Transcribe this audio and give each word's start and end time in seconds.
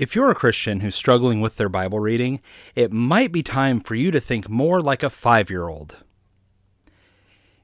If 0.00 0.16
you're 0.16 0.30
a 0.30 0.34
Christian 0.34 0.80
who's 0.80 0.94
struggling 0.94 1.42
with 1.42 1.58
their 1.58 1.68
Bible 1.68 2.00
reading, 2.00 2.40
it 2.74 2.90
might 2.90 3.32
be 3.32 3.42
time 3.42 3.80
for 3.80 3.94
you 3.94 4.10
to 4.12 4.18
think 4.18 4.48
more 4.48 4.80
like 4.80 5.02
a 5.02 5.10
five 5.10 5.50
year 5.50 5.68
old. 5.68 5.96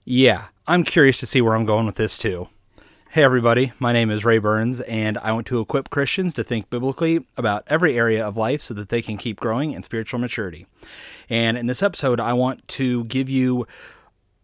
Yeah, 0.05 0.49
I'm 0.67 0.85
curious 0.85 1.19
to 1.21 1.27
see 1.27 1.41
where 1.41 1.55
I'm 1.55 1.65
going 1.65 1.87
with 1.87 1.95
this 1.95 2.19
too. 2.19 2.49
Hey, 3.13 3.25
everybody, 3.25 3.73
my 3.79 3.95
name 3.95 4.11
is 4.11 4.27
Ray 4.27 4.37
Burns, 4.37 4.83
and 4.83 5.17
I 5.17 5.33
want 5.33 5.47
to 5.47 5.61
equip 5.61 5.89
Christians 5.89 6.35
to 6.35 6.45
think 6.45 6.69
biblically 6.69 7.27
about 7.39 7.65
every 7.69 7.97
area 7.97 8.23
of 8.23 8.37
life 8.37 8.61
so 8.61 8.75
that 8.75 8.91
they 8.91 9.01
can 9.01 9.17
keep 9.17 9.41
growing 9.41 9.73
in 9.73 9.83
spiritual 9.83 10.21
maturity. 10.21 10.67
And 11.31 11.57
in 11.57 11.69
this 11.69 11.83
episode, 11.83 12.21
I 12.21 12.35
want 12.35 12.69
to 12.69 13.05
give 13.05 13.31
you 13.31 13.67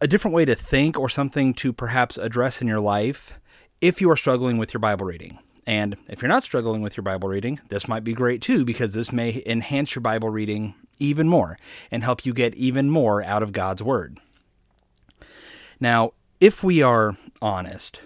a 0.01 0.09
different 0.09 0.35
way 0.35 0.47
to 0.47 0.55
think 0.55 0.99
or 0.99 1.11
something 1.11 1.53
to 1.57 1.75
perhaps 1.75 2.17
address 2.17 2.63
in 2.63 2.69
your 2.69 2.81
life 2.81 3.39
if 3.83 4.01
you 4.01 4.09
are 4.09 4.17
struggling 4.17 4.57
with 4.57 4.73
your 4.73 4.81
Bible 4.81 5.05
reading. 5.05 5.41
And 5.67 5.97
if 6.09 6.21
you're 6.21 6.29
not 6.29 6.43
struggling 6.43 6.83
with 6.83 6.97
your 6.97 7.05
Bible 7.05 7.29
reading, 7.29 7.61
this 7.69 7.87
might 7.87 8.05
be 8.05 8.15
great 8.15 8.43
too, 8.43 8.65
because 8.65 8.95
this 8.95 9.13
may 9.13 9.43
enhance 9.47 9.95
your 9.95 10.03
Bible 10.03 10.29
reading 10.29 10.75
even 10.99 11.29
more 11.29 11.57
and 11.91 12.03
help 12.03 12.27
you 12.27 12.33
get 12.33 12.55
even 12.55 12.91
more 12.91 13.23
out 13.25 13.43
of 13.43 13.53
God's 13.53 13.83
Word. 13.83 14.19
Now, 15.79 16.13
if 16.41 16.65
we 16.65 16.83
are 16.83 17.17
honest, 17.41 18.01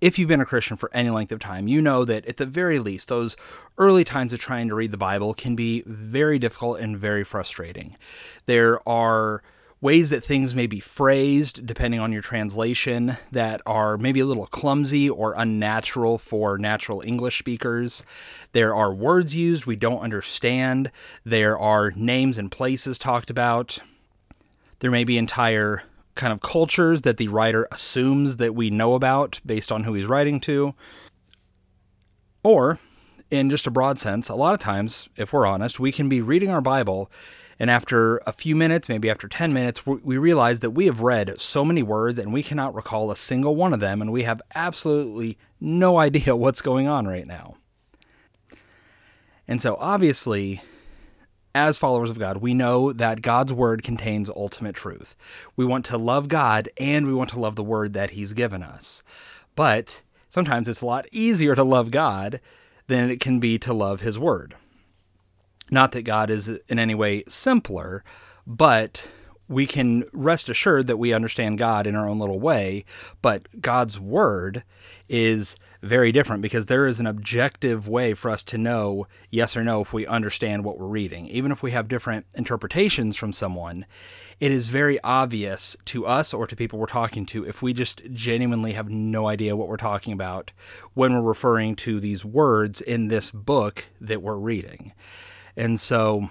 if 0.00 0.18
you've 0.18 0.28
been 0.28 0.40
a 0.40 0.46
Christian 0.46 0.76
for 0.76 0.90
any 0.92 1.10
length 1.10 1.30
of 1.30 1.38
time, 1.38 1.68
you 1.68 1.80
know 1.80 2.04
that 2.04 2.26
at 2.26 2.36
the 2.36 2.46
very 2.46 2.78
least, 2.78 3.08
those 3.08 3.36
early 3.78 4.04
times 4.04 4.32
of 4.32 4.40
trying 4.40 4.68
to 4.68 4.74
read 4.74 4.90
the 4.90 4.98
Bible 4.98 5.32
can 5.32 5.54
be 5.54 5.82
very 5.86 6.38
difficult 6.38 6.80
and 6.80 6.98
very 6.98 7.22
frustrating. 7.22 7.96
There 8.46 8.86
are 8.88 9.42
ways 9.82 10.10
that 10.10 10.24
things 10.24 10.54
may 10.54 10.68
be 10.68 10.78
phrased, 10.78 11.66
depending 11.66 11.98
on 11.98 12.12
your 12.12 12.22
translation, 12.22 13.18
that 13.32 13.60
are 13.66 13.98
maybe 13.98 14.20
a 14.20 14.24
little 14.24 14.46
clumsy 14.46 15.10
or 15.10 15.34
unnatural 15.36 16.16
for 16.16 16.56
natural 16.56 17.02
English 17.04 17.40
speakers. 17.40 18.04
There 18.52 18.74
are 18.74 18.94
words 18.94 19.34
used 19.34 19.66
we 19.66 19.74
don't 19.74 20.00
understand. 20.00 20.92
There 21.24 21.58
are 21.58 21.90
names 21.96 22.38
and 22.38 22.50
places 22.50 22.96
talked 22.96 23.28
about. 23.28 23.80
There 24.78 24.92
may 24.92 25.02
be 25.02 25.18
entire 25.18 25.82
kind 26.14 26.32
of 26.32 26.40
cultures 26.40 27.02
that 27.02 27.16
the 27.16 27.28
writer 27.28 27.66
assumes 27.72 28.36
that 28.36 28.54
we 28.54 28.70
know 28.70 28.94
about 28.94 29.40
based 29.44 29.72
on 29.72 29.82
who 29.82 29.94
he's 29.94 30.06
writing 30.06 30.38
to. 30.40 30.74
Or, 32.44 32.78
in 33.32 33.50
just 33.50 33.66
a 33.66 33.70
broad 33.70 33.98
sense, 33.98 34.28
a 34.28 34.34
lot 34.36 34.54
of 34.54 34.60
times, 34.60 35.08
if 35.16 35.32
we're 35.32 35.46
honest, 35.46 35.80
we 35.80 35.90
can 35.90 36.08
be 36.08 36.20
reading 36.20 36.50
our 36.50 36.60
Bible 36.60 37.10
and 37.58 37.70
after 37.70 38.18
a 38.26 38.32
few 38.32 38.56
minutes, 38.56 38.88
maybe 38.88 39.10
after 39.10 39.28
10 39.28 39.52
minutes, 39.52 39.86
we 39.86 40.18
realize 40.18 40.60
that 40.60 40.70
we 40.70 40.86
have 40.86 41.00
read 41.00 41.38
so 41.40 41.64
many 41.64 41.82
words 41.82 42.18
and 42.18 42.32
we 42.32 42.42
cannot 42.42 42.74
recall 42.74 43.10
a 43.10 43.16
single 43.16 43.54
one 43.56 43.72
of 43.72 43.80
them, 43.80 44.00
and 44.00 44.12
we 44.12 44.22
have 44.22 44.42
absolutely 44.54 45.38
no 45.60 45.98
idea 45.98 46.34
what's 46.36 46.62
going 46.62 46.88
on 46.88 47.06
right 47.06 47.26
now. 47.26 47.56
And 49.48 49.60
so, 49.60 49.76
obviously, 49.78 50.62
as 51.54 51.76
followers 51.76 52.10
of 52.10 52.18
God, 52.18 52.38
we 52.38 52.54
know 52.54 52.92
that 52.92 53.22
God's 53.22 53.52
word 53.52 53.82
contains 53.82 54.30
ultimate 54.30 54.74
truth. 54.74 55.14
We 55.56 55.64
want 55.64 55.84
to 55.86 55.98
love 55.98 56.28
God 56.28 56.68
and 56.78 57.06
we 57.06 57.14
want 57.14 57.30
to 57.30 57.40
love 57.40 57.56
the 57.56 57.62
word 57.62 57.92
that 57.92 58.10
He's 58.10 58.32
given 58.32 58.62
us. 58.62 59.02
But 59.54 60.02
sometimes 60.30 60.68
it's 60.68 60.80
a 60.80 60.86
lot 60.86 61.06
easier 61.12 61.54
to 61.54 61.64
love 61.64 61.90
God 61.90 62.40
than 62.86 63.10
it 63.10 63.20
can 63.20 63.38
be 63.40 63.58
to 63.58 63.74
love 63.74 64.00
His 64.00 64.18
word. 64.18 64.54
Not 65.72 65.92
that 65.92 66.04
God 66.04 66.28
is 66.28 66.50
in 66.68 66.78
any 66.78 66.94
way 66.94 67.24
simpler, 67.28 68.04
but 68.46 69.10
we 69.48 69.66
can 69.66 70.04
rest 70.12 70.50
assured 70.50 70.86
that 70.86 70.98
we 70.98 71.14
understand 71.14 71.56
God 71.56 71.86
in 71.86 71.94
our 71.94 72.06
own 72.06 72.18
little 72.18 72.38
way, 72.38 72.84
but 73.22 73.46
God's 73.58 73.98
word 73.98 74.64
is 75.08 75.56
very 75.80 76.12
different 76.12 76.42
because 76.42 76.66
there 76.66 76.86
is 76.86 77.00
an 77.00 77.06
objective 77.06 77.88
way 77.88 78.12
for 78.12 78.30
us 78.30 78.44
to 78.44 78.58
know 78.58 79.06
yes 79.30 79.56
or 79.56 79.64
no 79.64 79.80
if 79.80 79.94
we 79.94 80.06
understand 80.06 80.62
what 80.62 80.78
we're 80.78 80.86
reading. 80.86 81.26
Even 81.28 81.50
if 81.50 81.62
we 81.62 81.70
have 81.70 81.88
different 81.88 82.26
interpretations 82.34 83.16
from 83.16 83.32
someone, 83.32 83.86
it 84.40 84.52
is 84.52 84.68
very 84.68 85.00
obvious 85.00 85.74
to 85.86 86.04
us 86.04 86.34
or 86.34 86.46
to 86.46 86.54
people 86.54 86.78
we're 86.78 86.86
talking 86.86 87.24
to 87.24 87.46
if 87.46 87.62
we 87.62 87.72
just 87.72 88.02
genuinely 88.12 88.72
have 88.72 88.90
no 88.90 89.26
idea 89.26 89.56
what 89.56 89.68
we're 89.68 89.78
talking 89.78 90.12
about 90.12 90.52
when 90.92 91.14
we're 91.14 91.22
referring 91.22 91.76
to 91.76 91.98
these 91.98 92.26
words 92.26 92.82
in 92.82 93.08
this 93.08 93.30
book 93.30 93.86
that 94.02 94.20
we're 94.20 94.36
reading. 94.36 94.92
And 95.56 95.78
so, 95.78 96.30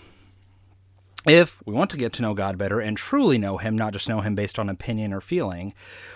if 1.27 1.61
we 1.65 1.73
want 1.73 1.91
to 1.91 1.97
get 1.97 2.13
to 2.13 2.21
know 2.21 2.33
God 2.33 2.57
better 2.57 2.79
and 2.79 2.97
truly 2.97 3.37
know 3.37 3.57
Him, 3.57 3.77
not 3.77 3.93
just 3.93 4.09
know 4.09 4.21
Him 4.21 4.33
based 4.33 4.57
on 4.57 4.69
opinion 4.69 5.13
or 5.13 5.21
feeling, 5.21 5.73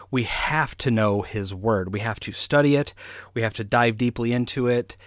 we 0.10 0.24
have 0.24 0.76
to 0.80 0.92
know 0.92 1.22
His 1.22 1.54
Word. 1.54 1.94
We 1.94 2.00
have 2.00 2.20
to 2.22 2.32
study 2.32 2.76
it, 2.76 2.94
we 3.34 3.42
have 3.42 3.54
to 3.56 3.64
dive 3.64 3.98
deeply 3.98 4.34
into 4.34 4.68
it. 4.68 4.98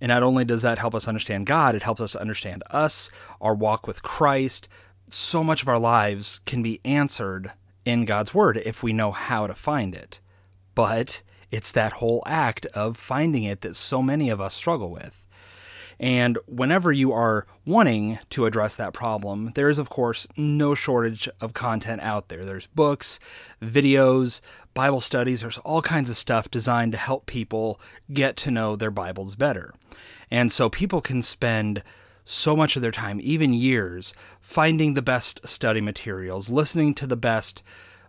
And 0.00 0.08
not 0.08 0.22
only 0.22 0.44
does 0.44 0.62
that 0.62 0.78
help 0.78 0.94
us 0.94 1.08
understand 1.08 1.46
God, 1.46 1.74
it 1.74 1.82
helps 1.82 2.00
us 2.00 2.16
understand 2.16 2.62
us, 2.70 3.10
our 3.40 3.54
walk 3.54 3.86
with 3.86 4.02
Christ. 4.02 4.66
So 5.08 5.44
much 5.44 5.60
of 5.60 5.68
our 5.68 5.78
lives 5.78 6.40
can 6.46 6.62
be 6.62 6.80
answered 6.84 7.52
in 7.84 8.04
God's 8.04 8.32
Word 8.32 8.56
if 8.64 8.82
we 8.82 8.92
know 8.92 9.10
how 9.10 9.46
to 9.46 9.54
find 9.54 9.94
it. 9.94 10.20
But 10.74 11.22
it's 11.50 11.72
that 11.72 11.94
whole 11.94 12.22
act 12.26 12.66
of 12.66 12.96
finding 12.96 13.42
it 13.44 13.60
that 13.62 13.76
so 13.76 14.00
many 14.00 14.30
of 14.30 14.40
us 14.40 14.54
struggle 14.54 14.90
with. 14.90 15.26
And 16.00 16.38
whenever 16.46 16.90
you 16.90 17.12
are 17.12 17.46
wanting 17.66 18.18
to 18.30 18.46
address 18.46 18.74
that 18.76 18.94
problem, 18.94 19.52
there 19.54 19.68
is, 19.68 19.78
of 19.78 19.90
course, 19.90 20.26
no 20.34 20.74
shortage 20.74 21.28
of 21.42 21.52
content 21.52 22.00
out 22.00 22.30
there. 22.30 22.42
There's 22.42 22.68
books, 22.68 23.20
videos, 23.60 24.40
Bible 24.72 25.02
studies, 25.02 25.42
there's 25.42 25.58
all 25.58 25.82
kinds 25.82 26.08
of 26.08 26.16
stuff 26.16 26.50
designed 26.50 26.92
to 26.92 26.98
help 26.98 27.26
people 27.26 27.78
get 28.10 28.36
to 28.38 28.50
know 28.50 28.76
their 28.76 28.90
Bibles 28.90 29.34
better. 29.34 29.74
And 30.30 30.50
so 30.50 30.70
people 30.70 31.02
can 31.02 31.20
spend 31.20 31.82
so 32.24 32.56
much 32.56 32.76
of 32.76 32.82
their 32.82 32.92
time, 32.92 33.20
even 33.22 33.52
years, 33.52 34.14
finding 34.40 34.94
the 34.94 35.02
best 35.02 35.46
study 35.46 35.82
materials, 35.82 36.48
listening 36.48 36.94
to 36.94 37.06
the 37.06 37.16
best 37.16 37.62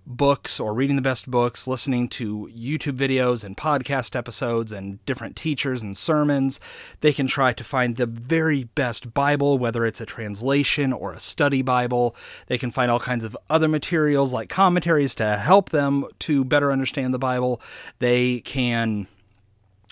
books 0.05 0.59
or 0.59 0.73
reading 0.73 0.95
the 0.95 1.01
best 1.01 1.29
books, 1.29 1.67
listening 1.67 2.07
to 2.09 2.49
YouTube 2.55 2.97
videos 2.97 3.43
and 3.43 3.55
podcast 3.55 4.15
episodes 4.15 4.71
and 4.71 5.03
different 5.05 5.35
teachers 5.35 5.81
and 5.81 5.97
sermons. 5.97 6.59
They 7.01 7.13
can 7.13 7.27
try 7.27 7.53
to 7.53 7.63
find 7.63 7.95
the 7.95 8.05
very 8.05 8.63
best 8.63 9.13
Bible, 9.13 9.57
whether 9.57 9.85
it's 9.85 10.01
a 10.01 10.05
translation 10.05 10.91
or 10.91 11.13
a 11.13 11.19
study 11.19 11.61
Bible. 11.61 12.15
They 12.47 12.57
can 12.57 12.71
find 12.71 12.91
all 12.91 12.99
kinds 12.99 13.23
of 13.23 13.37
other 13.49 13.67
materials 13.67 14.33
like 14.33 14.49
commentaries 14.49 15.15
to 15.15 15.37
help 15.37 15.69
them 15.69 16.05
to 16.19 16.43
better 16.43 16.71
understand 16.71 17.13
the 17.13 17.19
Bible. 17.19 17.61
They 17.99 18.39
can 18.41 19.07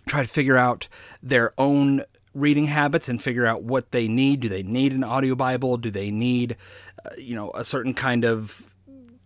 try 0.07 0.23
to 0.23 0.29
figure 0.29 0.57
out 0.57 0.87
their 1.21 1.53
own 1.57 2.03
reading 2.33 2.67
habits 2.67 3.09
and 3.09 3.21
figure 3.21 3.45
out 3.45 3.63
what 3.63 3.91
they 3.91 4.07
need. 4.07 4.41
Do 4.41 4.49
they 4.49 4.63
need 4.63 4.93
an 4.93 5.03
audio 5.03 5.35
Bible? 5.35 5.77
Do 5.77 5.91
they 5.91 6.11
need, 6.11 6.57
uh, 7.05 7.09
you 7.17 7.35
know, 7.35 7.51
a 7.51 7.65
certain 7.65 7.93
kind 7.93 8.25
of 8.25 8.68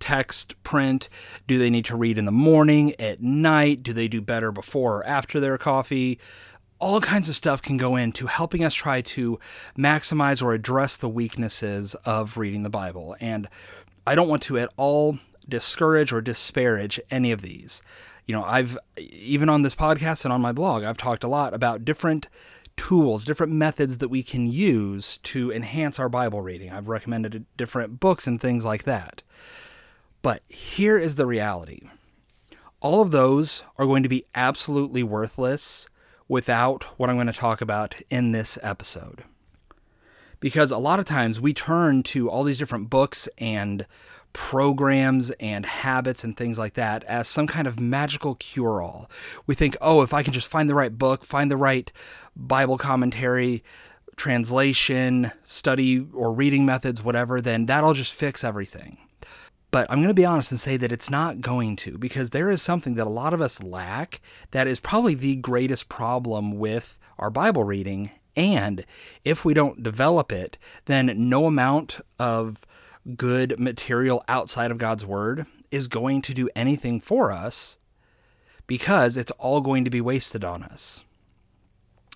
text, 0.03 0.61
print? 0.63 1.07
Do 1.47 1.57
they 1.57 1.69
need 1.69 1.85
to 1.85 1.95
read 1.95 2.17
in 2.17 2.25
the 2.25 2.31
morning, 2.31 2.93
at 2.99 3.21
night? 3.21 3.83
Do 3.83 3.93
they 3.93 4.09
do 4.09 4.19
better 4.19 4.51
before 4.51 4.97
or 4.97 5.05
after 5.05 5.39
their 5.39 5.57
coffee? 5.57 6.19
All 6.77 6.99
kinds 6.99 7.29
of 7.29 7.35
stuff 7.35 7.61
can 7.61 7.77
go 7.77 7.95
into 7.95 8.27
helping 8.27 8.65
us 8.65 8.73
try 8.73 8.99
to 8.99 9.39
maximize 9.77 10.41
or 10.41 10.53
address 10.53 10.97
the 10.97 11.07
weaknesses 11.07 11.95
of 12.03 12.35
reading 12.35 12.63
the 12.63 12.69
Bible. 12.69 13.15
And 13.21 13.47
I 14.05 14.15
don't 14.15 14.27
want 14.27 14.43
to 14.43 14.59
at 14.59 14.69
all 14.75 15.19
discourage 15.47 16.11
or 16.11 16.19
disparage 16.19 16.99
any 17.09 17.31
of 17.31 17.41
these. 17.41 17.81
You 18.25 18.35
know, 18.35 18.43
I've 18.43 18.77
even 18.97 19.47
on 19.47 19.61
this 19.61 19.75
podcast 19.75 20.25
and 20.25 20.33
on 20.33 20.41
my 20.41 20.51
blog, 20.51 20.83
I've 20.83 20.97
talked 20.97 21.23
a 21.23 21.29
lot 21.29 21.53
about 21.53 21.85
different 21.85 22.27
tools, 22.75 23.23
different 23.23 23.53
methods 23.53 23.99
that 23.99 24.09
we 24.09 24.21
can 24.21 24.51
use 24.51 25.17
to 25.17 25.51
enhance 25.53 25.99
our 25.99 26.09
Bible 26.09 26.41
reading. 26.41 26.71
I've 26.71 26.89
recommended 26.89 27.45
different 27.55 28.01
books 28.01 28.27
and 28.27 28.41
things 28.41 28.65
like 28.65 28.83
that. 28.83 29.23
But 30.23 30.41
here 30.47 30.97
is 30.97 31.15
the 31.15 31.27
reality 31.27 31.89
all 32.79 33.01
of 33.01 33.11
those 33.11 33.63
are 33.77 33.85
going 33.85 34.03
to 34.03 34.09
be 34.09 34.25
absolutely 34.35 35.03
worthless 35.03 35.87
without 36.27 36.83
what 36.97 37.09
I'm 37.09 37.15
going 37.15 37.27
to 37.27 37.33
talk 37.33 37.61
about 37.61 38.01
in 38.09 38.33
this 38.33 38.59
episode. 38.61 39.23
Because 40.41 40.69
a 40.69 40.77
lot 40.77 40.99
of 40.99 41.05
times 41.05 41.39
we 41.39 41.53
turn 41.53 42.03
to 42.03 42.29
all 42.29 42.43
these 42.43 42.57
different 42.57 42.89
books 42.89 43.29
and 43.37 43.85
programs 44.33 45.31
and 45.39 45.65
habits 45.65 46.25
and 46.25 46.35
things 46.35 46.59
like 46.59 46.73
that 46.73 47.05
as 47.05 47.29
some 47.29 47.47
kind 47.47 47.67
of 47.67 47.79
magical 47.79 48.35
cure 48.35 48.81
all. 48.81 49.09
We 49.47 49.55
think, 49.55 49.77
oh, 49.79 50.01
if 50.01 50.13
I 50.13 50.21
can 50.21 50.33
just 50.33 50.49
find 50.51 50.69
the 50.69 50.75
right 50.75 50.97
book, 50.97 51.23
find 51.23 51.49
the 51.49 51.55
right 51.55 51.89
Bible 52.35 52.77
commentary, 52.77 53.63
translation, 54.17 55.31
study, 55.45 56.05
or 56.13 56.33
reading 56.33 56.65
methods, 56.65 57.01
whatever, 57.01 57.39
then 57.39 57.65
that'll 57.67 57.93
just 57.93 58.13
fix 58.13 58.43
everything. 58.43 58.97
But 59.73 59.89
I'm 59.89 59.97
going 59.97 60.09
to 60.09 60.13
be 60.13 60.23
honest 60.23 60.51
and 60.51 60.59
say 60.59 60.77
that 60.77 60.91
it's 60.91 61.09
not 61.09 61.41
going 61.41 61.77
to 61.77 61.97
because 61.97 62.29
there 62.29 62.51
is 62.51 62.61
something 62.61 62.93
that 62.93 63.07
a 63.07 63.09
lot 63.09 63.33
of 63.33 63.41
us 63.41 63.63
lack 63.63 64.21
that 64.51 64.67
is 64.67 64.79
probably 64.79 65.15
the 65.15 65.35
greatest 65.35 65.89
problem 65.89 66.59
with 66.59 66.99
our 67.17 67.31
Bible 67.31 67.63
reading. 67.63 68.11
And 68.35 68.85
if 69.25 69.43
we 69.43 69.55
don't 69.55 69.81
develop 69.81 70.31
it, 70.31 70.59
then 70.85 71.11
no 71.17 71.47
amount 71.47 72.01
of 72.19 72.63
good 73.17 73.59
material 73.59 74.23
outside 74.27 74.69
of 74.69 74.77
God's 74.77 75.07
Word 75.07 75.47
is 75.71 75.87
going 75.87 76.21
to 76.21 76.35
do 76.35 76.51
anything 76.55 77.01
for 77.01 77.31
us 77.31 77.79
because 78.67 79.17
it's 79.17 79.31
all 79.39 79.59
going 79.59 79.85
to 79.85 79.89
be 79.89 80.01
wasted 80.01 80.43
on 80.43 80.61
us. 80.61 81.03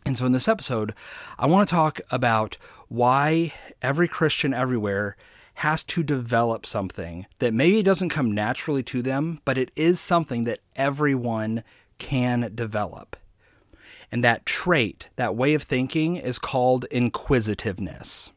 And 0.06 0.16
so 0.16 0.28
in 0.28 0.32
this 0.32 0.48
episode, 0.48 0.94
I 1.40 1.48
want 1.48 1.68
to 1.68 1.74
talk 1.74 2.02
about 2.12 2.60
why 2.88 3.56
every 3.82 4.08
Christian 4.08 4.54
everywhere 4.54 5.18
has 5.58 5.84
to 5.84 6.04
develop 6.04 6.68
something 6.68 7.26
that 7.40 7.52
maybe 7.52 7.82
doesn't 7.82 8.10
come 8.10 8.32
naturally 8.32 8.84
to 8.84 9.02
them, 9.02 9.40
but 9.44 9.58
it 9.58 9.72
is 9.76 10.00
something 10.00 10.44
that 10.44 10.60
everyone 10.76 11.64
can 11.98 12.52
develop. 12.54 13.16
And 14.12 14.24
that 14.24 14.46
trait, 14.46 15.10
that 15.16 15.36
way 15.36 15.56
of 15.56 15.64
thinking, 15.64 16.16
is 16.16 16.38
called 16.38 16.86
inquisitiveness 16.92 18.32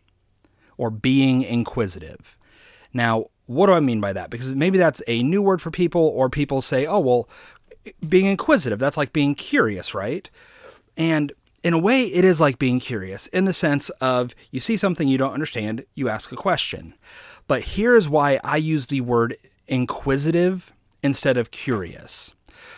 or 0.78 0.88
being 0.88 1.42
inquisitive. 1.42 2.38
Now, 2.94 3.26
what 3.44 3.66
do 3.66 3.74
I 3.74 3.80
mean 3.80 4.00
by 4.00 4.14
that? 4.14 4.30
Because 4.30 4.54
maybe 4.54 4.78
that's 4.78 5.02
a 5.06 5.22
new 5.22 5.42
word 5.42 5.60
for 5.60 5.70
people, 5.70 6.00
or 6.00 6.30
people 6.30 6.62
say, 6.62 6.86
oh, 6.86 7.00
well, 7.00 7.28
being 8.08 8.24
inquisitive, 8.24 8.78
that's 8.78 8.96
like 8.96 9.12
being 9.12 9.34
curious, 9.34 9.94
right? 9.94 10.30
And 10.96 11.34
in 11.62 11.74
a 11.74 11.78
way, 11.78 12.04
it 12.04 12.24
is 12.24 12.40
like 12.40 12.58
being 12.58 12.80
curious 12.80 13.26
in 13.28 13.44
the 13.44 13.52
sense 13.52 13.90
of 14.00 14.34
you 14.50 14.60
see 14.60 14.76
something 14.76 15.08
you 15.08 15.18
don't 15.18 15.34
understand, 15.34 15.84
you 15.94 16.08
ask 16.08 16.32
a 16.32 16.36
question. 16.36 16.94
But 17.46 17.62
here's 17.62 18.08
why 18.08 18.40
I 18.42 18.56
use 18.56 18.86
the 18.86 19.00
word 19.02 19.36
inquisitive 19.66 20.72
instead 21.02 21.36
of 21.36 21.50
curious. 21.50 22.32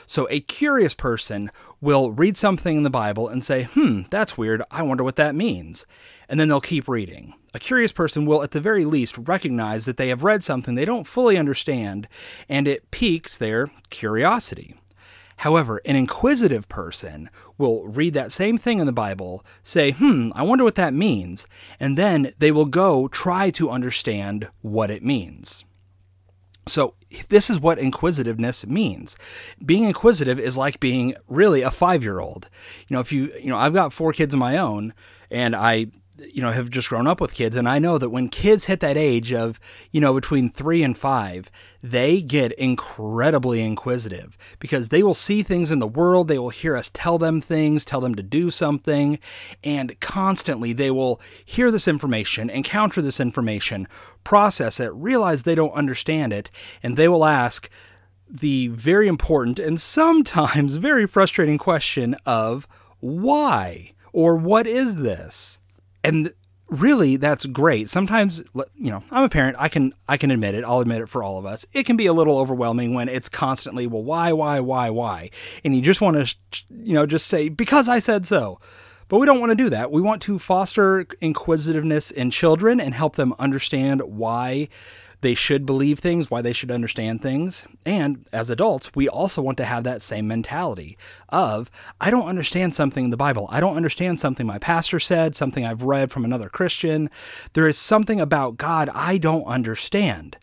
So, 0.07 0.29
a 0.31 0.41
curious 0.41 0.95
person 0.95 1.51
will 1.81 2.13
read 2.13 2.37
something 2.37 2.77
in 2.77 2.83
the 2.83 2.91
Bible 2.91 3.29
and 3.29 3.43
say, 3.43 3.65
hmm, 3.65 4.03
that's 4.11 4.39
weird. 4.39 4.63
I 4.71 4.83
wonder 4.83 5.03
what 5.03 5.17
that 5.17 5.35
means. 5.35 5.87
And 6.29 6.39
then 6.39 6.49
they'll 6.49 6.61
keep 6.61 6.89
reading. 6.89 7.35
A 7.55 7.59
curious 7.59 7.93
person 7.93 8.25
will, 8.25 8.43
at 8.43 8.53
the 8.53 8.61
very 8.61 8.85
least, 8.85 9.19
recognize 9.19 9.85
that 9.85 9.97
they 9.97 10.09
have 10.09 10.23
read 10.23 10.43
something 10.43 10.75
they 10.75 10.85
don't 10.85 11.07
fully 11.07 11.37
understand, 11.37 12.09
and 12.49 12.67
it 12.67 12.91
piques 12.91 13.37
their 13.37 13.71
curiosity. 13.91 14.77
However, 15.39 15.81
an 15.85 15.97
inquisitive 15.97 16.69
person 16.69 17.31
will 17.59 17.85
read 17.87 18.15
that 18.15 18.33
same 18.33 18.59
thing 18.59 18.79
in 18.79 18.87
the 18.87 18.93
Bible, 18.93 19.45
say, 19.63 19.91
hmm, 19.93 20.31
I 20.35 20.43
wonder 20.43 20.65
what 20.65 20.77
that 20.77 20.95
means, 20.95 21.47
and 21.81 21.99
then 21.99 22.33
they 22.39 22.53
will 22.53 22.67
go 22.67 23.09
try 23.09 23.51
to 23.51 23.71
understand 23.71 24.49
what 24.61 24.91
it 24.91 25.03
means. 25.03 25.65
So, 26.67 26.95
this 27.29 27.51
is 27.51 27.59
what 27.59 27.79
inquisitiveness 27.79 28.65
means. 28.67 29.17
Being 29.65 29.85
inquisitive 29.85 30.39
is 30.39 30.57
like 30.57 30.79
being 30.79 31.15
really 31.27 31.63
a 31.63 31.73
five 31.73 32.05
year 32.05 32.21
old. 32.21 32.49
You 32.87 32.95
know, 32.95 33.01
if 33.01 33.11
you, 33.11 33.33
you 33.41 33.49
know, 33.49 33.59
I've 33.59 33.75
got 33.75 33.93
four 33.93 34.13
kids 34.13 34.33
of 34.33 34.39
my 34.39 34.57
own, 34.57 34.95
and 35.31 35.57
I 35.57 35.87
you 36.19 36.43
know 36.43 36.53
have 36.53 36.71
just 36.71 36.89
grown 36.89 37.07
up 37.07 37.21
with 37.21 37.35
kids. 37.35 37.57
And 37.57 37.69
i 37.69 37.79
know 37.79 37.99
that 37.99 38.11
when 38.11 38.29
kids 38.29 38.67
hit 38.67 38.81
that 38.81 38.97
age 38.97 39.33
of 39.33 39.59
you 39.91 40.01
know 40.01 40.15
between 40.15 40.51
3 40.51 40.83
and 40.83 40.97
5 40.97 41.51
they 41.83 42.23
get 42.23 42.53
incredibly 42.53 43.61
inquisitive 43.61 44.39
because 44.59 44.91
they 44.91 45.03
will 45.03 45.15
see 45.15 45.43
things 45.43 45.71
in 45.71 45.81
the 45.81 45.87
world. 45.87 46.29
They 46.29 46.39
will 46.39 46.51
hear 46.51 46.77
us 46.77 46.91
tell 46.93 47.19
them 47.19 47.41
things 47.41 47.85
tell 47.85 48.01
them 48.01 48.15
to 48.15 48.23
do 48.23 48.51
something. 48.51 49.19
And 49.65 49.99
constantly 50.01 50.73
they 50.73 50.91
will 50.91 51.21
hear 51.45 51.71
this 51.71 51.89
information 51.89 52.51
encounter 52.51 53.03
this 53.03 53.21
information 53.21 53.89
process 54.25 54.79
it 54.79 54.93
realize 54.95 55.43
they 55.43 55.55
don't 55.55 55.73
understand 55.73 56.33
it. 56.33 56.51
And 56.83 56.97
they 56.97 57.09
will 57.09 57.25
ask 57.25 57.69
the 58.29 58.69
very 58.69 59.09
important 59.09 59.59
and 59.59 59.81
sometimes 59.81 60.77
very 60.77 61.07
frustrating 61.07 61.59
question 61.59 62.15
of 62.25 62.67
why 63.01 63.93
or 64.13 64.37
what 64.37 64.67
is 64.67 64.97
this 64.97 65.59
and 66.05 66.33
really 66.69 67.17
that's 67.17 67.45
great. 67.47 67.89
Sometimes 67.89 68.43
you 68.55 68.91
know 68.91 69.03
i'm 69.11 69.25
a 69.25 69.29
parent. 69.29 69.57
I 69.59 69.69
can 69.69 69.93
i 70.09 70.17
can 70.17 70.31
admit 70.31 70.55
it. 70.55 70.65
I'll 70.65 70.81
admit 70.81 71.03
it 71.03 71.09
for 71.09 71.23
all 71.23 71.39
of 71.39 71.47
us. 71.47 71.67
It 71.73 71.85
can 71.85 71.97
be 71.97 72.07
a 72.07 72.13
little 72.13 72.39
overwhelming 72.39 72.95
when 72.95 73.09
it's 73.09 73.29
constantly 73.29 73.87
well 73.87 74.03
why 74.03 74.33
why 74.33 74.61
why 74.61 74.91
why? 74.91 75.31
And 75.65 75.77
you 75.77 75.83
just 75.83 76.01
want 76.01 76.17
to 76.17 76.63
you 76.71 76.95
know 76.95 77.07
just 77.07 77.27
say 77.27 77.49
because 77.49 77.89
i 77.89 77.99
said 77.99 78.27
so. 78.27 78.61
But 79.09 79.19
we 79.19 79.27
don't 79.27 79.41
want 79.41 79.51
to 79.51 79.57
do 79.57 79.69
that. 79.69 79.93
We 79.93 80.01
want 80.01 80.23
to 80.23 80.39
foster 80.39 81.07
inquisitiveness 81.21 82.11
in 82.11 82.31
children 82.31 82.81
and 82.81 82.95
help 82.95 83.17
them 83.17 83.35
understand 83.39 84.01
why 84.01 84.71
they 85.23 85.35
should 85.35 85.65
believe 85.65 86.01
things, 86.01 86.31
why 86.31 86.43
they 86.43 86.53
should 86.53 86.71
understand 86.71 87.23
things. 87.23 87.65
And 87.87 88.27
as 88.33 88.51
adults, 88.51 88.91
we 88.95 89.09
also 89.09 89.41
want 89.41 89.57
to 89.59 89.65
have 89.65 89.85
that 89.85 90.03
same 90.03 90.29
mentality 90.29 90.99
of, 91.31 91.71
I 92.01 92.11
don't 92.11 92.29
understand 92.29 92.75
something 92.75 93.07
in 93.07 93.11
the 93.11 93.17
Bible. 93.17 93.47
I 93.51 93.61
don't 93.61 93.77
understand 93.77 94.21
something 94.21 94.47
my 94.47 94.59
pastor 94.59 94.99
said, 94.99 95.35
something 95.35 95.65
I've 95.65 95.85
read 95.85 96.11
from 96.11 96.25
another 96.25 96.49
Christian. 96.49 97.09
There 97.55 97.69
is 97.69 97.79
something 97.79 98.21
about 98.21 98.57
God 98.57 98.91
I 98.93 99.17
don't 99.17 99.45
understand. 99.45 100.37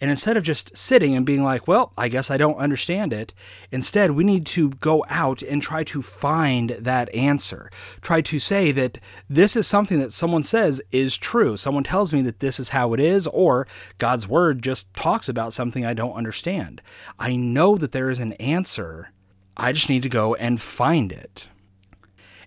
And 0.00 0.10
instead 0.10 0.36
of 0.36 0.42
just 0.42 0.76
sitting 0.76 1.14
and 1.14 1.24
being 1.24 1.44
like, 1.44 1.66
well, 1.66 1.92
I 1.96 2.08
guess 2.08 2.30
I 2.30 2.36
don't 2.36 2.58
understand 2.58 3.12
it, 3.12 3.32
instead 3.70 4.10
we 4.10 4.24
need 4.24 4.44
to 4.46 4.70
go 4.70 5.04
out 5.08 5.42
and 5.42 5.62
try 5.62 5.84
to 5.84 6.02
find 6.02 6.70
that 6.70 7.14
answer. 7.14 7.70
Try 8.00 8.20
to 8.22 8.38
say 8.38 8.72
that 8.72 8.98
this 9.28 9.56
is 9.56 9.66
something 9.66 9.98
that 10.00 10.12
someone 10.12 10.44
says 10.44 10.82
is 10.90 11.16
true. 11.16 11.56
Someone 11.56 11.84
tells 11.84 12.12
me 12.12 12.22
that 12.22 12.40
this 12.40 12.60
is 12.60 12.70
how 12.70 12.92
it 12.92 13.00
is, 13.00 13.26
or 13.28 13.66
God's 13.98 14.28
word 14.28 14.62
just 14.62 14.92
talks 14.94 15.28
about 15.28 15.52
something 15.52 15.84
I 15.84 15.94
don't 15.94 16.16
understand. 16.16 16.82
I 17.18 17.36
know 17.36 17.76
that 17.76 17.92
there 17.92 18.10
is 18.10 18.20
an 18.20 18.34
answer. 18.34 19.12
I 19.56 19.72
just 19.72 19.88
need 19.88 20.02
to 20.02 20.08
go 20.08 20.34
and 20.34 20.60
find 20.60 21.12
it. 21.12 21.48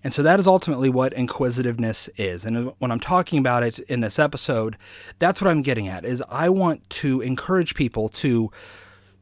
And 0.03 0.13
so 0.13 0.23
that 0.23 0.39
is 0.39 0.47
ultimately 0.47 0.89
what 0.89 1.13
inquisitiveness 1.13 2.09
is. 2.17 2.45
And 2.45 2.73
when 2.79 2.91
I'm 2.91 2.99
talking 2.99 3.39
about 3.39 3.63
it 3.63 3.79
in 3.79 4.01
this 4.01 4.19
episode, 4.19 4.77
that's 5.19 5.41
what 5.41 5.49
I'm 5.49 5.61
getting 5.61 5.87
at 5.87 6.05
is 6.05 6.23
I 6.29 6.49
want 6.49 6.89
to 6.91 7.21
encourage 7.21 7.75
people 7.75 8.09
to 8.09 8.51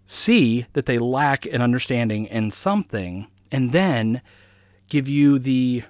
see 0.06 0.66
that 0.74 0.86
they 0.86 0.98
lack 0.98 1.46
an 1.46 1.62
understanding 1.62 2.26
in 2.26 2.52
something 2.52 3.28
and 3.52 3.72
then 3.72 4.22
give 4.88 5.08
you 5.08 5.40
the 5.40 5.84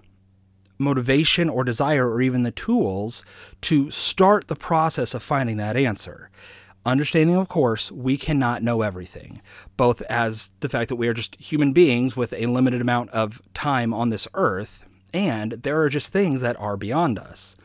motivation 0.78 1.50
or 1.50 1.64
desire 1.64 2.10
or 2.10 2.22
even 2.22 2.44
the 2.44 2.52
tools 2.52 3.24
to 3.62 3.90
start 3.90 4.48
the 4.48 4.56
process 4.56 5.14
of 5.14 5.24
finding 5.24 5.58
that 5.58 5.78
answer. 5.78 6.30
Understanding, 6.86 7.36
of 7.36 7.48
course, 7.48 7.92
we 7.92 8.16
cannot 8.16 8.62
know 8.62 8.84
everything, 8.84 9.42
both 9.76 10.04
as 10.04 10.52
the 10.60 10.70
fact 10.70 10.90
that 10.90 10.98
we 10.98 11.08
are 11.08 11.16
just 11.16 11.36
human 11.42 11.74
beings 11.74 12.16
with 12.16 12.32
a 12.34 12.46
limited 12.46 12.80
amount 12.80 13.10
of 13.10 13.42
time 13.56 13.92
on 13.92 14.12
this 14.12 14.28
earth, 14.36 14.86
and 15.12 15.54
there 15.54 15.82
are 15.82 15.90
just 15.90 16.14
things 16.14 16.42
that 16.42 16.60
are 16.60 16.78
beyond 16.78 17.18
us. 17.18 17.56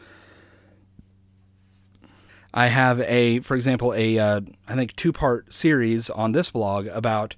I 2.55 2.69
have 2.69 3.01
a, 3.03 3.41
for 3.41 3.57
example, 3.57 3.93
a 3.95 4.19
uh, 4.19 4.41
I 4.67 4.75
think 4.75 4.97
two 4.97 5.13
part 5.13 5.53
series 5.53 6.09
on 6.09 6.33
this 6.33 6.51
blog 6.51 6.87
about 6.87 7.37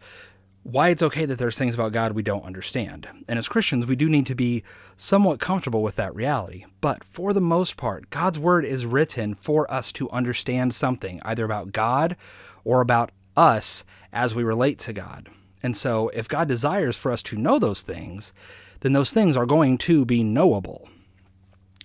why 0.62 0.90
it's 0.90 1.02
okay 1.02 1.26
that 1.26 1.38
there's 1.38 1.58
things 1.58 1.74
about 1.74 1.92
God 1.92 2.12
we 2.12 2.22
don't 2.22 2.44
understand. 2.44 3.08
And 3.28 3.38
as 3.38 3.48
Christians, 3.48 3.86
we 3.86 3.96
do 3.96 4.08
need 4.08 4.26
to 4.26 4.34
be 4.34 4.62
somewhat 4.96 5.40
comfortable 5.40 5.82
with 5.82 5.96
that 5.96 6.14
reality. 6.14 6.64
But 6.80 7.02
for 7.02 7.32
the 7.32 7.40
most 7.40 7.76
part, 7.76 8.10
God's 8.10 8.38
word 8.38 8.64
is 8.64 8.86
written 8.86 9.34
for 9.34 9.70
us 9.72 9.90
to 9.92 10.10
understand 10.10 10.74
something, 10.74 11.20
either 11.24 11.44
about 11.44 11.72
God 11.72 12.16
or 12.64 12.80
about 12.80 13.10
us 13.36 13.84
as 14.12 14.34
we 14.34 14.44
relate 14.44 14.78
to 14.80 14.92
God. 14.92 15.28
And 15.64 15.76
so, 15.76 16.08
if 16.08 16.28
God 16.28 16.48
desires 16.48 16.96
for 16.96 17.12
us 17.12 17.22
to 17.24 17.36
know 17.36 17.58
those 17.58 17.82
things, 17.82 18.32
then 18.80 18.92
those 18.92 19.12
things 19.12 19.36
are 19.36 19.46
going 19.46 19.78
to 19.78 20.04
be 20.04 20.24
knowable. 20.24 20.88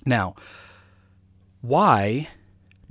Now, 0.05 0.35
why 1.61 2.27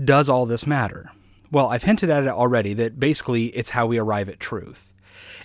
does 0.02 0.28
all 0.28 0.46
this 0.46 0.66
matter? 0.66 1.10
Well, 1.50 1.68
I've 1.68 1.82
hinted 1.82 2.10
at 2.10 2.24
it 2.24 2.28
already 2.28 2.74
that 2.74 3.00
basically 3.00 3.46
it's 3.46 3.70
how 3.70 3.86
we 3.86 3.98
arrive 3.98 4.28
at 4.28 4.38
truth. 4.38 4.92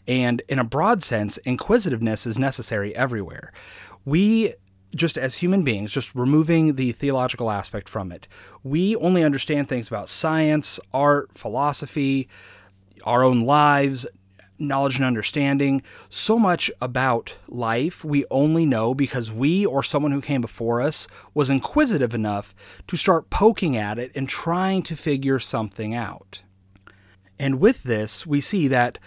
And 0.07 0.41
in 0.49 0.59
a 0.59 0.63
broad 0.63 1.03
sense, 1.03 1.37
inquisitiveness 1.39 2.25
is 2.25 2.39
necessary 2.39 2.95
everywhere. 2.95 3.51
We 4.03 4.55
just 4.95 5.17
as 5.17 5.37
human 5.37 5.63
beings, 5.63 5.91
just 5.91 6.13
removing 6.15 6.75
the 6.75 6.91
theological 6.91 7.49
aspect 7.49 7.87
from 7.87 8.11
it, 8.11 8.27
we 8.63 8.95
only 8.97 9.23
understand 9.23 9.69
things 9.69 9.87
about 9.87 10.09
science, 10.09 10.79
art, 10.93 11.31
philosophy, 11.31 12.27
our 13.03 13.23
own 13.23 13.41
lives, 13.41 14.05
knowledge 14.59 14.95
and 14.95 15.05
understanding. 15.05 15.81
So 16.09 16.37
much 16.37 16.71
about 16.79 17.37
life 17.47 18.03
we 18.03 18.25
only 18.29 18.65
know 18.65 18.93
because 18.93 19.31
we 19.31 19.65
or 19.65 19.83
someone 19.83 20.11
who 20.11 20.21
came 20.21 20.41
before 20.41 20.81
us 20.81 21.07
was 21.33 21.49
inquisitive 21.49 22.13
enough 22.13 22.53
to 22.87 22.95
start 22.95 23.29
poking 23.29 23.75
at 23.75 23.97
it 23.97 24.11
and 24.13 24.29
trying 24.29 24.83
to 24.83 24.95
figure 24.95 25.39
something 25.39 25.95
out. 25.95 26.43
And 27.39 27.59
with 27.59 27.83
this, 27.83 28.27
we 28.27 28.39
see 28.39 28.67
that 28.67 28.99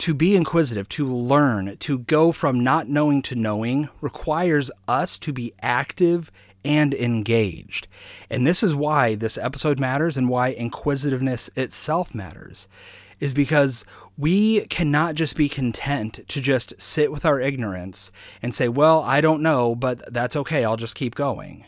to 0.00 0.14
be 0.14 0.34
inquisitive, 0.34 0.88
to 0.88 1.06
learn, 1.06 1.76
to 1.78 1.98
go 1.98 2.32
from 2.32 2.64
not 2.64 2.88
knowing 2.88 3.20
to 3.22 3.34
knowing 3.34 3.88
requires 4.00 4.70
us 4.88 5.18
to 5.18 5.32
be 5.32 5.52
active 5.60 6.32
and 6.64 6.94
engaged. 6.94 7.86
And 8.30 8.46
this 8.46 8.62
is 8.62 8.74
why 8.74 9.14
this 9.14 9.36
episode 9.36 9.78
matters 9.78 10.16
and 10.16 10.28
why 10.28 10.52
inquisitiveness 10.52 11.50
itself 11.54 12.14
matters. 12.14 12.66
Is 13.18 13.34
because 13.34 13.84
we 14.16 14.62
cannot 14.66 15.14
just 15.14 15.36
be 15.36 15.50
content 15.50 16.20
to 16.28 16.40
just 16.40 16.80
sit 16.80 17.12
with 17.12 17.26
our 17.26 17.38
ignorance 17.38 18.10
and 18.40 18.54
say, 18.54 18.70
well, 18.70 19.02
I 19.02 19.20
don't 19.20 19.42
know, 19.42 19.74
but 19.74 20.10
that's 20.10 20.36
okay, 20.36 20.64
I'll 20.64 20.78
just 20.78 20.96
keep 20.96 21.14
going. 21.14 21.66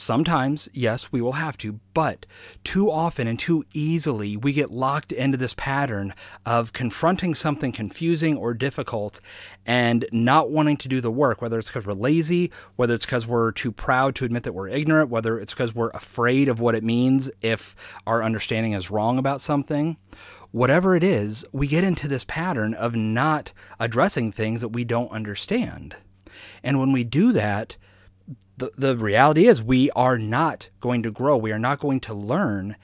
Sometimes, 0.00 0.68
yes, 0.72 1.10
we 1.10 1.20
will 1.20 1.32
have 1.32 1.58
to, 1.58 1.80
but 1.92 2.24
too 2.62 2.90
often 2.90 3.26
and 3.26 3.38
too 3.38 3.64
easily 3.72 4.36
we 4.36 4.52
get 4.52 4.70
locked 4.70 5.10
into 5.12 5.36
this 5.36 5.54
pattern 5.54 6.14
of 6.46 6.72
confronting 6.72 7.34
something 7.34 7.72
confusing 7.72 8.36
or 8.36 8.54
difficult 8.54 9.20
and 9.66 10.06
not 10.12 10.50
wanting 10.50 10.76
to 10.78 10.88
do 10.88 11.00
the 11.00 11.10
work, 11.10 11.42
whether 11.42 11.58
it's 11.58 11.68
because 11.68 11.84
we're 11.84 11.94
lazy, 11.94 12.52
whether 12.76 12.94
it's 12.94 13.04
because 13.04 13.26
we're 13.26 13.50
too 13.52 13.72
proud 13.72 14.14
to 14.14 14.24
admit 14.24 14.44
that 14.44 14.52
we're 14.52 14.68
ignorant, 14.68 15.10
whether 15.10 15.38
it's 15.38 15.52
because 15.52 15.74
we're 15.74 15.90
afraid 15.90 16.48
of 16.48 16.60
what 16.60 16.74
it 16.74 16.84
means 16.84 17.30
if 17.42 17.74
our 18.06 18.22
understanding 18.22 18.72
is 18.72 18.90
wrong 18.90 19.18
about 19.18 19.40
something. 19.40 19.96
Whatever 20.50 20.94
it 20.96 21.02
is, 21.02 21.44
we 21.52 21.66
get 21.66 21.84
into 21.84 22.08
this 22.08 22.24
pattern 22.24 22.72
of 22.72 22.94
not 22.94 23.52
addressing 23.78 24.32
things 24.32 24.60
that 24.60 24.68
we 24.68 24.84
don't 24.84 25.10
understand. 25.10 25.96
And 26.62 26.78
when 26.78 26.92
we 26.92 27.04
do 27.04 27.32
that, 27.32 27.76
the, 28.56 28.70
the 28.76 28.96
reality 28.96 29.46
is 29.46 29.62
we 29.62 29.90
are 29.92 30.18
not 30.18 30.68
going 30.80 31.02
to 31.02 31.10
grow. 31.10 31.36
We 31.36 31.52
are 31.52 31.58
not 31.58 31.78
going 31.78 32.00
to 32.00 32.14
learn. 32.14 32.76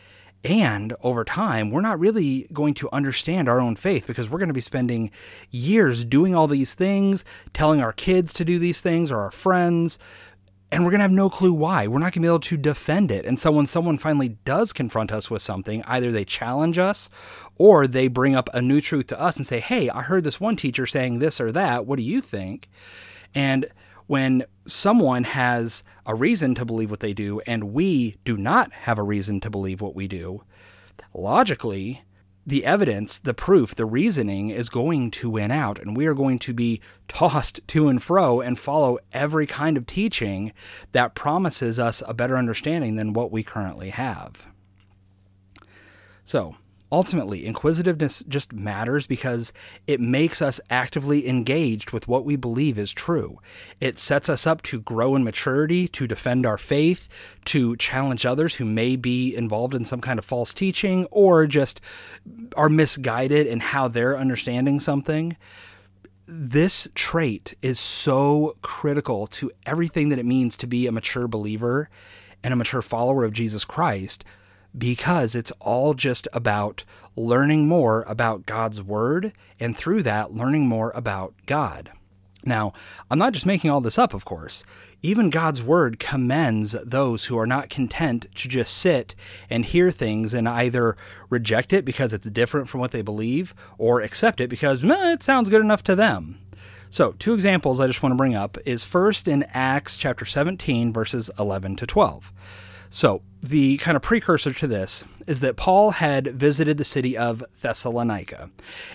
And 0.45 0.95
over 1.03 1.25
time, 1.25 1.71
we're 1.71 1.81
not 1.81 1.99
really 1.99 2.47
going 2.53 2.75
to 2.75 2.89
understand 2.93 3.49
our 3.49 3.61
own 3.61 3.77
faith 3.77 4.07
because 4.07 4.29
we're 4.29 4.39
going 4.39 4.49
to 4.49 4.55
be 4.55 4.61
spending 4.61 5.11
years 5.51 6.05
doing 6.05 6.35
all 6.35 6.47
these 6.47 6.75
things, 6.75 7.25
telling 7.55 7.81
our 7.81 7.95
kids 7.95 8.33
to 8.35 8.45
do 8.45 8.59
these 8.59 8.83
things 8.83 9.11
or 9.11 9.21
our 9.21 9.31
friends, 9.31 9.99
and 10.75 10.85
we're 10.85 10.91
going 10.91 10.99
to 10.99 11.05
have 11.05 11.13
no 11.13 11.31
clue 11.31 11.53
why. 11.53 11.87
We're 11.87 12.01
not 12.01 12.07
going 12.07 12.13
to 12.15 12.21
be 12.21 12.27
able 12.27 12.41
to 12.41 12.57
defend 12.57 13.13
it. 13.13 13.25
And 13.27 13.39
so 13.39 13.53
when 13.53 13.67
someone 13.67 13.97
finally 13.97 14.31
does 14.45 14.73
confront 14.73 15.13
us 15.13 15.31
with 15.31 15.41
something, 15.41 15.85
either 15.85 16.11
they 16.11 16.25
challenge 16.25 16.79
us 16.79 17.09
or 17.57 17.87
they 17.87 18.09
bring 18.09 18.35
up 18.35 18.51
a 18.53 18.61
new 18.61 18.81
truth 18.81 19.07
to 19.09 19.21
us 19.21 19.37
and 19.37 19.47
say, 19.47 19.61
Hey, 19.61 19.89
I 19.89 20.03
heard 20.03 20.25
this 20.25 20.41
one 20.41 20.57
teacher 20.57 20.85
saying 20.85 21.21
this 21.21 21.41
or 21.41 21.53
that. 21.53 21.87
What 21.87 21.97
do 21.97 22.03
you 22.03 22.21
think? 22.21 22.69
And 23.37 23.67
when 24.07 24.45
someone 24.67 25.25
has 25.25 25.85
a 26.07 26.15
reason 26.15 26.55
to 26.55 26.65
believe 26.65 26.91
what 26.91 27.01
they 27.01 27.15
do 27.15 27.41
and 27.47 27.73
we 27.73 28.17
do 28.25 28.37
not 28.37 28.73
have 28.73 28.99
a 28.99 29.03
reason 29.03 29.41
to 29.41 29.51
believe 29.51 29.81
what 29.81 29.95
we 29.95 30.09
do, 30.09 30.43
logically, 31.13 32.03
the 32.47 32.65
evidence, 32.65 33.19
the 33.19 33.33
proof, 33.33 33.75
the 33.75 33.87
reasoning 33.87 34.51
is 34.51 34.69
going 34.69 35.11
to 35.11 35.31
win 35.31 35.51
out, 35.51 35.79
and 35.79 35.97
we 35.97 36.07
are 36.07 36.15
going 36.15 36.39
to 36.41 36.53
be 36.53 36.81
tossed 37.09 37.61
to 37.69 37.89
and 37.89 38.03
fro 38.03 38.41
and 38.41 38.59
follow 38.59 38.99
every 39.13 39.47
kind 39.47 39.77
of 39.77 39.87
teaching 39.87 40.53
that 40.93 41.15
promises 41.15 41.79
us 41.79 42.03
a 42.07 42.13
better 42.13 42.37
understanding 42.37 42.97
than 42.97 43.15
what 43.15 43.33
we 43.33 43.43
currently 43.43 43.91
have. 43.91 44.47
So, 46.27 46.57
Ultimately, 46.93 47.45
inquisitiveness 47.45 48.23
just 48.29 48.53
matters 48.53 49.07
because 49.07 49.53
it 49.87 50.00
makes 50.00 50.41
us 50.41 50.61
actively 50.71 51.29
engaged 51.29 51.91
with 51.91 52.07
what 52.07 52.25
we 52.25 52.37
believe 52.37 52.79
is 52.79 52.93
true. 52.93 53.41
It 53.81 53.99
sets 53.99 54.29
us 54.29 54.47
up 54.47 54.62
to 54.62 54.81
grow 54.81 55.17
in 55.17 55.25
maturity, 55.25 55.88
to 55.88 56.07
defend 56.07 56.47
our 56.47 56.59
faith, 56.59 57.09
to 57.47 57.75
challenge 57.76 58.25
others 58.25 58.57
who 58.57 58.64
may 58.64 58.97
be 58.97 59.35
involved 59.35 59.75
in 59.75 59.85
some 59.85 60.00
kind 60.00 60.19
of 60.19 60.25
false 60.25 60.55
teaching 60.55 61.07
or 61.11 61.47
just 61.47 61.81
are 62.57 62.69
misguided 62.69 63.47
in 63.47 63.61
how 63.61 63.88
they're 63.88 64.19
understanding 64.19 64.79
something. 64.79 65.37
This 66.26 66.87
trait 66.95 67.55
is 67.61 67.81
so 67.81 68.57
critical 68.62 69.26
to 69.29 69.50
everything 69.67 70.11
that 70.11 70.19
it 70.19 70.26
means 70.26 70.57
to 70.59 70.67
be 70.67 70.87
a 70.87 70.93
mature 70.93 71.29
believer 71.29 71.88
and 72.43 72.53
a 72.53 72.57
mature 72.57 72.83
follower 72.83 73.25
of 73.25 73.33
Jesus 73.33 73.64
Christ 73.64 74.23
because 74.76 75.35
it's 75.35 75.52
all 75.61 75.95
just 75.95 76.28
about 76.33 76.85
learning 77.16 77.69
more 77.69 78.02
about 78.07 78.47
God's 78.47 78.83
Word 78.83 79.33
and 79.61 79.76
through 79.76 80.02
that, 80.02 80.35
learning 80.35 80.66
more 80.66 80.93
about 80.95 81.35
God. 81.47 81.90
Now, 82.47 82.73
I'm 83.11 83.19
not 83.19 83.33
just 83.33 83.47
making 83.47 83.71
all 83.71 83.81
this 83.81 83.99
up, 83.99 84.12
of 84.12 84.25
course. 84.25 84.64
Even 85.02 85.31
God's 85.31 85.62
Word 85.62 85.99
commends 85.99 86.76
those 86.85 87.26
who 87.26 87.38
are 87.38 87.47
not 87.47 87.71
content 87.71 88.26
to 88.35 88.49
just 88.49 88.76
sit 88.76 89.14
and 89.49 89.64
hear 89.64 89.90
things 89.90 90.35
and 90.35 90.49
either 90.49 90.97
reject 91.31 91.73
it 91.73 91.85
because 91.85 92.12
it's 92.12 92.28
different 92.28 92.69
from 92.69 92.81
what 92.81 92.90
they 92.90 93.02
believe 93.02 93.54
or 93.78 94.00
accept 94.00 94.40
it 94.40 94.49
because 94.49 94.83
it 94.85 95.23
sounds 95.23 95.49
good 95.49 95.62
enough 95.62 95.83
to 95.85 95.97
them. 95.97 96.38
So, 96.90 97.12
two 97.19 97.35
examples 97.35 97.81
I 97.81 97.87
just 97.87 98.02
want 98.02 98.12
to 98.12 98.16
bring 98.16 98.37
up 98.37 98.57
is 98.64 98.85
first 98.85 99.26
in 99.26 99.45
Acts 99.52 99.97
chapter 99.97 100.25
17, 100.25 100.93
verses 100.93 101.31
11 101.38 101.76
to 101.76 101.87
12. 101.87 102.33
So, 102.91 103.23
the 103.41 103.76
kind 103.79 103.95
of 103.95 104.03
precursor 104.03 104.53
to 104.55 104.67
this 104.67 105.05
is 105.26 105.41
that 105.41 105.57
Paul 105.57 105.93
had 105.93 106.29
visited 106.29 106.79
the 106.79 106.85
city 106.85 107.17
of 107.17 107.45
Thessalonica. 107.61 108.50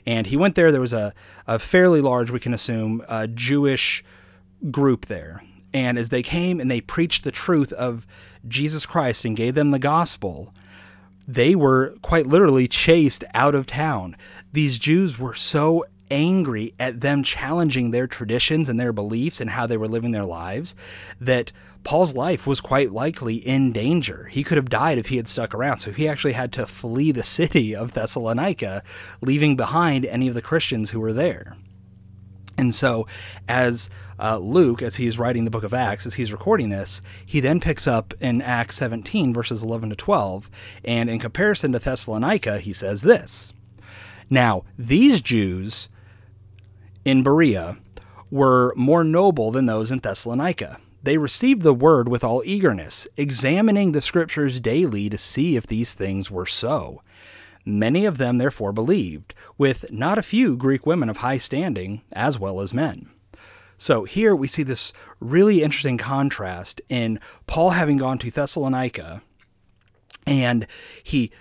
And 0.05 0.25
he 0.25 0.38
went 0.38 0.55
there. 0.55 0.72
There 0.72 0.81
was 0.81 0.93
a, 0.93 1.13
a 1.46 1.60
fairly 1.60 2.01
large, 2.01 2.31
we 2.31 2.39
can 2.39 2.53
assume, 2.53 3.03
uh, 3.08 3.27
Jewish 3.27 4.03
group 4.72 5.05
there. 5.05 5.43
And 5.72 6.00
as 6.00 6.10
they 6.10 6.24
came 6.24 6.60
and 6.60 6.69
they 6.69 6.81
preached 6.81 7.24
the 7.24 7.31
truth 7.31 7.72
of 7.74 8.08
Jesus 8.48 8.86
Christ 8.86 9.24
and 9.24 9.36
gave 9.36 9.53
them 9.53 9.69
the 9.69 9.79
gospel, 9.79 10.53
they 11.27 11.53
were 11.53 11.96
quite 12.01 12.25
literally 12.25 12.67
chased 12.67 13.24
out 13.36 13.53
of 13.53 13.67
town. 13.67 14.15
These 14.51 14.79
Jews 14.79 15.19
were 15.19 15.36
so 15.36 15.86
angry 16.12 16.74
at 16.80 17.01
them 17.01 17.24
challenging 17.24 17.92
their 17.92 18.08
traditions 18.08 18.70
and 18.70 18.80
their 18.80 18.94
beliefs 18.94 19.42
and 19.42 19.50
how 19.50 19.68
they 19.68 19.78
were 19.78 19.88
living 19.88 20.12
their 20.12 20.25
lives 20.25 20.75
that 21.20 21.51
Paul's 21.84 22.13
life 22.13 22.46
was 22.46 22.62
quite 22.62 22.92
likely 22.92 23.36
in 23.36 23.72
danger. 23.72 24.25
He 24.32 24.44
could 24.44 24.58
have 24.58 24.70
died 24.70 24.98
if 24.98 25.08
he 25.08 25.18
had 25.18 25.28
stuck 25.28 25.54
around. 25.54 25.80
So 25.80 25.92
he 25.92 26.08
actually 26.08 26.34
had 26.34 26.51
to 26.54 26.66
flee 26.66 27.12
the 27.12 27.24
city 27.39 27.75
of 27.75 27.94
Thessalonica, 27.94 28.84
leaving 29.22 29.56
behind 29.56 30.06
any 30.06 30.28
of 30.28 30.36
the 30.36 30.42
Christians 30.42 30.92
who 30.92 31.00
were 31.00 31.13
there. 31.13 31.56
And 32.60 32.75
so, 32.75 33.08
as 33.48 33.89
uh, 34.20 34.38
Luke, 34.38 34.82
as 34.82 34.98
he's 34.98 35.18
writing 35.18 35.46
the 35.46 35.51
book 35.51 35.63
of 35.63 35.74
Acts, 35.74 36.06
as 36.06 36.16
he's 36.16 36.34
recording 36.34 36.68
this, 36.68 37.01
he 37.25 37.39
then 37.39 37.62
picks 37.62 37.88
up 37.88 38.13
in 38.20 38.42
Acts 38.42 38.75
17, 38.75 39.34
verses 39.34 39.63
11 39.63 39.92
to 39.92 39.96
12. 39.96 40.50
And 40.84 41.10
in 41.10 41.20
comparison 41.20 41.72
to 41.72 41.80
Thessalonica, 41.80 42.60
he 42.60 42.74
says 42.74 43.01
this 43.01 43.54
Now, 44.30 44.66
these 44.78 45.22
Jews 45.22 45.88
in 47.06 47.24
Berea 47.24 47.77
were 48.32 48.74
more 48.75 49.03
noble 49.03 49.51
than 49.51 49.65
those 49.65 49.91
in 49.91 50.00
Thessalonica. 50.00 50.77
They 51.01 51.18
received 51.18 51.62
the 51.62 51.74
word 51.74 52.10
with 52.10 52.24
all 52.24 52.44
eagerness, 52.46 53.08
examining 53.15 53.91
the 53.91 54.01
scriptures 54.01 54.60
daily 54.60 55.10
to 55.10 55.18
see 55.18 55.56
if 55.56 55.65
these 55.65 55.94
things 55.94 56.29
were 56.29 56.46
so. 56.46 57.01
Many 57.65 58.06
of 58.06 58.18
them 58.18 58.38
therefore 58.38 58.72
believed, 58.72 59.34
with 59.58 59.91
not 59.91 60.18
a 60.18 60.24
few 60.24 60.58
Greek 60.58 60.86
women 60.86 61.10
of 61.10 61.18
high 61.18 61.38
standing, 61.38 62.01
as 62.12 62.39
well 62.39 62.62
as 62.62 62.74
men. 62.74 63.10
So 63.77 64.03
here 64.03 64.36
we 64.36 64.48
see 64.48 64.63
this 64.63 64.91
really 65.22 65.63
interesting 65.63 65.98
contrast 65.98 66.82
in 66.89 67.20
Paul 67.48 67.72
having 67.72 67.98
gone 67.98 68.18
to 68.20 68.32
Thessalonica 68.32 69.22
and 70.29 70.68
he 71.03 71.32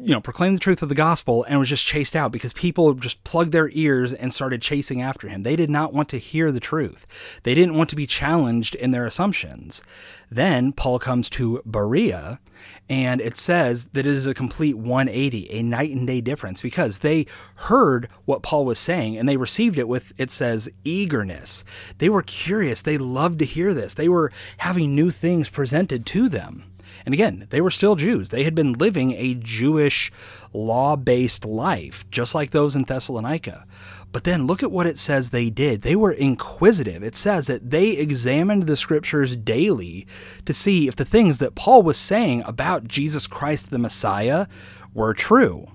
you 0.00 0.12
know, 0.12 0.20
proclaimed 0.20 0.56
the 0.56 0.60
truth 0.60 0.82
of 0.82 0.88
the 0.88 0.94
gospel 0.94 1.44
and 1.48 1.58
was 1.58 1.68
just 1.68 1.84
chased 1.84 2.16
out 2.16 2.32
because 2.32 2.52
people 2.52 2.94
just 2.94 3.22
plugged 3.24 3.52
their 3.52 3.70
ears 3.72 4.12
and 4.12 4.32
started 4.32 4.62
chasing 4.62 5.00
after 5.02 5.28
him. 5.28 5.42
They 5.42 5.56
did 5.56 5.70
not 5.70 5.92
want 5.92 6.08
to 6.10 6.18
hear 6.18 6.50
the 6.50 6.60
truth. 6.60 7.40
They 7.42 7.54
didn't 7.54 7.76
want 7.76 7.90
to 7.90 7.96
be 7.96 8.06
challenged 8.06 8.74
in 8.74 8.90
their 8.90 9.06
assumptions. 9.06 9.82
Then 10.30 10.72
Paul 10.72 10.98
comes 10.98 11.28
to 11.30 11.62
Berea 11.64 12.40
and 12.88 13.20
it 13.20 13.36
says 13.36 13.86
that 13.86 14.06
it 14.06 14.12
is 14.12 14.26
a 14.26 14.34
complete 14.34 14.76
180, 14.76 15.50
a 15.50 15.62
night 15.62 15.90
and 15.90 16.06
day 16.06 16.20
difference 16.20 16.60
because 16.60 16.98
they 16.98 17.26
heard 17.56 18.08
what 18.24 18.42
Paul 18.42 18.64
was 18.64 18.78
saying 18.78 19.16
and 19.16 19.28
they 19.28 19.36
received 19.36 19.78
it 19.78 19.88
with, 19.88 20.12
it 20.18 20.30
says, 20.30 20.68
eagerness. 20.84 21.64
They 21.98 22.08
were 22.08 22.22
curious. 22.22 22.82
They 22.82 22.98
loved 22.98 23.38
to 23.40 23.44
hear 23.44 23.74
this. 23.74 23.94
They 23.94 24.08
were 24.08 24.32
having 24.58 24.94
new 24.94 25.10
things 25.10 25.48
presented 25.48 26.06
to 26.06 26.28
them. 26.28 26.71
And 27.04 27.12
again, 27.14 27.46
they 27.50 27.60
were 27.60 27.70
still 27.70 27.96
Jews. 27.96 28.30
They 28.30 28.44
had 28.44 28.54
been 28.54 28.74
living 28.74 29.12
a 29.12 29.34
Jewish 29.34 30.12
law 30.52 30.96
based 30.96 31.44
life, 31.44 32.08
just 32.10 32.34
like 32.34 32.50
those 32.50 32.76
in 32.76 32.84
Thessalonica. 32.84 33.66
But 34.12 34.24
then 34.24 34.46
look 34.46 34.62
at 34.62 34.70
what 34.70 34.86
it 34.86 34.98
says 34.98 35.30
they 35.30 35.48
did. 35.48 35.82
They 35.82 35.96
were 35.96 36.12
inquisitive. 36.12 37.02
It 37.02 37.16
says 37.16 37.46
that 37.46 37.70
they 37.70 37.90
examined 37.92 38.64
the 38.64 38.76
scriptures 38.76 39.36
daily 39.36 40.06
to 40.44 40.52
see 40.52 40.86
if 40.86 40.96
the 40.96 41.04
things 41.04 41.38
that 41.38 41.54
Paul 41.54 41.82
was 41.82 41.96
saying 41.96 42.42
about 42.44 42.86
Jesus 42.86 43.26
Christ 43.26 43.70
the 43.70 43.78
Messiah 43.78 44.46
were 44.92 45.14
true. 45.14 45.66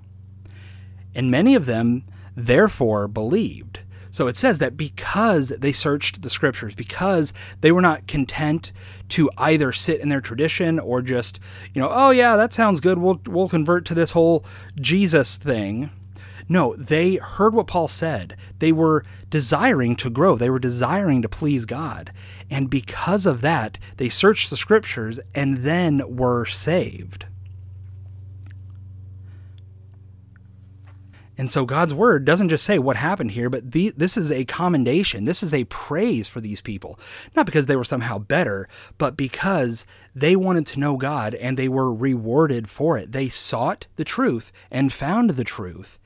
And 1.16 1.32
many 1.32 1.56
of 1.56 1.66
them 1.66 2.04
therefore 2.36 3.08
believed. 3.08 3.80
So 4.18 4.26
it 4.26 4.36
says 4.36 4.58
that 4.58 4.78
because 4.78 5.50
they 5.50 5.72
searched 5.72 6.24
the 6.24 6.32
scriptures, 6.32 6.74
because 6.74 7.36
they 7.62 7.72
were 7.72 7.84
not 7.84 8.08
content 8.08 8.72
to 9.10 9.30
either 9.38 9.72
sit 9.72 10.02
in 10.02 10.10
their 10.10 10.22
tradition 10.22 10.80
or 10.80 11.04
just, 11.04 11.40
you 11.72 11.80
know, 11.80 11.92
oh 11.92 12.10
yeah, 12.10 12.36
that 12.36 12.52
sounds 12.52 12.80
good. 12.80 12.98
We'll 12.98 13.22
we'll 13.28 13.48
convert 13.48 13.86
to 13.86 13.94
this 13.94 14.14
whole 14.14 14.44
Jesus 14.82 15.38
thing. 15.38 15.92
No, 16.50 16.76
they 16.78 17.18
heard 17.18 17.54
what 17.54 17.68
Paul 17.68 17.88
said. 17.88 18.36
They 18.58 18.72
were 18.72 19.06
desiring 19.30 19.96
to 19.98 20.10
grow. 20.10 20.36
They 20.36 20.50
were 20.50 20.58
desiring 20.58 21.22
to 21.22 21.30
please 21.30 21.68
God. 21.68 22.12
And 22.50 22.72
because 22.72 23.28
of 23.28 23.42
that, 23.42 23.78
they 23.98 24.10
searched 24.10 24.50
the 24.50 24.58
scriptures 24.58 25.20
and 25.36 25.58
then 25.58 26.18
were 26.18 26.48
saved. 26.48 27.28
And 31.38 31.52
so 31.52 31.66
God's 31.66 31.94
word 31.94 32.26
doesn't 32.26 32.50
just 32.50 32.66
say 32.66 32.80
what 32.80 32.98
happened 32.98 33.32
here, 33.32 33.50
but 33.50 33.72
the, 33.72 33.94
this 33.96 34.18
is 34.18 34.32
a 34.32 34.46
commendation. 34.46 35.26
This 35.26 35.44
is 35.44 35.54
a 35.54 35.66
praise 35.66 36.28
for 36.28 36.42
these 36.42 36.62
people. 36.62 37.00
Not 37.36 37.46
because 37.46 37.68
they 37.68 37.76
were 37.76 37.84
somehow 37.84 38.18
better, 38.18 38.68
but 38.98 39.16
because 39.16 39.86
they 40.16 40.36
wanted 40.36 40.66
to 40.68 40.80
know 40.80 40.98
God 40.98 41.36
and 41.36 41.56
they 41.56 41.70
were 41.70 41.94
rewarded 41.94 42.70
for 42.70 42.98
it. 42.98 43.12
They 43.12 43.30
sought 43.30 43.86
the 43.98 44.04
truth 44.04 44.52
and 44.72 44.92
found 44.92 45.32
the 45.32 45.44
truth. 45.44 46.00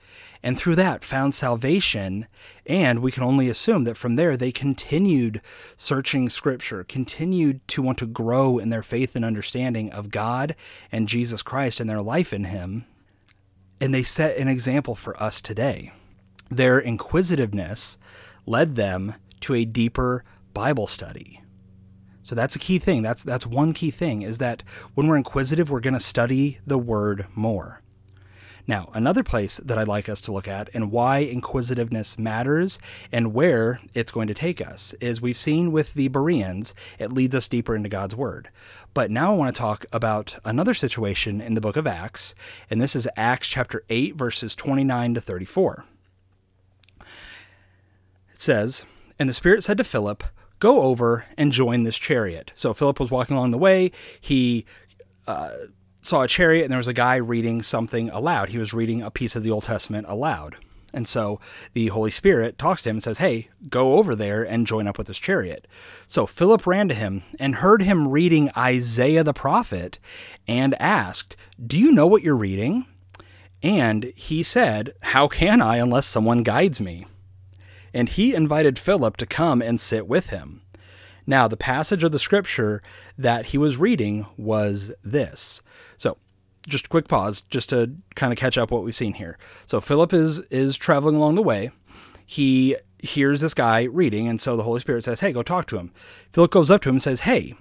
And 0.44 0.58
through 0.58 0.76
that 0.76 1.06
found 1.06 1.34
salvation. 1.34 2.28
And 2.66 3.00
we 3.00 3.12
can 3.12 3.24
only 3.24 3.48
assume 3.48 3.86
that 3.86 3.96
from 3.96 4.16
there 4.16 4.36
they 4.36 4.52
continued 4.52 5.40
searching 5.78 6.30
scripture, 6.30 6.84
continued 6.84 7.66
to 7.70 7.82
want 7.82 8.00
to 8.00 8.08
grow 8.08 8.58
in 8.58 8.70
their 8.70 8.84
faith 8.84 9.16
and 9.16 9.24
understanding 9.24 9.92
of 9.92 10.10
God 10.10 10.56
and 10.92 11.08
Jesus 11.08 11.42
Christ 11.42 11.80
and 11.80 11.90
their 11.90 12.02
life 12.02 12.34
in 12.34 12.46
Him 12.46 12.86
and 13.82 13.94
they 13.94 14.04
set 14.04 14.38
an 14.38 14.48
example 14.48 14.96
for 14.96 15.22
us 15.22 15.42
today. 15.42 15.92
Their 16.50 16.80
inquisitiveness 16.80 17.98
led 18.46 18.76
them 18.76 19.16
to 19.42 19.56
a 19.56 19.66
deeper 19.66 20.24
Bible 20.54 20.88
study. 20.88 21.42
So 22.24 22.36
that's 22.36 22.56
a 22.56 22.60
key 22.60 22.78
thing. 22.78 23.02
That's 23.02 23.24
that's 23.24 23.48
one 23.48 23.74
key 23.74 23.90
thing 23.92 24.22
is 24.22 24.38
that 24.38 24.64
when 24.94 25.08
we're 25.08 25.18
inquisitive, 25.18 25.72
we're 25.72 25.80
going 25.80 25.96
to 25.96 26.00
study 26.00 26.60
the 26.66 26.78
word 26.78 27.26
more. 27.34 27.81
Now, 28.68 28.90
another 28.94 29.24
place 29.24 29.58
that 29.58 29.78
I'd 29.78 29.88
like 29.88 30.10
us 30.10 30.22
to 30.22 30.32
look 30.32 30.48
at 30.48 30.70
and 30.74 30.92
why 30.92 31.20
inquisitiveness 31.20 32.18
matters 32.18 32.80
and 33.12 33.34
where 33.34 33.80
it's 33.94 34.12
going 34.12 34.28
to 34.28 34.34
take 34.34 34.62
us 34.62 34.94
is 35.02 35.22
we've 35.22 35.38
seen 35.38 35.72
with 35.72 35.94
the 35.94 36.08
Bereans, 36.08 36.76
it 37.00 37.12
leads 37.12 37.36
us 37.36 37.48
deeper 37.48 37.76
into 37.76 37.90
God's 37.90 38.16
Word. 38.16 38.50
But 38.94 39.12
now 39.12 39.34
I 39.34 39.38
want 39.38 39.54
to 39.54 39.60
talk 39.60 39.86
about 39.92 40.36
another 40.46 40.74
situation 40.74 41.42
in 41.42 41.54
the 41.54 41.62
book 41.62 41.78
of 41.78 41.88
Acts, 41.88 42.36
and 42.70 42.82
this 42.82 42.96
is 42.96 43.08
Acts 43.16 43.48
chapter 43.48 43.84
8, 43.90 44.16
verses 44.16 44.56
29 44.56 45.16
to 45.16 45.22
34. 45.22 45.86
It 48.34 48.42
says, 48.42 48.86
And 49.18 49.30
the 49.30 49.34
Spirit 49.34 49.64
said 49.64 49.78
to 49.78 49.84
Philip, 49.84 50.24
Go 50.60 50.84
over 50.84 51.26
and 51.40 51.52
join 51.52 51.84
this 51.84 51.98
chariot. 51.98 52.52
So 52.54 52.74
Philip 52.74 53.00
was 53.00 53.10
walking 53.10 53.36
along 53.36 53.50
the 53.50 53.58
way. 53.58 53.92
He 54.20 54.66
uh, 55.26 55.50
saw 56.02 56.24
a 56.24 56.28
chariot 56.28 56.64
and 56.64 56.72
there 56.72 56.78
was 56.78 56.88
a 56.88 56.94
guy 56.94 57.16
reading 57.16 57.62
something 57.62 58.10
aloud. 58.10 58.50
He 58.50 58.58
was 58.58 58.74
reading 58.74 59.02
a 59.02 59.12
piece 59.12 59.36
of 59.36 59.44
the 59.44 59.52
Old 59.52 59.64
Testament 59.64 60.08
aloud. 60.10 60.58
And 60.94 61.08
so 61.08 61.40
the 61.74 61.88
Holy 61.88 62.12
Spirit 62.12 62.58
talks 62.58 62.84
to 62.84 62.90
him 62.90 62.98
and 62.98 63.04
says, 63.04 63.20
Hey, 63.20 63.50
go 63.70 63.98
over 63.98 64.16
there 64.16 64.44
and 64.44 64.68
join 64.68 64.88
up 64.88 64.98
with 64.98 65.08
this 65.08 65.20
chariot. 65.20 65.68
So 66.08 66.26
Philip 66.26 66.68
ran 66.68 66.88
to 66.90 66.94
him 66.94 67.24
and 67.40 67.56
heard 67.56 67.82
him 67.82 68.10
reading 68.10 68.50
Isaiah 68.58 69.24
the 69.24 69.34
prophet 69.34 70.00
and 70.48 70.76
asked, 70.82 71.36
Do 71.66 71.78
you 71.78 71.92
know 71.92 72.08
what 72.08 72.24
you're 72.24 72.36
reading? 72.36 72.86
And 73.64 74.12
he 74.16 74.44
said, 74.44 74.92
How 75.02 75.28
can 75.28 75.62
I 75.62 75.78
unless 75.78 76.08
someone 76.08 76.44
guides 76.44 76.82
me? 76.82 77.06
And 77.94 78.10
he 78.10 78.34
invited 78.34 78.80
Philip 78.80 79.18
to 79.18 79.26
come 79.26 79.62
and 79.62 79.80
sit 79.80 80.08
with 80.08 80.30
him. 80.30 80.62
Now, 81.28 81.48
the 81.48 81.58
passage 81.58 82.04
of 82.04 82.12
the 82.12 82.20
scripture 82.20 82.82
that 83.18 83.48
he 83.48 83.58
was 83.58 83.78
reading 83.78 84.26
was 84.38 84.92
this. 85.04 85.62
Just 86.68 86.86
a 86.86 86.90
quick 86.90 87.08
pause, 87.08 87.42
just 87.42 87.70
to 87.70 87.96
kind 88.16 88.32
of 88.32 88.38
catch 88.38 88.58
up 88.58 88.72
what 88.72 88.84
we've 88.84 88.96
seen 88.96 89.14
here. 89.14 89.38
So, 89.66 89.82
Philip 89.82 90.14
is 90.14 90.40
is 90.52 90.78
traveling 90.78 91.16
along 91.16 91.36
the 91.36 91.42
way. 91.42 91.72
He 92.26 92.78
hears 93.00 93.42
this 93.42 93.54
guy 93.54 93.84
reading, 93.84 94.28
and 94.28 94.40
so 94.40 94.56
the 94.56 94.64
Holy 94.64 94.80
Spirit 94.80 95.04
says, 95.04 95.20
"Hey, 95.20 95.32
go 95.32 95.44
talk 95.44 95.68
to 95.68 95.78
him." 95.78 95.92
Philip 96.34 96.52
goes 96.52 96.70
up 96.70 96.82
to 96.82 96.90
him 96.90 96.96
and 96.96 97.04
says, 97.04 97.22
"Hey." 97.22 97.56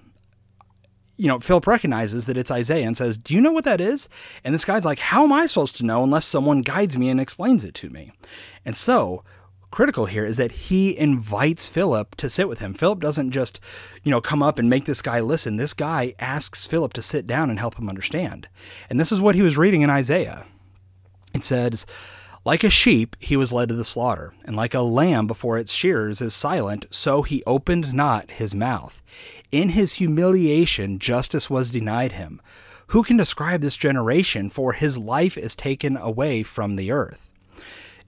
You 1.16 1.26
know, 1.28 1.38
Philip 1.38 1.66
recognizes 1.66 2.25
that 2.26 2.38
it's 2.38 2.50
Isaiah 2.50 2.87
and 2.87 2.97
says, 2.97 3.19
Do 3.19 3.35
you 3.35 3.42
know 3.42 3.52
what 3.52 3.64
that 3.64 3.78
is? 3.78 4.09
And 4.42 4.54
this 4.54 4.64
guy's 4.64 4.87
like, 4.87 4.99
How 4.99 5.23
am 5.25 5.35
I 5.35 5.45
supposed 5.45 5.76
to 5.76 5.85
know 5.85 6.02
unless 6.02 6.25
someone 6.25 6.62
guides 6.62 6.97
me 6.97 7.11
and 7.11 7.21
explains 7.21 7.62
it 7.62 7.75
to 7.75 7.90
me? 7.90 8.11
And 8.64 8.75
so 8.75 9.23
critical 9.70 10.06
here 10.06 10.24
is 10.24 10.36
that 10.36 10.52
he 10.52 10.96
invites 10.96 11.68
Philip 11.68 12.16
to 12.16 12.28
sit 12.28 12.48
with 12.48 12.58
him. 12.58 12.74
Philip 12.74 13.00
doesn't 13.00 13.30
just, 13.30 13.60
you 14.02 14.10
know, 14.10 14.20
come 14.20 14.42
up 14.42 14.58
and 14.58 14.68
make 14.68 14.84
this 14.84 15.02
guy 15.02 15.20
listen. 15.20 15.56
This 15.56 15.74
guy 15.74 16.14
asks 16.18 16.66
Philip 16.66 16.92
to 16.94 17.02
sit 17.02 17.26
down 17.26 17.50
and 17.50 17.58
help 17.58 17.78
him 17.78 17.88
understand. 17.88 18.48
And 18.88 18.98
this 18.98 19.12
is 19.12 19.20
what 19.20 19.34
he 19.34 19.42
was 19.42 19.58
reading 19.58 19.82
in 19.82 19.90
Isaiah. 19.90 20.46
It 21.32 21.44
says, 21.44 21.86
like 22.44 22.64
a 22.64 22.70
sheep, 22.70 23.16
he 23.20 23.36
was 23.36 23.52
led 23.52 23.68
to 23.68 23.74
the 23.74 23.84
slaughter, 23.84 24.32
and 24.46 24.56
like 24.56 24.72
a 24.72 24.80
lamb 24.80 25.26
before 25.26 25.58
its 25.58 25.72
shearers 25.72 26.22
is 26.22 26.34
silent, 26.34 26.86
so 26.90 27.22
he 27.22 27.42
opened 27.46 27.92
not 27.92 28.30
his 28.30 28.54
mouth. 28.54 29.02
In 29.52 29.68
his 29.70 29.94
humiliation, 29.94 30.98
justice 30.98 31.50
was 31.50 31.70
denied 31.70 32.12
him. 32.12 32.40
Who 32.88 33.02
can 33.02 33.18
describe 33.18 33.60
this 33.60 33.76
generation? 33.76 34.48
For 34.48 34.72
his 34.72 34.98
life 34.98 35.37
is 35.37 35.54
taken 35.54 35.96
away 35.96 36.42
from 36.42 36.76
the 36.76 36.90
earth. 36.90 37.30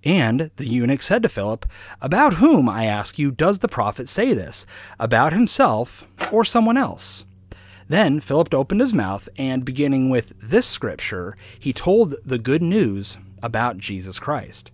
And 0.05 0.51
the 0.57 0.67
eunuch 0.67 1.03
said 1.03 1.23
to 1.23 1.29
Philip, 1.29 1.67
About 2.01 2.35
whom, 2.35 2.69
I 2.69 2.85
ask 2.85 3.19
you, 3.19 3.31
does 3.31 3.61
the 3.61 3.69
prophet 3.69 4.09
say 4.09 4.35
this? 4.35 4.67
About 4.99 5.33
himself 5.33 6.07
or 6.33 6.45
someone 6.45 6.77
else? 6.77 7.25
Then 7.89 8.21
Philip 8.21 8.55
opened 8.55 8.81
his 8.81 8.95
mouth, 8.95 9.29
and 9.37 9.65
beginning 9.65 10.11
with 10.11 10.33
this 10.41 10.67
scripture, 10.67 11.37
he 11.59 11.73
told 11.73 12.15
the 12.25 12.39
good 12.39 12.63
news 12.63 13.19
about 13.43 13.79
Jesus 13.79 14.19
Christ. 14.19 14.71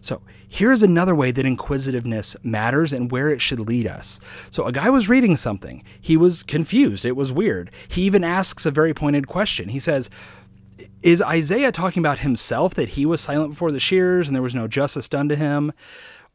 So 0.00 0.22
here's 0.48 0.82
another 0.82 1.14
way 1.14 1.30
that 1.30 1.46
inquisitiveness 1.46 2.34
matters 2.42 2.92
and 2.92 3.10
where 3.10 3.28
it 3.28 3.40
should 3.40 3.60
lead 3.60 3.86
us. 3.86 4.18
So 4.50 4.64
a 4.64 4.72
guy 4.72 4.90
was 4.90 5.08
reading 5.08 5.36
something. 5.36 5.84
He 6.00 6.16
was 6.16 6.42
confused. 6.42 7.04
It 7.04 7.16
was 7.16 7.32
weird. 7.32 7.70
He 7.88 8.02
even 8.02 8.24
asks 8.24 8.66
a 8.66 8.70
very 8.70 8.94
pointed 8.94 9.26
question. 9.26 9.68
He 9.68 9.78
says, 9.78 10.10
is 11.02 11.22
Isaiah 11.22 11.72
talking 11.72 12.00
about 12.00 12.18
himself 12.18 12.74
that 12.74 12.90
he 12.90 13.06
was 13.06 13.20
silent 13.20 13.50
before 13.50 13.72
the 13.72 13.80
shears 13.80 14.26
and 14.26 14.34
there 14.34 14.42
was 14.42 14.54
no 14.54 14.68
justice 14.68 15.08
done 15.08 15.28
to 15.28 15.36
him? 15.36 15.72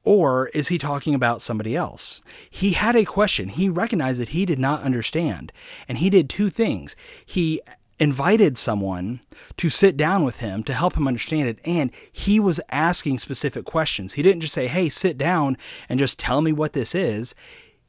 Or 0.04 0.47
is 0.49 0.67
he 0.67 0.78
talking 0.78 1.15
about 1.15 1.41
somebody 1.41 1.75
else? 1.75 2.21
He 2.49 2.71
had 2.71 2.95
a 2.95 3.06
question. 3.06 3.49
He 3.49 3.69
recognized 3.69 4.19
that 4.21 4.30
he 4.30 4.45
did 4.45 4.60
not 4.60 4.84
understand. 4.84 5.51
And 5.88 5.97
he 5.97 6.12
did 6.12 6.30
two 6.30 6.51
things. 6.51 6.95
He 7.25 7.62
invited 7.97 8.58
someone 8.58 9.21
to 9.58 9.69
sit 9.69 9.97
down 9.97 10.23
with 10.23 10.39
him 10.39 10.63
to 10.63 10.73
help 10.73 10.95
him 10.95 11.08
understand 11.08 11.49
it. 11.49 11.60
And 11.65 11.91
he 12.12 12.39
was 12.39 12.62
asking 12.69 13.17
specific 13.17 13.65
questions. 13.65 14.13
He 14.13 14.21
didn't 14.21 14.41
just 14.41 14.54
say, 14.54 14.67
Hey, 14.67 14.89
sit 14.89 15.17
down 15.17 15.58
and 15.89 15.99
just 15.99 16.19
tell 16.19 16.41
me 16.41 16.54
what 16.54 16.73
this 16.73 16.93
is. 16.93 17.34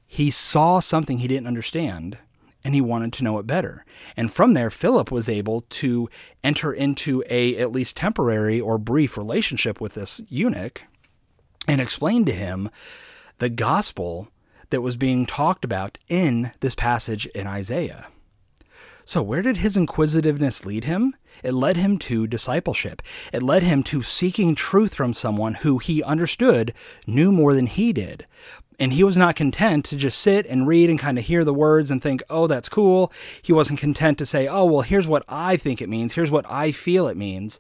He 0.06 0.30
saw 0.30 0.80
something 0.80 1.18
he 1.18 1.28
didn't 1.28 1.48
understand 1.48 2.16
and 2.66 2.74
he 2.74 2.80
wanted 2.80 3.12
to 3.12 3.22
know 3.22 3.38
it 3.38 3.46
better. 3.46 3.84
And 4.16 4.32
from 4.32 4.54
there, 4.54 4.70
Philip 4.70 5.12
was 5.12 5.28
able 5.28 5.60
to 5.60 6.08
enter 6.42 6.72
into 6.72 7.22
a 7.30 7.56
at 7.58 7.70
least 7.70 7.96
temporary 7.96 8.60
or 8.60 8.76
brief 8.76 9.16
relationship 9.16 9.80
with 9.80 9.94
this 9.94 10.20
eunuch 10.28 10.82
and 11.68 11.80
explain 11.80 12.24
to 12.24 12.32
him 12.32 12.68
the 13.38 13.48
gospel 13.48 14.32
that 14.70 14.82
was 14.82 14.96
being 14.96 15.26
talked 15.26 15.64
about 15.64 15.96
in 16.08 16.50
this 16.58 16.74
passage 16.74 17.26
in 17.26 17.46
Isaiah. 17.46 18.08
So, 19.04 19.22
where 19.22 19.42
did 19.42 19.58
his 19.58 19.76
inquisitiveness 19.76 20.66
lead 20.66 20.82
him? 20.82 21.14
It 21.44 21.54
led 21.54 21.76
him 21.76 21.98
to 21.98 22.26
discipleship. 22.26 23.00
It 23.32 23.44
led 23.44 23.62
him 23.62 23.84
to 23.84 24.02
seeking 24.02 24.56
truth 24.56 24.92
from 24.92 25.14
someone 25.14 25.54
who 25.54 25.78
he 25.78 26.02
understood 26.02 26.74
knew 27.06 27.30
more 27.30 27.54
than 27.54 27.66
he 27.66 27.92
did. 27.92 28.26
And 28.78 28.92
he 28.92 29.04
was 29.04 29.16
not 29.16 29.36
content 29.36 29.84
to 29.86 29.96
just 29.96 30.18
sit 30.18 30.46
and 30.46 30.66
read 30.66 30.90
and 30.90 30.98
kind 30.98 31.18
of 31.18 31.24
hear 31.24 31.44
the 31.44 31.54
words 31.54 31.90
and 31.90 32.02
think, 32.02 32.22
oh, 32.28 32.46
that's 32.46 32.68
cool. 32.68 33.12
He 33.40 33.52
wasn't 33.52 33.80
content 33.80 34.18
to 34.18 34.26
say, 34.26 34.46
oh, 34.46 34.66
well, 34.66 34.82
here's 34.82 35.08
what 35.08 35.24
I 35.28 35.56
think 35.56 35.80
it 35.80 35.88
means. 35.88 36.12
Here's 36.14 36.30
what 36.30 36.44
I 36.50 36.72
feel 36.72 37.08
it 37.08 37.16
means. 37.16 37.58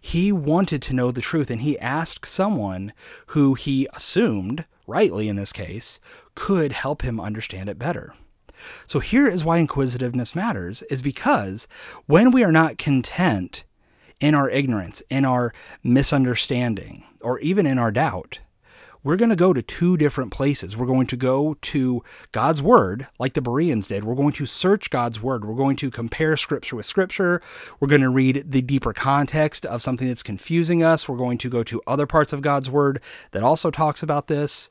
He 0.00 0.32
wanted 0.32 0.82
to 0.82 0.94
know 0.94 1.10
the 1.10 1.20
truth 1.20 1.50
and 1.50 1.60
he 1.62 1.78
asked 1.78 2.26
someone 2.26 2.92
who 3.28 3.54
he 3.54 3.88
assumed, 3.94 4.64
rightly 4.86 5.28
in 5.28 5.36
this 5.36 5.52
case, 5.52 6.00
could 6.34 6.72
help 6.72 7.02
him 7.02 7.20
understand 7.20 7.68
it 7.68 7.78
better. 7.78 8.14
So 8.86 9.00
here 9.00 9.28
is 9.28 9.44
why 9.44 9.58
inquisitiveness 9.58 10.34
matters 10.34 10.82
is 10.82 11.02
because 11.02 11.66
when 12.06 12.30
we 12.30 12.44
are 12.44 12.52
not 12.52 12.78
content 12.78 13.64
in 14.20 14.34
our 14.34 14.48
ignorance, 14.48 15.02
in 15.10 15.24
our 15.24 15.52
misunderstanding, 15.82 17.04
or 17.20 17.40
even 17.40 17.66
in 17.66 17.78
our 17.78 17.90
doubt, 17.90 18.40
we're 19.04 19.16
going 19.16 19.30
to 19.30 19.36
go 19.36 19.52
to 19.52 19.62
two 19.62 19.96
different 19.96 20.32
places. 20.32 20.76
We're 20.76 20.86
going 20.86 21.08
to 21.08 21.16
go 21.16 21.54
to 21.60 22.02
God's 22.30 22.62
Word, 22.62 23.08
like 23.18 23.34
the 23.34 23.42
Bereans 23.42 23.88
did. 23.88 24.04
We're 24.04 24.14
going 24.14 24.32
to 24.32 24.46
search 24.46 24.90
God's 24.90 25.20
Word. 25.20 25.44
We're 25.44 25.54
going 25.54 25.76
to 25.76 25.90
compare 25.90 26.36
Scripture 26.36 26.76
with 26.76 26.86
Scripture. 26.86 27.42
We're 27.80 27.88
going 27.88 28.02
to 28.02 28.10
read 28.10 28.44
the 28.46 28.62
deeper 28.62 28.92
context 28.92 29.66
of 29.66 29.82
something 29.82 30.06
that's 30.06 30.22
confusing 30.22 30.82
us. 30.82 31.08
We're 31.08 31.16
going 31.16 31.38
to 31.38 31.50
go 31.50 31.62
to 31.64 31.82
other 31.86 32.06
parts 32.06 32.32
of 32.32 32.42
God's 32.42 32.70
Word 32.70 33.02
that 33.32 33.42
also 33.42 33.70
talks 33.70 34.02
about 34.02 34.28
this. 34.28 34.70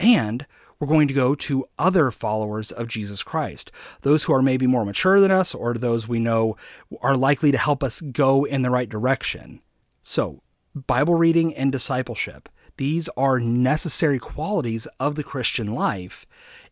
And 0.00 0.46
we're 0.82 0.88
going 0.88 1.08
to 1.08 1.14
go 1.14 1.36
to 1.36 1.64
other 1.78 2.10
followers 2.10 2.72
of 2.72 2.88
Jesus 2.88 3.22
Christ, 3.22 3.70
those 4.00 4.24
who 4.24 4.32
are 4.32 4.42
maybe 4.42 4.66
more 4.66 4.84
mature 4.84 5.20
than 5.20 5.30
us, 5.30 5.54
or 5.54 5.74
those 5.74 6.08
we 6.08 6.18
know 6.18 6.56
are 7.02 7.16
likely 7.16 7.52
to 7.52 7.58
help 7.58 7.84
us 7.84 8.00
go 8.00 8.44
in 8.44 8.62
the 8.62 8.70
right 8.70 8.88
direction. 8.88 9.60
So, 10.02 10.42
Bible 10.74 11.14
reading 11.14 11.54
and 11.54 11.70
discipleship. 11.70 12.48
These 12.76 13.08
are 13.16 13.38
necessary 13.38 14.18
qualities 14.18 14.86
of 14.98 15.14
the 15.14 15.22
Christian 15.22 15.74
life, 15.74 16.26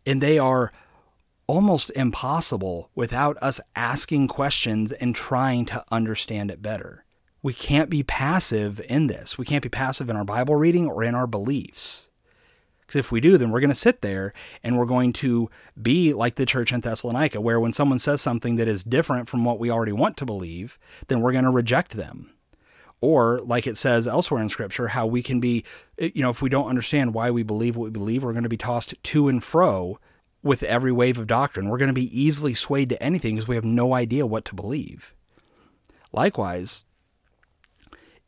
and 0.07 0.21
they 0.21 0.39
are 0.39 0.73
almost 1.47 1.91
impossible 1.97 2.91
without 2.95 3.37
us 3.43 3.61
asking 3.75 4.29
questions 4.29 4.93
and 4.93 5.15
trying 5.15 5.67
to 5.67 5.85
understand 5.91 6.51
it 6.51 6.63
better. 6.63 7.05
we 7.43 7.55
can't 7.55 7.89
be 7.89 8.03
passive 8.03 8.81
in 8.89 9.07
this. 9.07 9.39
We 9.39 9.45
can't 9.47 9.63
be 9.63 9.69
passive 9.69 10.11
in 10.11 10.17
our 10.17 10.25
Bible 10.25 10.57
reading 10.57 10.87
or 10.87 11.03
in 11.03 11.15
our 11.15 11.27
beliefs. 11.27 12.11
Because 12.81 12.99
if 12.99 13.13
we 13.13 13.21
do, 13.21 13.39
then 13.39 13.51
we're 13.51 13.61
going 13.61 13.71
to 13.71 13.75
sit 13.75 14.03
there 14.03 14.33
and 14.63 14.77
we're 14.77 14.85
going 14.85 15.13
to 15.15 15.49
be 15.81 16.13
like 16.13 16.35
the 16.35 16.45
church 16.45 16.73
in 16.73 16.81
Thessalonica, 16.81 17.41
where 17.41 17.61
when 17.61 17.73
someone 17.73 17.99
says 17.99 18.21
something 18.21 18.57
that 18.57 18.69
is 18.69 18.83
different 18.83 19.29
from 19.29 19.45
what 19.45 19.59
we 19.59 19.71
already 19.71 19.93
want 19.93 20.17
to 20.19 20.27
believe, 20.27 20.79
then 21.09 21.21
we're 21.21 21.33
going 21.33 21.45
to 21.45 21.51
reject 21.51 21.93
them. 21.93 22.35
Or, 23.01 23.41
like 23.41 23.67
it 23.67 23.79
says 23.79 24.07
elsewhere 24.07 24.43
in 24.43 24.51
Scripture, 24.51 24.89
how 24.89 25.07
we 25.07 25.23
can 25.23 25.41
be, 25.41 25.65
eh, 25.99 26.11
you 26.15 26.23
know, 26.23 26.31
if 26.31 26.43
we 26.43 26.51
don't 26.51 26.69
understand 26.69 27.15
why 27.15 27.31
we 27.31 27.43
believe 27.43 27.77
what 27.77 27.85
we 27.85 27.91
believe, 27.91 28.23
we're 28.23 28.33
going 28.33 28.43
to 28.43 28.49
be 28.49 28.57
tossed 28.57 28.95
to 29.03 29.29
and 29.29 29.43
fro 29.43 29.99
with 30.43 30.63
every 30.63 30.93
wave 30.93 31.19
of 31.19 31.27
doctrine. 31.27 31.69
We're 31.69 31.79
going 31.79 31.89
to 31.89 31.95
be 31.95 32.21
easily 32.21 32.55
swayed 32.55 32.91
to 32.91 33.03
anything 33.03 33.35
because 33.35 33.49
we 33.49 33.55
have 33.55 33.65
no 33.65 33.95
idea 33.95 34.27
what 34.27 34.45
to 34.47 34.55
believe. 34.55 35.15
Likewise, 36.13 36.85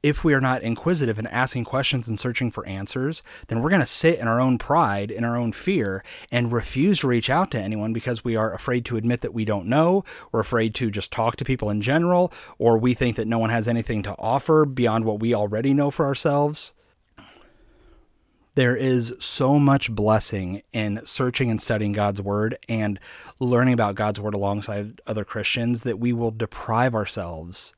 if 0.02 0.24
we 0.24 0.34
are 0.34 0.40
not 0.40 0.62
inquisitive 0.62 1.18
and 1.18 1.28
asking 1.28 1.64
questions 1.64 2.08
and 2.08 2.18
searching 2.18 2.50
for 2.50 2.66
answers, 2.66 3.22
then 3.46 3.62
we're 3.62 3.70
going 3.70 3.80
to 3.80 3.86
sit 3.86 4.18
in 4.18 4.26
our 4.26 4.40
own 4.40 4.58
pride, 4.58 5.10
in 5.10 5.24
our 5.24 5.36
own 5.36 5.52
fear, 5.52 6.04
and 6.30 6.52
refuse 6.52 7.00
to 7.00 7.06
reach 7.06 7.30
out 7.30 7.50
to 7.52 7.60
anyone 7.60 7.92
because 7.92 8.24
we 8.24 8.34
are 8.34 8.52
afraid 8.52 8.84
to 8.84 8.96
admit 8.96 9.20
that 9.20 9.34
we 9.34 9.44
don't 9.44 9.66
know. 9.66 10.04
We're 10.32 10.40
afraid 10.40 10.74
to 10.76 10.90
just 10.90 11.12
talk 11.12 11.36
to 11.36 11.44
people 11.44 11.70
in 11.70 11.80
general, 11.80 12.32
or 12.58 12.78
we 12.78 12.94
think 12.94 13.16
that 13.16 13.28
no 13.28 13.38
one 13.38 13.50
has 13.50 13.68
anything 13.68 14.02
to 14.02 14.16
offer 14.18 14.64
beyond 14.64 15.04
what 15.04 15.20
we 15.20 15.34
already 15.34 15.72
know 15.72 15.90
for 15.90 16.04
ourselves. 16.04 16.74
There 18.54 18.76
is 18.76 19.14
so 19.18 19.58
much 19.58 19.90
blessing 19.90 20.62
in 20.74 21.00
searching 21.06 21.50
and 21.50 21.60
studying 21.60 21.92
God's 21.92 22.20
Word 22.20 22.56
and 22.68 23.00
learning 23.38 23.72
about 23.72 23.94
God's 23.94 24.20
Word 24.20 24.34
alongside 24.34 25.00
other 25.06 25.24
Christians 25.24 25.84
that 25.84 25.98
we 25.98 26.12
will 26.12 26.32
deprive 26.32 26.94
ourselves 26.94 27.74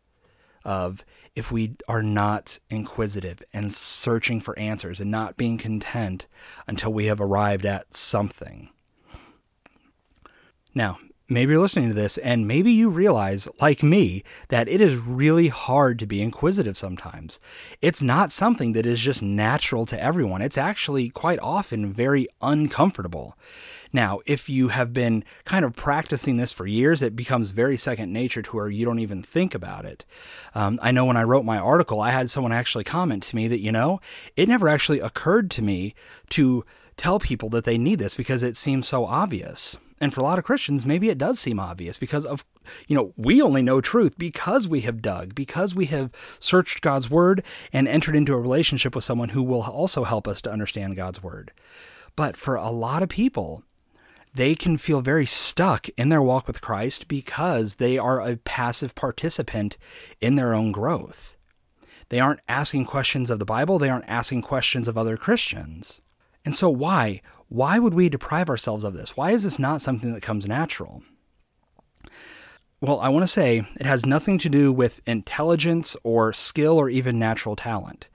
of 0.65 1.05
if 1.37 1.51
we 1.51 1.77
are 1.89 2.03
not 2.03 2.59
inquisitive 2.71 3.43
and 3.53 3.73
searching 3.73 4.41
for 4.41 4.59
answers 4.59 5.01
and 5.01 5.11
not 5.11 5.37
being 5.37 5.59
content 5.59 6.29
until 6.67 6.93
we 6.93 7.07
have 7.07 7.21
arrived 7.21 7.67
at 7.67 7.95
something. 7.95 8.71
Now, 10.75 10.99
maybe 11.29 11.53
you're 11.53 11.61
listening 11.61 11.89
to 11.89 11.95
this 11.95 12.19
and 12.19 12.47
maybe 12.47 12.71
you 12.71 12.91
realize, 12.91 13.49
like 13.61 13.83
me, 13.83 14.23
that 14.49 14.69
it 14.69 14.81
is 14.81 14.97
really 14.97 15.49
hard 15.49 15.99
to 15.99 16.07
be 16.07 16.23
inquisitive 16.23 16.77
sometimes. 16.77 17.41
It's 17.81 18.03
not 18.03 18.33
something 18.33 18.73
that 18.75 18.87
is 18.87 19.01
just 19.01 19.23
natural 19.23 19.87
to 19.87 20.03
everyone, 20.03 20.43
it's 20.43 20.59
actually 20.59 21.09
quite 21.11 21.39
often 21.41 21.93
very 21.93 22.29
uncomfortable. 22.41 23.37
Now, 23.95 24.19
if 24.27 24.49
you 24.49 24.69
have 24.69 24.93
been 24.93 25.23
kind 25.45 25.65
of 25.65 25.73
practicing 25.73 26.37
this 26.37 26.53
for 26.53 26.67
years, 26.67 27.01
it 27.01 27.15
becomes 27.15 27.53
very 27.53 27.77
second 27.77 28.13
nature 28.13 28.43
to 28.43 28.57
where 28.57 28.69
you 28.69 28.85
don't 28.85 28.99
even 28.99 29.23
think 29.23 29.55
about 29.55 29.85
it. 29.85 30.05
Um, 30.53 30.81
I 30.83 30.91
know 30.91 31.05
when 31.05 31.17
I 31.17 31.23
wrote 31.23 31.45
my 31.45 31.59
article, 31.59 32.01
I 32.01 32.11
had 32.11 32.29
someone 32.29 32.51
actually 32.51 32.83
comment 32.83 33.23
to 33.23 33.37
me 33.37 33.47
that, 33.47 33.61
you 33.61 33.71
know, 33.71 34.01
it 34.37 34.49
never 34.49 34.69
actually 34.69 34.99
occurred 34.99 35.49
to 35.53 35.63
me 35.63 35.95
to 36.31 36.65
tell 36.97 37.21
people 37.21 37.49
that 37.51 37.63
they 37.63 37.79
need 37.79 38.01
this 38.01 38.17
because 38.17 38.43
it 38.43 38.57
seems 38.57 38.89
so 38.89 39.05
obvious. 39.05 39.79
And 40.01 40.13
for 40.13 40.21
a 40.21 40.25
lot 40.25 40.41
of 40.41 40.45
Christians, 40.45 40.85
maybe 40.85 41.09
it 41.09 41.17
does 41.17 41.39
seem 41.39 41.61
obvious 41.61 41.97
because 41.97 42.27
of, 42.27 42.45
you 42.89 42.97
know, 42.97 43.13
we 43.17 43.41
only 43.41 43.63
know 43.63 43.81
truth 43.81 44.19
because 44.19 44.67
we 44.67 44.81
have 44.81 45.03
dug, 45.03 45.37
because 45.37 45.73
we 45.73 45.87
have 45.87 46.11
searched 46.41 46.81
God's 46.81 47.09
word 47.09 47.45
and 47.73 47.87
entered 47.87 48.17
into 48.17 48.35
a 48.35 48.41
relationship 48.41 48.97
with 48.97 49.05
someone 49.05 49.29
who 49.29 49.43
will 49.45 49.63
also 49.63 50.03
help 50.03 50.27
us 50.27 50.41
to 50.43 50.53
understand 50.53 50.97
God's 50.97 51.23
word. 51.23 51.53
But 52.17 52.37
for 52.37 52.57
a 52.57 52.71
lot 52.71 53.05
of 53.05 53.09
people, 53.09 53.63
they 54.35 54.57
can 54.57 54.77
feel 54.77 55.01
very 55.01 55.27
stuck 55.27 55.89
in 55.97 56.09
their 56.09 56.23
walk 56.23 56.47
with 56.47 56.61
Christ 56.61 57.07
because 57.07 57.77
they 57.77 57.97
are 57.97 58.21
a 58.21 58.37
passive 58.37 58.95
participant 58.95 59.79
in 60.21 60.35
their 60.35 60.55
own 60.55 60.73
growth. 60.73 61.37
They 62.09 62.19
aren't 62.21 62.41
asking 62.49 62.87
questions 62.87 63.31
of 63.31 63.39
the 63.39 63.45
Bible, 63.45 63.79
they 63.79 63.89
aren't 63.89 64.09
asking 64.09 64.43
questions 64.43 64.89
of 64.89 64.99
other 64.99 65.17
Christians. 65.17 66.03
And 66.45 66.55
so, 66.55 66.69
why? 66.69 67.23
Why 67.49 67.79
would 67.79 67.95
we 67.95 68.09
deprive 68.09 68.49
ourselves 68.49 68.85
of 68.85 68.95
this? 68.95 69.17
Why 69.17 69.31
is 69.31 69.45
this 69.45 69.59
not 69.59 69.81
something 69.81 70.13
that 70.13 70.23
comes 70.23 70.47
natural? 70.47 71.03
Well, 72.81 73.01
I 73.01 73.09
want 73.09 73.23
to 73.23 73.29
say 73.29 73.67
it 73.77 73.87
has 73.87 74.05
nothing 74.05 74.37
to 74.39 74.49
do 74.49 74.73
with 74.73 75.01
intelligence 75.07 75.97
or 76.03 76.33
skill 76.33 76.77
or 76.77 76.91
even 76.91 77.19
natural 77.19 77.57
talent. 77.57 78.11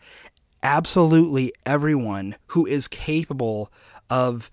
Absolutely 0.61 1.53
everyone 1.65 2.35
who 2.47 2.65
is 2.65 2.87
capable 2.87 3.71
of 4.09 4.51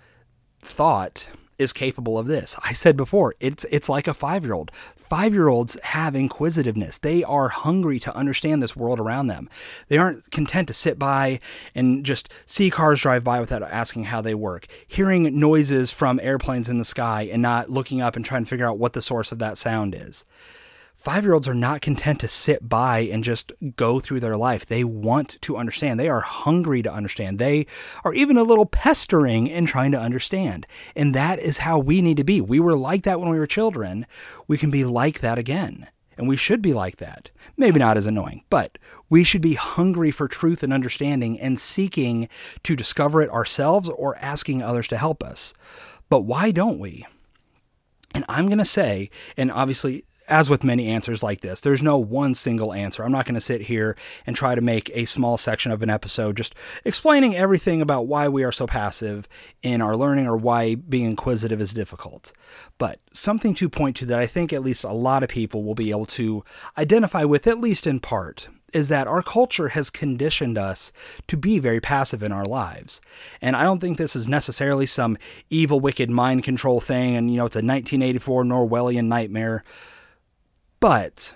thought 0.62 1.29
is 1.59 1.73
capable 1.73 2.19
of 2.19 2.27
this. 2.27 2.57
I 2.62 2.73
said 2.73 2.97
before, 2.97 3.35
it's 3.40 3.64
it's 3.71 3.88
like 3.88 4.07
a 4.07 4.12
5-year-old. 4.12 4.71
5-year-olds 5.11 5.79
have 5.83 6.16
inquisitiveness. 6.16 6.99
They 6.99 7.23
are 7.25 7.49
hungry 7.49 7.99
to 8.01 8.16
understand 8.16 8.62
this 8.62 8.75
world 8.75 8.99
around 8.99 9.29
them. 9.29 9.49
They 9.88 9.99
aren't 9.99 10.31
content 10.31 10.69
to 10.69 10.75
sit 10.75 10.99
by 10.99 11.40
and 11.75 12.05
just 12.05 12.29
see 12.45 12.71
cars 12.71 13.01
drive 13.01 13.23
by 13.23 13.40
without 13.40 13.62
asking 13.62 14.05
how 14.05 14.21
they 14.21 14.35
work. 14.35 14.66
Hearing 14.87 15.38
noises 15.38 15.92
from 15.92 16.19
airplanes 16.21 16.69
in 16.69 16.79
the 16.79 16.85
sky 16.85 17.23
and 17.33 17.40
not 17.40 17.71
looking 17.71 18.01
up 18.01 18.16
and 18.16 18.25
trying 18.25 18.45
to 18.45 18.49
figure 18.49 18.69
out 18.69 18.79
what 18.79 18.95
the 18.95 19.03
source 19.03 19.31
of 19.31 19.38
that 19.38 19.59
sound 19.59 19.95
is 19.95 20.25
five 20.97 21.25
year 21.25 21.35
olds 21.35 21.47
are 21.47 21.55
not 21.55 21.83
content 21.83 22.21
to 22.21 22.29
sit 22.29 22.69
by 22.69 23.01
and 23.01 23.23
just 23.23 23.53
go 23.77 24.01
through 24.01 24.21
their 24.21 24.37
life. 24.37 24.67
They 24.67 24.83
want 24.83 25.41
to 25.43 25.57
understand. 25.57 26.01
They 26.01 26.09
are 26.09 26.23
hungry 26.23 26.83
to 26.83 26.93
understand. 26.93 27.39
They 27.39 27.67
are 28.03 28.15
even 28.15 28.37
a 28.37 28.43
little 28.43 28.67
pestering 28.67 29.47
in 29.47 29.67
trying 29.67 29.93
to 29.93 30.01
understand. 30.01 30.67
And 30.97 31.15
that 31.15 31.39
is 31.39 31.59
how 31.59 31.79
we 31.79 32.01
need 32.03 32.17
to 32.17 32.25
be. 32.25 32.41
We 32.41 32.59
were 32.59 32.77
like 32.77 33.03
that 33.05 33.21
when 33.21 33.29
we 33.29 33.39
were 33.39 33.47
children. 33.47 34.07
We 34.49 34.59
can 34.59 34.71
be 34.71 34.85
like 34.85 35.21
that 35.21 35.39
again. 35.39 35.87
And 36.19 36.27
we 36.27 36.37
should 36.37 36.63
be 36.63 36.73
like 36.73 36.97
that. 36.97 37.31
Maybe 37.59 37.79
not 37.79 37.99
as 37.99 38.07
annoying, 38.07 38.43
but 38.49 38.79
we 39.11 39.23
should 39.23 39.43
be 39.43 39.55
hungry 39.55 40.11
for 40.11 40.27
truth 40.27 40.63
and 40.63 40.73
understanding 40.73 41.39
and 41.39 41.61
seeking 41.61 42.29
to 42.63 42.75
discover 42.75 43.21
it 43.21 43.31
ourselves 43.31 43.91
or 43.91 44.17
asking 44.17 44.63
others 44.63 44.89
to 44.89 44.97
help 44.97 45.23
us. 45.23 45.53
But 46.09 46.23
why 46.23 46.53
don't 46.53 46.79
we? 46.79 47.07
And 48.15 48.25
I'm 48.31 48.47
going 48.47 48.59
to 48.59 48.65
say, 48.65 49.11
and 49.37 49.53
obviously 49.53 50.05
as 50.29 50.51
with 50.51 50.65
many 50.65 50.89
answers 50.89 51.23
like 51.23 51.41
this, 51.41 51.61
there's 51.61 51.83
no 51.83 51.99
one 51.99 52.35
single 52.35 52.73
answer. 52.73 53.05
I'm 53.05 53.12
not 53.12 53.27
going 53.27 53.35
to 53.35 53.41
sit 53.41 53.62
here 53.62 53.97
and 54.27 54.35
try 54.35 54.55
to 54.55 54.61
make 54.61 54.91
a 54.95 55.05
small 55.05 55.39
section 55.39 55.73
of 55.73 55.83
an 55.83 55.91
episode 55.91 56.37
just 56.37 56.55
explaining 56.85 57.37
everything 57.37 57.81
about 57.81 58.07
why 58.07 58.29
we 58.29 58.45
are 58.45 58.53
so 58.53 58.67
passive 58.67 59.29
in 59.62 59.81
our 59.81 59.97
learning 59.97 60.27
or 60.27 60.37
why 60.37 60.75
being 60.75 61.05
inquisitive 61.05 61.61
is 61.61 61.73
difficult. 61.73 62.33
But 62.79 63.01
something 63.12 63.55
to 63.57 63.69
point 63.69 63.97
to 63.97 64.07
that 64.07 64.19
I 64.19 64.27
think 64.27 64.53
at 64.53 64.62
least 64.62 64.85
a 64.85 64.93
lot 64.93 65.23
of 65.23 65.29
people 65.29 65.62
will 65.65 65.75
be 65.75 65.91
able 65.91 66.07
to 66.07 66.45
identify 66.77 67.25
with, 67.25 67.47
at 67.47 67.61
least 67.61 67.87
in 67.87 68.01
part, 68.01 68.49
is 68.73 68.89
that 68.89 69.07
our 69.07 69.23
culture 69.23 69.69
has 69.69 69.91
conditioned 69.91 70.59
us 70.59 70.93
to 71.29 71.37
be 71.37 71.59
very 71.59 71.81
passive 71.81 72.23
in 72.23 72.33
our 72.33 72.45
lives. 72.45 73.01
And 73.41 73.57
I 73.57 73.62
don't 73.62 73.81
think 73.81 73.97
this 73.97 74.17
is 74.17 74.29
necessarily 74.29 74.87
some 74.87 75.17
evil, 75.51 75.81
wicked 75.81 76.11
mind 76.11 76.45
control 76.45 76.81
thing, 76.81 77.17
and 77.17 77.31
you 77.31 77.37
know, 77.37 77.47
it's 77.47 77.57
a 77.57 77.65
1984 77.65 78.45
Orwellian 78.45 79.07
nightmare. 79.07 79.65
But 80.81 81.35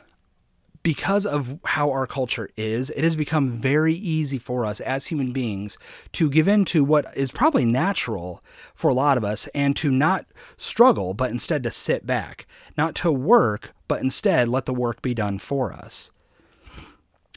because 0.83 1.26
of 1.26 1.59
how 1.64 1.90
our 1.90 2.07
culture 2.07 2.48
is, 2.57 2.90
it 2.90 3.05
has 3.05 3.16
become 3.16 3.50
very 3.50 3.94
easy 3.94 4.38
for 4.38 4.64
us 4.64 4.81
as 4.81 5.07
human 5.07 5.33
beings 5.33 5.76
to 6.12 6.31
give 6.31 6.48
in 6.48 6.64
to 6.66 6.85
what 6.85 7.07
is 7.16 7.31
probably 7.31 7.64
natural 7.64 8.42
for 8.74 8.90
a 8.90 8.94
lot 8.94 9.18
of 9.18 9.24
us 9.24 9.46
and 9.48 9.76
to 9.76 9.90
not 9.90 10.26
struggle, 10.57 11.12
but 11.12 11.31
instead 11.31 11.62
to 11.62 11.70
sit 11.70 12.07
back, 12.07 12.46
not 12.76 12.94
to 12.96 13.12
work, 13.12 13.72
but 13.88 14.00
instead 14.00 14.48
let 14.48 14.64
the 14.64 14.74
work 14.74 15.03
be 15.03 15.14
done 15.14 15.38
for 15.38 15.72
us. 15.72 16.11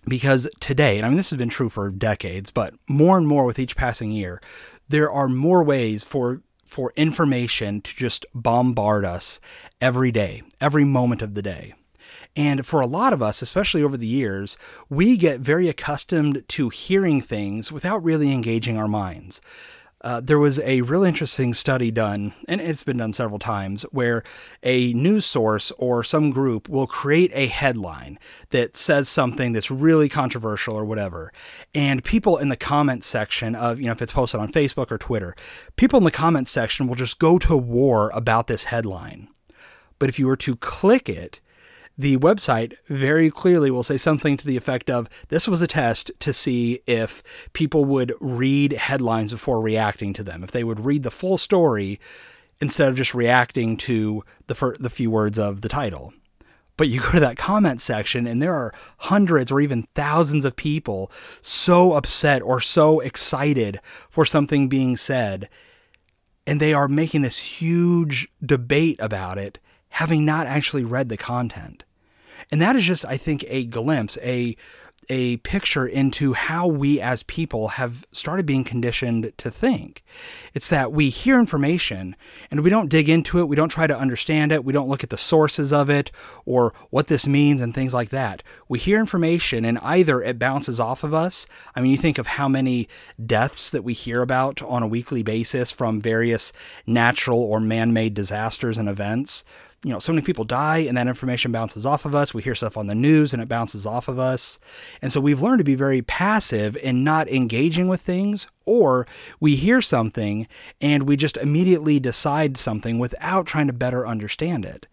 Because 0.06 0.48
today, 0.60 0.98
and 0.98 1.06
I 1.06 1.10
mean, 1.10 1.18
this 1.18 1.30
has 1.30 1.38
been 1.38 1.50
true 1.50 1.70
for 1.70 1.90
decades, 1.90 2.52
but 2.52 2.74
more 2.88 3.18
and 3.18 3.28
more 3.28 3.46
with 3.46 3.60
each 3.60 3.76
passing 3.76 4.12
year, 4.12 4.42
there 4.90 5.12
are 5.12 5.30
more 5.30 5.64
ways 5.64 6.04
for 6.04 6.42
for 6.66 6.92
information 6.96 7.82
to 7.82 7.96
just 7.96 8.26
bombard 8.34 9.06
us 9.06 9.40
every 9.80 10.12
day, 10.12 10.42
every 10.60 10.84
moment 10.84 11.22
of 11.22 11.36
the 11.36 11.42
day. 11.44 11.76
And 12.36 12.66
for 12.66 12.82
a 12.82 12.88
lot 12.88 13.14
of 13.14 13.22
us, 13.22 13.42
especially 13.42 13.84
over 13.84 13.98
the 13.98 14.08
years, 14.08 14.58
we 14.90 15.18
get 15.18 15.40
very 15.40 15.70
accustomed 15.70 16.44
to 16.50 16.70
hearing 16.70 17.22
things 17.22 17.72
without 17.72 18.04
really 18.04 18.32
engaging 18.32 18.78
our 18.78 18.88
minds. 18.88 19.42
Uh, 20.04 20.20
there 20.20 20.40
was 20.40 20.60
a 20.60 20.82
really 20.82 21.08
interesting 21.08 21.54
study 21.54 21.90
done, 21.90 22.34
and 22.50 22.60
it's 22.60 22.84
been 22.84 22.98
done 22.98 23.14
several 23.14 23.40
times, 23.40 23.84
where 23.84 24.22
a 24.62 24.92
news 24.92 25.26
source 25.26 25.72
or 25.78 26.04
some 26.04 26.30
group 26.30 26.68
will 26.68 26.88
create 26.88 27.32
a 27.34 27.48
headline 27.48 28.20
that 28.50 28.76
says 28.76 29.08
something 29.08 29.54
that's 29.54 29.72
really 29.72 30.10
controversial 30.10 30.76
or 30.76 30.84
whatever. 30.84 31.32
And 31.74 32.04
people 32.04 32.38
in 32.38 32.50
the 32.50 32.58
comment 32.58 33.06
section 33.06 33.56
of, 33.56 33.80
you 33.80 33.86
know, 33.86 33.94
if 33.94 34.02
it's 34.02 34.12
posted 34.12 34.42
on 34.42 34.52
Facebook 34.52 34.92
or 34.92 34.98
Twitter, 34.98 35.36
people 35.78 36.00
in 36.00 36.04
the 36.04 36.12
comment 36.12 36.50
section 36.50 36.88
will 36.88 36.96
just 36.96 37.18
go 37.18 37.40
to 37.40 37.56
war 37.56 38.10
about 38.14 38.48
this 38.48 38.66
headline. 38.66 39.30
But 40.00 40.10
if 40.10 40.20
you 40.20 40.28
were 40.28 40.36
to 40.36 40.58
click 40.58 41.08
it, 41.08 41.40
the 41.98 42.18
website 42.18 42.74
very 42.88 43.30
clearly 43.30 43.70
will 43.70 43.84
say 43.84 43.98
something 43.98 44.36
to 44.38 44.48
the 44.48 44.58
effect 44.58 44.90
of 44.90 45.08
this 45.30 45.48
was 45.48 45.62
a 45.62 45.68
test 45.68 46.12
to 46.20 46.34
see 46.34 46.82
if 46.88 47.22
people 47.54 47.86
would 47.86 48.14
read 48.20 48.74
headlines 48.74 49.32
before 49.32 49.62
reacting 49.62 50.14
to 50.14 50.24
them, 50.24 50.44
if 50.44 50.52
they 50.52 50.64
would 50.64 50.80
read 50.80 51.04
the 51.04 51.12
full 51.12 51.38
story 51.38 52.00
instead 52.60 52.90
of 52.90 52.96
just 52.96 53.14
reacting 53.14 53.78
to 53.78 54.24
the 54.48 54.56
fir- 54.56 54.78
the 54.80 54.90
few 54.90 55.12
words 55.12 55.38
of 55.38 55.62
the 55.62 55.70
title. 55.70 56.14
But 56.78 56.88
you 56.88 57.02
go 57.02 57.12
to 57.12 57.20
that 57.20 57.38
comment 57.38 57.82
section 57.82 58.26
and 58.26 58.42
there 58.42 58.56
are 58.56 58.74
hundreds 58.98 59.52
or 59.52 59.60
even 59.60 59.88
thousands 59.94 60.46
of 60.46 60.56
people 60.56 61.12
so 61.42 61.94
upset 61.94 62.42
or 62.42 62.60
so 62.60 63.00
excited 63.00 63.80
for 64.10 64.26
something 64.26 64.70
being 64.70 64.98
said. 64.98 65.50
And 66.48 66.60
they 66.60 66.74
are 66.74 66.88
making 66.88 67.22
this 67.22 67.62
huge 67.62 68.28
debate 68.44 68.98
about 69.00 69.38
it, 69.38 69.60
having 69.94 70.26
not 70.26 70.48
actually 70.48 70.84
read 70.84 71.08
the 71.10 71.18
content. 71.18 71.84
And 72.52 72.60
that 72.62 72.76
is 72.76 72.84
just, 72.84 73.06
I 73.06 73.16
think, 73.16 73.46
a 73.48 73.66
glimpse, 73.66 74.18
a 74.24 74.58
a 75.10 75.38
picture 75.38 75.86
into 75.86 76.34
how 76.34 76.68
we 76.68 77.00
as 77.02 77.24
people 77.24 77.70
have 77.70 78.06
started 78.12 78.46
being 78.46 78.64
conditioned 78.64 79.32
to 79.38 79.52
think. 79.52 80.04
It's 80.54 80.70
that 80.70 80.92
we 80.92 81.10
hear 81.10 81.40
information 81.40 82.16
and 82.50 82.62
we 82.62 82.70
don't 82.70 82.90
dig 82.90 83.10
into 83.10 83.40
it, 83.40 83.48
we 83.48 83.56
don't 83.56 83.70
try 83.70 83.88
to 83.88 83.98
understand 83.98 84.52
it, 84.52 84.64
we 84.64 84.74
don't 84.74 84.88
look 84.88 85.04
at 85.04 85.10
the 85.10 85.18
sources 85.18 85.74
of 85.74 85.90
it 85.90 86.12
or 86.46 86.74
what 86.90 87.08
this 87.08 87.28
means 87.28 87.62
and 87.62 87.74
things 87.74 87.94
like 87.94 88.10
that. 88.10 88.44
We 88.68 88.80
hear 88.80 89.00
information 89.00 89.66
and 89.66 89.80
either 89.80 90.22
it 90.22 90.40
bounces 90.40 90.80
off 90.80 91.04
of 91.04 91.14
us. 91.14 91.48
I 91.76 91.82
mean, 91.82 91.92
you 91.92 91.98
think 91.98 92.18
of 92.18 92.28
how 92.28 92.48
many 92.48 92.88
deaths 93.24 93.70
that 93.72 93.84
we 93.84 93.94
hear 93.94 94.22
about 94.22 94.62
on 94.62 94.84
a 94.84 94.88
weekly 94.88 95.24
basis 95.24 95.72
from 95.72 96.00
various 96.00 96.54
natural 96.86 97.42
or 97.42 97.60
man 97.60 97.94
made 97.94 98.14
disasters 98.14 98.78
and 98.78 98.88
events 98.88 99.44
you 99.84 99.92
know, 99.92 100.00
so 100.00 100.14
many 100.14 100.26
people 100.26 100.46
die 100.46 100.80
and 100.80 100.98
that 100.98 101.08
information 101.08 101.52
bounces 101.52 101.86
off 101.86 102.06
of 102.06 102.16
us. 102.16 102.34
We 102.34 102.42
hear 102.42 102.56
stuff 102.56 102.78
on 102.78 102.88
the 102.88 102.96
news 102.96 103.34
and 103.34 103.42
it 103.42 103.50
bounces 103.50 103.86
off 103.86 104.08
of 104.08 104.18
us. 104.18 104.60
And 105.02 105.12
so 105.12 105.20
we've 105.20 105.42
learned 105.42 105.60
to 105.60 105.66
be 105.66 105.76
very 105.76 106.02
passive 106.02 106.78
in 106.78 107.04
not 107.04 107.30
engaging 107.30 107.90
with 107.90 108.00
things, 108.00 108.48
or 108.66 109.06
we 109.42 109.56
hear 109.56 109.82
something 109.82 110.48
and 110.80 111.08
we 111.08 111.18
just 111.18 111.36
immediately 111.38 112.00
decide 112.00 112.56
something 112.56 112.98
without 112.98 113.46
trying 113.46 113.68
to 113.68 113.74
better 113.74 114.08
understand 114.08 114.64
it. 114.64 114.88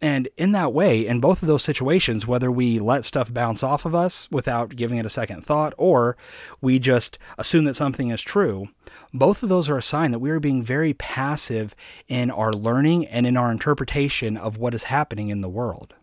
And 0.00 0.28
in 0.36 0.52
that 0.52 0.74
way, 0.74 1.06
in 1.06 1.20
both 1.20 1.42
of 1.42 1.48
those 1.48 1.62
situations, 1.62 2.26
whether 2.26 2.52
we 2.52 2.78
let 2.78 3.06
stuff 3.06 3.32
bounce 3.32 3.62
off 3.62 3.86
of 3.86 3.94
us 3.94 4.30
without 4.30 4.76
giving 4.76 4.98
it 4.98 5.06
a 5.06 5.10
second 5.10 5.44
thought, 5.44 5.72
or 5.78 6.18
we 6.60 6.78
just 6.78 7.18
assume 7.38 7.64
that 7.64 7.74
something 7.74 8.10
is 8.10 8.20
true, 8.20 8.68
both 9.14 9.42
of 9.42 9.48
those 9.48 9.70
are 9.70 9.78
a 9.78 9.82
sign 9.82 10.10
that 10.10 10.18
we 10.18 10.30
are 10.30 10.40
being 10.40 10.62
very 10.62 10.92
passive 10.92 11.74
in 12.08 12.30
our 12.30 12.52
learning 12.52 13.06
and 13.06 13.26
in 13.26 13.38
our 13.38 13.50
interpretation 13.50 14.36
of 14.36 14.58
what 14.58 14.74
is 14.74 14.84
happening 14.84 15.30
in 15.30 15.40
the 15.40 15.48
world. 15.48 15.94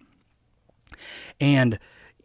And 1.39 1.77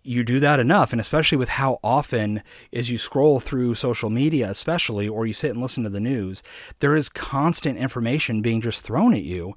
you 0.02 0.24
do 0.24 0.40
that 0.40 0.60
enough, 0.60 0.92
and 0.92 1.00
especially 1.02 1.36
with 1.36 1.50
how 1.50 1.80
often, 1.84 2.42
as 2.72 2.90
you 2.90 2.96
scroll 2.96 3.40
through 3.40 3.74
social 3.74 4.08
media, 4.08 4.48
especially, 4.48 5.06
or 5.06 5.26
you 5.26 5.34
sit 5.34 5.50
and 5.50 5.60
listen 5.60 5.84
to 5.84 5.90
the 5.90 6.00
news, 6.00 6.42
there 6.78 6.96
is 6.96 7.10
constant 7.10 7.76
information 7.76 8.40
being 8.40 8.62
just 8.62 8.80
thrown 8.80 9.12
at 9.12 9.22
you 9.22 9.54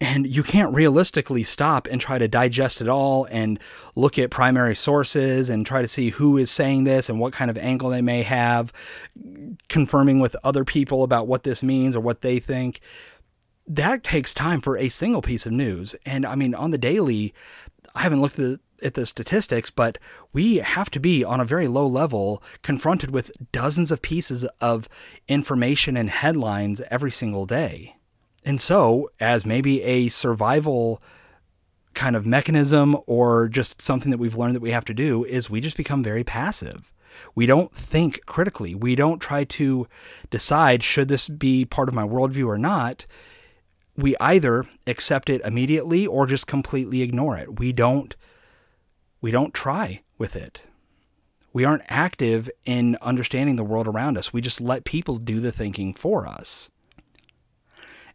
and 0.00 0.26
you 0.26 0.42
can't 0.42 0.74
realistically 0.74 1.42
stop 1.42 1.86
and 1.86 2.00
try 2.00 2.18
to 2.18 2.28
digest 2.28 2.80
it 2.80 2.88
all 2.88 3.26
and 3.30 3.58
look 3.94 4.18
at 4.18 4.30
primary 4.30 4.74
sources 4.74 5.48
and 5.48 5.64
try 5.64 5.80
to 5.80 5.88
see 5.88 6.10
who 6.10 6.36
is 6.36 6.50
saying 6.50 6.84
this 6.84 7.08
and 7.08 7.18
what 7.18 7.32
kind 7.32 7.50
of 7.50 7.56
angle 7.56 7.90
they 7.90 8.02
may 8.02 8.22
have, 8.22 8.72
confirming 9.68 10.20
with 10.20 10.36
other 10.44 10.64
people 10.64 11.02
about 11.02 11.26
what 11.26 11.44
this 11.44 11.62
means 11.62 11.96
or 11.96 12.00
what 12.00 12.20
they 12.20 12.38
think. 12.38 12.80
That 13.66 14.04
takes 14.04 14.34
time 14.34 14.60
for 14.60 14.76
a 14.76 14.90
single 14.90 15.22
piece 15.22 15.46
of 15.46 15.52
news. 15.52 15.96
And 16.04 16.26
I 16.26 16.34
mean, 16.34 16.54
on 16.54 16.72
the 16.72 16.78
daily, 16.78 17.32
I 17.94 18.02
haven't 18.02 18.20
looked 18.20 18.38
at 18.38 18.60
at 18.82 18.94
the 18.94 19.06
statistics, 19.06 19.70
but 19.70 19.98
we 20.32 20.56
have 20.56 20.90
to 20.90 21.00
be 21.00 21.24
on 21.24 21.40
a 21.40 21.44
very 21.44 21.68
low 21.68 21.86
level 21.86 22.42
confronted 22.62 23.10
with 23.10 23.32
dozens 23.52 23.90
of 23.90 24.02
pieces 24.02 24.44
of 24.60 24.88
information 25.28 25.96
and 25.96 26.10
headlines 26.10 26.82
every 26.90 27.10
single 27.10 27.46
day. 27.46 27.95
And 28.46 28.60
so, 28.60 29.10
as 29.18 29.44
maybe 29.44 29.82
a 29.82 30.08
survival 30.08 31.02
kind 31.94 32.14
of 32.14 32.24
mechanism 32.24 32.96
or 33.06 33.48
just 33.48 33.82
something 33.82 34.12
that 34.12 34.18
we've 34.18 34.36
learned 34.36 34.54
that 34.54 34.62
we 34.62 34.70
have 34.70 34.84
to 34.84 34.94
do, 34.94 35.24
is 35.24 35.50
we 35.50 35.60
just 35.60 35.76
become 35.76 36.04
very 36.04 36.22
passive. 36.22 36.92
We 37.34 37.46
don't 37.46 37.72
think 37.72 38.24
critically. 38.24 38.74
We 38.76 38.94
don't 38.94 39.18
try 39.18 39.42
to 39.44 39.88
decide 40.30 40.84
should 40.84 41.08
this 41.08 41.28
be 41.28 41.64
part 41.64 41.88
of 41.88 41.94
my 41.94 42.04
worldview 42.04 42.46
or 42.46 42.56
not. 42.56 43.06
We 43.96 44.14
either 44.20 44.64
accept 44.86 45.28
it 45.28 45.40
immediately 45.40 46.06
or 46.06 46.26
just 46.26 46.46
completely 46.46 47.02
ignore 47.02 47.36
it. 47.36 47.58
We 47.58 47.72
don't 47.72 48.14
we 49.20 49.32
don't 49.32 49.54
try 49.54 50.02
with 50.18 50.36
it. 50.36 50.66
We 51.52 51.64
aren't 51.64 51.82
active 51.88 52.48
in 52.64 52.96
understanding 53.00 53.56
the 53.56 53.64
world 53.64 53.88
around 53.88 54.18
us. 54.18 54.32
We 54.32 54.42
just 54.42 54.60
let 54.60 54.84
people 54.84 55.16
do 55.16 55.40
the 55.40 55.50
thinking 55.50 55.94
for 55.94 56.28
us. 56.28 56.70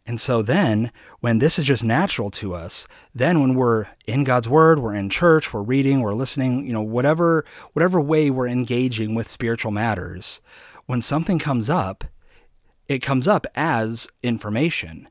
And 0.04 0.20
so 0.20 0.42
then, 0.42 0.90
when 1.20 1.38
this 1.38 1.58
is 1.58 1.64
just 1.64 1.84
natural 1.84 2.30
to 2.32 2.54
us, 2.54 2.88
then 3.14 3.40
when 3.40 3.54
we're 3.54 3.86
in 4.06 4.24
God's 4.24 4.48
word, 4.48 4.80
we're 4.80 4.94
in 4.94 5.08
church, 5.08 5.52
we're 5.52 5.62
reading, 5.62 6.00
we're 6.00 6.14
listening, 6.14 6.66
you 6.66 6.72
know, 6.72 6.82
whatever 6.82 7.44
whatever 7.72 8.00
way 8.00 8.28
we're 8.28 8.48
engaging 8.48 9.14
with 9.14 9.28
spiritual 9.28 9.70
matters, 9.70 10.40
when 10.86 11.02
something 11.02 11.38
comes 11.38 11.70
up, 11.70 12.04
it 12.88 12.98
comes 12.98 13.28
up 13.28 13.46
as 13.54 14.08
information. 14.24 15.08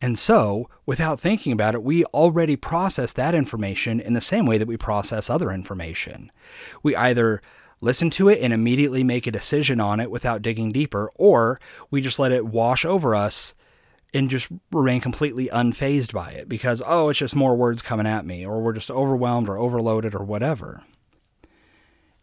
And 0.00 0.18
so, 0.18 0.68
without 0.84 1.18
thinking 1.18 1.52
about 1.52 1.74
it, 1.74 1.82
we 1.82 2.04
already 2.06 2.56
process 2.56 3.14
that 3.14 3.34
information 3.34 3.98
in 3.98 4.12
the 4.12 4.20
same 4.20 4.44
way 4.44 4.58
that 4.58 4.68
we 4.68 4.76
process 4.76 5.30
other 5.30 5.50
information. 5.50 6.30
We 6.82 6.94
either 6.94 7.40
listen 7.80 8.10
to 8.10 8.28
it 8.28 8.40
and 8.42 8.52
immediately 8.52 9.02
make 9.02 9.26
a 9.26 9.32
decision 9.32 9.80
on 9.80 10.00
it 10.00 10.10
without 10.10 10.42
digging 10.42 10.72
deeper, 10.72 11.10
or 11.14 11.58
we 11.90 12.02
just 12.02 12.18
let 12.18 12.32
it 12.32 12.44
wash 12.44 12.84
over 12.84 13.14
us 13.14 13.54
and 14.14 14.30
just 14.30 14.48
remain 14.70 15.00
completely 15.00 15.48
unfazed 15.48 16.12
by 16.12 16.30
it 16.30 16.48
because, 16.48 16.80
oh, 16.86 17.08
it's 17.08 17.18
just 17.18 17.34
more 17.34 17.56
words 17.56 17.82
coming 17.82 18.06
at 18.06 18.24
me, 18.24 18.46
or 18.46 18.62
we're 18.62 18.72
just 18.72 18.90
overwhelmed 18.90 19.48
or 19.48 19.58
overloaded 19.58 20.14
or 20.14 20.24
whatever. 20.24 20.84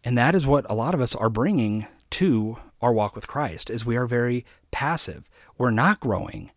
And 0.02 0.16
that 0.18 0.34
is 0.34 0.46
what 0.46 0.68
a 0.68 0.74
lot 0.74 0.94
of 0.94 1.00
us 1.00 1.14
are 1.14 1.30
bringing 1.30 1.86
to 2.10 2.58
our 2.80 2.92
walk 2.92 3.14
with 3.14 3.28
Christ 3.28 3.70
is 3.70 3.86
we 3.86 3.96
are 3.96 4.06
very 4.06 4.44
passive. 4.70 5.28
We're 5.56 5.70
not 5.70 6.00
growing. 6.00 6.50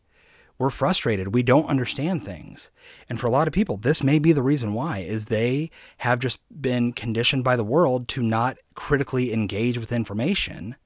We're 0.58 0.70
frustrated. 0.70 1.34
We 1.34 1.44
don't 1.44 1.68
understand 1.68 2.24
things. 2.24 2.72
And 3.10 3.20
for 3.20 3.28
a 3.28 3.30
lot 3.30 3.48
of 3.48 3.54
people, 3.54 3.76
this 3.76 4.02
may 4.02 4.20
be 4.20 4.32
the 4.32 4.42
reason 4.42 4.74
why 4.74 5.00
is 5.00 5.26
they 5.26 5.70
have 5.98 6.20
just 6.20 6.40
been 6.50 6.94
conditioned 6.94 7.44
by 7.44 7.58
the 7.58 7.64
world 7.64 8.08
to 8.10 8.24
not 8.24 8.58
critically 8.74 9.34
engage 9.34 9.78
with 9.78 9.92
information 9.92 10.78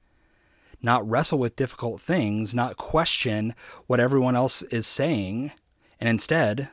not 0.82 1.08
wrestle 1.08 1.38
with 1.38 1.56
difficult 1.56 2.00
things, 2.00 2.54
not 2.54 2.76
question 2.76 3.54
what 3.86 4.00
everyone 4.00 4.36
else 4.36 4.62
is 4.64 4.86
saying, 4.86 5.52
and 5.98 6.08
instead 6.08 6.70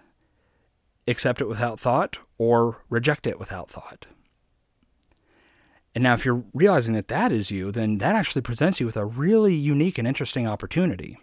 accept 1.07 1.41
it 1.41 1.47
without 1.47 1.79
thought 1.79 2.19
or 2.37 2.83
reject 2.89 3.25
it 3.25 3.39
without 3.39 3.69
thought. 3.69 4.05
And 5.95 6.03
now, 6.03 6.13
if 6.13 6.25
you're 6.25 6.43
realizing 6.53 6.93
that 6.93 7.07
that 7.07 7.31
is 7.31 7.49
you, 7.49 7.71
then 7.71 7.97
that 7.97 8.15
actually 8.15 8.43
presents 8.43 8.79
you 8.79 8.85
with 8.85 8.97
a 8.97 9.05
really 9.05 9.55
unique 9.55 9.97
and 9.97 10.07
interesting 10.07 10.47
opportunity. 10.47 11.17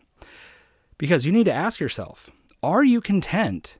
Because 0.98 1.24
you 1.24 1.32
need 1.32 1.44
to 1.44 1.52
ask 1.52 1.78
yourself 1.78 2.30
are 2.62 2.82
you 2.82 3.00
content 3.00 3.78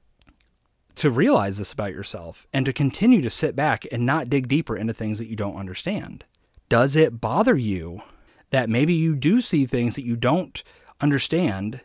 to 0.95 1.11
realize 1.11 1.59
this 1.59 1.73
about 1.73 1.93
yourself 1.93 2.47
and 2.53 2.64
to 2.67 2.73
continue 2.73 3.23
to 3.23 3.31
sit 3.31 3.57
back 3.57 3.87
and 3.90 4.07
not 4.07 4.29
dig 4.29 4.47
deeper 4.47 4.77
into 4.77 4.95
things 4.95 5.19
that 5.19 5.27
you 5.27 5.35
don't 5.35 5.57
understand? 5.57 6.25
Does 6.69 6.95
it 6.95 7.21
bother 7.21 7.57
you 7.57 8.03
that 8.50 8.68
maybe 8.68 8.94
you 8.94 9.14
do 9.16 9.40
see 9.40 9.66
things 9.66 9.96
that 9.96 10.04
you 10.04 10.16
don't 10.16 10.62
understand 11.00 11.83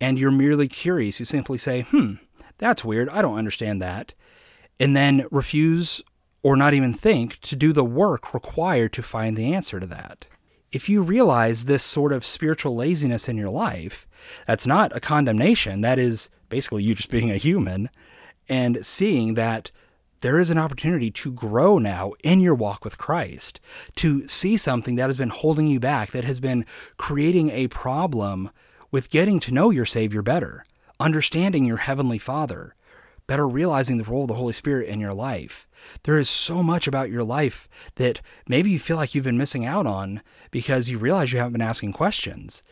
and 0.00 0.18
you're 0.18 0.30
merely 0.30 0.68
curious. 0.68 1.20
You 1.20 1.26
simply 1.26 1.58
say, 1.58 1.82
hmm, 1.82 2.14
that's 2.58 2.84
weird. 2.84 3.08
I 3.10 3.22
don't 3.22 3.38
understand 3.38 3.80
that. 3.82 4.14
And 4.78 4.96
then 4.96 5.26
refuse 5.30 6.02
or 6.42 6.56
not 6.56 6.74
even 6.74 6.94
think 6.94 7.38
to 7.40 7.56
do 7.56 7.72
the 7.72 7.84
work 7.84 8.32
required 8.32 8.92
to 8.94 9.02
find 9.02 9.36
the 9.36 9.52
answer 9.52 9.78
to 9.78 9.86
that. 9.86 10.26
If 10.72 10.88
you 10.88 11.02
realize 11.02 11.64
this 11.64 11.82
sort 11.82 12.12
of 12.12 12.24
spiritual 12.24 12.76
laziness 12.76 13.28
in 13.28 13.36
your 13.36 13.50
life, 13.50 14.06
that's 14.46 14.66
not 14.66 14.94
a 14.96 15.00
condemnation. 15.00 15.80
That 15.80 15.98
is 15.98 16.30
basically 16.48 16.82
you 16.82 16.94
just 16.94 17.10
being 17.10 17.30
a 17.30 17.36
human 17.36 17.90
and 18.48 18.84
seeing 18.84 19.34
that 19.34 19.70
there 20.20 20.38
is 20.38 20.50
an 20.50 20.58
opportunity 20.58 21.10
to 21.10 21.32
grow 21.32 21.78
now 21.78 22.12
in 22.22 22.40
your 22.40 22.54
walk 22.54 22.84
with 22.84 22.98
Christ, 22.98 23.60
to 23.96 24.26
see 24.26 24.56
something 24.56 24.96
that 24.96 25.08
has 25.08 25.16
been 25.16 25.30
holding 25.30 25.66
you 25.66 25.80
back, 25.80 26.10
that 26.10 26.24
has 26.24 26.40
been 26.40 26.66
creating 26.96 27.50
a 27.50 27.68
problem 27.68 28.50
with 28.90 29.10
getting 29.10 29.40
to 29.40 29.54
know 29.54 29.70
your 29.70 29.86
Savior 29.86 30.22
better, 30.22 30.64
understanding 30.98 31.64
your 31.64 31.78
Heavenly 31.78 32.18
Father, 32.18 32.74
better 33.26 33.48
realizing 33.48 33.96
the 33.96 34.04
role 34.04 34.22
of 34.22 34.28
the 34.28 34.34
Holy 34.34 34.52
Spirit 34.52 34.88
in 34.88 35.00
your 35.00 35.14
life. 35.14 35.68
There 36.02 36.18
is 36.18 36.28
so 36.28 36.62
much 36.62 36.86
about 36.86 37.10
your 37.10 37.24
life 37.24 37.68
that 37.94 38.20
maybe 38.48 38.70
you 38.70 38.78
feel 38.78 38.96
like 38.96 39.14
you've 39.14 39.24
been 39.24 39.38
missing 39.38 39.64
out 39.64 39.86
on 39.86 40.20
because 40.50 40.90
you 40.90 40.98
realize 40.98 41.32
you 41.32 41.38
haven't 41.38 41.52
been 41.52 41.62
asking 41.62 41.92
questions. 41.92 42.62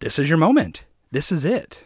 This 0.00 0.18
is 0.18 0.28
your 0.28 0.38
moment. 0.38 0.84
This 1.12 1.30
is 1.30 1.44
it. 1.44 1.84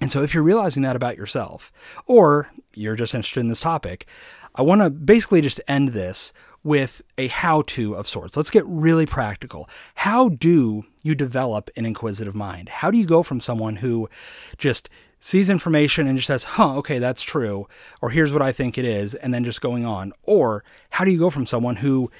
And 0.00 0.10
so, 0.10 0.22
if 0.22 0.34
you're 0.34 0.42
realizing 0.42 0.82
that 0.82 0.96
about 0.96 1.16
yourself, 1.16 1.72
or 2.06 2.50
you're 2.76 2.96
just 2.96 3.14
interested 3.14 3.40
in 3.40 3.48
this 3.48 3.60
topic, 3.60 4.06
I 4.54 4.62
want 4.62 4.82
to 4.82 4.90
basically 4.90 5.40
just 5.40 5.60
end 5.66 5.88
this 5.88 6.32
with 6.62 7.02
a 7.18 7.26
how 7.28 7.62
to 7.62 7.94
of 7.94 8.08
sorts. 8.08 8.36
Let's 8.36 8.50
get 8.50 8.64
really 8.66 9.04
practical. 9.04 9.68
How 9.96 10.30
do 10.30 10.84
you 11.02 11.14
develop 11.14 11.70
an 11.76 11.84
inquisitive 11.84 12.34
mind? 12.34 12.68
How 12.68 12.90
do 12.90 12.96
you 12.96 13.06
go 13.06 13.22
from 13.22 13.40
someone 13.40 13.76
who 13.76 14.08
just 14.56 14.88
sees 15.20 15.50
information 15.50 16.06
and 16.06 16.18
just 16.18 16.26
says, 16.26 16.44
huh, 16.44 16.76
okay, 16.78 16.98
that's 16.98 17.22
true, 17.22 17.66
or 18.02 18.10
here's 18.10 18.32
what 18.32 18.42
I 18.42 18.52
think 18.52 18.76
it 18.76 18.84
is, 18.84 19.14
and 19.14 19.32
then 19.32 19.44
just 19.44 19.60
going 19.60 19.84
on? 19.84 20.12
Or 20.22 20.64
how 20.90 21.04
do 21.04 21.10
you 21.10 21.18
go 21.18 21.30
from 21.30 21.46
someone 21.46 21.76
who 21.76 22.10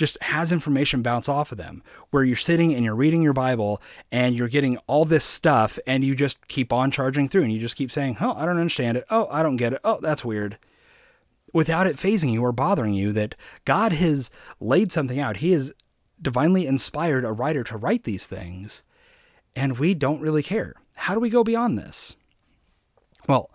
just 0.00 0.20
has 0.22 0.50
information 0.50 1.02
bounce 1.02 1.28
off 1.28 1.52
of 1.52 1.58
them, 1.58 1.82
where 2.10 2.24
you're 2.24 2.34
sitting 2.34 2.74
and 2.74 2.82
you're 2.82 2.96
reading 2.96 3.20
your 3.20 3.34
Bible 3.34 3.82
and 4.10 4.34
you're 4.34 4.48
getting 4.48 4.78
all 4.86 5.04
this 5.04 5.24
stuff 5.24 5.78
and 5.86 6.02
you 6.02 6.16
just 6.16 6.48
keep 6.48 6.72
on 6.72 6.90
charging 6.90 7.28
through 7.28 7.42
and 7.42 7.52
you 7.52 7.60
just 7.60 7.76
keep 7.76 7.92
saying, 7.92 8.16
oh, 8.18 8.32
I 8.34 8.46
don't 8.46 8.56
understand 8.56 8.96
it. 8.96 9.04
Oh, 9.10 9.28
I 9.30 9.42
don't 9.42 9.58
get 9.58 9.74
it. 9.74 9.80
Oh, 9.84 9.98
that's 10.00 10.24
weird. 10.24 10.56
Without 11.52 11.86
it 11.86 11.98
fazing 11.98 12.30
you 12.30 12.40
or 12.40 12.50
bothering 12.50 12.94
you, 12.94 13.12
that 13.12 13.34
God 13.66 13.92
has 13.92 14.30
laid 14.58 14.90
something 14.90 15.20
out. 15.20 15.36
He 15.36 15.52
has 15.52 15.70
divinely 16.22 16.66
inspired 16.66 17.26
a 17.26 17.32
writer 17.32 17.62
to 17.64 17.76
write 17.76 18.04
these 18.04 18.26
things, 18.26 18.82
and 19.54 19.78
we 19.78 19.92
don't 19.92 20.22
really 20.22 20.42
care. 20.42 20.76
How 20.94 21.12
do 21.12 21.20
we 21.20 21.28
go 21.28 21.44
beyond 21.44 21.76
this? 21.76 22.16
Well, 23.28 23.50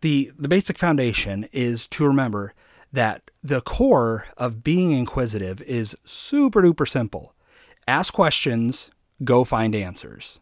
the 0.00 0.32
the 0.36 0.48
basic 0.48 0.76
foundation 0.76 1.48
is 1.52 1.86
to 1.88 2.04
remember 2.04 2.52
that 2.92 3.30
the 3.42 3.60
core 3.60 4.26
of 4.36 4.62
being 4.62 4.92
inquisitive 4.92 5.60
is 5.62 5.96
super 6.04 6.62
duper 6.62 6.88
simple. 6.88 7.34
Ask 7.86 8.12
questions, 8.12 8.90
go 9.24 9.44
find 9.44 9.74
answers. 9.74 10.40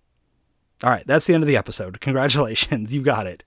All 0.82 0.90
right, 0.90 1.06
that's 1.06 1.26
the 1.26 1.34
end 1.34 1.42
of 1.42 1.48
the 1.48 1.56
episode. 1.56 2.00
Congratulations, 2.00 2.92
you 2.92 3.02
got 3.02 3.26
it. 3.26 3.42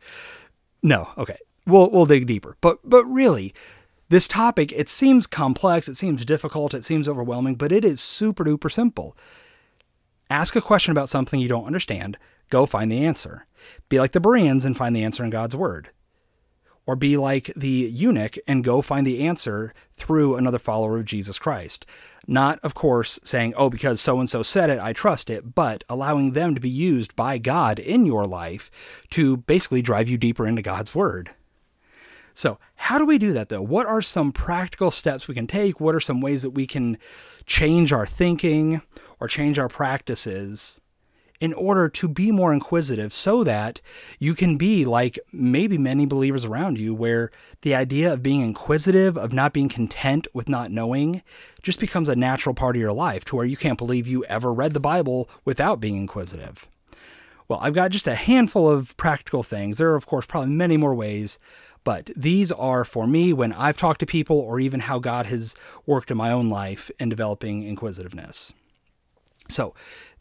No, 0.81 1.09
okay. 1.17 1.37
We'll 1.65 1.91
we'll 1.91 2.05
dig 2.05 2.25
deeper. 2.25 2.57
But 2.61 2.79
but 2.83 3.05
really, 3.05 3.53
this 4.09 4.27
topic 4.27 4.71
it 4.71 4.89
seems 4.89 5.27
complex, 5.27 5.87
it 5.87 5.97
seems 5.97 6.25
difficult, 6.25 6.73
it 6.73 6.83
seems 6.83 7.07
overwhelming, 7.07 7.55
but 7.55 7.71
it 7.71 7.85
is 7.85 8.01
super 8.01 8.43
duper 8.43 8.71
simple. 8.71 9.15
Ask 10.29 10.55
a 10.55 10.61
question 10.61 10.91
about 10.91 11.09
something 11.09 11.39
you 11.39 11.47
don't 11.47 11.65
understand, 11.65 12.17
go 12.49 12.65
find 12.65 12.91
the 12.91 13.03
answer. 13.03 13.45
Be 13.89 13.99
like 13.99 14.11
the 14.11 14.19
Bereans 14.19 14.63
and 14.63 14.77
find 14.77 14.95
the 14.95 15.03
answer 15.03 15.23
in 15.23 15.29
God's 15.29 15.55
word. 15.55 15.89
Or 16.85 16.95
be 16.95 17.17
like 17.17 17.51
the 17.55 17.67
eunuch 17.67 18.37
and 18.47 18.63
go 18.63 18.81
find 18.81 19.05
the 19.05 19.27
answer 19.27 19.73
through 19.93 20.35
another 20.35 20.57
follower 20.57 20.97
of 20.97 21.05
Jesus 21.05 21.37
Christ. 21.37 21.85
Not, 22.27 22.59
of 22.59 22.73
course, 22.73 23.19
saying, 23.23 23.53
oh, 23.57 23.69
because 23.69 24.01
so 24.01 24.19
and 24.19 24.29
so 24.29 24.43
said 24.43 24.69
it, 24.69 24.79
I 24.79 24.93
trust 24.93 25.29
it, 25.29 25.53
but 25.55 25.83
allowing 25.89 26.31
them 26.31 26.55
to 26.55 26.61
be 26.61 26.69
used 26.69 27.15
by 27.15 27.37
God 27.37 27.79
in 27.79 28.05
your 28.05 28.25
life 28.25 28.71
to 29.11 29.37
basically 29.37 29.81
drive 29.81 30.09
you 30.09 30.17
deeper 30.17 30.47
into 30.47 30.61
God's 30.61 30.95
word. 30.95 31.31
So, 32.33 32.57
how 32.77 32.97
do 32.97 33.05
we 33.05 33.17
do 33.17 33.33
that 33.33 33.49
though? 33.49 33.61
What 33.61 33.85
are 33.85 34.01
some 34.01 34.31
practical 34.31 34.91
steps 34.91 35.27
we 35.27 35.35
can 35.35 35.47
take? 35.47 35.81
What 35.81 35.93
are 35.93 35.99
some 35.99 36.21
ways 36.21 36.43
that 36.43 36.51
we 36.51 36.65
can 36.65 36.97
change 37.45 37.91
our 37.91 38.05
thinking 38.05 38.81
or 39.19 39.27
change 39.27 39.59
our 39.59 39.67
practices 39.67 40.79
in 41.39 41.53
order 41.53 41.87
to 41.87 42.07
be 42.07 42.31
more 42.31 42.53
inquisitive 42.53 43.13
so 43.13 43.43
that 43.43 43.81
you 44.19 44.33
can 44.33 44.57
be 44.57 44.83
like 44.83 45.17
maybe 45.31 45.77
many 45.77 46.05
believers 46.05 46.45
around 46.45 46.77
you, 46.77 46.93
where 46.93 47.31
the 47.61 47.73
idea 47.73 48.11
of 48.11 48.23
being 48.23 48.41
inquisitive, 48.41 49.17
of 49.17 49.31
not 49.31 49.53
being 49.53 49.69
content 49.69 50.27
with 50.33 50.49
not 50.49 50.71
knowing, 50.71 51.21
just 51.61 51.79
becomes 51.79 52.09
a 52.09 52.15
natural 52.15 52.53
part 52.53 52.75
of 52.75 52.81
your 52.81 52.93
life 52.93 53.23
to 53.25 53.35
where 53.35 53.45
you 53.45 53.57
can't 53.57 53.77
believe 53.77 54.07
you 54.07 54.23
ever 54.25 54.53
read 54.53 54.73
the 54.73 54.79
Bible 54.79 55.29
without 55.45 55.79
being 55.79 55.95
inquisitive. 55.95 56.67
Well, 57.47 57.59
I've 57.61 57.73
got 57.73 57.91
just 57.91 58.07
a 58.07 58.15
handful 58.15 58.69
of 58.69 58.95
practical 58.95 59.41
things. 59.41 59.77
There 59.77 59.89
are, 59.89 59.95
of 59.95 60.05
course, 60.05 60.25
probably 60.25 60.51
many 60.51 60.77
more 60.77 60.93
ways, 60.93 61.39
but 61.83 62.11
these 62.15 62.51
are 62.51 62.85
for 62.85 63.07
me 63.07 63.33
when 63.33 63.53
I've 63.53 63.77
talked 63.77 64.01
to 64.01 64.05
people 64.05 64.37
or 64.37 64.59
even 64.59 64.81
how 64.81 64.99
God 64.99 65.25
has 65.27 65.55
worked 65.87 66.11
in 66.11 66.17
my 66.17 66.31
own 66.31 66.49
life 66.49 66.91
in 66.99 67.09
developing 67.09 67.63
inquisitiveness. 67.63 68.53
So, 69.49 69.73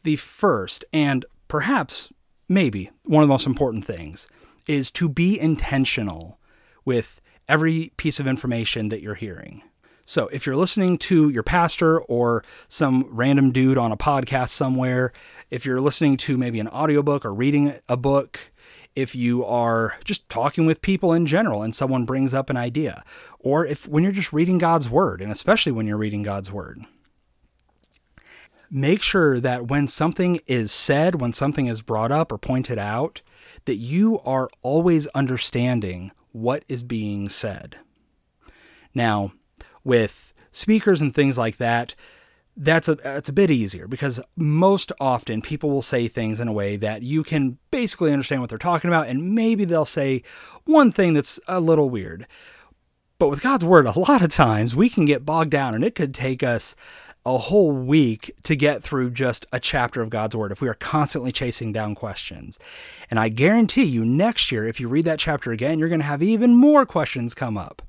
the 0.09 0.17
first 0.17 0.87
and 0.91 1.27
perhaps 1.49 2.11
maybe 2.49 2.91
one 3.05 3.23
of 3.23 3.29
the 3.29 3.35
most 3.35 3.47
important 3.47 3.85
things 3.85 4.27
is 4.67 4.91
to 4.91 5.07
be 5.07 5.39
intentional 5.39 6.39
with 6.87 7.21
every 7.47 7.93
piece 7.99 8.19
of 8.19 8.27
information 8.27 8.89
that 8.89 9.03
you're 9.03 9.17
hearing. 9.17 9.61
So, 10.07 10.29
if 10.29 10.47
you're 10.47 10.57
listening 10.57 10.97
to 11.11 11.29
your 11.29 11.43
pastor 11.43 12.01
or 12.01 12.43
some 12.71 13.07
random 13.11 13.53
dude 13.53 13.77
on 13.77 13.93
a 13.93 13.99
podcast 13.99 14.49
somewhere, 14.49 15.13
if 15.51 15.67
you're 15.67 15.79
listening 15.79 16.17
to 16.17 16.39
maybe 16.39 16.59
an 16.59 16.69
audiobook 16.69 17.27
or 17.27 17.35
reading 17.35 17.75
a 17.87 17.99
book, 17.99 18.51
if 18.97 19.15
you 19.15 19.45
are 19.45 19.99
just 20.05 20.27
talking 20.31 20.65
with 20.65 20.81
people 20.81 21.13
in 21.13 21.27
general 21.27 21.63
and 21.63 21.75
someone 21.75 22.07
brings 22.07 22.33
up 22.33 22.49
an 22.49 22.57
idea, 22.57 23.05
or 23.41 23.67
if 23.67 23.87
when 23.87 24.03
you're 24.03 24.13
just 24.13 24.33
reading 24.33 24.57
God's 24.57 24.89
word, 24.89 25.21
and 25.21 25.31
especially 25.31 25.73
when 25.73 25.87
you're 25.87 25.99
reading 25.99 26.23
God's 26.23 26.51
word, 26.51 26.81
make 28.71 29.03
sure 29.03 29.41
that 29.41 29.69
when 29.69 29.89
something 29.89 30.41
is 30.47 30.73
said, 30.73 31.21
when 31.21 31.33
something 31.33 31.67
is 31.67 31.83
brought 31.83 32.13
up 32.13 32.33
or 32.33 32.39
pointed 32.39 32.79
out, 32.79 33.23
that 33.65 33.77
you 33.77 34.21
are 34.21 34.49
always 34.63 35.07
understanding 35.09 36.11
what 36.33 36.65
is 36.69 36.83
being 36.83 37.29
said. 37.29 37.77
Now, 38.95 39.33
with 39.85 40.33
speakers 40.53 41.01
and 41.01 41.15
things 41.15 41.39
like 41.39 41.57
that, 41.57 41.95
that's 42.61 42.89
a 42.89 42.97
that's 42.97 43.29
a 43.29 43.33
bit 43.33 43.51
easier 43.51 43.87
because 43.87 44.21
most 44.35 44.91
often 44.99 45.41
people 45.41 45.71
will 45.71 45.83
say 45.83 46.09
things 46.09 46.41
in 46.41 46.49
a 46.49 46.53
way 46.53 46.77
that 46.77 47.03
you 47.03 47.23
can 47.23 47.57
basically 47.71 48.13
understand 48.13 48.41
what 48.41 48.51
they're 48.51 48.59
talking 48.59 48.91
about 48.91 49.07
and 49.07 49.33
maybe 49.35 49.65
they'll 49.65 49.85
say 49.85 50.25
one 50.65 50.91
thing 50.91 51.15
that's 51.15 51.39
a 51.47 51.61
little 51.61 51.89
weird. 51.89 52.27
But 53.21 53.31
with 53.31 53.43
God's 53.43 53.65
word, 53.65 53.87
a 53.87 53.99
lot 53.99 54.23
of 54.23 54.31
times 54.31 54.75
we 54.75 54.89
can 54.89 55.05
get 55.05 55.25
bogged 55.25 55.51
down 55.51 55.75
and 55.75 55.85
it 55.85 55.95
could 55.95 56.13
take 56.13 56.43
us 56.43 56.75
a 57.35 57.39
whole 57.39 57.73
week 57.73 58.35
to 58.43 58.57
get 58.57 58.83
through 58.83 59.11
just 59.11 59.45
a 59.53 59.61
chapter 59.61 60.01
of 60.01 60.09
God's 60.09 60.35
Word 60.35 60.51
if 60.51 60.63
we 60.63 60.69
are 60.69 60.75
constantly 60.75 61.31
chasing 61.31 61.73
down 61.73 61.95
questions. 61.95 62.59
And 63.11 63.19
I 63.21 63.29
guarantee 63.29 63.85
you, 63.85 64.05
next 64.05 64.51
year, 64.51 64.67
if 64.67 64.81
you 64.81 64.89
read 64.89 65.05
that 65.05 65.19
chapter 65.19 65.53
again, 65.53 65.79
you're 65.79 65.91
going 65.91 66.01
to 66.01 66.07
have 66.07 66.23
even 66.23 66.57
more 66.57 66.87
questions 66.87 67.35
come 67.35 67.59
up. 67.59 67.83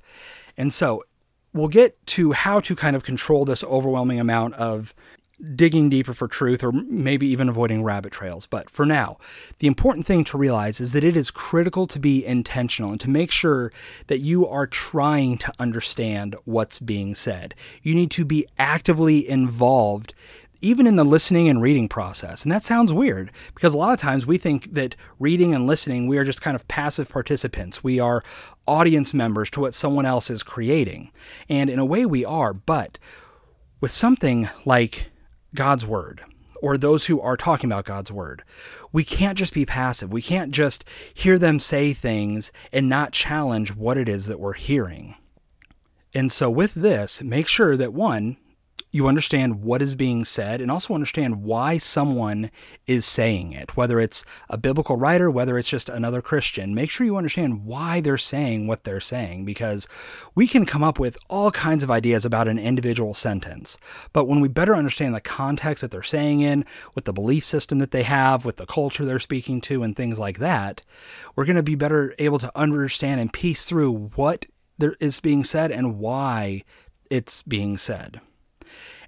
And 0.57 0.73
so 0.73 1.03
we'll 1.53 1.69
get 1.69 2.05
to 2.07 2.33
how 2.33 2.59
to 2.59 2.75
kind 2.75 2.97
of 2.97 3.03
control 3.03 3.45
this 3.45 3.63
overwhelming 3.63 4.19
amount 4.19 4.55
of 4.55 4.93
digging 5.55 5.89
deeper 5.89 6.13
for 6.13 6.27
truth 6.27 6.63
or 6.63 6.71
maybe 6.71 7.27
even 7.27 7.49
avoiding 7.49 7.83
rabbit 7.83 8.11
trails. 8.11 8.45
But 8.45 8.69
for 8.69 8.85
now, 8.85 9.17
the 9.59 9.67
important 9.67 10.05
thing 10.05 10.23
to 10.25 10.37
realize 10.37 10.81
is 10.81 10.93
that 10.93 11.03
it 11.03 11.15
is 11.15 11.31
critical 11.31 11.87
to 11.87 11.99
be 11.99 12.25
intentional 12.25 12.91
and 12.91 13.01
to 13.01 13.09
make 13.09 13.31
sure 13.31 13.71
that 14.07 14.19
you 14.19 14.47
are 14.47 14.67
trying 14.67 15.37
to 15.39 15.53
understand 15.59 16.35
what's 16.45 16.79
being 16.79 17.15
said. 17.15 17.55
You 17.81 17.95
need 17.95 18.11
to 18.11 18.25
be 18.25 18.47
actively 18.57 19.27
involved 19.27 20.13
even 20.61 20.87
in 20.87 20.97
the 20.97 21.05
listening 21.05 21.47
and 21.47 21.61
reading 21.61 21.87
process. 21.87 22.43
And 22.43 22.51
that 22.51 22.63
sounds 22.63 22.91
weird 22.91 23.31
because 23.55 23.73
a 23.73 23.77
lot 23.77 23.93
of 23.93 23.99
times 23.99 24.27
we 24.27 24.37
think 24.37 24.73
that 24.73 24.95
reading 25.17 25.53
and 25.53 25.65
listening, 25.65 26.07
we 26.07 26.17
are 26.17 26.25
just 26.25 26.41
kind 26.41 26.55
of 26.55 26.67
passive 26.67 27.09
participants. 27.09 27.81
We 27.81 27.99
are 27.99 28.23
audience 28.67 29.13
members 29.13 29.49
to 29.51 29.61
what 29.61 29.73
someone 29.73 30.05
else 30.05 30.29
is 30.29 30.43
creating. 30.43 31.11
And 31.47 31.69
in 31.69 31.79
a 31.79 31.85
way, 31.85 32.05
we 32.05 32.25
are. 32.25 32.53
But 32.53 32.99
with 33.79 33.91
something 33.91 34.49
like 34.65 35.09
God's 35.53 35.85
word 35.85 36.23
or 36.61 36.77
those 36.77 37.05
who 37.05 37.21
are 37.21 37.37
talking 37.37 37.71
about 37.71 37.85
God's 37.85 38.11
word. 38.11 38.43
We 38.91 39.03
can't 39.03 39.37
just 39.37 39.53
be 39.53 39.65
passive. 39.65 40.11
We 40.11 40.21
can't 40.21 40.51
just 40.51 40.83
hear 41.13 41.39
them 41.39 41.59
say 41.59 41.93
things 41.93 42.51
and 42.71 42.89
not 42.89 43.13
challenge 43.13 43.75
what 43.75 43.97
it 43.97 44.09
is 44.09 44.27
that 44.27 44.39
we're 44.39 44.53
hearing. 44.53 45.15
And 46.13 46.31
so, 46.31 46.49
with 46.49 46.73
this, 46.73 47.21
make 47.21 47.47
sure 47.47 47.77
that 47.77 47.93
one, 47.93 48.37
you 48.91 49.07
understand 49.07 49.61
what 49.61 49.81
is 49.81 49.93
being 49.93 50.25
said 50.25 50.61
and 50.61 50.71
also 50.71 50.95
understand 50.95 51.43
why 51.43 51.77
someone 51.77 52.49
is 52.87 53.05
saying 53.05 53.53
it, 53.53 53.77
whether 53.77 53.99
it's 53.99 54.25
a 54.49 54.57
biblical 54.57 54.97
writer, 54.97 55.29
whether 55.29 55.57
it's 55.57 55.69
just 55.69 55.89
another 55.89 56.21
Christian. 56.21 56.73
Make 56.73 56.89
sure 56.89 57.05
you 57.05 57.15
understand 57.15 57.65
why 57.65 58.01
they're 58.01 58.17
saying 58.17 58.65
what 58.65 58.83
they're 58.83 58.99
saying 58.99 59.45
because 59.45 59.87
we 60.33 60.47
can 60.47 60.65
come 60.65 60.83
up 60.83 60.97
with 60.97 61.17
all 61.29 61.51
kinds 61.51 61.83
of 61.83 61.91
ideas 61.91 62.25
about 62.25 62.47
an 62.47 62.57
individual 62.57 63.13
sentence. 63.13 63.77
But 64.11 64.27
when 64.27 64.39
we 64.39 64.47
better 64.47 64.75
understand 64.75 65.13
the 65.13 65.21
context 65.21 65.81
that 65.81 65.91
they're 65.91 66.01
saying 66.01 66.41
in, 66.41 66.65
with 66.95 67.05
the 67.05 67.13
belief 67.13 67.45
system 67.45 67.77
that 67.79 67.91
they 67.91 68.03
have, 68.03 68.43
with 68.43 68.55
the 68.55 68.65
culture 68.65 69.05
they're 69.05 69.19
speaking 69.19 69.61
to, 69.61 69.83
and 69.83 69.95
things 69.95 70.17
like 70.17 70.39
that, 70.39 70.81
we're 71.35 71.45
going 71.45 71.55
to 71.55 71.63
be 71.63 71.75
better 71.75 72.15
able 72.17 72.39
to 72.39 72.51
understand 72.57 73.21
and 73.21 73.31
piece 73.31 73.65
through 73.65 74.09
what 74.15 74.45
there 74.79 74.95
is 74.99 75.19
being 75.19 75.43
said 75.43 75.71
and 75.71 75.99
why 75.99 76.63
it's 77.09 77.43
being 77.43 77.77
said. 77.77 78.21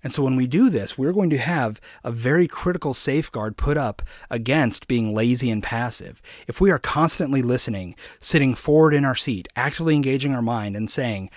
And 0.04 0.12
so 0.12 0.24
when 0.24 0.36
we 0.36 0.48
do 0.48 0.70
this, 0.70 0.98
we're 0.98 1.14
going 1.14 1.30
to 1.30 1.38
have 1.38 1.80
a 2.04 2.12
very 2.12 2.48
critical 2.48 2.94
safeguard 2.94 3.58
put 3.58 3.78
up 3.78 4.02
against 4.30 4.88
being 4.88 5.14
lazy 5.14 5.52
and 5.52 5.62
passive. 5.62 6.22
If 6.48 6.60
we 6.60 6.72
are 6.72 6.80
constantly 6.80 7.42
listening, 7.42 7.96
sitting 8.20 8.56
forward 8.56 8.94
in 8.94 9.06
our 9.06 9.16
seat, 9.16 9.48
actively 9.56 9.96
engaging 9.96 10.34
our 10.34 10.42
mind 10.42 10.76
and 10.76 10.90
saying, 10.90 11.30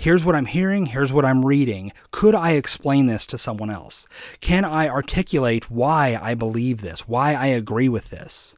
Here's 0.00 0.24
what 0.24 0.36
I'm 0.36 0.46
hearing. 0.46 0.86
Here's 0.86 1.12
what 1.12 1.24
I'm 1.24 1.44
reading. 1.44 1.90
Could 2.12 2.36
I 2.36 2.52
explain 2.52 3.06
this 3.06 3.26
to 3.26 3.36
someone 3.36 3.68
else? 3.68 4.06
Can 4.40 4.64
I 4.64 4.88
articulate 4.88 5.72
why 5.72 6.16
I 6.22 6.34
believe 6.34 6.82
this? 6.82 7.08
Why 7.08 7.34
I 7.34 7.46
agree 7.46 7.88
with 7.88 8.10
this? 8.10 8.54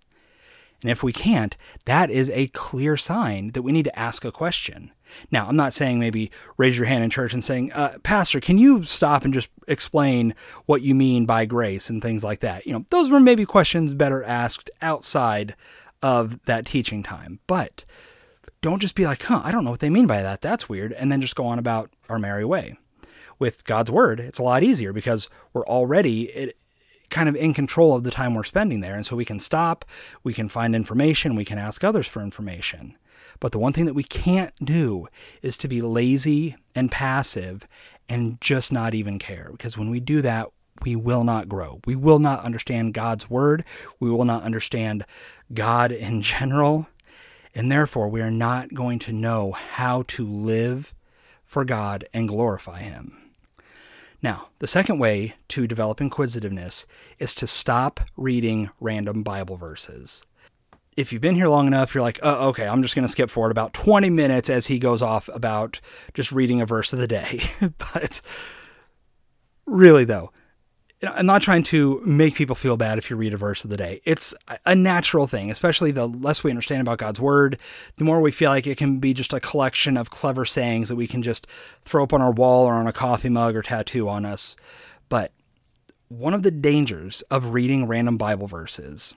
And 0.83 0.91
if 0.91 1.03
we 1.03 1.15
can't, 1.15 1.57
that 1.87 2.11
is 2.11 2.29
a 2.31 2.49
clear 2.49 2.99
sign 2.99 3.53
that 3.53 3.63
we 3.63 3.73
need 3.73 3.87
to 3.87 3.99
ask 3.99 4.23
a 4.23 4.31
question. 4.31 4.93
Now, 5.31 5.47
I'm 5.47 5.57
not 5.57 5.75
saying 5.75 5.99
maybe 5.99 6.31
raise 6.57 6.79
your 6.79 6.87
hand 6.87 7.05
in 7.05 7.11
church 7.11 7.33
and 7.33 7.43
saying, 7.43 7.73
uh, 7.73 7.99
Pastor, 8.03 8.41
can 8.41 8.59
you 8.59 8.83
stop 8.85 9.25
and 9.25 9.35
just 9.35 9.51
explain 9.69 10.35
what 10.67 10.83
you 10.83 10.95
mean 10.95 11.27
by 11.27 11.45
grace 11.47 11.91
and 11.91 12.03
things 12.03 12.25
like 12.25 12.41
that? 12.41 12.67
You 12.67 12.73
know, 12.73 12.87
those 12.91 13.11
were 13.11 13.21
maybe 13.21 13.45
questions 13.45 13.95
better 13.95 14.23
asked 14.25 14.71
outside 14.83 15.55
of 16.03 16.43
that 16.45 16.67
teaching 16.67 17.03
time. 17.03 17.41
But 17.47 17.85
don't 18.63 18.81
just 18.81 18.95
be 18.95 19.07
like, 19.07 19.23
huh, 19.23 19.43
I 19.45 19.53
don't 19.53 19.65
know 19.65 19.71
what 19.71 19.81
they 19.81 19.91
mean 19.91 20.07
by 20.07 20.23
that. 20.23 20.43
That's 20.43 20.69
weird. 20.69 20.93
And 20.93 21.11
then 21.11 21.21
just 21.21 21.37
go 21.37 21.47
on 21.47 21.59
about 21.59 21.91
our 22.09 22.19
merry 22.19 22.45
way. 22.45 22.77
With 23.39 23.65
God's 23.65 23.91
word, 23.91 24.21
it's 24.21 24.39
a 24.39 24.43
lot 24.43 24.63
easier 24.63 24.93
because 24.93 25.31
we're 25.55 25.67
already 25.67 26.25
it, 26.25 26.57
kind 27.09 27.29
of 27.29 27.37
in 27.37 27.53
control 27.53 27.95
of 27.95 28.05
the 28.05 28.11
time 28.11 28.35
we're 28.35 28.45
spending 28.45 28.81
there. 28.81 28.95
And 28.95 29.05
so 29.05 29.17
we 29.17 29.25
can 29.25 29.41
stop, 29.41 29.85
we 30.23 30.33
can 30.33 30.49
find 30.49 30.75
information, 30.75 31.35
we 31.35 31.45
can 31.45 31.59
ask 31.59 31.83
others 31.85 32.07
for 32.07 32.23
information. 32.23 32.97
But 33.41 33.53
the 33.53 33.59
one 33.59 33.73
thing 33.73 33.87
that 33.87 33.95
we 33.95 34.05
can't 34.05 34.53
do 34.63 35.09
is 35.43 35.57
to 35.59 35.69
be 35.69 35.81
lazy 35.81 36.57
and 36.75 36.93
passive 36.93 37.67
and 38.09 38.41
just 38.41 38.73
not 38.73 38.95
even 38.95 39.19
care. 39.19 39.49
Because 39.53 39.79
when 39.79 39.91
we 39.91 39.99
do 39.99 40.23
that, 40.23 40.49
we 40.83 40.97
will 40.97 41.25
not 41.25 41.49
grow. 41.49 41.81
We 41.87 41.97
will 41.97 42.19
not 42.19 42.45
understand 42.45 42.95
God's 42.95 43.29
word. 43.29 43.65
We 43.99 44.11
will 44.11 44.25
not 44.25 44.43
understand 44.43 45.05
God 45.53 45.93
in 45.93 46.23
general. 46.23 46.89
And 47.55 47.71
therefore, 47.71 48.09
we 48.09 48.21
are 48.21 48.31
not 48.31 48.75
going 48.75 48.99
to 49.01 49.13
know 49.13 49.53
how 49.53 50.03
to 50.09 50.27
live 50.27 50.95
for 51.45 51.65
God 51.65 52.05
and 52.13 52.29
glorify 52.29 52.81
Him. 52.81 53.17
Now, 54.23 54.49
the 54.59 54.67
second 54.67 54.99
way 54.99 55.35
to 55.49 55.67
develop 55.67 56.01
inquisitiveness 56.01 56.87
is 57.19 57.35
to 57.37 57.47
stop 57.47 58.01
reading 58.17 58.71
random 58.79 59.23
Bible 59.23 59.57
verses. 59.57 60.23
If 60.97 61.13
you've 61.13 61.23
been 61.23 61.37
here 61.37 61.49
long 61.49 61.67
enough, 61.67 61.95
you're 61.95 62.03
like, 62.03 62.19
oh, 62.23 62.49
okay, 62.49 62.67
I'm 62.67 62.83
just 62.83 62.95
going 62.95 63.05
to 63.05 63.09
skip 63.09 63.31
forward 63.31 63.53
about 63.53 63.73
20 63.73 64.11
minutes 64.11 64.51
as 64.51 64.67
he 64.67 64.79
goes 64.79 65.03
off 65.03 65.29
about 65.33 65.81
just 66.15 66.33
reading 66.33 66.61
a 66.61 66.67
verse 66.67 66.93
of 66.93 66.99
the 66.99 67.07
day. 67.07 67.41
but 67.79 68.21
really, 69.67 70.05
though, 70.05 70.33
I'm 71.03 71.25
not 71.25 71.41
trying 71.41 71.63
to 71.65 72.03
make 72.05 72.35
people 72.35 72.55
feel 72.55 72.77
bad 72.77 72.99
if 72.99 73.09
you 73.09 73.17
read 73.17 73.33
a 73.33 73.39
verse 73.39 73.65
of 73.65 73.71
the 73.71 73.77
day. 73.77 74.03
It's 74.05 74.35
a 74.67 74.75
natural 74.75 75.27
thing, 75.27 75.51
especially 75.51 75.93
the 75.93 76.07
less 76.07 76.45
we 76.45 76.51
understand 76.51 76.83
about 76.83 76.99
God's 76.99 77.21
word, 77.21 77.59
the 77.97 78.05
more 78.05 78.21
we 78.21 78.31
feel 78.31 78.51
like 78.51 78.67
it 78.67 78.77
can 78.77 78.99
be 78.99 79.15
just 79.15 79.33
a 79.33 79.41
collection 79.41 79.97
of 79.97 80.11
clever 80.11 80.45
sayings 80.45 80.91
that 80.91 80.97
we 80.97 81.07
can 81.07 81.23
just 81.23 81.47
throw 81.83 82.03
up 82.03 82.13
on 82.13 82.21
our 82.21 82.33
wall 82.33 82.67
or 82.67 82.75
on 82.75 82.87
a 82.87 82.93
coffee 82.93 83.31
mug 83.31 83.57
or 83.57 83.63
tattoo 83.63 84.09
on 84.11 84.27
us. 84.27 84.57
But 85.09 85.33
one 86.09 86.35
of 86.35 86.43
the 86.43 86.51
dangers 86.51 87.23
of 87.31 87.55
reading 87.55 87.87
random 87.87 88.19
Bible 88.19 88.47
verses 88.47 89.15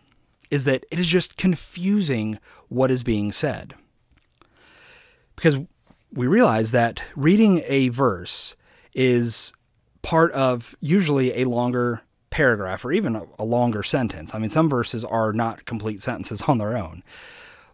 is 0.50 0.66
that 0.66 0.86
it 0.92 1.00
is 1.00 1.08
just 1.08 1.38
confusing 1.38 2.40
what 2.70 2.92
is 2.92 3.04
being 3.04 3.32
said. 3.32 3.74
Because 5.36 5.60
we 6.12 6.28
realize 6.28 6.72
that 6.72 7.04
reading 7.16 7.64
a 7.68 7.90
verse 7.90 8.56
is 8.94 9.54
part 10.02 10.32
of 10.34 10.76
usually 10.80 11.42
a 11.42 11.50
longer 11.50 12.02
paragraph 12.30 12.84
or 12.86 12.92
even 12.92 13.16
a, 13.16 13.44
longer 13.44 13.84
sentence. 13.84 14.34
I 14.36 14.40
mean, 14.40 14.50
some 14.50 14.70
verses 14.70 15.04
are 15.06 15.34
not 15.34 15.66
complete 15.66 16.02
sentences 16.02 16.42
on 16.48 16.58
their 16.58 16.78
own 16.78 17.04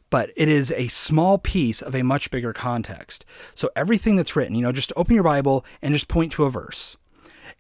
but 0.09 0.31
it 0.35 0.47
is 0.47 0.71
a 0.71 0.87
small 0.87 1.37
piece 1.37 1.81
of 1.81 1.95
a 1.95 2.03
much 2.03 2.31
bigger 2.31 2.53
context. 2.53 3.25
So 3.53 3.69
everything 3.75 4.15
that's 4.15 4.35
written, 4.35 4.55
you 4.55 4.61
know, 4.61 4.71
just 4.71 4.93
open 4.95 5.15
your 5.15 5.23
Bible 5.23 5.65
and 5.81 5.93
just 5.93 6.07
point 6.07 6.31
to 6.33 6.45
a 6.45 6.51
verse. 6.51 6.97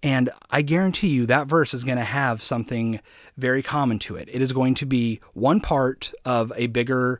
And 0.01 0.29
I 0.49 0.61
guarantee 0.61 1.09
you 1.09 1.25
that 1.25 1.47
verse 1.47 1.73
is 1.73 1.83
going 1.83 1.97
to 1.97 2.03
have 2.03 2.41
something 2.41 3.01
very 3.37 3.61
common 3.61 3.99
to 3.99 4.15
it. 4.15 4.29
It 4.31 4.41
is 4.41 4.53
going 4.53 4.75
to 4.75 4.85
be 4.85 5.19
one 5.33 5.59
part 5.59 6.13
of 6.23 6.53
a 6.55 6.67
bigger 6.67 7.19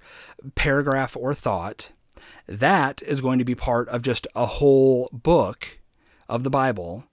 paragraph 0.55 1.17
or 1.17 1.34
thought. 1.34 1.91
That 2.47 3.01
is 3.01 3.21
going 3.21 3.39
to 3.39 3.45
be 3.45 3.55
part 3.55 3.89
of 3.89 4.01
just 4.01 4.27
a 4.36 4.45
whole 4.45 5.09
book 5.11 5.80
of 6.30 6.43
the 6.43 6.49
Bible 6.49 7.05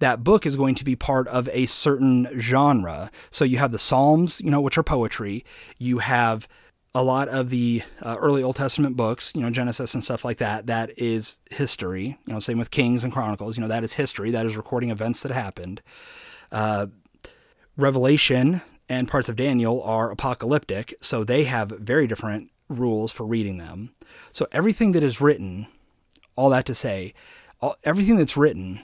that 0.00 0.22
book 0.22 0.46
is 0.46 0.56
going 0.56 0.74
to 0.76 0.84
be 0.84 0.96
part 0.96 1.28
of 1.28 1.48
a 1.52 1.66
certain 1.66 2.28
genre. 2.38 3.10
So 3.30 3.44
you 3.44 3.58
have 3.58 3.72
the 3.72 3.78
Psalms, 3.78 4.40
you 4.40 4.50
know, 4.50 4.60
which 4.60 4.78
are 4.78 4.82
poetry. 4.82 5.44
You 5.78 5.98
have 5.98 6.48
a 6.94 7.02
lot 7.02 7.28
of 7.28 7.50
the 7.50 7.82
uh, 8.02 8.16
early 8.18 8.42
Old 8.42 8.56
Testament 8.56 8.96
books, 8.96 9.32
you 9.34 9.42
know, 9.42 9.50
Genesis 9.50 9.94
and 9.94 10.02
stuff 10.02 10.24
like 10.24 10.38
that, 10.38 10.66
that 10.66 10.90
is 10.96 11.38
history. 11.50 12.18
You 12.26 12.34
know, 12.34 12.40
same 12.40 12.58
with 12.58 12.70
Kings 12.70 13.04
and 13.04 13.12
Chronicles, 13.12 13.56
you 13.56 13.62
know, 13.62 13.68
that 13.68 13.84
is 13.84 13.94
history. 13.94 14.30
That 14.30 14.46
is 14.46 14.56
recording 14.56 14.90
events 14.90 15.22
that 15.22 15.32
happened. 15.32 15.82
Uh, 16.50 16.86
Revelation 17.76 18.62
and 18.88 19.06
parts 19.06 19.28
of 19.28 19.36
Daniel 19.36 19.82
are 19.82 20.10
apocalyptic, 20.10 20.94
so 21.00 21.22
they 21.22 21.44
have 21.44 21.68
very 21.68 22.06
different 22.06 22.50
rules 22.68 23.12
for 23.12 23.26
reading 23.26 23.58
them. 23.58 23.90
So 24.32 24.46
everything 24.50 24.92
that 24.92 25.02
is 25.02 25.20
written, 25.20 25.66
all 26.36 26.50
that 26.50 26.66
to 26.66 26.74
say, 26.74 27.14
all, 27.60 27.76
everything 27.84 28.16
that's 28.16 28.36
written 28.36 28.80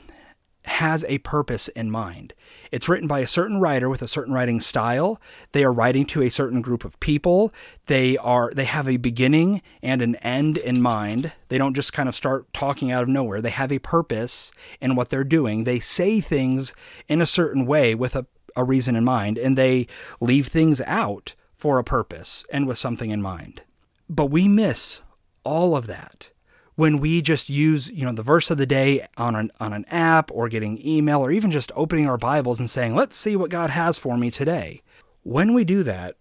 has 0.64 1.04
a 1.08 1.18
purpose 1.18 1.68
in 1.68 1.90
mind. 1.90 2.32
It's 2.72 2.88
written 2.88 3.06
by 3.06 3.20
a 3.20 3.28
certain 3.28 3.60
writer 3.60 3.88
with 3.88 4.02
a 4.02 4.08
certain 4.08 4.32
writing 4.32 4.60
style. 4.60 5.20
They 5.52 5.62
are 5.62 5.72
writing 5.72 6.06
to 6.06 6.22
a 6.22 6.30
certain 6.30 6.62
group 6.62 6.84
of 6.84 6.98
people. 7.00 7.52
They 7.86 8.16
are 8.16 8.52
they 8.54 8.64
have 8.64 8.88
a 8.88 8.96
beginning 8.96 9.62
and 9.82 10.00
an 10.00 10.16
end 10.16 10.56
in 10.56 10.80
mind. 10.80 11.32
They 11.48 11.58
don't 11.58 11.74
just 11.74 11.92
kind 11.92 12.08
of 12.08 12.14
start 12.14 12.52
talking 12.52 12.90
out 12.90 13.02
of 13.02 13.08
nowhere. 13.08 13.40
They 13.40 13.50
have 13.50 13.72
a 13.72 13.78
purpose 13.78 14.52
in 14.80 14.96
what 14.96 15.10
they're 15.10 15.24
doing. 15.24 15.64
They 15.64 15.80
say 15.80 16.20
things 16.20 16.74
in 17.08 17.20
a 17.20 17.26
certain 17.26 17.66
way 17.66 17.94
with 17.94 18.16
a, 18.16 18.26
a 18.56 18.64
reason 18.64 18.96
in 18.96 19.04
mind, 19.04 19.38
and 19.38 19.58
they 19.58 19.86
leave 20.20 20.48
things 20.48 20.80
out 20.86 21.34
for 21.54 21.78
a 21.78 21.84
purpose 21.84 22.44
and 22.50 22.66
with 22.66 22.78
something 22.78 23.10
in 23.10 23.22
mind. 23.22 23.62
But 24.08 24.26
we 24.26 24.48
miss 24.48 25.00
all 25.44 25.76
of 25.76 25.86
that 25.86 26.30
when 26.76 26.98
we 26.98 27.22
just 27.22 27.48
use, 27.48 27.90
you 27.90 28.04
know, 28.04 28.12
the 28.12 28.22
verse 28.22 28.50
of 28.50 28.58
the 28.58 28.66
day 28.66 29.06
on 29.16 29.36
an, 29.36 29.50
on 29.60 29.72
an 29.72 29.84
app 29.86 30.30
or 30.32 30.48
getting 30.48 30.84
email 30.86 31.20
or 31.20 31.30
even 31.30 31.50
just 31.50 31.70
opening 31.76 32.08
our 32.08 32.18
Bibles 32.18 32.58
and 32.58 32.68
saying, 32.68 32.94
let's 32.94 33.16
see 33.16 33.36
what 33.36 33.50
God 33.50 33.70
has 33.70 33.98
for 33.98 34.16
me 34.16 34.30
today. 34.30 34.82
When 35.22 35.54
we 35.54 35.64
do 35.64 35.82
that, 35.84 36.16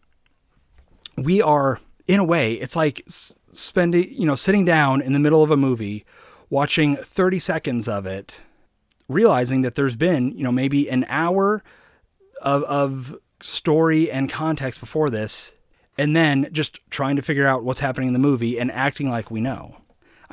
we 1.18 1.41
are, 1.41 1.80
in 2.08 2.20
a 2.20 2.24
way, 2.24 2.54
it's 2.54 2.76
like 2.76 3.04
spending, 3.08 4.08
you 4.12 4.26
know, 4.26 4.36
sitting 4.36 4.66
down 4.66 5.01
in 5.01 5.14
the 5.14 5.20
middle 5.20 5.43
of 5.43 5.51
a 5.51 5.58
movie, 5.58 6.06
watching 6.49 6.95
30 6.95 7.39
seconds 7.39 7.88
of 7.88 8.06
it, 8.06 8.43
realizing 9.08 9.64
that 9.64 9.76
there's 9.76 9.95
been, 9.95 10.38
you 10.38 10.43
know, 10.43 10.51
maybe 10.51 10.89
an 10.89 11.06
hour 11.10 11.64
of, 12.41 12.64
of 12.64 13.18
story 13.41 14.10
and 14.10 14.30
context 14.30 14.80
before 14.80 15.10
this, 15.10 15.54
and 15.97 16.16
then 16.16 16.47
just 16.51 16.80
trying 16.89 17.16
to 17.16 17.22
figure 17.22 17.45
out 17.45 17.64
what's 17.64 17.80
happening 17.80 18.08
in 18.08 18.14
the 18.14 18.20
movie 18.20 18.60
and 18.60 18.72
acting 18.72 19.10
like 19.10 19.30
we 19.32 19.41
know. 19.41 19.78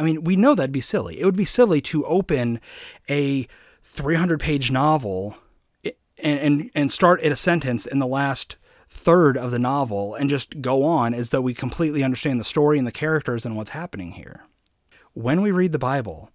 I 0.01 0.03
mean, 0.03 0.25
we 0.25 0.35
know 0.35 0.55
that'd 0.55 0.73
be 0.73 0.81
silly. 0.81 1.21
It 1.21 1.27
would 1.27 1.37
be 1.37 1.45
silly 1.45 1.83
to 1.83 2.07
open 2.07 2.59
a 3.11 3.47
300 3.85 4.41
page 4.41 4.71
novel 4.71 5.37
and, 5.85 5.95
and, 6.17 6.71
and 6.75 6.91
start 6.91 7.21
at 7.21 7.31
a 7.31 7.37
sentence 7.37 7.85
in 7.85 7.99
the 7.99 8.07
last 8.07 8.57
third 8.89 9.37
of 9.37 9.51
the 9.51 9.59
novel 9.59 10.15
and 10.15 10.31
just 10.31 10.63
go 10.63 10.85
on 10.85 11.13
as 11.13 11.29
though 11.29 11.43
we 11.43 11.53
completely 11.53 12.03
understand 12.03 12.41
the 12.41 12.45
story 12.45 12.79
and 12.79 12.87
the 12.87 12.93
characters 12.93 13.45
and 13.45 13.59
what's 13.59 13.71
happening 13.71 14.13
here. 14.13 14.47
When 15.13 15.43
we 15.43 15.51
read 15.51 15.73
the 15.73 15.79
Bible, 15.79 16.31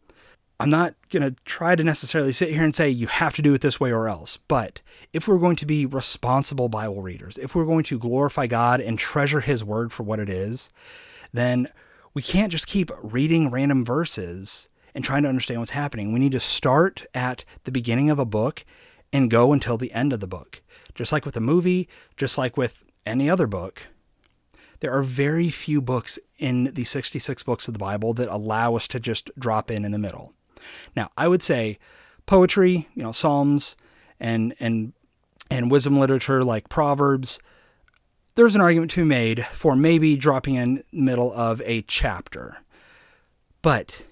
I'm 0.59 0.69
not 0.69 0.93
going 1.09 1.23
to 1.23 1.35
try 1.43 1.75
to 1.75 1.83
necessarily 1.83 2.33
sit 2.33 2.51
here 2.51 2.63
and 2.63 2.75
say 2.75 2.87
you 2.87 3.07
have 3.07 3.33
to 3.33 3.41
do 3.41 3.55
it 3.55 3.61
this 3.61 3.79
way 3.79 3.91
or 3.91 4.07
else. 4.07 4.37
But 4.47 4.81
if 5.11 5.27
we're 5.27 5.39
going 5.39 5.55
to 5.55 5.65
be 5.65 5.87
responsible 5.87 6.69
Bible 6.69 7.01
readers, 7.01 7.39
if 7.39 7.55
we're 7.55 7.65
going 7.65 7.83
to 7.85 7.97
glorify 7.97 8.45
God 8.45 8.79
and 8.79 8.99
treasure 8.99 9.39
His 9.39 9.63
word 9.63 9.91
for 9.91 10.03
what 10.03 10.19
it 10.19 10.29
is, 10.29 10.69
then 11.33 11.67
we 12.15 12.21
can't 12.21 12.51
just 12.51 12.65
keep 12.65 12.89
reading 13.03 13.51
random 13.51 13.85
verses 13.85 14.69
and 14.95 15.03
trying 15.03 15.21
to 15.23 15.29
understand 15.29 15.59
what's 15.59 15.71
happening. 15.71 16.13
We 16.13 16.19
need 16.19 16.31
to 16.31 16.39
start 16.39 17.03
at 17.13 17.43
the 17.65 17.71
beginning 17.71 18.09
of 18.09 18.17
a 18.17 18.25
book 18.25 18.65
and 19.13 19.29
go 19.29 19.53
until 19.53 19.77
the 19.77 19.91
end 19.91 20.13
of 20.13 20.21
the 20.21 20.27
book. 20.27 20.63
Just 20.95 21.11
like 21.11 21.25
with 21.25 21.35
a 21.35 21.41
movie, 21.41 21.89
just 22.15 22.37
like 22.37 22.55
with 22.55 22.85
any 23.05 23.29
other 23.29 23.47
book, 23.47 23.87
there 24.79 24.93
are 24.93 25.03
very 25.03 25.49
few 25.49 25.81
books 25.81 26.17
in 26.37 26.73
the 26.73 26.85
66 26.85 27.43
books 27.43 27.67
of 27.67 27.73
the 27.73 27.79
Bible 27.79 28.13
that 28.13 28.29
allow 28.29 28.75
us 28.75 28.87
to 28.87 28.99
just 28.99 29.29
drop 29.37 29.69
in 29.69 29.83
in 29.83 29.91
the 29.91 29.99
middle. 29.99 30.33
Now, 30.95 31.11
I 31.17 31.27
would 31.27 31.43
say 31.43 31.77
poetry, 32.25 32.87
you 32.95 33.03
know, 33.03 33.11
Psalms 33.11 33.75
and 34.19 34.55
and 34.59 34.93
and 35.51 35.69
wisdom 35.69 35.97
literature 35.97 36.43
like 36.43 36.69
Proverbs, 36.69 37.39
there's 38.35 38.55
an 38.55 38.61
argument 38.61 38.91
to 38.91 39.01
be 39.01 39.07
made 39.07 39.45
for 39.47 39.75
maybe 39.75 40.15
dropping 40.15 40.55
in 40.55 40.75
the 40.75 40.83
middle 40.91 41.33
of 41.33 41.61
a 41.65 41.81
chapter. 41.83 42.57
But 43.61 44.03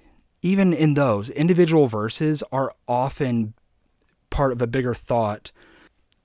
even 0.42 0.74
in 0.74 0.94
those, 0.94 1.30
individual 1.30 1.88
verses 1.88 2.44
are 2.52 2.74
often 2.88 3.54
part 4.30 4.52
of 4.52 4.62
a 4.62 4.68
bigger 4.68 4.94
thought 4.94 5.52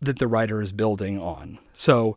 that 0.01 0.19
the 0.19 0.27
writer 0.27 0.63
is 0.63 0.73
building 0.73 1.21
on. 1.21 1.59
So, 1.75 2.17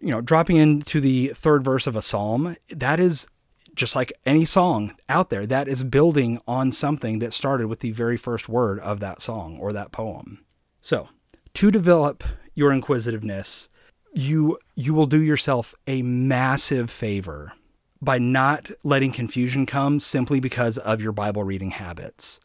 you 0.00 0.10
know, 0.10 0.20
dropping 0.20 0.56
into 0.56 1.00
the 1.00 1.28
third 1.28 1.64
verse 1.64 1.86
of 1.86 1.96
a 1.96 2.02
psalm, 2.02 2.56
that 2.68 3.00
is 3.00 3.28
just 3.74 3.96
like 3.96 4.12
any 4.26 4.44
song 4.44 4.94
out 5.08 5.30
there, 5.30 5.46
that 5.46 5.68
is 5.68 5.84
building 5.84 6.40
on 6.46 6.72
something 6.72 7.20
that 7.20 7.32
started 7.32 7.68
with 7.68 7.80
the 7.80 7.92
very 7.92 8.16
first 8.16 8.48
word 8.48 8.78
of 8.80 9.00
that 9.00 9.22
song 9.22 9.56
or 9.58 9.72
that 9.72 9.92
poem. 9.92 10.44
So, 10.80 11.08
to 11.54 11.70
develop 11.70 12.22
your 12.54 12.72
inquisitiveness, 12.72 13.69
you 14.12 14.58
you 14.74 14.94
will 14.94 15.06
do 15.06 15.22
yourself 15.22 15.74
a 15.86 16.02
massive 16.02 16.90
favor 16.90 17.52
by 18.02 18.18
not 18.18 18.70
letting 18.82 19.12
confusion 19.12 19.66
come 19.66 20.00
simply 20.00 20.40
because 20.40 20.78
of 20.78 21.02
your 21.02 21.12
Bible 21.12 21.44
reading 21.44 21.70
habits. 21.70 22.40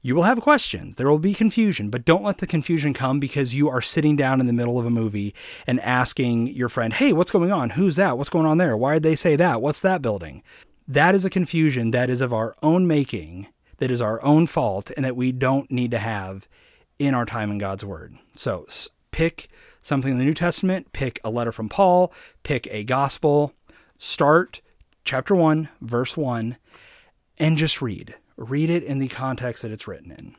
You 0.00 0.14
will 0.14 0.24
have 0.24 0.40
questions. 0.42 0.96
There 0.96 1.08
will 1.08 1.18
be 1.18 1.32
confusion, 1.32 1.88
but 1.88 2.04
don't 2.04 2.22
let 2.22 2.38
the 2.38 2.46
confusion 2.46 2.92
come 2.92 3.18
because 3.18 3.54
you 3.54 3.70
are 3.70 3.80
sitting 3.80 4.16
down 4.16 4.38
in 4.38 4.46
the 4.46 4.52
middle 4.52 4.78
of 4.78 4.84
a 4.84 4.90
movie 4.90 5.34
and 5.66 5.80
asking 5.80 6.48
your 6.48 6.68
friend, 6.68 6.92
Hey, 6.92 7.14
what's 7.14 7.30
going 7.30 7.50
on? 7.50 7.70
Who's 7.70 7.96
that? 7.96 8.18
What's 8.18 8.28
going 8.28 8.46
on 8.46 8.58
there? 8.58 8.76
Why 8.76 8.94
did 8.94 9.02
they 9.02 9.16
say 9.16 9.34
that? 9.36 9.62
What's 9.62 9.80
that 9.80 10.02
building? 10.02 10.42
That 10.86 11.14
is 11.14 11.24
a 11.24 11.30
confusion 11.30 11.90
that 11.92 12.10
is 12.10 12.20
of 12.20 12.34
our 12.34 12.54
own 12.62 12.86
making, 12.86 13.46
that 13.78 13.90
is 13.90 14.02
our 14.02 14.22
own 14.22 14.46
fault, 14.46 14.92
and 14.94 15.06
that 15.06 15.16
we 15.16 15.32
don't 15.32 15.70
need 15.70 15.90
to 15.92 15.98
have 15.98 16.46
in 16.98 17.14
our 17.14 17.24
time 17.24 17.50
in 17.50 17.56
God's 17.56 17.84
Word. 17.84 18.14
So 18.34 18.66
pick 19.14 19.46
something 19.80 20.10
in 20.10 20.18
the 20.18 20.24
New 20.24 20.34
Testament, 20.34 20.92
pick 20.92 21.20
a 21.22 21.30
letter 21.30 21.52
from 21.52 21.68
Paul, 21.68 22.12
pick 22.42 22.66
a 22.72 22.82
gospel, 22.82 23.54
start 23.96 24.60
chapter 25.04 25.36
1, 25.36 25.68
verse 25.80 26.16
1, 26.16 26.56
and 27.38 27.56
just 27.56 27.80
read 27.80 28.16
read 28.36 28.68
it 28.68 28.82
in 28.82 28.98
the 28.98 29.06
context 29.06 29.62
that 29.62 29.70
it's 29.70 29.86
written 29.86 30.10
in. 30.10 30.34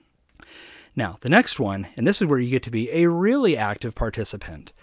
Now, 0.93 1.17
the 1.21 1.29
next 1.29 1.57
one, 1.57 1.87
and 1.95 2.05
this 2.05 2.21
is 2.21 2.27
where 2.27 2.37
you 2.37 2.49
get 2.49 2.63
to 2.63 2.69
be 2.69 2.91
a 2.91 3.09
really 3.09 3.55
active 3.55 3.95
participant. 3.95 4.73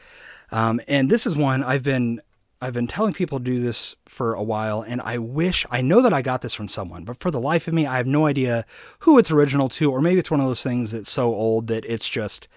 Um, 0.51 0.81
and 0.89 1.11
this 1.11 1.27
is 1.27 1.37
one 1.37 1.63
I've 1.63 1.83
been 1.83 2.23
I've 2.63 2.73
been 2.73 2.87
telling 2.87 3.13
people 3.13 3.41
to 3.41 3.45
do 3.45 3.61
this 3.61 3.95
for 4.07 4.33
a 4.33 4.43
while, 4.43 4.81
and 4.81 5.03
I 5.03 5.19
wish 5.19 5.67
I 5.71 5.83
know 5.83 6.01
that 6.01 6.15
I 6.15 6.23
got 6.23 6.41
this 6.41 6.55
from 6.55 6.69
someone, 6.69 7.05
but 7.05 7.21
for 7.21 7.31
the 7.31 7.41
life 7.41 7.69
of 7.69 7.75
me, 7.75 7.87
I 7.87 7.99
have 7.99 8.07
no 8.07 8.27
idea 8.27 8.65
who 9.01 9.19
it's 9.19 9.33
original 9.33 9.69
to, 9.71 9.91
or 9.91 10.01
maybe 10.01 10.21
it's 10.21 10.31
one 10.31 10.41
of 10.41 10.47
those 10.47 10.63
things 10.63 10.93
that's 10.93 11.11
so 11.11 11.35
old 11.35 11.67
that 11.67 11.85
it's 11.85 12.09
just 12.09 12.49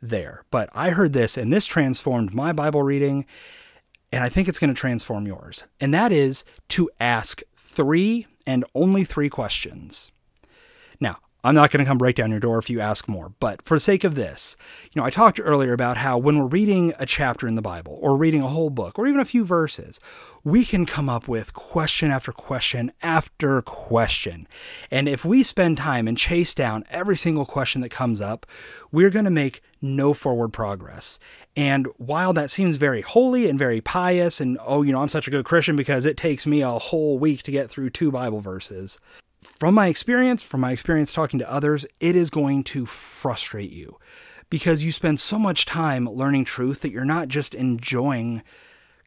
there. 0.00 0.44
But 0.50 0.68
I 0.72 0.90
heard 0.90 1.12
this, 1.12 1.36
and 1.36 1.52
this 1.52 1.66
transformed 1.66 2.34
my 2.34 2.52
Bible 2.52 2.82
reading, 2.82 3.26
and 4.12 4.22
I 4.24 4.28
think 4.28 4.48
it's 4.48 4.58
going 4.58 4.72
to 4.72 4.78
transform 4.80 5.26
yours. 5.26 5.64
And 5.80 5.94
that 5.94 6.12
is 6.12 6.44
to 6.70 6.90
ask 7.00 7.42
three 7.56 8.26
and 8.46 8.64
only 8.74 9.04
three 9.04 9.28
questions. 9.28 10.10
I'm 11.42 11.54
not 11.54 11.70
going 11.70 11.82
to 11.82 11.88
come 11.88 11.96
break 11.96 12.16
down 12.16 12.30
your 12.30 12.40
door 12.40 12.58
if 12.58 12.68
you 12.68 12.80
ask 12.80 13.08
more, 13.08 13.32
but 13.40 13.62
for 13.62 13.76
the 13.76 13.80
sake 13.80 14.04
of 14.04 14.14
this, 14.14 14.56
you 14.92 15.00
know, 15.00 15.06
I 15.06 15.10
talked 15.10 15.40
earlier 15.42 15.72
about 15.72 15.96
how 15.96 16.18
when 16.18 16.38
we're 16.38 16.46
reading 16.46 16.92
a 16.98 17.06
chapter 17.06 17.48
in 17.48 17.54
the 17.54 17.62
Bible 17.62 17.98
or 18.02 18.16
reading 18.16 18.42
a 18.42 18.48
whole 18.48 18.68
book 18.68 18.98
or 18.98 19.06
even 19.06 19.20
a 19.20 19.24
few 19.24 19.44
verses, 19.44 20.00
we 20.44 20.66
can 20.66 20.84
come 20.84 21.08
up 21.08 21.28
with 21.28 21.54
question 21.54 22.10
after 22.10 22.30
question 22.30 22.92
after 23.02 23.62
question. 23.62 24.46
And 24.90 25.08
if 25.08 25.24
we 25.24 25.42
spend 25.42 25.78
time 25.78 26.06
and 26.06 26.18
chase 26.18 26.54
down 26.54 26.84
every 26.90 27.16
single 27.16 27.46
question 27.46 27.80
that 27.80 27.90
comes 27.90 28.20
up, 28.20 28.44
we're 28.92 29.10
going 29.10 29.24
to 29.24 29.30
make 29.30 29.62
no 29.80 30.12
forward 30.12 30.52
progress. 30.52 31.18
And 31.56 31.88
while 31.96 32.34
that 32.34 32.50
seems 32.50 32.76
very 32.76 33.00
holy 33.00 33.48
and 33.48 33.58
very 33.58 33.80
pious, 33.80 34.42
and 34.42 34.58
oh, 34.66 34.82
you 34.82 34.92
know, 34.92 35.00
I'm 35.00 35.08
such 35.08 35.26
a 35.26 35.30
good 35.30 35.46
Christian 35.46 35.74
because 35.74 36.04
it 36.04 36.18
takes 36.18 36.46
me 36.46 36.60
a 36.60 36.68
whole 36.70 37.18
week 37.18 37.42
to 37.44 37.50
get 37.50 37.70
through 37.70 37.90
two 37.90 38.12
Bible 38.12 38.40
verses, 38.40 38.98
from 39.42 39.74
my 39.74 39.88
experience, 39.88 40.42
from 40.42 40.60
my 40.60 40.72
experience 40.72 41.12
talking 41.12 41.38
to 41.38 41.50
others, 41.50 41.86
it 41.98 42.16
is 42.16 42.30
going 42.30 42.64
to 42.64 42.86
frustrate 42.86 43.70
you 43.70 43.98
because 44.50 44.84
you 44.84 44.92
spend 44.92 45.20
so 45.20 45.38
much 45.38 45.64
time 45.64 46.06
learning 46.06 46.44
truth 46.44 46.82
that 46.82 46.90
you're 46.90 47.04
not 47.04 47.28
just 47.28 47.54
enjoying 47.54 48.42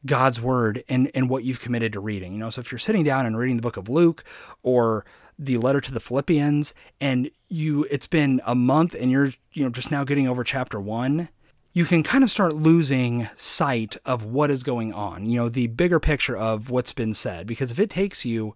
God's 0.06 0.42
word 0.42 0.84
and, 0.90 1.10
and 1.14 1.30
what 1.30 1.44
you've 1.44 1.62
committed 1.62 1.94
to 1.94 2.00
reading. 2.00 2.34
You 2.34 2.40
know, 2.40 2.50
so 2.50 2.62
if 2.62 2.72
you're 2.72 2.80
sitting 2.80 3.04
down 3.04 3.26
and 3.26 3.38
reading 3.38 3.58
the 3.58 3.62
book 3.62 3.78
of 3.78 3.90
Luke 3.90 4.24
or 4.64 5.06
the 5.40 5.58
letter 5.58 5.82
to 5.82 5.92
the 5.92 6.00
Philippians 6.00 6.74
and 7.02 7.30
you 7.50 7.88
it's 7.90 8.08
been 8.08 8.40
a 8.46 8.54
month 8.54 8.96
and 9.00 9.10
you're 9.10 9.30
you 9.52 9.64
know 9.64 9.70
just 9.70 9.92
now 9.92 10.04
getting 10.04 10.28
over 10.28 10.44
chapter 10.44 10.80
1, 10.80 11.30
you 11.74 11.86
can 11.86 12.04
kind 12.04 12.24
of 12.24 12.30
start 12.30 12.54
losing 12.54 13.28
sight 13.36 13.98
of 14.06 14.26
what 14.26 14.52
is 14.52 14.64
going 14.64 14.94
on. 14.94 15.26
You 15.26 15.42
know, 15.42 15.50
the 15.50 15.68
bigger 15.68 16.00
picture 16.00 16.38
of 16.38 16.70
what's 16.70 16.94
been 16.94 17.14
said 17.14 17.48
because 17.48 17.72
if 17.72 17.80
it 17.80 17.90
takes 17.90 18.26
you 18.26 18.56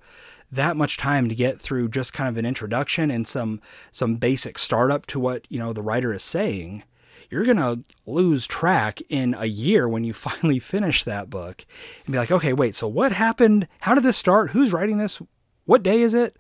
that 0.51 0.77
much 0.77 0.97
time 0.97 1.29
to 1.29 1.35
get 1.35 1.59
through 1.59 1.89
just 1.89 2.13
kind 2.13 2.29
of 2.29 2.37
an 2.37 2.45
introduction 2.45 3.11
and 3.11 3.27
some 3.27 3.61
some 3.91 4.15
basic 4.15 4.57
startup 4.57 5.05
to 5.07 5.19
what 5.19 5.45
you 5.49 5.59
know 5.59 5.73
the 5.73 5.81
writer 5.81 6.13
is 6.13 6.23
saying 6.23 6.83
you're 7.29 7.43
going 7.43 7.57
to 7.57 7.83
lose 8.05 8.47
track 8.47 9.01
in 9.09 9.35
a 9.37 9.45
year 9.45 9.89
when 9.89 10.05
you 10.05 10.13
finally 10.13 10.59
finish 10.59 11.03
that 11.03 11.29
book 11.29 11.65
and 12.05 12.13
be 12.13 12.17
like 12.17 12.31
okay 12.31 12.53
wait 12.53 12.75
so 12.75 12.87
what 12.87 13.11
happened? 13.11 13.67
How 13.81 13.95
did 13.95 14.03
this 14.03 14.17
start? 14.17 14.51
Who's 14.51 14.73
writing 14.73 14.97
this? 14.97 15.21
What 15.65 15.83
day 15.83 16.01
is 16.01 16.13
it? 16.13 16.37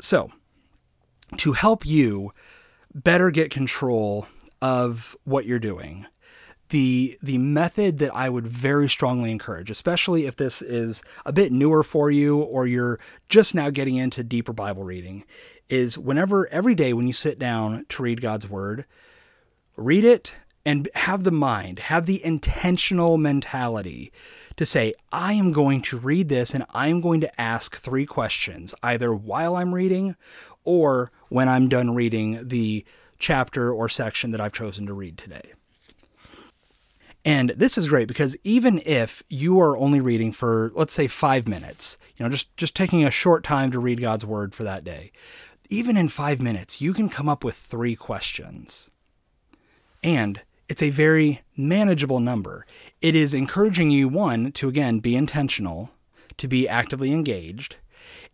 So 0.00 0.30
to 1.36 1.52
help 1.52 1.86
you 1.86 2.32
better 2.92 3.30
get 3.30 3.50
control 3.50 4.26
of 4.60 5.16
what 5.24 5.46
you're 5.46 5.60
doing 5.60 6.06
the 6.70 7.18
the 7.22 7.38
method 7.38 7.98
that 7.98 8.14
I 8.14 8.28
would 8.28 8.46
very 8.46 8.88
strongly 8.88 9.30
encourage, 9.30 9.70
especially 9.70 10.26
if 10.26 10.36
this 10.36 10.62
is 10.62 11.02
a 11.26 11.32
bit 11.32 11.52
newer 11.52 11.82
for 11.82 12.10
you 12.10 12.38
or 12.38 12.66
you're 12.66 12.98
just 13.28 13.54
now 13.54 13.70
getting 13.70 13.96
into 13.96 14.24
deeper 14.24 14.52
Bible 14.52 14.82
reading, 14.82 15.24
is 15.68 15.98
whenever 15.98 16.48
every 16.48 16.74
day 16.74 16.92
when 16.92 17.06
you 17.06 17.12
sit 17.12 17.38
down 17.38 17.84
to 17.90 18.02
read 18.02 18.20
God's 18.20 18.48
word, 18.48 18.86
read 19.76 20.04
it 20.04 20.34
and 20.64 20.88
have 20.94 21.24
the 21.24 21.30
mind, 21.30 21.78
have 21.78 22.06
the 22.06 22.24
intentional 22.24 23.16
mentality 23.16 24.12
to 24.56 24.66
say, 24.66 24.92
I 25.10 25.32
am 25.32 25.52
going 25.52 25.82
to 25.82 25.98
read 25.98 26.28
this 26.28 26.54
and 26.54 26.64
I'm 26.70 27.00
going 27.00 27.20
to 27.22 27.40
ask 27.40 27.76
three 27.76 28.06
questions, 28.06 28.74
either 28.82 29.14
while 29.14 29.56
I'm 29.56 29.74
reading 29.74 30.16
or 30.64 31.12
when 31.28 31.48
I'm 31.48 31.68
done 31.68 31.94
reading 31.94 32.46
the 32.48 32.84
chapter 33.18 33.72
or 33.72 33.88
section 33.88 34.32
that 34.32 34.40
I've 34.40 34.52
chosen 34.52 34.86
to 34.86 34.92
read 34.92 35.16
today. 35.16 35.52
And 37.24 37.50
this 37.50 37.76
is 37.76 37.88
great 37.88 38.08
because 38.08 38.36
even 38.44 38.80
if 38.86 39.22
you 39.28 39.60
are 39.60 39.76
only 39.76 40.00
reading 40.00 40.32
for, 40.32 40.72
let's 40.74 40.94
say, 40.94 41.06
five 41.06 41.46
minutes, 41.46 41.98
you 42.16 42.24
know, 42.24 42.30
just, 42.30 42.56
just 42.56 42.74
taking 42.74 43.04
a 43.04 43.10
short 43.10 43.44
time 43.44 43.70
to 43.72 43.78
read 43.78 44.00
God's 44.00 44.24
word 44.24 44.54
for 44.54 44.64
that 44.64 44.84
day, 44.84 45.12
even 45.68 45.96
in 45.96 46.08
five 46.08 46.40
minutes, 46.40 46.80
you 46.80 46.94
can 46.94 47.08
come 47.08 47.28
up 47.28 47.44
with 47.44 47.54
three 47.54 47.94
questions. 47.94 48.90
And 50.02 50.42
it's 50.68 50.82
a 50.82 50.90
very 50.90 51.42
manageable 51.56 52.20
number. 52.20 52.64
It 53.02 53.14
is 53.14 53.34
encouraging 53.34 53.90
you, 53.90 54.08
one, 54.08 54.52
to 54.52 54.68
again 54.68 55.00
be 55.00 55.14
intentional, 55.14 55.90
to 56.38 56.48
be 56.48 56.68
actively 56.68 57.12
engaged, 57.12 57.76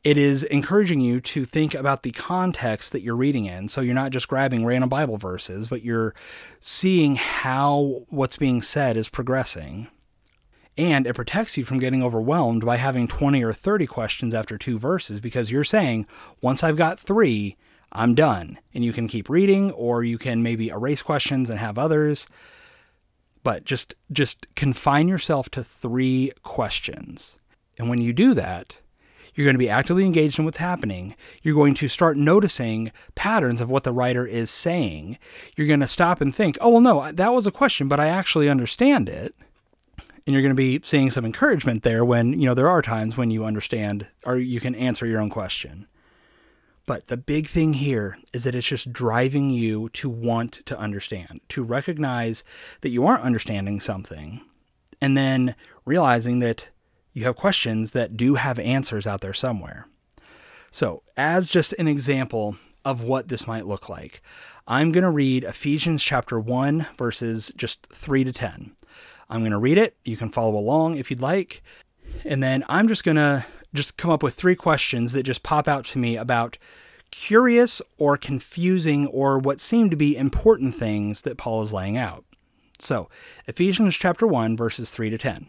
it 0.05 0.17
is 0.17 0.45
encouraging 0.45 1.01
you 1.01 1.21
to 1.21 1.45
think 1.45 1.75
about 1.75 2.03
the 2.03 2.13
context 2.13 2.93
that 2.93 3.03
you're 3.03 3.17
reading 3.17 3.47
in. 3.47 3.69
So 3.69 3.81
you're 3.81 3.95
not 3.95 4.13
just 4.13 4.29
grabbing 4.29 4.65
random 4.65 4.89
Bible 4.89 5.17
verses, 5.17 5.69
but 5.69 5.83
you're 5.83 6.15
seeing 6.61 7.17
how 7.17 8.05
what's 8.09 8.37
being 8.37 8.63
said 8.63 8.97
is 8.97 9.09
progressing. 9.09 9.89
And 10.79 11.07
it 11.07 11.15
protects 11.15 11.57
you 11.57 11.65
from 11.65 11.79
getting 11.79 12.03
overwhelmed 12.03 12.65
by 12.65 12.77
having 12.77 13.09
20 13.09 13.43
or 13.43 13.53
30 13.53 13.87
questions 13.87 14.35
after 14.35 14.59
two 14.59 14.79
verses 14.79 15.21
because 15.21 15.51
you're 15.51 15.65
saying, 15.65 16.07
once 16.41 16.63
I've 16.63 16.77
got 16.77 17.01
three, 17.01 17.57
I'm 17.91 18.15
done. 18.15 18.59
And 18.75 18.85
you 18.85 18.93
can 18.93 19.09
keep 19.09 19.29
reading 19.29 19.71
or 19.73 20.05
you 20.05 20.19
can 20.19 20.43
maybe 20.43 20.69
erase 20.69 21.03
questions 21.03 21.49
and 21.49 21.59
have 21.59 21.79
others. 21.79 22.27
But 23.43 23.65
just 23.65 23.95
just 24.13 24.47
confine 24.55 25.09
yourself 25.09 25.49
to 25.51 25.63
3 25.65 26.33
questions. 26.43 27.39
And 27.79 27.89
when 27.89 28.01
you 28.01 28.13
do 28.13 28.35
that, 28.35 28.83
you're 29.37 29.45
going 29.45 29.55
to 29.55 29.59
be 29.59 29.69
actively 29.69 30.05
engaged 30.05 30.39
in 30.39 30.47
what's 30.47 30.57
happening. 30.57 31.15
You're 31.43 31.55
going 31.55 31.75
to 31.75 31.89
start 31.89 32.17
noticing 32.17 32.91
patterns 33.15 33.61
of 33.61 33.71
what 33.71 33.85
the 33.85 33.93
writer 33.93 34.27
is 34.27 34.51
saying. 34.51 35.19
You're 35.55 35.67
going 35.67 35.81
to 35.81 35.87
stop 35.87 36.23
and 36.23 36.35
think, 36.35 36.57
oh, 36.61 36.71
well, 36.71 36.81
no, 36.81 37.13
that 37.13 37.35
was 37.35 37.47
a 37.47 37.53
question, 37.53 37.87
but 37.87 38.01
I 38.01 38.09
actually 38.09 38.49
understand 38.49 39.09
it. 39.11 39.35
And 40.27 40.33
you're 40.33 40.43
going 40.43 40.51
to 40.51 40.55
be 40.55 40.81
seeing 40.83 41.11
some 41.11 41.25
encouragement 41.25 41.83
there 41.83 42.05
when, 42.05 42.33
you 42.33 42.47
know, 42.47 42.55
there 42.55 42.69
are 42.69 42.83
times 42.83 43.17
when 43.17 43.31
you 43.31 43.45
understand 43.45 44.09
or 44.25 44.39
you 44.39 44.59
can 44.59 44.75
answer 44.75 45.07
your 45.07 45.21
own 45.21 45.31
question. 45.31 45.87
But 46.87 47.09
the 47.09 47.17
big 47.17 47.47
thing 47.49 47.75
here 47.75 48.17
is 48.33 48.45
that 48.45 48.55
it's 48.55 48.67
just 48.67 48.93
driving 48.93 49.51
you 49.51 49.89
to 49.91 50.09
want 50.09 50.53
to 50.67 50.79
understand, 50.79 51.41
to 51.51 51.63
recognize 51.63 52.43
that 52.81 52.89
you 52.89 53.05
aren't 53.05 53.25
understanding 53.25 53.81
something, 53.81 54.41
and 55.01 55.17
then 55.17 55.55
realizing 55.85 56.39
that 56.41 56.69
you 57.17 57.25
have 57.25 57.35
questions 57.35 57.93
that 57.93 58.15
do 58.15 58.35
have 58.35 58.59
answers 58.59 59.07
out 59.07 59.23
there 59.23 59.33
somewhere. 59.33 59.89
So, 60.71 61.03
as 61.17 61.51
just 61.51 61.73
an 61.79 61.89
example 61.89 62.57
of 62.85 63.01
what 63.01 63.29
this 63.29 63.47
might 63.47 63.67
look 63.67 63.89
like, 63.89 64.21
I'm 64.67 64.93
going 64.93 65.03
to 65.03 65.11
read 65.11 65.43
Ephesians 65.43 66.03
chapter 66.03 66.39
1, 66.39 66.89
verses 66.99 67.51
just 67.57 67.87
3 67.87 68.25
to 68.25 68.35
10. 68.35 68.77
I'm 69.31 69.41
going 69.41 69.53
to 69.53 69.59
read 69.59 69.79
it. 69.79 69.97
You 70.05 70.19
can 70.19 70.29
follow 70.29 70.59
along 70.59 70.99
if 70.99 71.11
you'd 71.11 71.23
like. 71.23 71.63
And 72.27 72.43
then 72.43 72.65
I'm 72.69 72.87
just 72.87 73.03
going 73.03 73.17
to 73.17 73.47
just 73.73 73.97
come 73.97 74.11
up 74.11 74.23
with 74.23 74.35
three 74.35 74.55
questions 74.55 75.15
that 75.15 75.23
just 75.23 75.43
pop 75.43 75.67
out 75.67 75.87
to 75.87 75.99
me 75.99 76.19
about 76.19 76.59
curious 77.11 77.81
or 77.97 78.19
confusing 78.19 79.07
or 79.07 79.39
what 79.39 79.63
seem 79.63 79.89
to 79.89 79.97
be 79.97 80.19
important 80.19 80.75
things 80.75 81.23
that 81.23 81.39
Paul 81.39 81.63
is 81.63 81.73
laying 81.73 81.97
out. 81.97 82.27
So, 82.79 83.09
Ephesians 83.47 83.97
chapter 83.97 84.27
1, 84.27 84.55
verses 84.55 84.91
3 84.91 85.09
to 85.09 85.17
10. 85.17 85.49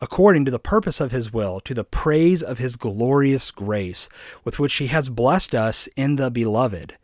according 0.00 0.44
to 0.44 0.50
the 0.50 0.58
purpose 0.58 1.00
of 1.00 1.12
his 1.12 1.32
will, 1.32 1.60
to 1.60 1.74
the 1.74 1.84
praise 1.84 2.42
of 2.42 2.58
his 2.58 2.76
glorious 2.76 3.50
grace, 3.50 4.08
with 4.44 4.58
which 4.58 4.74
he 4.74 4.86
has 4.88 5.08
blessed 5.08 5.54
us 5.54 5.88
in 5.96 6.16
the 6.16 6.30
beloved. 6.30 6.96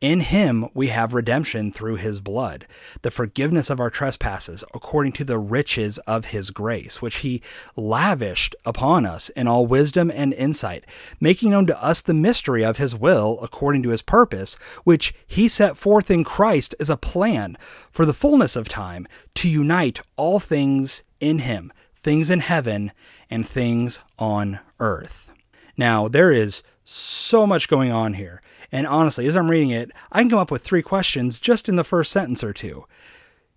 In 0.00 0.20
him 0.20 0.68
we 0.74 0.88
have 0.88 1.12
redemption 1.12 1.72
through 1.72 1.96
his 1.96 2.20
blood, 2.20 2.66
the 3.02 3.10
forgiveness 3.10 3.68
of 3.68 3.80
our 3.80 3.90
trespasses, 3.90 4.62
according 4.72 5.12
to 5.12 5.24
the 5.24 5.38
riches 5.38 5.98
of 6.06 6.26
his 6.26 6.50
grace, 6.50 7.02
which 7.02 7.16
he 7.16 7.42
lavished 7.74 8.54
upon 8.64 9.04
us 9.04 9.28
in 9.30 9.48
all 9.48 9.66
wisdom 9.66 10.10
and 10.14 10.32
insight, 10.32 10.84
making 11.20 11.50
known 11.50 11.66
to 11.66 11.84
us 11.84 12.00
the 12.00 12.14
mystery 12.14 12.64
of 12.64 12.76
his 12.76 12.94
will, 12.94 13.40
according 13.42 13.82
to 13.82 13.88
his 13.90 14.02
purpose, 14.02 14.54
which 14.84 15.12
he 15.26 15.48
set 15.48 15.76
forth 15.76 16.10
in 16.10 16.22
Christ 16.22 16.76
as 16.78 16.88
a 16.88 16.96
plan 16.96 17.56
for 17.90 18.06
the 18.06 18.14
fullness 18.14 18.54
of 18.54 18.68
time 18.68 19.06
to 19.34 19.48
unite 19.48 20.00
all 20.16 20.38
things 20.38 21.02
in 21.18 21.40
him, 21.40 21.72
things 21.98 22.30
in 22.30 22.40
heaven 22.40 22.92
and 23.30 23.46
things 23.46 24.00
on 24.18 24.60
earth. 24.80 25.32
Now, 25.76 26.08
there 26.08 26.32
is 26.32 26.62
so 26.84 27.46
much 27.46 27.68
going 27.68 27.92
on 27.92 28.14
here. 28.14 28.42
And 28.72 28.86
honestly, 28.86 29.26
as 29.26 29.36
I'm 29.36 29.50
reading 29.50 29.70
it, 29.70 29.90
I 30.12 30.20
can 30.20 30.30
come 30.30 30.38
up 30.38 30.50
with 30.50 30.62
three 30.62 30.82
questions 30.82 31.38
just 31.38 31.68
in 31.68 31.76
the 31.76 31.84
first 31.84 32.12
sentence 32.12 32.44
or 32.44 32.52
two. 32.52 32.84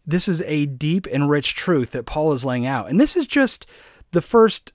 This 0.06 0.28
is 0.28 0.42
a 0.44 0.66
deep 0.66 1.08
and 1.12 1.30
rich 1.30 1.56
truth 1.56 1.92
that 1.92 2.06
Paul 2.06 2.34
is 2.34 2.46
laying 2.46 2.66
out. 2.66 2.90
And 2.90 3.00
this 3.00 3.16
is 3.16 3.28
just 3.28 3.66
the 4.12 4.22
first 4.22 4.74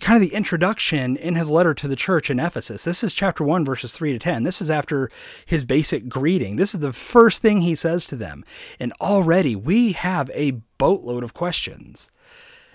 kind 0.00 0.22
of 0.22 0.28
the 0.28 0.34
introduction 0.34 1.16
in 1.16 1.34
his 1.34 1.50
letter 1.50 1.74
to 1.74 1.88
the 1.88 1.96
church 1.96 2.30
in 2.30 2.40
Ephesus. 2.40 2.84
This 2.84 3.04
is 3.04 3.12
chapter 3.12 3.44
1, 3.44 3.64
verses 3.64 3.92
3 3.92 4.12
to 4.12 4.18
10. 4.18 4.44
This 4.44 4.62
is 4.62 4.70
after 4.70 5.10
his 5.44 5.64
basic 5.64 6.08
greeting. 6.08 6.56
This 6.56 6.74
is 6.74 6.80
the 6.80 6.92
first 6.92 7.42
thing 7.42 7.60
he 7.60 7.74
says 7.74 8.06
to 8.06 8.16
them. 8.16 8.44
And 8.78 8.92
already 9.00 9.54
we 9.54 9.92
have 9.92 10.30
a 10.32 10.62
boatload 10.78 11.22
of 11.22 11.34
questions. 11.34 12.10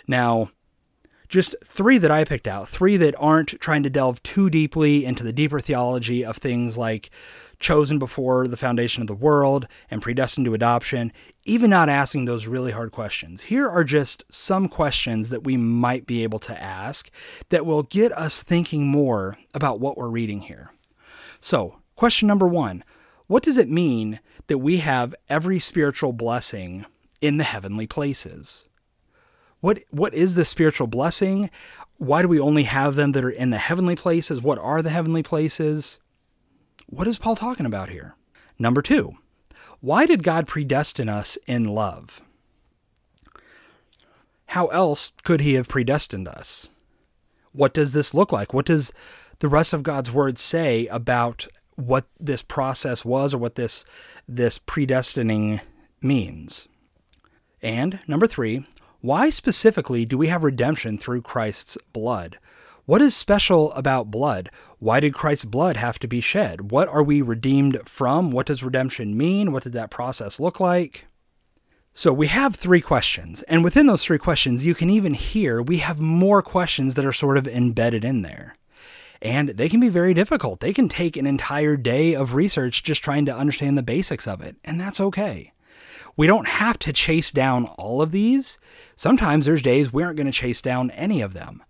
Now, 0.07 0.49
just 1.27 1.55
three 1.63 1.97
that 1.97 2.11
I 2.11 2.23
picked 2.23 2.47
out, 2.47 2.67
three 2.67 2.97
that 2.97 3.15
aren't 3.17 3.59
trying 3.59 3.83
to 3.83 3.89
delve 3.89 4.21
too 4.23 4.49
deeply 4.49 5.05
into 5.05 5.23
the 5.23 5.33
deeper 5.33 5.59
theology 5.59 6.23
of 6.23 6.37
things 6.37 6.77
like 6.77 7.09
chosen 7.59 7.97
before 7.99 8.47
the 8.47 8.57
foundation 8.57 9.01
of 9.01 9.07
the 9.07 9.15
world 9.15 9.67
and 9.89 10.01
predestined 10.01 10.45
to 10.45 10.53
adoption, 10.53 11.11
even 11.43 11.69
not 11.69 11.89
asking 11.89 12.25
those 12.25 12.47
really 12.47 12.71
hard 12.71 12.91
questions. 12.91 13.43
Here 13.43 13.67
are 13.67 13.83
just 13.83 14.23
some 14.29 14.67
questions 14.67 15.29
that 15.29 15.43
we 15.43 15.57
might 15.57 16.05
be 16.05 16.23
able 16.23 16.39
to 16.39 16.61
ask 16.61 17.09
that 17.49 17.65
will 17.65 17.83
get 17.83 18.11
us 18.11 18.43
thinking 18.43 18.87
more 18.87 19.37
about 19.53 19.79
what 19.79 19.97
we're 19.97 20.09
reading 20.09 20.41
here. 20.41 20.73
So, 21.39 21.79
question 21.95 22.27
number 22.27 22.47
one 22.47 22.83
What 23.27 23.43
does 23.43 23.57
it 23.57 23.69
mean 23.69 24.19
that 24.47 24.59
we 24.59 24.77
have 24.77 25.15
every 25.29 25.59
spiritual 25.59 26.13
blessing 26.13 26.85
in 27.21 27.37
the 27.37 27.43
heavenly 27.43 27.87
places? 27.87 28.65
What 29.65 29.81
what 29.89 30.13
is 30.13 30.35
the 30.35 30.45
spiritual 30.45 30.85
blessing? 30.85 31.49
Why 31.97 32.21
do 32.21 32.27
we 32.27 32.39
only 32.39 32.65
have 32.65 32.93
them 32.93 33.13
that 33.13 33.23
are 33.23 33.31
in 33.31 33.49
the 33.49 33.57
heavenly 33.57 33.95
places? 33.95 34.39
What 34.39 34.59
are 34.59 34.83
the 34.83 34.91
heavenly 34.91 35.23
places? 35.23 35.99
What 36.85 37.07
is 37.07 37.17
Paul 37.17 37.35
talking 37.35 37.65
about 37.65 37.89
here? 37.89 38.15
Number 38.59 38.83
2. 38.83 39.17
Why 39.79 40.05
did 40.05 40.21
God 40.21 40.45
predestine 40.45 41.09
us 41.09 41.35
in 41.47 41.65
love? 41.65 42.21
How 44.45 44.67
else 44.67 45.13
could 45.23 45.41
he 45.41 45.55
have 45.55 45.67
predestined 45.67 46.27
us? 46.27 46.69
What 47.51 47.73
does 47.73 47.93
this 47.93 48.13
look 48.13 48.31
like? 48.31 48.53
What 48.53 48.67
does 48.67 48.93
the 49.39 49.49
rest 49.49 49.73
of 49.73 49.81
God's 49.81 50.11
word 50.11 50.37
say 50.37 50.85
about 50.91 51.47
what 51.75 52.05
this 52.19 52.43
process 52.43 53.03
was 53.03 53.33
or 53.33 53.39
what 53.39 53.55
this 53.55 53.83
this 54.27 54.59
predestining 54.59 55.61
means? 56.03 56.67
And 57.63 57.99
number 58.07 58.27
3, 58.27 58.63
why 59.05 59.29
specifically 59.29 60.03
do 60.03 60.17
we 60.17 60.29
have 60.29 60.43
redemption 60.43 60.97
through 60.97 61.21
Christ's 61.21 61.77
blood? 61.93 62.39
What 62.85 63.03
is 63.03 63.15
special 63.15 63.71
about 63.73 64.09
blood? 64.09 64.49
Why 64.79 64.99
did 64.99 65.13
Christ's 65.13 65.45
blood 65.45 65.77
have 65.77 65.99
to 65.99 66.07
be 66.07 66.21
shed? 66.21 66.71
What 66.71 66.87
are 66.87 67.03
we 67.03 67.21
redeemed 67.21 67.87
from? 67.87 68.31
What 68.31 68.47
does 68.47 68.63
redemption 68.63 69.15
mean? 69.15 69.51
What 69.51 69.61
did 69.61 69.73
that 69.73 69.91
process 69.91 70.39
look 70.39 70.59
like? 70.59 71.05
So 71.93 72.11
we 72.11 72.27
have 72.27 72.55
three 72.55 72.81
questions, 72.81 73.43
and 73.43 73.63
within 73.63 73.85
those 73.85 74.03
three 74.03 74.17
questions, 74.17 74.65
you 74.65 74.73
can 74.73 74.89
even 74.89 75.13
hear 75.13 75.61
we 75.61 75.77
have 75.77 75.99
more 75.99 76.41
questions 76.41 76.95
that 76.95 77.05
are 77.05 77.13
sort 77.13 77.37
of 77.37 77.47
embedded 77.47 78.03
in 78.03 78.23
there. 78.23 78.57
And 79.21 79.49
they 79.49 79.69
can 79.69 79.79
be 79.79 79.89
very 79.89 80.13
difficult. 80.13 80.59
They 80.59 80.73
can 80.73 80.89
take 80.89 81.15
an 81.15 81.27
entire 81.27 81.77
day 81.77 82.15
of 82.15 82.33
research 82.33 82.83
just 82.83 83.03
trying 83.03 83.25
to 83.27 83.35
understand 83.35 83.77
the 83.77 83.83
basics 83.83 84.27
of 84.27 84.41
it, 84.41 84.57
and 84.63 84.81
that's 84.81 84.99
okay. 84.99 85.53
We 86.17 86.27
don't 86.27 86.47
have 86.47 86.79
to 86.79 86.93
chase 86.93 87.31
down 87.31 87.65
all 87.77 88.01
of 88.01 88.11
these. 88.11 88.57
Sometimes 88.95 89.45
there's 89.45 89.61
days 89.61 89.91
we 89.91 90.03
aren't 90.03 90.17
going 90.17 90.27
to 90.27 90.31
chase 90.31 90.61
down 90.61 90.91
any 90.91 91.21
of 91.21 91.33
them. 91.33 91.63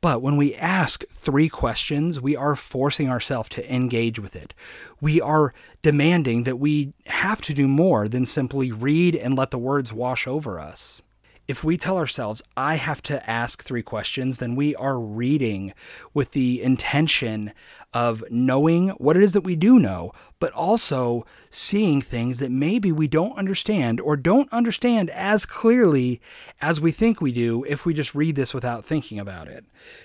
But 0.00 0.22
when 0.22 0.38
we 0.38 0.54
ask 0.54 1.04
three 1.08 1.50
questions, 1.50 2.20
we 2.20 2.34
are 2.34 2.56
forcing 2.56 3.10
ourselves 3.10 3.50
to 3.50 3.74
engage 3.74 4.18
with 4.18 4.34
it. 4.34 4.54
We 5.00 5.20
are 5.20 5.52
demanding 5.82 6.44
that 6.44 6.58
we 6.58 6.94
have 7.06 7.42
to 7.42 7.54
do 7.54 7.68
more 7.68 8.08
than 8.08 8.24
simply 8.24 8.72
read 8.72 9.14
and 9.14 9.36
let 9.36 9.50
the 9.50 9.58
words 9.58 9.92
wash 9.92 10.26
over 10.26 10.58
us 10.58 11.02
if 11.50 11.64
we 11.64 11.76
tell 11.76 11.96
ourselves, 11.96 12.42
I 12.56 12.76
have 12.76 13.02
to 13.02 13.28
ask 13.28 13.64
three 13.64 13.82
questions, 13.82 14.38
then 14.38 14.54
we 14.54 14.76
are 14.76 15.00
reading 15.00 15.74
with 16.14 16.30
the 16.30 16.62
intention 16.62 17.52
of 17.92 18.22
knowing 18.30 18.90
what 18.90 19.16
it 19.16 19.22
is 19.24 19.32
that 19.32 19.40
we 19.40 19.56
do 19.56 19.80
know, 19.80 20.12
but 20.38 20.52
also 20.52 21.26
seeing 21.50 22.00
things 22.00 22.38
that 22.38 22.52
maybe 22.52 22.92
we 22.92 23.08
don't 23.08 23.36
understand 23.36 24.00
or 24.00 24.16
don't 24.16 24.52
understand 24.52 25.10
as 25.10 25.44
clearly 25.44 26.20
as 26.60 26.80
we 26.80 26.92
think 26.92 27.20
we 27.20 27.32
do 27.32 27.64
if 27.64 27.84
we 27.84 27.94
just 27.94 28.14
read 28.14 28.36
this 28.36 28.54
without 28.54 28.84
thinking 28.84 29.18
about 29.18 29.48
it. 29.48 29.64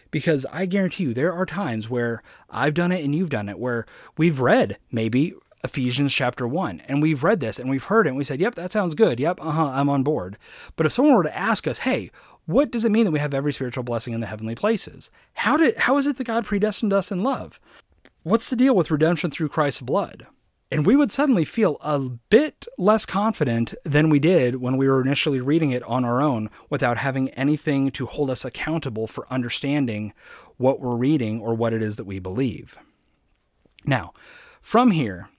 Because 0.09 0.47
I 0.51 0.65
guarantee 0.65 1.03
you, 1.03 1.13
there 1.13 1.31
are 1.31 1.45
times 1.45 1.91
where 1.91 2.23
I've 2.49 2.73
done 2.73 2.91
it 2.91 3.05
and 3.05 3.13
you've 3.13 3.29
done 3.29 3.49
it, 3.49 3.59
where 3.59 3.85
we've 4.17 4.39
read 4.39 4.77
maybe 4.91 5.35
Ephesians 5.63 6.13
chapter 6.13 6.47
1. 6.47 6.81
And 6.87 7.01
we've 7.01 7.23
read 7.23 7.39
this 7.39 7.59
and 7.59 7.69
we've 7.69 7.83
heard 7.85 8.05
it 8.05 8.09
and 8.09 8.17
we 8.17 8.23
said, 8.23 8.39
yep, 8.39 8.55
that 8.55 8.71
sounds 8.71 8.95
good. 8.95 9.19
Yep, 9.19 9.39
uh 9.41 9.51
huh, 9.51 9.71
I'm 9.73 9.89
on 9.89 10.03
board. 10.03 10.37
But 10.75 10.85
if 10.85 10.91
someone 10.91 11.15
were 11.15 11.23
to 11.23 11.37
ask 11.37 11.67
us, 11.67 11.79
hey, 11.79 12.11
what 12.45 12.71
does 12.71 12.85
it 12.85 12.91
mean 12.91 13.05
that 13.05 13.11
we 13.11 13.19
have 13.19 13.33
every 13.33 13.53
spiritual 13.53 13.83
blessing 13.83 14.13
in 14.13 14.21
the 14.21 14.27
heavenly 14.27 14.55
places? 14.55 15.09
How 15.35 15.57
did 15.57 15.77
how 15.77 15.97
is 15.97 16.05
it 16.05 16.17
that 16.17 16.27
God 16.27 16.45
predestined 16.45 16.93
us 16.93 17.11
in 17.11 17.23
love? 17.23 17.59
What's 18.23 18.49
the 18.49 18.55
deal 18.55 18.75
with 18.75 18.91
redemption 18.91 19.31
through 19.31 19.49
Christ's 19.49 19.81
blood? 19.81 20.27
And 20.71 20.85
we 20.85 20.95
would 20.95 21.11
suddenly 21.11 21.45
feel 21.45 21.77
a 21.81 21.99
bit 21.99 22.65
less 22.77 23.05
confident 23.05 23.75
than 23.83 24.09
we 24.09 24.19
did 24.19 24.55
when 24.55 24.77
we 24.77 24.87
were 24.87 25.01
initially 25.01 25.39
reading 25.39 25.71
it 25.71 25.83
on 25.83 26.03
our 26.03 26.21
own 26.21 26.49
without 26.69 26.97
having 26.97 27.29
anything 27.29 27.91
to 27.91 28.07
hold 28.07 28.31
us 28.31 28.43
accountable 28.43 29.05
for 29.05 29.31
understanding 29.31 30.11
what 30.57 30.79
we're 30.79 30.95
reading 30.95 31.39
or 31.39 31.53
what 31.53 31.71
it 31.71 31.83
is 31.83 31.97
that 31.97 32.05
we 32.05 32.17
believe. 32.17 32.77
Now, 33.85 34.13
from 34.61 34.91
here, 34.91 35.29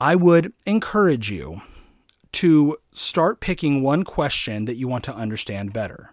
I 0.00 0.16
would 0.16 0.52
encourage 0.64 1.30
you 1.30 1.60
to 2.32 2.78
start 2.92 3.40
picking 3.40 3.82
one 3.82 4.04
question 4.04 4.64
that 4.64 4.76
you 4.76 4.88
want 4.88 5.04
to 5.04 5.14
understand 5.14 5.72
better. 5.72 6.12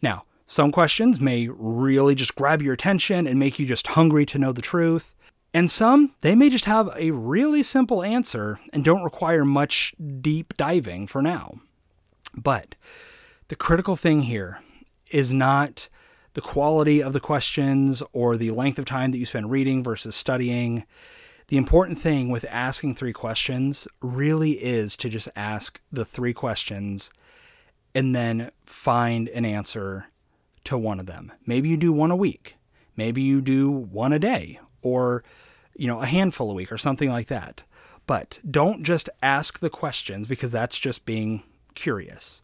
Now, 0.00 0.24
some 0.46 0.72
questions 0.72 1.20
may 1.20 1.48
really 1.48 2.14
just 2.14 2.34
grab 2.34 2.62
your 2.62 2.72
attention 2.72 3.26
and 3.26 3.38
make 3.38 3.58
you 3.58 3.66
just 3.66 3.88
hungry 3.88 4.24
to 4.26 4.38
know 4.38 4.52
the 4.52 4.62
truth. 4.62 5.14
And 5.52 5.70
some, 5.70 6.14
they 6.22 6.34
may 6.34 6.48
just 6.48 6.64
have 6.64 6.88
a 6.96 7.10
really 7.10 7.62
simple 7.62 8.02
answer 8.02 8.58
and 8.72 8.84
don't 8.84 9.02
require 9.02 9.44
much 9.44 9.94
deep 10.20 10.56
diving 10.56 11.06
for 11.06 11.20
now. 11.20 11.60
But 12.34 12.74
the 13.48 13.56
critical 13.56 13.96
thing 13.96 14.22
here 14.22 14.62
is 15.10 15.32
not 15.32 15.88
the 16.34 16.40
quality 16.40 17.02
of 17.02 17.12
the 17.12 17.20
questions 17.20 18.02
or 18.12 18.36
the 18.36 18.50
length 18.52 18.78
of 18.78 18.84
time 18.84 19.10
that 19.10 19.18
you 19.18 19.26
spend 19.26 19.50
reading 19.50 19.82
versus 19.82 20.14
studying. 20.14 20.84
The 21.48 21.56
important 21.56 21.98
thing 21.98 22.28
with 22.28 22.44
asking 22.50 22.94
three 22.94 23.12
questions 23.12 23.88
really 24.00 24.52
is 24.52 24.96
to 24.98 25.08
just 25.08 25.28
ask 25.34 25.80
the 25.90 26.04
three 26.04 26.32
questions 26.32 27.10
and 27.94 28.14
then 28.14 28.50
find 28.66 29.28
an 29.30 29.44
answer 29.44 30.08
to 30.64 30.76
one 30.76 31.00
of 31.00 31.06
them. 31.06 31.32
Maybe 31.46 31.70
you 31.70 31.76
do 31.78 31.92
one 31.92 32.10
a 32.10 32.16
week. 32.16 32.56
Maybe 32.96 33.22
you 33.22 33.40
do 33.40 33.70
one 33.70 34.12
a 34.12 34.18
day 34.18 34.60
or 34.82 35.24
you 35.78 35.86
know, 35.86 36.02
a 36.02 36.06
handful 36.06 36.50
a 36.50 36.54
week 36.54 36.70
or 36.70 36.76
something 36.76 37.08
like 37.08 37.28
that. 37.28 37.62
But 38.06 38.40
don't 38.48 38.82
just 38.82 39.08
ask 39.22 39.60
the 39.60 39.70
questions 39.70 40.26
because 40.26 40.52
that's 40.52 40.78
just 40.78 41.06
being 41.06 41.44
curious. 41.74 42.42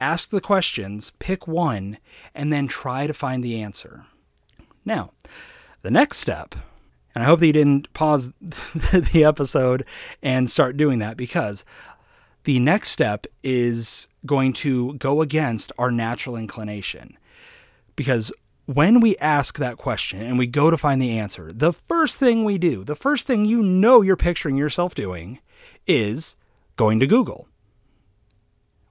Ask 0.00 0.30
the 0.30 0.40
questions, 0.40 1.12
pick 1.18 1.46
one, 1.46 1.98
and 2.34 2.52
then 2.52 2.66
try 2.66 3.06
to 3.06 3.12
find 3.12 3.44
the 3.44 3.62
answer. 3.62 4.06
Now, 4.84 5.12
the 5.82 5.90
next 5.90 6.18
step 6.18 6.54
and 7.14 7.24
I 7.24 7.26
hope 7.26 7.40
that 7.40 7.46
you 7.46 7.52
didn't 7.52 7.92
pause 7.92 8.32
the 8.40 9.24
episode 9.24 9.86
and 10.22 10.50
start 10.50 10.76
doing 10.76 11.00
that 11.00 11.16
because 11.16 11.64
the 12.44 12.58
next 12.58 12.90
step 12.90 13.26
is 13.42 14.08
going 14.24 14.52
to 14.52 14.94
go 14.94 15.22
against 15.22 15.72
our 15.78 15.90
natural 15.90 16.36
inclination. 16.36 17.16
Because 17.96 18.32
when 18.66 19.00
we 19.00 19.16
ask 19.16 19.58
that 19.58 19.76
question 19.76 20.22
and 20.22 20.38
we 20.38 20.46
go 20.46 20.70
to 20.70 20.78
find 20.78 21.02
the 21.02 21.18
answer, 21.18 21.52
the 21.52 21.72
first 21.72 22.18
thing 22.18 22.44
we 22.44 22.56
do, 22.56 22.84
the 22.84 22.96
first 22.96 23.26
thing 23.26 23.44
you 23.44 23.62
know 23.62 24.00
you're 24.00 24.16
picturing 24.16 24.56
yourself 24.56 24.94
doing 24.94 25.40
is 25.86 26.36
going 26.76 27.00
to 27.00 27.06
Google. 27.06 27.48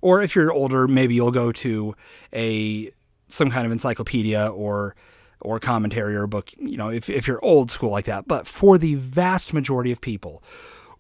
Or 0.02 0.22
if 0.22 0.36
you're 0.36 0.52
older, 0.52 0.88
maybe 0.88 1.16
you'll 1.16 1.32
go 1.32 1.52
to 1.52 1.96
a 2.34 2.92
some 3.28 3.50
kind 3.52 3.66
of 3.66 3.72
encyclopedia 3.72 4.48
or 4.48 4.96
or 5.42 5.60
commentary 5.60 6.16
or 6.16 6.24
a 6.24 6.28
book, 6.28 6.52
you 6.58 6.78
know, 6.78 6.90
if, 6.90 7.10
if 7.10 7.28
you're 7.28 7.44
old 7.44 7.72
school 7.72 7.90
like 7.90 8.06
that. 8.06 8.28
But 8.28 8.48
for 8.48 8.78
the 8.78 8.96
vast 8.96 9.54
majority 9.54 9.92
of 9.92 10.02
people, 10.02 10.44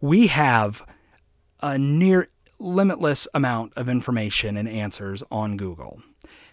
we 0.01 0.27
have 0.27 0.85
a 1.61 1.77
near 1.77 2.27
limitless 2.59 3.27
amount 3.33 3.73
of 3.75 3.89
information 3.89 4.57
and 4.57 4.67
answers 4.67 5.23
on 5.31 5.57
Google. 5.57 6.01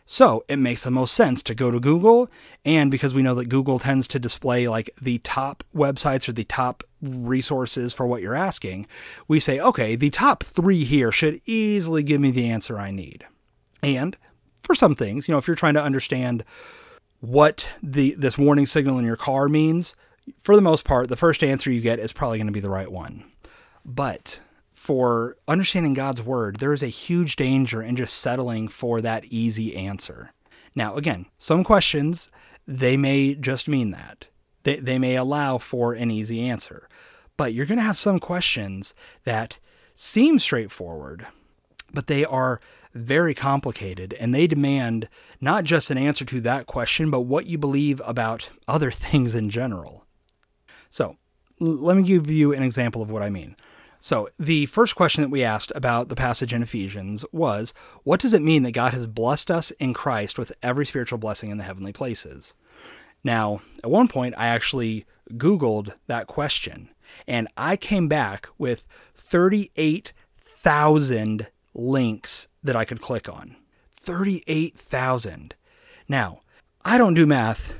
So 0.09 0.45
it 0.49 0.57
makes 0.57 0.85
the 0.85 0.91
most 0.93 1.15
sense 1.15 1.43
to 1.43 1.55
go 1.55 1.73
to 1.73 1.81
Google. 1.81 2.31
And 2.65 2.93
because 2.93 3.13
we 3.13 3.23
know 3.23 3.35
that 3.35 3.49
Google 3.49 3.81
tends 3.81 4.07
to 4.09 4.21
display 4.21 4.69
like 4.69 4.89
the 5.01 5.19
top 5.19 5.65
websites 5.75 6.29
or 6.29 6.33
the 6.33 6.45
top 6.45 6.85
resources 7.03 7.93
for 7.93 8.07
what 8.07 8.23
you're 8.23 8.35
asking, 8.35 8.87
we 9.27 9.41
say, 9.41 9.59
okay, 9.59 9.97
the 9.97 10.11
top 10.11 10.45
three 10.45 10.85
here 10.85 11.11
should 11.11 11.41
easily 11.45 12.05
give 12.05 12.21
me 12.21 12.31
the 12.31 12.49
answer 12.49 12.79
I 12.79 12.93
need. 12.93 13.27
And 13.83 14.17
for 14.63 14.77
some 14.77 14.95
things, 14.95 15.27
you 15.27 15.33
know, 15.33 15.39
if 15.39 15.49
you're 15.49 15.57
trying 15.57 15.75
to 15.75 15.83
understand 15.83 16.45
what 17.21 17.71
the 17.83 18.15
this 18.15 18.39
warning 18.39 18.67
signal 18.67 18.99
in 18.99 19.05
your 19.05 19.17
car 19.17 19.49
means, 19.49 19.97
for 20.43 20.57
the 20.57 20.63
most 20.63 20.85
part, 20.85 21.09
the 21.09 21.17
first 21.17 21.43
answer 21.43 21.71
you 21.71 21.81
get 21.81 21.99
is 21.99 22.13
probably 22.13 22.39
going 22.39 22.47
to 22.47 22.53
be 22.53 22.61
the 22.61 22.71
right 22.71 22.91
one. 22.91 23.25
But 23.85 24.41
for 24.73 25.37
understanding 25.49 25.95
God's 25.95 26.23
word, 26.23 26.57
there 26.57 26.73
is 26.73 26.83
a 26.83 26.89
huge 26.89 27.37
danger 27.37 27.83
in 27.83 27.97
just 27.97 28.15
settling 28.17 28.69
for 28.69 29.01
that 29.01 29.25
easy 29.27 29.75
answer. 29.75 30.33
Now, 30.75 30.97
again, 30.97 31.27
some 31.39 31.65
questions, 31.65 32.31
they 32.67 32.97
may 32.97 33.35
just 33.35 33.69
mean 33.69 33.91
that. 33.93 34.29
They, 34.65 34.77
they 34.77 34.99
may 34.99 35.17
allow 35.17 35.59
for 35.59 35.95
an 35.95 36.11
easy 36.11 36.49
answer. 36.49 36.89
But 37.37 37.55
you're 37.55 37.67
going 37.67 37.79
to 37.79 37.85
have 37.85 37.99
some 37.99 38.19
questions 38.19 38.95
that 39.25 39.59
seem 39.95 40.39
straightforward, 40.39 41.27
but 41.93 42.07
they 42.07 42.25
are 42.25 42.61
very 42.97 43.35
complicated 43.35 44.15
and 44.15 44.35
they 44.35 44.47
demand 44.47 45.09
not 45.41 45.65
just 45.65 45.91
an 45.91 45.99
answer 45.99 46.25
to 46.25 46.41
that 46.43 46.67
question, 46.67 47.11
but 47.11 47.23
what 47.23 47.47
you 47.47 47.59
believe 47.59 48.01
about 48.05 48.49
other 48.67 48.91
things 48.91 49.35
in 49.35 49.51
general. 49.51 50.05
So, 50.91 51.17
let 51.59 51.97
me 51.97 52.03
give 52.03 52.31
you 52.31 52.53
an 52.53 52.63
example 52.63 53.03
of 53.03 53.11
what 53.11 53.23
I 53.23 53.31
mean. 53.31 53.57
So, 53.99 54.29
the 54.39 54.67
first 54.67 54.95
question 54.95 55.23
that 55.23 55.31
we 55.31 55.43
asked 55.43 55.73
about 55.75 56.09
the 56.09 56.15
passage 56.15 56.53
in 56.53 56.63
Ephesians 56.63 57.25
was 57.33 57.75
What 58.05 58.21
does 58.21 58.35
it 58.35 58.43
mean 58.43 58.63
that 58.63 58.73
God 58.73 58.93
has 58.93 59.07
blessed 59.07 59.51
us 59.51 59.71
in 59.73 59.95
Christ 59.95 60.39
with 60.39 60.53
every 60.63 60.87
spiritual 60.87 61.19
blessing 61.19 61.51
in 61.51 61.59
the 61.59 61.65
heavenly 61.65 61.93
places? 61.93 62.55
Now, 63.25 63.63
at 63.83 63.91
one 63.91 64.09
point, 64.09 64.35
I 64.39 64.49
actually 64.49 65.07
Googled 65.33 65.95
that 66.07 66.27
question 66.27 66.91
and 67.27 67.49
I 67.57 67.77
came 67.77 68.09
back 68.09 68.49
with 68.59 68.87
38,000 69.15 71.49
links 71.77 72.49
that 72.63 72.77
I 72.77 72.85
could 72.85 73.01
click 73.01 73.29
on. 73.29 73.57
38,000. 73.91 75.55
Now, 76.09 76.41
I 76.85 76.99
don't 76.99 77.15
do 77.15 77.27
math 77.27 77.75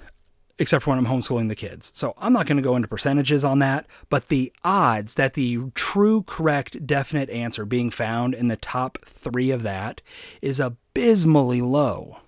except 0.59 0.85
for 0.85 0.91
when 0.91 0.99
I'm 0.99 1.07
homeschooling 1.07 1.49
the 1.49 1.55
kids. 1.55 1.93
So 1.95 2.15
I'm 2.19 2.33
not 2.33 2.47
going 2.47 2.57
to 2.57 2.63
go 2.63 2.77
into 2.77 2.89
percentages 2.89 3.45
on 3.45 3.59
that, 3.59 3.87
but 4.09 4.29
the 4.29 4.53
odds 4.65 5.15
that 5.15 5.35
the 5.35 5.71
true, 5.75 6.23
correct, 6.23 6.87
definite 6.87 7.29
answer 7.31 7.65
being 7.65 7.91
found 7.91 8.35
in 8.35 8.49
the 8.49 8.57
top 8.57 8.99
three 9.05 9.51
of 9.51 9.63
that 9.63 10.01
is 10.41 10.61
abysmally 10.61 11.61
low. 11.61 12.19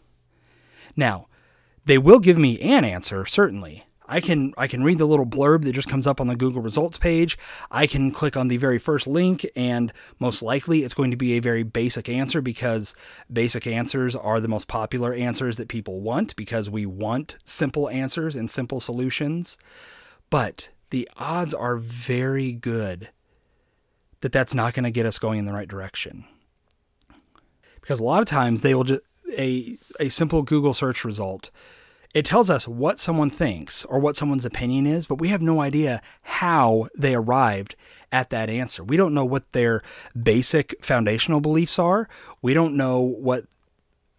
Now, 0.95 1.29
they 1.85 1.99
will 1.99 2.19
give 2.19 2.37
me 2.37 2.61
an 2.61 2.85
answer, 2.85 3.25
certainly, 3.25 3.87
I 4.09 4.21
can 4.21 4.55
I 4.57 4.67
can 4.67 4.83
read 4.83 4.97
the 4.97 5.07
little 5.07 5.27
blurb 5.27 5.65
that 5.65 5.73
just 5.73 5.89
comes 5.89 6.07
up 6.07 6.21
on 6.21 6.29
the 6.29 6.37
Google 6.37 6.63
results 6.63 6.97
page. 6.97 7.37
I 7.71 7.87
can 7.87 8.11
click 8.11 8.37
on 8.37 8.49
the 8.49 8.57
very 8.57 8.79
first 8.79 9.07
link 9.07 9.47
and 9.55 9.93
most 10.19 10.43
likely 10.43 10.83
it's 10.83 10.95
going 10.95 11.11
to 11.11 11.17
be 11.17 11.35
a 11.35 11.41
very 11.41 11.63
basic 11.63 12.09
answer 12.09 12.41
because 12.41 12.95
basic 13.31 13.67
answers 13.67 14.17
are 14.17 14.41
the 14.41 14.49
most 14.49 14.67
popular 14.67 15.13
answers 15.13 15.59
that 15.59 15.69
people 15.69 16.01
want 16.01 16.35
because 16.37 16.71
we 16.71 16.87
want 16.87 17.37
simple 17.45 17.91
answers 17.91 18.35
and 18.35 18.51
simple 18.51 18.81
solutions. 18.81 19.59
But 20.31 20.71
the 20.89 21.09
odds 21.19 21.53
are 21.53 21.77
very 21.77 22.53
good 22.53 23.11
that 24.23 24.33
that's 24.33 24.55
not 24.55 24.73
going 24.73 24.85
to 24.85 24.91
get 24.91 25.07
us 25.07 25.19
going 25.19 25.39
in 25.39 25.45
the 25.45 25.53
right 25.53 25.69
direction. 25.69 26.25
Because 27.81 28.01
a 28.01 28.05
lot 28.05 28.21
of 28.21 28.27
times 28.27 28.63
they 28.63 28.75
will 28.75 28.85
just 28.85 29.03
a 29.37 29.77
a 30.01 30.09
simple 30.09 30.43
Google 30.43 30.73
search 30.73 31.05
result 31.05 31.51
it 32.15 32.25
tells 32.25 32.49
us 32.49 32.67
what 32.67 32.99
someone 32.99 33.31
thinks 33.31 33.85
or 33.85 33.99
what 33.99 34.17
someone's 34.17 34.45
opinion 34.45 34.87
is, 34.87 35.07
but 35.07 35.21
we 35.21 35.29
have 35.29 35.43
no 35.43 35.61
idea 35.61 36.01
how 36.23 36.89
they 36.97 37.15
arrived 37.15 37.77
at 38.11 38.31
that 38.31 38.49
answer. 38.49 38.83
We 38.83 38.97
don't 38.97 39.15
know 39.15 39.27
what 39.27 39.53
their 39.53 39.83
basic 40.21 40.83
foundational 40.83 41.41
beliefs 41.41 41.79
are. 41.79 42.09
We 42.41 42.55
don't 42.55 42.77
know 42.77 43.01
what 43.01 43.45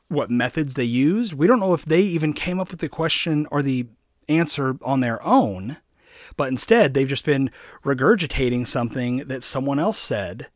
what 0.08 0.32
methods 0.32 0.74
they 0.74 0.84
used. 0.84 1.34
We 1.34 1.46
don't 1.46 1.60
know 1.60 1.76
if 1.76 1.86
they 1.86 2.02
even 2.02 2.34
came 2.34 2.60
up 2.60 2.72
with 2.72 2.80
the 2.80 2.90
question 2.90 3.46
or 3.52 3.62
the 3.62 3.88
answer 4.28 4.76
on 4.84 5.02
their 5.02 5.24
own, 5.24 5.78
but 6.36 6.50
instead 6.50 6.94
they've 6.94 7.08
just 7.08 7.26
been 7.26 7.52
regurgitating 7.84 8.66
something 8.66 9.18
that 9.28 9.44
someone 9.44 9.78
else 9.78 10.00
said 10.00 10.48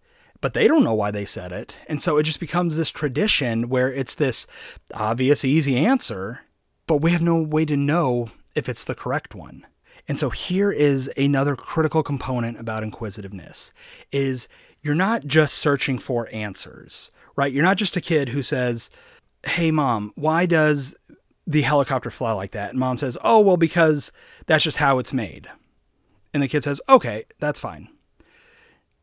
but 0.43 0.53
they 0.53 0.67
don't 0.67 0.83
know 0.83 0.93
why 0.93 1.09
they 1.09 1.23
said 1.23 1.53
it. 1.53 1.79
And 1.87 2.01
so 2.01 2.17
it 2.17 2.23
just 2.23 2.41
becomes 2.41 2.75
this 2.75 2.89
tradition 2.89 3.69
where 3.69 3.89
it's 3.89 4.15
this 4.15 4.45
obvious, 4.93 5.45
easy 5.45 5.77
answer, 5.77 6.42
but 6.87 6.97
we 6.97 7.11
have 7.11 7.21
no 7.21 7.41
way 7.41 7.65
to 7.65 7.77
know 7.77 8.29
if 8.55 8.69
it's 8.69 8.85
the 8.85 8.95
correct 8.95 9.35
one. 9.35 9.65
And 10.07 10.19
so 10.19 10.29
here 10.29 10.71
is 10.71 11.09
another 11.17 11.55
critical 11.55 12.03
component 12.03 12.59
about 12.59 12.83
inquisitiveness 12.83 13.71
is 14.11 14.49
you're 14.81 14.95
not 14.95 15.25
just 15.25 15.55
searching 15.55 15.97
for 15.97 16.27
answers, 16.33 17.09
right? 17.35 17.51
You're 17.53 17.63
not 17.63 17.77
just 17.77 17.95
a 17.95 18.01
kid 18.01 18.29
who 18.29 18.43
says, 18.43 18.89
"Hey 19.45 19.71
mom, 19.71 20.11
why 20.15 20.45
does 20.45 20.95
the 21.47 21.61
helicopter 21.61 22.11
fly 22.11 22.33
like 22.33 22.51
that?" 22.51 22.71
And 22.71 22.79
mom 22.79 22.97
says, 22.97 23.17
"Oh, 23.23 23.39
well 23.39 23.57
because 23.57 24.11
that's 24.45 24.63
just 24.63 24.77
how 24.77 24.99
it's 24.99 25.13
made." 25.13 25.47
And 26.33 26.43
the 26.43 26.49
kid 26.49 26.63
says, 26.65 26.81
"Okay, 26.89 27.23
that's 27.39 27.59
fine." 27.59 27.87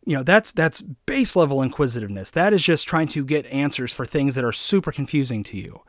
You 0.05 0.17
know, 0.17 0.23
that's 0.23 0.53
that's 0.53 0.81
base 0.83 1.35
level 1.35 1.63
inquisitiveness. 1.63 2.31
That 2.31 2.53
is 2.53 2.63
just 2.63 2.87
trying 2.87 3.09
to 3.09 3.25
get 3.25 3.47
answers 3.47 3.93
for 3.93 4.05
things 4.05 4.35
that 4.35 4.45
are 4.45 4.53
super 4.53 4.93
confusing 4.93 5.43
to 5.45 5.57
you. 5.57 5.81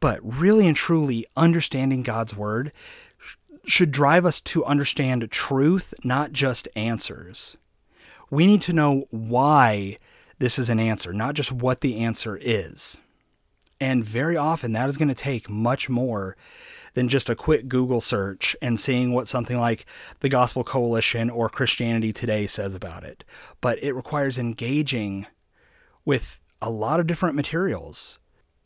But 0.00 0.20
really 0.22 0.66
and 0.66 0.76
truly 0.76 1.26
understanding 1.36 2.02
God's 2.02 2.36
word 2.36 2.72
should 3.66 3.90
drive 3.90 4.24
us 4.24 4.40
to 4.40 4.64
understand 4.64 5.30
truth, 5.30 5.92
not 6.04 6.32
just 6.32 6.68
answers. 6.74 7.56
We 8.30 8.46
need 8.46 8.62
to 8.62 8.72
know 8.72 9.06
why 9.10 9.98
this 10.38 10.58
is 10.58 10.70
an 10.70 10.80
answer, 10.80 11.12
not 11.12 11.34
just 11.34 11.52
what 11.52 11.80
the 11.80 11.98
answer 11.98 12.38
is. 12.40 12.98
And 13.80 14.04
very 14.04 14.36
often 14.36 14.72
that 14.72 14.88
is 14.88 14.96
going 14.96 15.08
to 15.08 15.14
take 15.14 15.48
much 15.48 15.88
more 15.88 16.36
than 16.94 17.08
just 17.08 17.30
a 17.30 17.36
quick 17.36 17.68
Google 17.68 18.00
search 18.00 18.56
and 18.60 18.80
seeing 18.80 19.12
what 19.12 19.28
something 19.28 19.58
like 19.58 19.86
the 20.20 20.28
Gospel 20.28 20.64
Coalition 20.64 21.30
or 21.30 21.48
Christianity 21.48 22.12
Today 22.12 22.46
says 22.46 22.74
about 22.74 23.04
it. 23.04 23.24
But 23.60 23.82
it 23.82 23.94
requires 23.94 24.38
engaging 24.38 25.26
with 26.04 26.40
a 26.60 26.70
lot 26.70 26.98
of 26.98 27.06
different 27.06 27.36
materials 27.36 28.18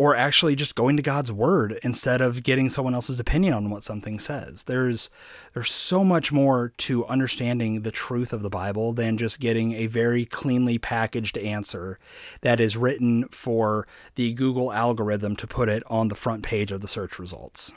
or 0.02 0.16
actually 0.16 0.56
just 0.56 0.74
going 0.74 0.96
to 0.96 1.02
God's 1.02 1.30
word 1.30 1.78
instead 1.84 2.20
of 2.20 2.42
getting 2.42 2.68
someone 2.68 2.92
else's 2.92 3.20
opinion 3.20 3.54
on 3.54 3.70
what 3.70 3.84
something 3.84 4.18
says. 4.18 4.64
There's 4.64 5.10
there's 5.54 5.70
so 5.70 6.02
much 6.02 6.32
more 6.32 6.72
to 6.78 7.06
understanding 7.06 7.82
the 7.82 7.92
truth 7.92 8.32
of 8.32 8.42
the 8.42 8.50
Bible 8.50 8.92
than 8.92 9.16
just 9.16 9.38
getting 9.38 9.74
a 9.74 9.86
very 9.86 10.24
cleanly 10.24 10.76
packaged 10.76 11.38
answer 11.38 12.00
that 12.40 12.58
is 12.58 12.76
written 12.76 13.28
for 13.28 13.86
the 14.16 14.32
Google 14.32 14.72
algorithm 14.72 15.36
to 15.36 15.46
put 15.46 15.68
it 15.68 15.84
on 15.86 16.08
the 16.08 16.16
front 16.16 16.42
page 16.42 16.72
of 16.72 16.80
the 16.80 16.88
search 16.88 17.20
results. 17.20 17.72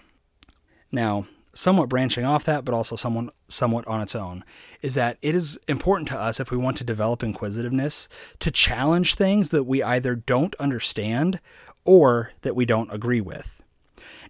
Now, 0.91 1.27
somewhat 1.53 1.89
branching 1.89 2.25
off 2.25 2.43
that, 2.45 2.65
but 2.65 2.73
also 2.73 2.95
somewhat 2.95 3.35
somewhat 3.49 3.85
on 3.85 4.01
its 4.01 4.15
own, 4.15 4.43
is 4.81 4.95
that 4.95 5.19
it 5.21 5.35
is 5.35 5.59
important 5.67 6.07
to 6.09 6.19
us 6.19 6.39
if 6.39 6.49
we 6.49 6.57
want 6.57 6.77
to 6.77 6.83
develop 6.83 7.21
inquisitiveness 7.21 8.09
to 8.39 8.49
challenge 8.49 9.13
things 9.13 9.51
that 9.51 9.65
we 9.65 9.83
either 9.83 10.15
don't 10.15 10.55
understand 10.55 11.39
or 11.85 12.31
that 12.41 12.55
we 12.55 12.65
don't 12.65 12.91
agree 12.91 13.21
with. 13.21 13.61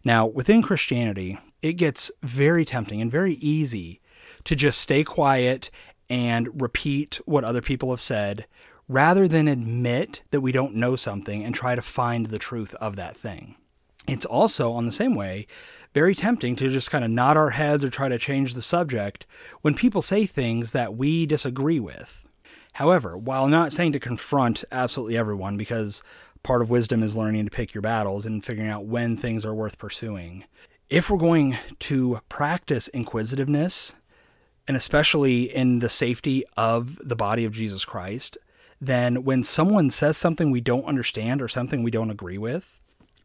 Now, 0.03 0.28
within 0.28 0.62
Christianity, 0.62 1.39
it 1.62 1.74
gets 1.74 2.12
very 2.22 2.64
tempting 2.64 3.01
and 3.01 3.12
very 3.12 3.34
easy 3.36 4.01
to 4.43 4.56
just 4.56 4.80
stay 4.80 5.03
quiet 5.03 5.72
and 6.10 6.62
repeat 6.62 7.20
what 7.26 7.43
other 7.43 7.62
people 7.62 7.89
have 7.89 7.99
said 7.99 8.45
rather 8.88 9.28
than 9.28 9.47
admit 9.47 10.22
that 10.30 10.41
we 10.41 10.51
don't 10.51 10.76
know 10.76 10.95
something 10.95 11.43
and 11.43 11.56
try 11.56 11.74
to 11.74 11.82
find 11.82 12.28
the 12.28 12.38
truth 12.38 12.76
of 12.76 12.95
that 12.95 13.18
thing. 13.18 13.56
It's 14.08 14.26
also, 14.26 14.72
on 14.74 14.86
the 14.86 14.91
same 14.91 15.16
way, 15.16 15.47
very 15.93 16.14
tempting 16.14 16.56
to 16.58 16.72
just 16.72 16.91
kind 16.91 17.03
of 17.03 17.10
nod 17.10 17.38
our 17.38 17.51
heads 17.51 17.84
or 17.84 17.89
try 17.89 18.10
to 18.10 18.20
change 18.20 18.53
the 18.53 18.62
subject 18.62 19.26
when 19.62 19.74
people 19.74 20.03
say 20.03 20.28
things 20.28 20.74
that 20.74 20.95
we 20.95 21.26
disagree 21.26 21.80
with. 21.80 22.24
However, 22.74 23.18
while 23.18 23.47
not 23.47 23.74
saying 23.74 23.93
to 23.93 23.99
confront 23.99 24.64
absolutely 24.72 25.18
everyone, 25.18 25.58
because 25.58 26.03
part 26.46 26.62
of 26.62 26.70
wisdom 26.70 27.02
is 27.02 27.18
learning 27.18 27.43
to 27.43 27.52
pick 27.52 27.74
your 27.74 27.82
battles 27.82 28.26
and 28.26 28.46
figuring 28.46 28.70
out 28.70 28.86
when 28.86 29.18
things 29.18 29.43
are 29.46 29.54
worth 29.54 29.80
pursuing, 29.80 30.46
if 30.89 31.10
we're 31.10 31.18
going 31.18 31.58
to 31.80 32.20
practice 32.30 32.88
inquisitiveness, 32.89 33.96
and 34.68 34.78
especially 34.78 35.43
in 35.43 35.80
the 35.80 35.89
safety 35.89 36.43
of 36.56 37.00
the 37.04 37.16
body 37.16 37.46
of 37.46 37.52
Jesus 37.52 37.84
Christ, 37.84 38.38
then 38.80 39.24
when 39.24 39.43
someone 39.43 39.89
says 39.89 40.18
something 40.18 40.52
we 40.52 40.62
don't 40.62 40.86
understand 40.86 41.41
or 41.41 41.48
something 41.48 41.82
we 41.82 41.91
don't 41.91 42.12
agree 42.12 42.38
with, 42.38 42.80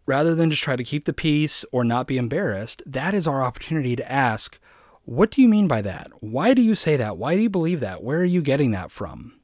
rather 0.07 0.35
than 0.35 0.51
just 0.51 0.62
try 0.62 0.77
to 0.77 0.83
keep 0.83 1.05
the 1.05 1.12
peace 1.12 1.64
or 1.71 1.85
not 1.85 2.07
be 2.07 2.16
embarrassed, 2.16 2.83
that 2.87 3.12
is 3.12 3.27
our 3.27 3.43
opportunity 3.43 3.95
to 3.97 4.11
ask, 4.11 4.59
What 5.05 5.31
do 5.31 5.43
you 5.43 5.49
mean 5.49 5.68
by 5.68 5.83
that? 5.83 6.11
Why 6.21 6.55
do 6.55 6.62
you 6.62 6.75
say 6.75 6.97
that? 6.97 7.18
Why 7.18 7.37
do 7.37 7.43
you 7.43 7.51
believe 7.51 7.81
that? 7.81 8.03
Where 8.03 8.21
are 8.21 8.25
you 8.25 8.41
getting 8.41 8.71
that 8.71 8.91
from? 8.91 9.39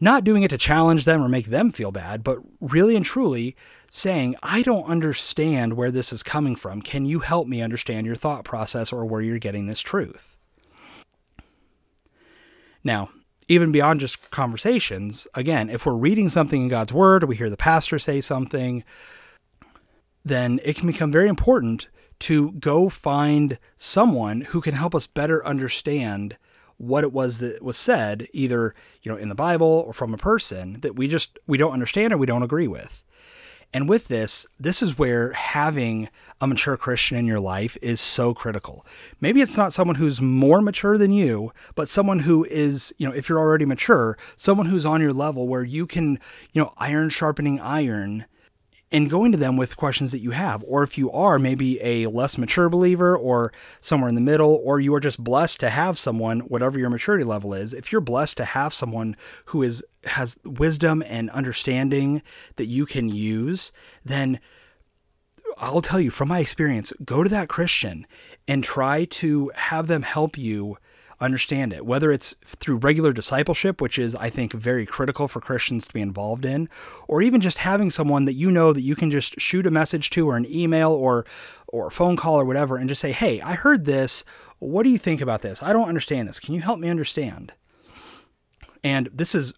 Not 0.00 0.24
doing 0.24 0.42
it 0.42 0.48
to 0.48 0.58
challenge 0.58 1.04
them 1.04 1.22
or 1.22 1.28
make 1.28 1.46
them 1.46 1.72
feel 1.72 1.90
bad, 1.90 2.22
but 2.22 2.38
really 2.60 2.94
and 2.94 3.04
truly 3.04 3.56
saying, 3.90 4.36
I 4.42 4.62
don't 4.62 4.88
understand 4.88 5.74
where 5.74 5.90
this 5.90 6.12
is 6.12 6.22
coming 6.22 6.54
from. 6.54 6.82
Can 6.82 7.04
you 7.04 7.20
help 7.20 7.48
me 7.48 7.62
understand 7.62 8.06
your 8.06 8.16
thought 8.16 8.44
process 8.44 8.92
or 8.92 9.04
where 9.04 9.20
you're 9.20 9.38
getting 9.38 9.66
this 9.66 9.80
truth? 9.80 10.36
Now, 12.84 13.10
even 13.48 13.72
beyond 13.72 14.00
just 14.00 14.30
conversations, 14.30 15.26
again, 15.34 15.70
if 15.70 15.86
we're 15.86 15.96
reading 15.96 16.28
something 16.28 16.62
in 16.62 16.68
God's 16.68 16.92
Word, 16.92 17.24
or 17.24 17.26
we 17.26 17.36
hear 17.36 17.50
the 17.50 17.56
pastor 17.56 17.98
say 17.98 18.20
something, 18.20 18.84
then 20.24 20.60
it 20.62 20.76
can 20.76 20.86
become 20.86 21.10
very 21.10 21.28
important 21.28 21.88
to 22.20 22.52
go 22.52 22.88
find 22.88 23.58
someone 23.76 24.42
who 24.42 24.60
can 24.60 24.74
help 24.74 24.94
us 24.94 25.06
better 25.06 25.44
understand 25.46 26.36
what 26.78 27.04
it 27.04 27.12
was 27.12 27.38
that 27.38 27.62
was 27.62 27.76
said 27.76 28.26
either 28.32 28.74
you 29.02 29.12
know 29.12 29.18
in 29.18 29.28
the 29.28 29.34
bible 29.34 29.84
or 29.86 29.92
from 29.92 30.14
a 30.14 30.18
person 30.18 30.80
that 30.80 30.96
we 30.96 31.06
just 31.06 31.38
we 31.46 31.58
don't 31.58 31.72
understand 31.72 32.12
or 32.12 32.16
we 32.16 32.26
don't 32.26 32.42
agree 32.42 32.68
with 32.68 33.02
and 33.72 33.86
with 33.86 34.08
this, 34.08 34.46
this 34.58 34.82
is 34.82 34.98
where 34.98 35.32
having 35.32 36.08
a 36.40 36.46
mature 36.46 36.78
Christian 36.78 37.18
in 37.18 37.26
your 37.26 37.40
life 37.40 37.76
is 37.82 38.00
so 38.00 38.32
critical. 38.32 38.86
Maybe 39.20 39.42
it's 39.42 39.58
not 39.58 39.74
someone 39.74 39.96
who's 39.96 40.22
more 40.22 40.62
mature 40.62 40.96
than 40.96 41.12
you, 41.12 41.52
but 41.74 41.88
someone 41.88 42.20
who 42.20 42.44
is, 42.44 42.94
you 42.96 43.06
know, 43.06 43.14
if 43.14 43.28
you're 43.28 43.38
already 43.38 43.66
mature, 43.66 44.16
someone 44.36 44.66
who's 44.66 44.86
on 44.86 45.02
your 45.02 45.12
level 45.12 45.48
where 45.48 45.64
you 45.64 45.86
can, 45.86 46.18
you 46.52 46.62
know, 46.62 46.72
iron 46.78 47.10
sharpening 47.10 47.60
iron 47.60 48.24
and 48.90 49.10
going 49.10 49.32
to 49.32 49.38
them 49.38 49.56
with 49.56 49.76
questions 49.76 50.12
that 50.12 50.20
you 50.20 50.30
have. 50.30 50.64
Or 50.66 50.82
if 50.82 50.96
you 50.96 51.10
are 51.10 51.38
maybe 51.38 51.80
a 51.82 52.06
less 52.06 52.38
mature 52.38 52.68
believer 52.68 53.16
or 53.16 53.52
somewhere 53.80 54.08
in 54.08 54.14
the 54.14 54.20
middle, 54.20 54.60
or 54.64 54.80
you 54.80 54.94
are 54.94 55.00
just 55.00 55.22
blessed 55.22 55.60
to 55.60 55.70
have 55.70 55.98
someone, 55.98 56.40
whatever 56.40 56.78
your 56.78 56.90
maturity 56.90 57.24
level 57.24 57.54
is, 57.54 57.74
if 57.74 57.92
you're 57.92 58.00
blessed 58.00 58.36
to 58.38 58.44
have 58.44 58.72
someone 58.72 59.16
who 59.46 59.62
is 59.62 59.84
has 60.04 60.38
wisdom 60.44 61.02
and 61.06 61.28
understanding 61.30 62.22
that 62.56 62.66
you 62.66 62.86
can 62.86 63.08
use, 63.08 63.72
then 64.04 64.40
I'll 65.58 65.82
tell 65.82 66.00
you 66.00 66.10
from 66.10 66.28
my 66.28 66.38
experience, 66.38 66.92
go 67.04 67.22
to 67.22 67.30
that 67.30 67.48
Christian 67.48 68.06
and 68.46 68.62
try 68.62 69.04
to 69.06 69.50
have 69.54 69.86
them 69.86 70.02
help 70.02 70.38
you 70.38 70.76
understand 71.20 71.72
it, 71.72 71.84
whether 71.84 72.12
it's 72.12 72.36
through 72.44 72.76
regular 72.76 73.12
discipleship, 73.12 73.80
which 73.80 73.98
is, 73.98 74.14
I 74.14 74.30
think, 74.30 74.52
very 74.52 74.86
critical 74.86 75.28
for 75.28 75.40
Christians 75.40 75.86
to 75.86 75.92
be 75.92 76.00
involved 76.00 76.44
in, 76.44 76.68
or 77.08 77.22
even 77.22 77.40
just 77.40 77.58
having 77.58 77.90
someone 77.90 78.24
that 78.26 78.34
you 78.34 78.50
know 78.50 78.72
that 78.72 78.82
you 78.82 78.94
can 78.94 79.10
just 79.10 79.40
shoot 79.40 79.66
a 79.66 79.70
message 79.70 80.10
to 80.10 80.28
or 80.28 80.36
an 80.36 80.50
email 80.50 80.92
or 80.92 81.26
or 81.66 81.88
a 81.88 81.90
phone 81.90 82.16
call 82.16 82.40
or 82.40 82.44
whatever 82.44 82.76
and 82.76 82.88
just 82.88 83.00
say, 83.00 83.12
"Hey, 83.12 83.40
I 83.40 83.54
heard 83.54 83.84
this. 83.84 84.24
What 84.58 84.84
do 84.84 84.90
you 84.90 84.98
think 84.98 85.20
about 85.20 85.42
this? 85.42 85.62
I 85.62 85.72
don't 85.72 85.88
understand 85.88 86.28
this. 86.28 86.40
Can 86.40 86.54
you 86.54 86.60
help 86.60 86.78
me 86.78 86.88
understand?" 86.88 87.52
And 88.84 89.08
this 89.12 89.34
is 89.34 89.54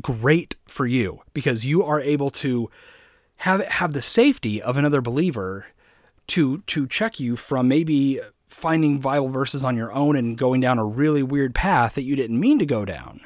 great 0.00 0.56
for 0.66 0.86
you 0.86 1.20
because 1.34 1.66
you 1.66 1.84
are 1.84 2.00
able 2.00 2.30
to 2.30 2.70
have 3.36 3.62
have 3.66 3.92
the 3.92 4.02
safety 4.02 4.62
of 4.62 4.76
another 4.76 5.00
believer 5.00 5.66
to 6.28 6.58
to 6.66 6.86
check 6.86 7.20
you 7.20 7.36
from 7.36 7.68
maybe 7.68 8.20
finding 8.52 8.98
Bible 8.98 9.28
verses 9.28 9.64
on 9.64 9.76
your 9.76 9.92
own 9.92 10.14
and 10.14 10.36
going 10.36 10.60
down 10.60 10.78
a 10.78 10.84
really 10.84 11.22
weird 11.22 11.54
path 11.54 11.94
that 11.94 12.02
you 12.02 12.14
didn't 12.14 12.38
mean 12.38 12.58
to 12.58 12.66
go 12.66 12.84
down. 12.84 13.20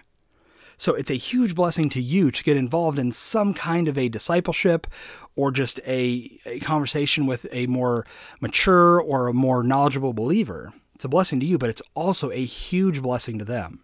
So 0.78 0.94
it's 0.94 1.10
a 1.10 1.14
huge 1.14 1.54
blessing 1.54 1.88
to 1.90 2.02
you 2.02 2.30
to 2.30 2.42
get 2.44 2.56
involved 2.56 2.98
in 2.98 3.10
some 3.10 3.54
kind 3.54 3.88
of 3.88 3.96
a 3.96 4.08
discipleship 4.08 4.86
or 5.34 5.50
just 5.50 5.80
a, 5.86 6.38
a, 6.44 6.60
conversation 6.60 7.26
with 7.26 7.46
a 7.50 7.66
more 7.66 8.06
mature 8.40 9.00
or 9.00 9.26
a 9.26 9.34
more 9.34 9.62
knowledgeable 9.62 10.12
believer. 10.12 10.72
It's 10.94 11.04
a 11.04 11.08
blessing 11.08 11.40
to 11.40 11.46
you, 11.46 11.58
but 11.58 11.70
it's 11.70 11.82
also 11.94 12.30
a 12.30 12.44
huge 12.44 13.02
blessing 13.02 13.38
to 13.38 13.44
them 13.44 13.82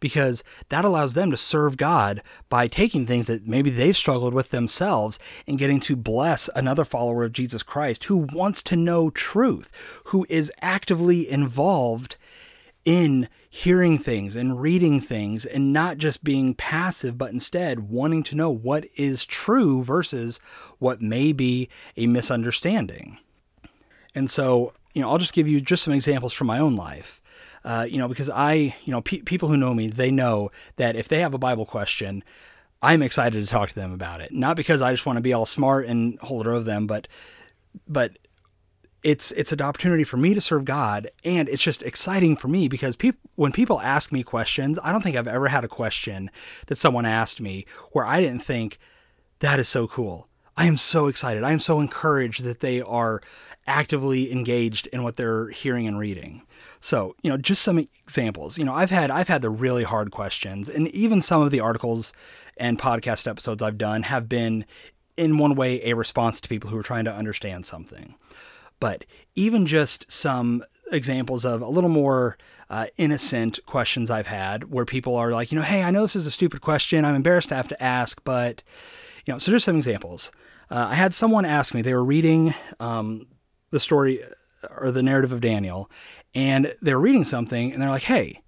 because 0.00 0.42
that 0.70 0.84
allows 0.84 1.14
them 1.14 1.30
to 1.30 1.36
serve 1.36 1.76
God 1.76 2.22
by 2.48 2.66
taking 2.66 3.06
things 3.06 3.26
that 3.26 3.46
maybe 3.46 3.70
they've 3.70 3.96
struggled 3.96 4.34
with 4.34 4.50
themselves 4.50 5.18
and 5.46 5.58
getting 5.58 5.80
to 5.80 5.96
bless 5.96 6.50
another 6.54 6.84
follower 6.84 7.24
of 7.24 7.32
Jesus 7.32 7.62
Christ 7.62 8.04
who 8.04 8.26
wants 8.32 8.62
to 8.62 8.76
know 8.76 9.10
truth, 9.10 10.00
who 10.06 10.26
is 10.28 10.50
actively 10.60 11.30
involved 11.30 12.16
in 12.84 13.28
hearing 13.50 13.98
things 13.98 14.36
and 14.36 14.60
reading 14.60 15.00
things 15.00 15.44
and 15.44 15.72
not 15.72 15.98
just 15.98 16.24
being 16.24 16.54
passive, 16.54 17.18
but 17.18 17.32
instead 17.32 17.90
wanting 17.90 18.22
to 18.22 18.36
know 18.36 18.50
what 18.50 18.86
is 18.96 19.24
true 19.24 19.82
versus 19.82 20.40
what 20.78 21.02
may 21.02 21.32
be 21.32 21.68
a 21.96 22.06
misunderstanding. 22.06 23.18
And 24.14 24.30
so, 24.30 24.72
you 24.94 25.02
know, 25.02 25.10
I'll 25.10 25.18
just 25.18 25.34
give 25.34 25.48
you 25.48 25.60
just 25.60 25.82
some 25.82 25.94
examples 25.94 26.32
from 26.32 26.46
my 26.46 26.58
own 26.58 26.74
life. 26.76 27.19
Uh, 27.64 27.86
you 27.88 27.98
know, 27.98 28.08
because 28.08 28.30
I, 28.30 28.74
you 28.84 28.90
know, 28.90 29.02
pe- 29.02 29.20
people 29.20 29.48
who 29.48 29.56
know 29.56 29.74
me, 29.74 29.88
they 29.88 30.10
know 30.10 30.50
that 30.76 30.96
if 30.96 31.08
they 31.08 31.20
have 31.20 31.34
a 31.34 31.38
Bible 31.38 31.66
question, 31.66 32.24
I'm 32.82 33.02
excited 33.02 33.44
to 33.44 33.50
talk 33.50 33.68
to 33.68 33.74
them 33.74 33.92
about 33.92 34.20
it. 34.22 34.32
Not 34.32 34.56
because 34.56 34.80
I 34.80 34.92
just 34.92 35.04
want 35.04 35.18
to 35.18 35.22
be 35.22 35.34
all 35.34 35.44
smart 35.44 35.86
and 35.86 36.18
hold 36.20 36.46
it 36.46 36.50
over 36.50 36.64
them, 36.64 36.86
but, 36.86 37.06
but 37.86 38.18
it's 39.02 39.30
it's 39.32 39.52
an 39.52 39.62
opportunity 39.62 40.04
for 40.04 40.16
me 40.16 40.34
to 40.34 40.40
serve 40.40 40.64
God, 40.64 41.08
and 41.24 41.48
it's 41.48 41.62
just 41.62 41.82
exciting 41.82 42.36
for 42.36 42.48
me 42.48 42.68
because 42.68 42.96
people 42.96 43.30
when 43.34 43.52
people 43.52 43.80
ask 43.80 44.12
me 44.12 44.22
questions, 44.22 44.78
I 44.82 44.92
don't 44.92 45.02
think 45.02 45.16
I've 45.16 45.28
ever 45.28 45.48
had 45.48 45.64
a 45.64 45.68
question 45.68 46.30
that 46.66 46.76
someone 46.76 47.06
asked 47.06 47.40
me 47.40 47.64
where 47.92 48.04
I 48.04 48.20
didn't 48.20 48.42
think 48.42 48.78
that 49.40 49.58
is 49.58 49.68
so 49.68 49.86
cool. 49.86 50.28
I 50.56 50.66
am 50.66 50.76
so 50.76 51.06
excited. 51.06 51.42
I 51.42 51.52
am 51.52 51.60
so 51.60 51.80
encouraged 51.80 52.42
that 52.42 52.60
they 52.60 52.82
are 52.82 53.22
actively 53.66 54.32
engaged 54.32 54.86
in 54.88 55.02
what 55.02 55.16
they're 55.16 55.50
hearing 55.50 55.86
and 55.86 55.98
reading. 55.98 56.42
So, 56.80 57.14
you 57.22 57.30
know, 57.30 57.36
just 57.36 57.62
some 57.62 57.78
examples. 57.78 58.58
You 58.58 58.64
know, 58.64 58.74
I've 58.74 58.90
had 58.90 59.10
I've 59.10 59.28
had 59.28 59.42
the 59.42 59.50
really 59.50 59.84
hard 59.84 60.10
questions, 60.10 60.68
and 60.68 60.88
even 60.88 61.20
some 61.20 61.42
of 61.42 61.50
the 61.50 61.60
articles 61.60 62.12
and 62.56 62.78
podcast 62.78 63.26
episodes 63.26 63.62
I've 63.62 63.78
done 63.78 64.04
have 64.04 64.28
been 64.28 64.64
in 65.16 65.38
one 65.38 65.54
way 65.54 65.82
a 65.84 65.94
response 65.94 66.40
to 66.40 66.48
people 66.48 66.70
who 66.70 66.78
are 66.78 66.82
trying 66.82 67.04
to 67.04 67.14
understand 67.14 67.66
something. 67.66 68.14
But 68.80 69.04
even 69.34 69.66
just 69.66 70.10
some 70.10 70.64
examples 70.90 71.44
of 71.44 71.60
a 71.60 71.68
little 71.68 71.90
more 71.90 72.38
uh, 72.70 72.86
innocent 72.96 73.58
questions 73.66 74.10
I've 74.10 74.26
had 74.26 74.72
where 74.72 74.84
people 74.84 75.16
are 75.16 75.32
like, 75.32 75.52
you 75.52 75.58
know, 75.58 75.64
hey, 75.64 75.82
I 75.82 75.90
know 75.90 76.02
this 76.02 76.16
is 76.16 76.26
a 76.26 76.30
stupid 76.30 76.60
question. 76.60 77.04
I'm 77.04 77.14
embarrassed 77.14 77.50
to 77.50 77.56
have 77.56 77.68
to 77.68 77.82
ask, 77.82 78.20
but, 78.24 78.62
you 79.26 79.34
know, 79.34 79.38
so 79.38 79.52
just 79.52 79.66
some 79.66 79.76
examples. 79.76 80.32
Uh, 80.70 80.86
I 80.90 80.94
had 80.94 81.12
someone 81.12 81.44
ask 81.44 81.74
me, 81.74 81.82
they 81.82 81.94
were 81.94 82.04
reading 82.04 82.54
um, 82.78 83.26
the 83.70 83.80
story 83.80 84.22
or 84.76 84.90
the 84.90 85.02
narrative 85.02 85.32
of 85.32 85.40
Daniel, 85.40 85.90
and 86.34 86.74
they're 86.80 87.00
reading 87.00 87.24
something 87.24 87.72
and 87.72 87.80
they're 87.80 87.88
like, 87.88 88.02
hey, 88.04 88.40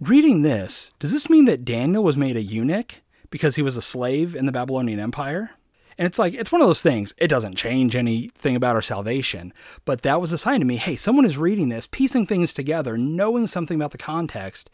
reading 0.00 0.42
this, 0.42 0.92
does 0.98 1.12
this 1.12 1.30
mean 1.30 1.44
that 1.44 1.64
Daniel 1.64 2.02
was 2.02 2.16
made 2.16 2.36
a 2.36 2.42
eunuch 2.42 3.00
because 3.30 3.56
he 3.56 3.62
was 3.62 3.76
a 3.76 3.82
slave 3.82 4.34
in 4.34 4.46
the 4.46 4.52
Babylonian 4.52 4.98
Empire? 4.98 5.52
And 5.98 6.06
it's 6.06 6.18
like, 6.18 6.34
it's 6.34 6.50
one 6.50 6.62
of 6.62 6.66
those 6.66 6.82
things. 6.82 7.14
It 7.18 7.28
doesn't 7.28 7.56
change 7.56 7.94
anything 7.94 8.56
about 8.56 8.76
our 8.76 8.82
salvation. 8.82 9.52
But 9.84 10.02
that 10.02 10.20
was 10.20 10.32
a 10.32 10.38
sign 10.38 10.60
to 10.60 10.66
me 10.66 10.76
hey, 10.76 10.96
someone 10.96 11.26
is 11.26 11.38
reading 11.38 11.68
this, 11.68 11.86
piecing 11.86 12.26
things 12.26 12.52
together, 12.52 12.96
knowing 12.96 13.46
something 13.46 13.76
about 13.76 13.92
the 13.92 13.98
context, 13.98 14.70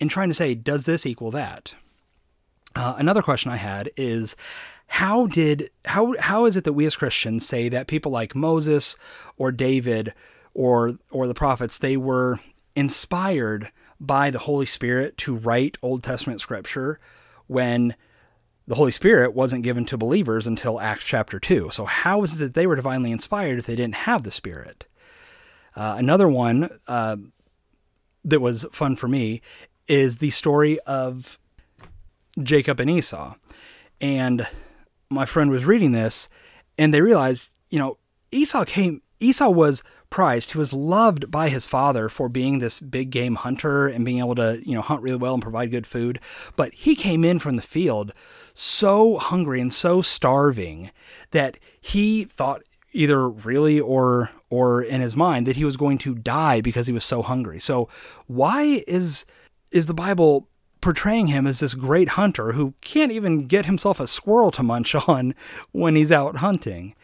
and 0.00 0.10
trying 0.10 0.28
to 0.28 0.34
say, 0.34 0.54
does 0.54 0.84
this 0.84 1.06
equal 1.06 1.30
that? 1.30 1.74
Uh, 2.74 2.94
another 2.98 3.22
question 3.22 3.50
I 3.50 3.56
had 3.56 3.90
is 3.96 4.36
how 4.86 5.26
did 5.26 5.70
how 5.84 6.14
how 6.20 6.44
is 6.46 6.56
it 6.56 6.64
that 6.64 6.72
we 6.72 6.86
as 6.86 6.96
Christians 6.96 7.46
say 7.46 7.68
that 7.68 7.86
people 7.86 8.12
like 8.12 8.34
Moses 8.34 8.96
or 9.36 9.52
David 9.52 10.12
or 10.54 10.94
or 11.10 11.26
the 11.26 11.34
prophets 11.34 11.78
they 11.78 11.96
were 11.96 12.40
inspired 12.74 13.70
by 13.98 14.30
the 14.30 14.38
Holy 14.38 14.66
Spirit 14.66 15.16
to 15.18 15.36
write 15.36 15.78
Old 15.82 16.02
Testament 16.02 16.40
scripture 16.40 17.00
when 17.46 17.94
the 18.66 18.74
Holy 18.74 18.90
Spirit 18.90 19.34
wasn't 19.34 19.62
given 19.62 19.84
to 19.86 19.96
believers 19.96 20.46
until 20.46 20.80
Acts 20.80 21.06
chapter 21.06 21.38
2. 21.38 21.70
So, 21.70 21.84
how 21.84 22.22
is 22.22 22.34
it 22.34 22.38
that 22.38 22.54
they 22.54 22.66
were 22.66 22.76
divinely 22.76 23.12
inspired 23.12 23.58
if 23.58 23.66
they 23.66 23.76
didn't 23.76 23.94
have 23.94 24.22
the 24.22 24.30
Spirit? 24.30 24.86
Uh, 25.74 25.94
another 25.98 26.28
one 26.28 26.68
uh, 26.88 27.16
that 28.24 28.40
was 28.40 28.66
fun 28.72 28.96
for 28.96 29.08
me 29.08 29.40
is 29.86 30.18
the 30.18 30.30
story 30.30 30.80
of 30.80 31.38
Jacob 32.42 32.80
and 32.80 32.90
Esau. 32.90 33.34
And 34.00 34.46
my 35.10 35.26
friend 35.26 35.50
was 35.50 35.66
reading 35.66 35.92
this, 35.92 36.28
and 36.78 36.92
they 36.92 37.00
realized, 37.00 37.52
you 37.70 37.78
know, 37.78 37.96
Esau 38.32 38.64
came, 38.64 39.02
Esau 39.20 39.48
was 39.48 39.82
prized. 40.10 40.52
He 40.52 40.58
was 40.58 40.72
loved 40.72 41.30
by 41.30 41.48
his 41.48 41.66
father 41.66 42.08
for 42.08 42.28
being 42.28 42.58
this 42.58 42.80
big 42.80 43.10
game 43.10 43.36
hunter 43.36 43.86
and 43.86 44.04
being 44.04 44.18
able 44.18 44.34
to, 44.36 44.60
you 44.64 44.74
know, 44.74 44.82
hunt 44.82 45.02
really 45.02 45.16
well 45.16 45.34
and 45.34 45.42
provide 45.42 45.70
good 45.70 45.86
food. 45.86 46.20
But 46.56 46.74
he 46.74 46.94
came 46.94 47.24
in 47.24 47.38
from 47.38 47.56
the 47.56 47.62
field 47.62 48.12
so 48.54 49.18
hungry 49.18 49.60
and 49.60 49.72
so 49.72 50.02
starving 50.02 50.90
that 51.30 51.58
he 51.80 52.24
thought 52.24 52.62
either 52.92 53.28
really 53.28 53.78
or 53.78 54.30
or 54.48 54.82
in 54.82 55.00
his 55.00 55.16
mind 55.16 55.46
that 55.46 55.56
he 55.56 55.64
was 55.64 55.76
going 55.76 55.98
to 55.98 56.14
die 56.14 56.60
because 56.60 56.86
he 56.86 56.92
was 56.92 57.04
so 57.04 57.22
hungry. 57.22 57.58
So 57.58 57.88
why 58.26 58.84
is 58.86 59.26
is 59.70 59.86
the 59.86 59.94
Bible 59.94 60.48
portraying 60.86 61.26
him 61.26 61.48
as 61.48 61.58
this 61.58 61.74
great 61.74 62.10
hunter 62.10 62.52
who 62.52 62.72
can't 62.80 63.10
even 63.10 63.48
get 63.48 63.66
himself 63.66 63.98
a 63.98 64.06
squirrel 64.06 64.52
to 64.52 64.62
munch 64.62 64.94
on 65.08 65.34
when 65.72 65.96
he's 65.96 66.12
out 66.12 66.36
hunting? 66.36 66.94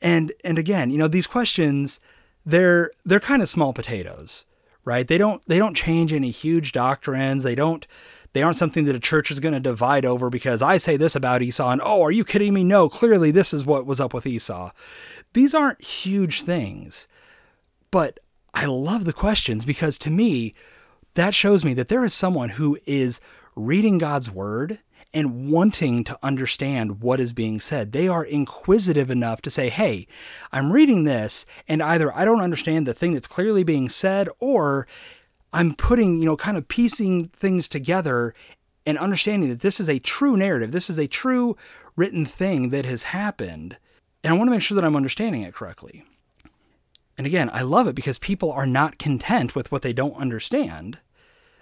And 0.00 0.32
and 0.44 0.56
again, 0.56 0.88
you 0.88 0.98
know, 0.98 1.08
these 1.08 1.26
questions 1.26 1.98
they're 2.46 2.92
they're 3.04 3.18
kind 3.18 3.42
of 3.42 3.48
small 3.48 3.72
potatoes, 3.72 4.46
right? 4.84 5.08
They 5.08 5.18
don't 5.18 5.42
they 5.48 5.58
don't 5.58 5.76
change 5.76 6.12
any 6.12 6.30
huge 6.30 6.70
doctrines. 6.70 7.42
They 7.42 7.56
don't 7.56 7.88
they 8.34 8.42
aren't 8.44 8.56
something 8.56 8.84
that 8.84 8.94
a 8.94 9.00
church 9.00 9.32
is 9.32 9.40
going 9.40 9.54
to 9.54 9.58
divide 9.58 10.04
over 10.04 10.30
because 10.30 10.62
I 10.62 10.78
say 10.78 10.96
this 10.96 11.16
about 11.16 11.42
Esau 11.42 11.70
and 11.70 11.80
oh, 11.84 12.02
are 12.02 12.12
you 12.12 12.24
kidding 12.24 12.54
me? 12.54 12.62
No, 12.62 12.88
clearly 12.88 13.32
this 13.32 13.52
is 13.52 13.66
what 13.66 13.84
was 13.84 13.98
up 13.98 14.14
with 14.14 14.28
Esau. 14.28 14.70
These 15.32 15.56
aren't 15.56 15.82
huge 15.82 16.42
things. 16.42 17.08
But 17.90 18.20
I 18.54 18.66
love 18.66 19.06
the 19.06 19.12
questions 19.12 19.64
because 19.64 19.98
to 19.98 20.10
me, 20.10 20.54
that 21.14 21.34
shows 21.34 21.64
me 21.64 21.74
that 21.74 21.88
there 21.88 22.04
is 22.04 22.14
someone 22.14 22.50
who 22.50 22.78
is 22.86 23.20
reading 23.54 23.98
God's 23.98 24.30
word 24.30 24.80
and 25.14 25.50
wanting 25.50 26.04
to 26.04 26.18
understand 26.22 27.02
what 27.02 27.20
is 27.20 27.32
being 27.34 27.60
said. 27.60 27.92
They 27.92 28.08
are 28.08 28.24
inquisitive 28.24 29.10
enough 29.10 29.42
to 29.42 29.50
say, 29.50 29.68
hey, 29.68 30.06
I'm 30.52 30.72
reading 30.72 31.04
this, 31.04 31.44
and 31.68 31.82
either 31.82 32.16
I 32.16 32.24
don't 32.24 32.40
understand 32.40 32.86
the 32.86 32.94
thing 32.94 33.12
that's 33.12 33.26
clearly 33.26 33.62
being 33.62 33.90
said, 33.90 34.28
or 34.38 34.86
I'm 35.52 35.74
putting, 35.74 36.18
you 36.18 36.24
know, 36.24 36.36
kind 36.36 36.56
of 36.56 36.66
piecing 36.68 37.26
things 37.26 37.68
together 37.68 38.34
and 38.86 38.96
understanding 38.96 39.50
that 39.50 39.60
this 39.60 39.80
is 39.80 39.88
a 39.88 39.98
true 39.98 40.36
narrative. 40.36 40.72
This 40.72 40.88
is 40.88 40.98
a 40.98 41.06
true 41.06 41.56
written 41.94 42.24
thing 42.24 42.70
that 42.70 42.86
has 42.86 43.04
happened. 43.04 43.76
And 44.24 44.32
I 44.32 44.36
want 44.36 44.48
to 44.48 44.52
make 44.52 44.62
sure 44.62 44.74
that 44.76 44.84
I'm 44.84 44.96
understanding 44.96 45.42
it 45.42 45.52
correctly. 45.52 46.04
And 47.18 47.26
again, 47.26 47.50
I 47.52 47.62
love 47.62 47.86
it 47.86 47.94
because 47.94 48.18
people 48.18 48.50
are 48.52 48.66
not 48.66 48.98
content 48.98 49.54
with 49.54 49.70
what 49.70 49.82
they 49.82 49.92
don't 49.92 50.16
understand. 50.16 50.98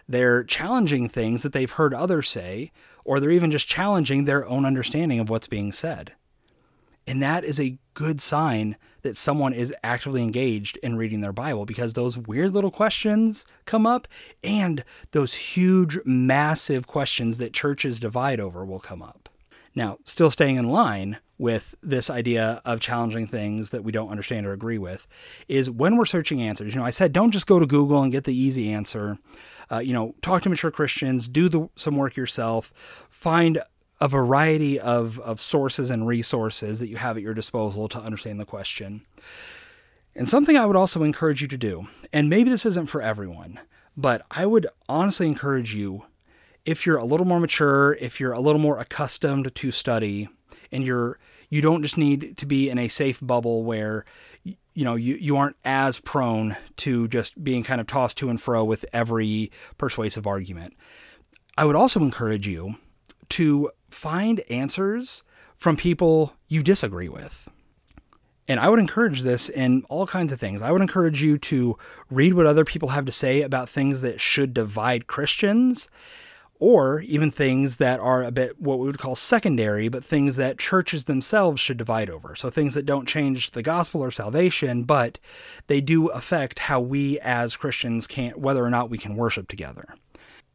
They're 0.09 0.45
challenging 0.45 1.09
things 1.09 1.43
that 1.43 1.53
they've 1.53 1.71
heard 1.71 1.95
others 1.95 2.29
say, 2.29 2.73
or 3.05 3.21
they're 3.21 3.31
even 3.31 3.51
just 3.51 3.69
challenging 3.69 4.25
their 4.25 4.47
own 4.47 4.65
understanding 4.65 5.19
of 5.21 5.29
what's 5.29 5.49
being 5.49 5.73
said. 5.73 6.15
And 7.07 7.23
that 7.23 7.45
is 7.45 7.59
a 7.59 7.79
good 7.95 8.21
sign 8.21 8.77
that 9.03 9.17
someone 9.17 9.53
is 9.53 9.75
actively 9.83 10.23
engaged 10.23 10.77
in 10.79 10.97
reading 10.97 11.21
their 11.21 11.33
Bible 11.33 11.65
because 11.65 11.93
those 11.93 12.19
weird 12.19 12.53
little 12.53 12.71
questions 12.71 13.47
come 13.65 13.87
up 13.87 14.07
and 14.45 14.85
those 15.13 15.35
huge, 15.35 15.99
massive 16.05 16.87
questions 16.87 17.39
that 17.39 17.53
churches 17.53 17.99
divide 17.99 18.41
over 18.41 18.65
will 18.65 18.81
come 18.81 19.03
up. 19.03 19.29
Now, 19.75 19.99
still 20.05 20.31
staying 20.31 20.57
in 20.57 20.69
line 20.69 21.19
with 21.41 21.75
this 21.83 22.11
idea 22.11 22.61
of 22.67 22.81
challenging 22.81 23.27
things 23.27 23.71
that 23.71 23.83
we 23.83 23.91
don't 23.91 24.11
understand 24.11 24.47
or 24.47 24.53
agree 24.53 24.77
with 24.77 25.09
is 25.49 25.71
when 25.71 25.97
we're 25.97 26.05
searching 26.05 26.43
answers. 26.43 26.75
You 26.75 26.81
know, 26.81 26.87
I 26.87 26.91
said 26.91 27.15
don't 27.15 27.31
just 27.31 27.47
go 27.47 27.59
to 27.59 27.67
Google 27.67 28.03
and 28.03 28.13
get 28.13 28.25
the 28.25 28.37
easy 28.37 28.71
answer. 28.71 29.19
Uh, 29.73 29.79
you 29.79 29.95
know, 29.95 30.15
talk 30.21 30.43
to 30.43 30.51
mature 30.51 30.71
Christians, 30.71 31.27
do 31.29 31.49
the, 31.49 31.69
some 31.77 31.97
work 31.97 32.15
yourself, 32.15 32.73
find 33.09 33.59
a 34.03 34.07
variety 34.07 34.79
of, 34.79 35.19
of 35.21 35.41
sources 35.41 35.91
and 35.91 36.07
resources 36.07 36.79
that 36.79 36.89
you 36.89 36.97
have 36.97 37.17
at 37.17 37.23
your 37.23 37.35
disposal 37.35 37.89
to 37.89 38.01
understand 38.01 38.39
the 38.39 38.45
question. 38.45 39.01
And 40.15 40.29
something 40.29 40.59
I 40.59 40.67
would 40.67 40.77
also 40.77 41.03
encourage 41.03 41.41
you 41.41 41.49
to 41.49 41.57
do, 41.57 41.87
and 42.13 42.29
maybe 42.29 42.51
this 42.51 42.67
isn't 42.67 42.91
for 42.91 43.01
everyone, 43.01 43.61
but 43.97 44.21
I 44.31 44.45
would 44.45 44.67
honestly 44.91 45.27
encourage 45.27 45.75
you, 45.75 46.05
if 46.67 46.85
you're 46.85 46.99
a 46.99 47.05
little 47.05 47.27
more 47.27 47.41
mature, 47.41 47.95
if 47.95 48.21
you're 48.21 48.33
a 48.33 48.41
little 48.41 48.61
more 48.61 48.79
accustomed 48.79 49.55
to 49.55 49.71
study, 49.71 50.29
and 50.73 50.85
you're 50.85 51.19
you 51.49 51.61
don't 51.61 51.83
just 51.83 51.99
need 51.99 52.37
to 52.39 52.47
be 52.47 52.71
in 52.71 52.79
a 52.79 52.89
safe 52.89 53.19
bubble 53.23 53.65
where 53.65 54.05
you 54.45 54.85
know 54.85 54.95
you, 54.95 55.17
you 55.17 55.37
aren't 55.37 55.57
as 55.65 56.01
prone 56.01 56.57
to 56.77 57.09
just 57.09 57.43
being 57.43 57.63
kind 57.63 57.81
of 57.81 57.87
tossed 57.87 58.19
to 58.19 58.31
and 58.31 58.41
fro 58.41 58.65
with 58.65 58.85
every 58.93 59.51
persuasive 59.79 60.27
argument. 60.27 60.75
I 61.59 61.65
would 61.65 61.77
also 61.77 62.01
encourage 62.01 62.47
you 62.47 62.77
to 63.31 63.71
find 63.91 64.41
answers 64.49 65.25
from 65.57 65.77
people 65.77 66.35
you 66.49 66.63
disagree 66.63 67.09
with. 67.09 67.49
And 68.49 68.59
I 68.59 68.69
would 68.69 68.81
encourage 68.81 69.23
this 69.23 69.49
in 69.49 69.85
all 69.89 70.07
kinds 70.07 70.33
of 70.33 70.41
things. 70.41 70.61
I 70.61 70.73
would 70.73 70.83
encourage 70.83 71.23
you 71.23 71.39
to 71.39 71.77
read 72.11 72.35
what 72.35 72.47
other 72.47 72.65
people 72.65 72.89
have 72.89 73.05
to 73.05 73.13
say 73.13 73.43
about 73.43 73.69
things 73.69 74.01
that 74.01 74.21
should 74.21 74.53
divide 74.53 75.07
Christians, 75.07 75.89
or 76.61 77.01
even 77.01 77.31
things 77.31 77.79
that 77.79 77.99
are 77.99 78.23
a 78.23 78.31
bit 78.31 78.61
what 78.61 78.79
we 78.79 78.87
would 78.87 78.99
call 78.99 79.17
secondary, 79.17 79.89
but 79.89 80.05
things 80.05 80.37
that 80.37 80.59
churches 80.59 81.07
themselves 81.07 81.61
should 81.61 81.79
divide 81.79 82.11
over. 82.11 82.37
So 82.37 82.51
things 82.51 82.75
that 82.75 82.87
don't 82.87 83.09
change 83.09 83.51
the 83.51 83.63
gospel 83.63 84.03
or 84.03 84.11
salvation, 84.11 84.85
but 84.85 85.19
they 85.67 85.81
do 85.81 86.09
affect 86.09 86.61
how 86.61 86.81
we 86.81 87.19
as 87.21 87.57
Christians 87.57 88.07
can, 88.07 88.33
whether 88.33 88.63
or 88.63 88.71
not 88.71 88.91
we 88.91 88.99
can 88.99 89.17
worship 89.17 89.49
together. 89.49 89.95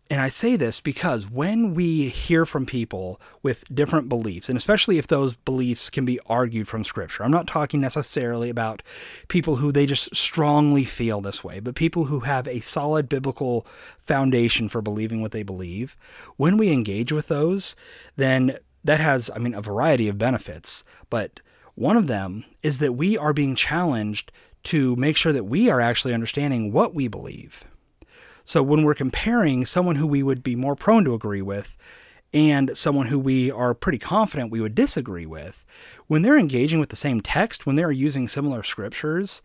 And 0.07 0.21
I 0.21 0.29
say 0.29 0.55
this 0.55 0.81
because 0.81 1.29
when 1.31 1.73
we 1.73 2.09
hear 2.09 2.45
from 2.45 2.67
people 2.67 3.19
with 3.41 3.63
different 3.73 4.07
beliefs, 4.07 4.49
and 4.49 4.57
especially 4.57 4.99
if 4.99 5.07
those 5.07 5.35
beliefs 5.35 5.89
can 5.89 6.05
be 6.05 6.19
argued 6.27 6.67
from 6.67 6.83
Scripture, 6.83 7.23
I'm 7.23 7.31
not 7.31 7.47
talking 7.47 7.81
necessarily 7.81 8.51
about 8.51 8.83
people 9.29 9.55
who 9.55 9.71
they 9.71 9.87
just 9.87 10.15
strongly 10.15 10.83
feel 10.83 11.21
this 11.21 11.43
way, 11.43 11.59
but 11.59 11.73
people 11.73 12.05
who 12.05 12.19
have 12.19 12.47
a 12.47 12.59
solid 12.59 13.09
biblical 13.09 13.65
foundation 13.97 14.69
for 14.69 14.79
believing 14.79 15.23
what 15.23 15.31
they 15.31 15.43
believe. 15.43 15.97
When 16.37 16.57
we 16.57 16.71
engage 16.71 17.11
with 17.11 17.27
those, 17.27 17.75
then 18.15 18.57
that 18.83 18.99
has, 18.99 19.31
I 19.35 19.39
mean, 19.39 19.55
a 19.55 19.61
variety 19.61 20.07
of 20.07 20.19
benefits, 20.19 20.83
but 21.09 21.39
one 21.73 21.97
of 21.97 22.05
them 22.05 22.45
is 22.61 22.77
that 22.77 22.93
we 22.93 23.17
are 23.17 23.33
being 23.33 23.55
challenged 23.55 24.31
to 24.65 24.95
make 24.97 25.17
sure 25.17 25.33
that 25.33 25.45
we 25.45 25.69
are 25.69 25.81
actually 25.81 26.13
understanding 26.13 26.71
what 26.71 26.93
we 26.93 27.07
believe. 27.07 27.65
So 28.45 28.61
when 28.61 28.83
we're 28.83 28.93
comparing 28.93 29.65
someone 29.65 29.95
who 29.95 30.07
we 30.07 30.23
would 30.23 30.43
be 30.43 30.55
more 30.55 30.75
prone 30.75 31.03
to 31.05 31.15
agree 31.15 31.41
with 31.41 31.75
and 32.31 32.77
someone 32.77 33.07
who 33.07 33.19
we 33.19 33.49
are 33.49 33.73
pretty 33.73 33.97
confident 33.97 34.51
we 34.51 34.61
would 34.61 34.75
disagree 34.75 35.25
with, 35.25 35.65
when 36.07 36.21
they're 36.21 36.37
engaging 36.37 36.79
with 36.79 36.89
the 36.89 36.95
same 36.95 37.21
text, 37.21 37.65
when 37.65 37.75
they're 37.75 37.91
using 37.91 38.27
similar 38.27 38.61
scriptures, 38.61 39.41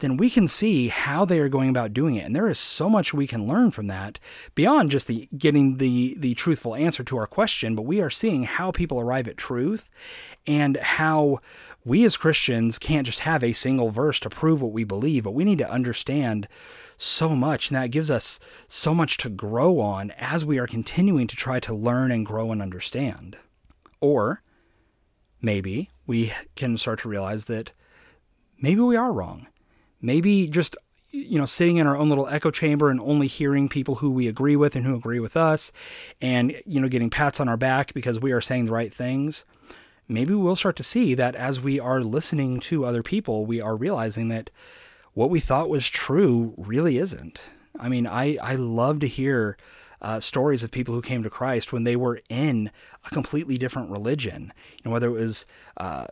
then 0.00 0.16
we 0.16 0.28
can 0.28 0.46
see 0.46 0.88
how 0.88 1.24
they 1.24 1.38
are 1.38 1.48
going 1.48 1.70
about 1.70 1.94
doing 1.94 2.16
it. 2.16 2.26
And 2.26 2.34
there 2.36 2.48
is 2.48 2.58
so 2.58 2.90
much 2.90 3.14
we 3.14 3.26
can 3.26 3.46
learn 3.46 3.70
from 3.70 3.86
that 3.86 4.18
beyond 4.54 4.90
just 4.90 5.06
the 5.06 5.28
getting 5.38 5.76
the 5.76 6.16
the 6.18 6.34
truthful 6.34 6.74
answer 6.74 7.04
to 7.04 7.16
our 7.16 7.26
question, 7.26 7.74
but 7.74 7.82
we 7.82 8.00
are 8.02 8.10
seeing 8.10 8.42
how 8.42 8.70
people 8.70 9.00
arrive 9.00 9.28
at 9.28 9.36
truth 9.36 9.90
and 10.46 10.76
how 10.76 11.38
we 11.84 12.04
as 12.04 12.16
Christians 12.16 12.78
can't 12.78 13.06
just 13.06 13.20
have 13.20 13.42
a 13.42 13.52
single 13.52 13.90
verse 13.90 14.20
to 14.20 14.28
prove 14.30 14.60
what 14.60 14.72
we 14.72 14.84
believe, 14.84 15.24
but 15.24 15.34
we 15.34 15.44
need 15.44 15.58
to 15.58 15.70
understand 15.70 16.48
so 17.02 17.34
much, 17.34 17.68
and 17.68 17.76
that 17.76 17.90
gives 17.90 18.10
us 18.10 18.38
so 18.68 18.94
much 18.94 19.16
to 19.18 19.28
grow 19.28 19.80
on 19.80 20.12
as 20.12 20.44
we 20.44 20.58
are 20.58 20.66
continuing 20.66 21.26
to 21.26 21.36
try 21.36 21.58
to 21.60 21.74
learn 21.74 22.10
and 22.10 22.24
grow 22.24 22.52
and 22.52 22.62
understand. 22.62 23.36
Or 24.00 24.42
maybe 25.40 25.90
we 26.06 26.32
can 26.54 26.76
start 26.78 27.00
to 27.00 27.08
realize 27.08 27.46
that 27.46 27.72
maybe 28.60 28.80
we 28.80 28.96
are 28.96 29.12
wrong. 29.12 29.48
Maybe 30.00 30.46
just 30.46 30.76
you 31.10 31.38
know 31.38 31.44
sitting 31.44 31.76
in 31.76 31.86
our 31.86 31.96
own 31.96 32.08
little 32.08 32.28
echo 32.28 32.50
chamber 32.50 32.88
and 32.88 33.00
only 33.00 33.26
hearing 33.26 33.68
people 33.68 33.96
who 33.96 34.10
we 34.10 34.28
agree 34.28 34.56
with 34.56 34.74
and 34.74 34.86
who 34.86 34.94
agree 34.94 35.20
with 35.20 35.36
us 35.36 35.70
and 36.22 36.54
you 36.64 36.80
know 36.80 36.88
getting 36.88 37.10
pats 37.10 37.38
on 37.38 37.48
our 37.48 37.56
back 37.58 37.92
because 37.92 38.18
we 38.18 38.32
are 38.32 38.40
saying 38.40 38.64
the 38.64 38.72
right 38.72 38.94
things 38.94 39.44
maybe 40.08 40.32
we'll 40.32 40.56
start 40.56 40.74
to 40.74 40.82
see 40.82 41.12
that 41.12 41.34
as 41.34 41.60
we 41.60 41.78
are 41.78 42.00
listening 42.00 42.58
to 42.58 42.86
other 42.86 43.02
people 43.02 43.44
we 43.44 43.60
are 43.60 43.76
realizing 43.76 44.28
that 44.28 44.48
what 45.14 45.30
we 45.30 45.40
thought 45.40 45.68
was 45.68 45.88
true 45.88 46.54
really 46.56 46.98
isn't. 46.98 47.50
I 47.78 47.88
mean, 47.88 48.06
I, 48.06 48.36
I 48.42 48.54
love 48.54 49.00
to 49.00 49.08
hear 49.08 49.56
uh, 50.00 50.20
stories 50.20 50.62
of 50.62 50.70
people 50.70 50.94
who 50.94 51.02
came 51.02 51.22
to 51.22 51.30
Christ 51.30 51.72
when 51.72 51.84
they 51.84 51.96
were 51.96 52.20
in 52.28 52.70
a 53.04 53.10
completely 53.10 53.56
different 53.56 53.90
religion, 53.90 54.52
you 54.76 54.82
know, 54.84 54.90
whether 54.90 55.08
it 55.08 55.12
was 55.12 55.46
uh, 55.76 56.06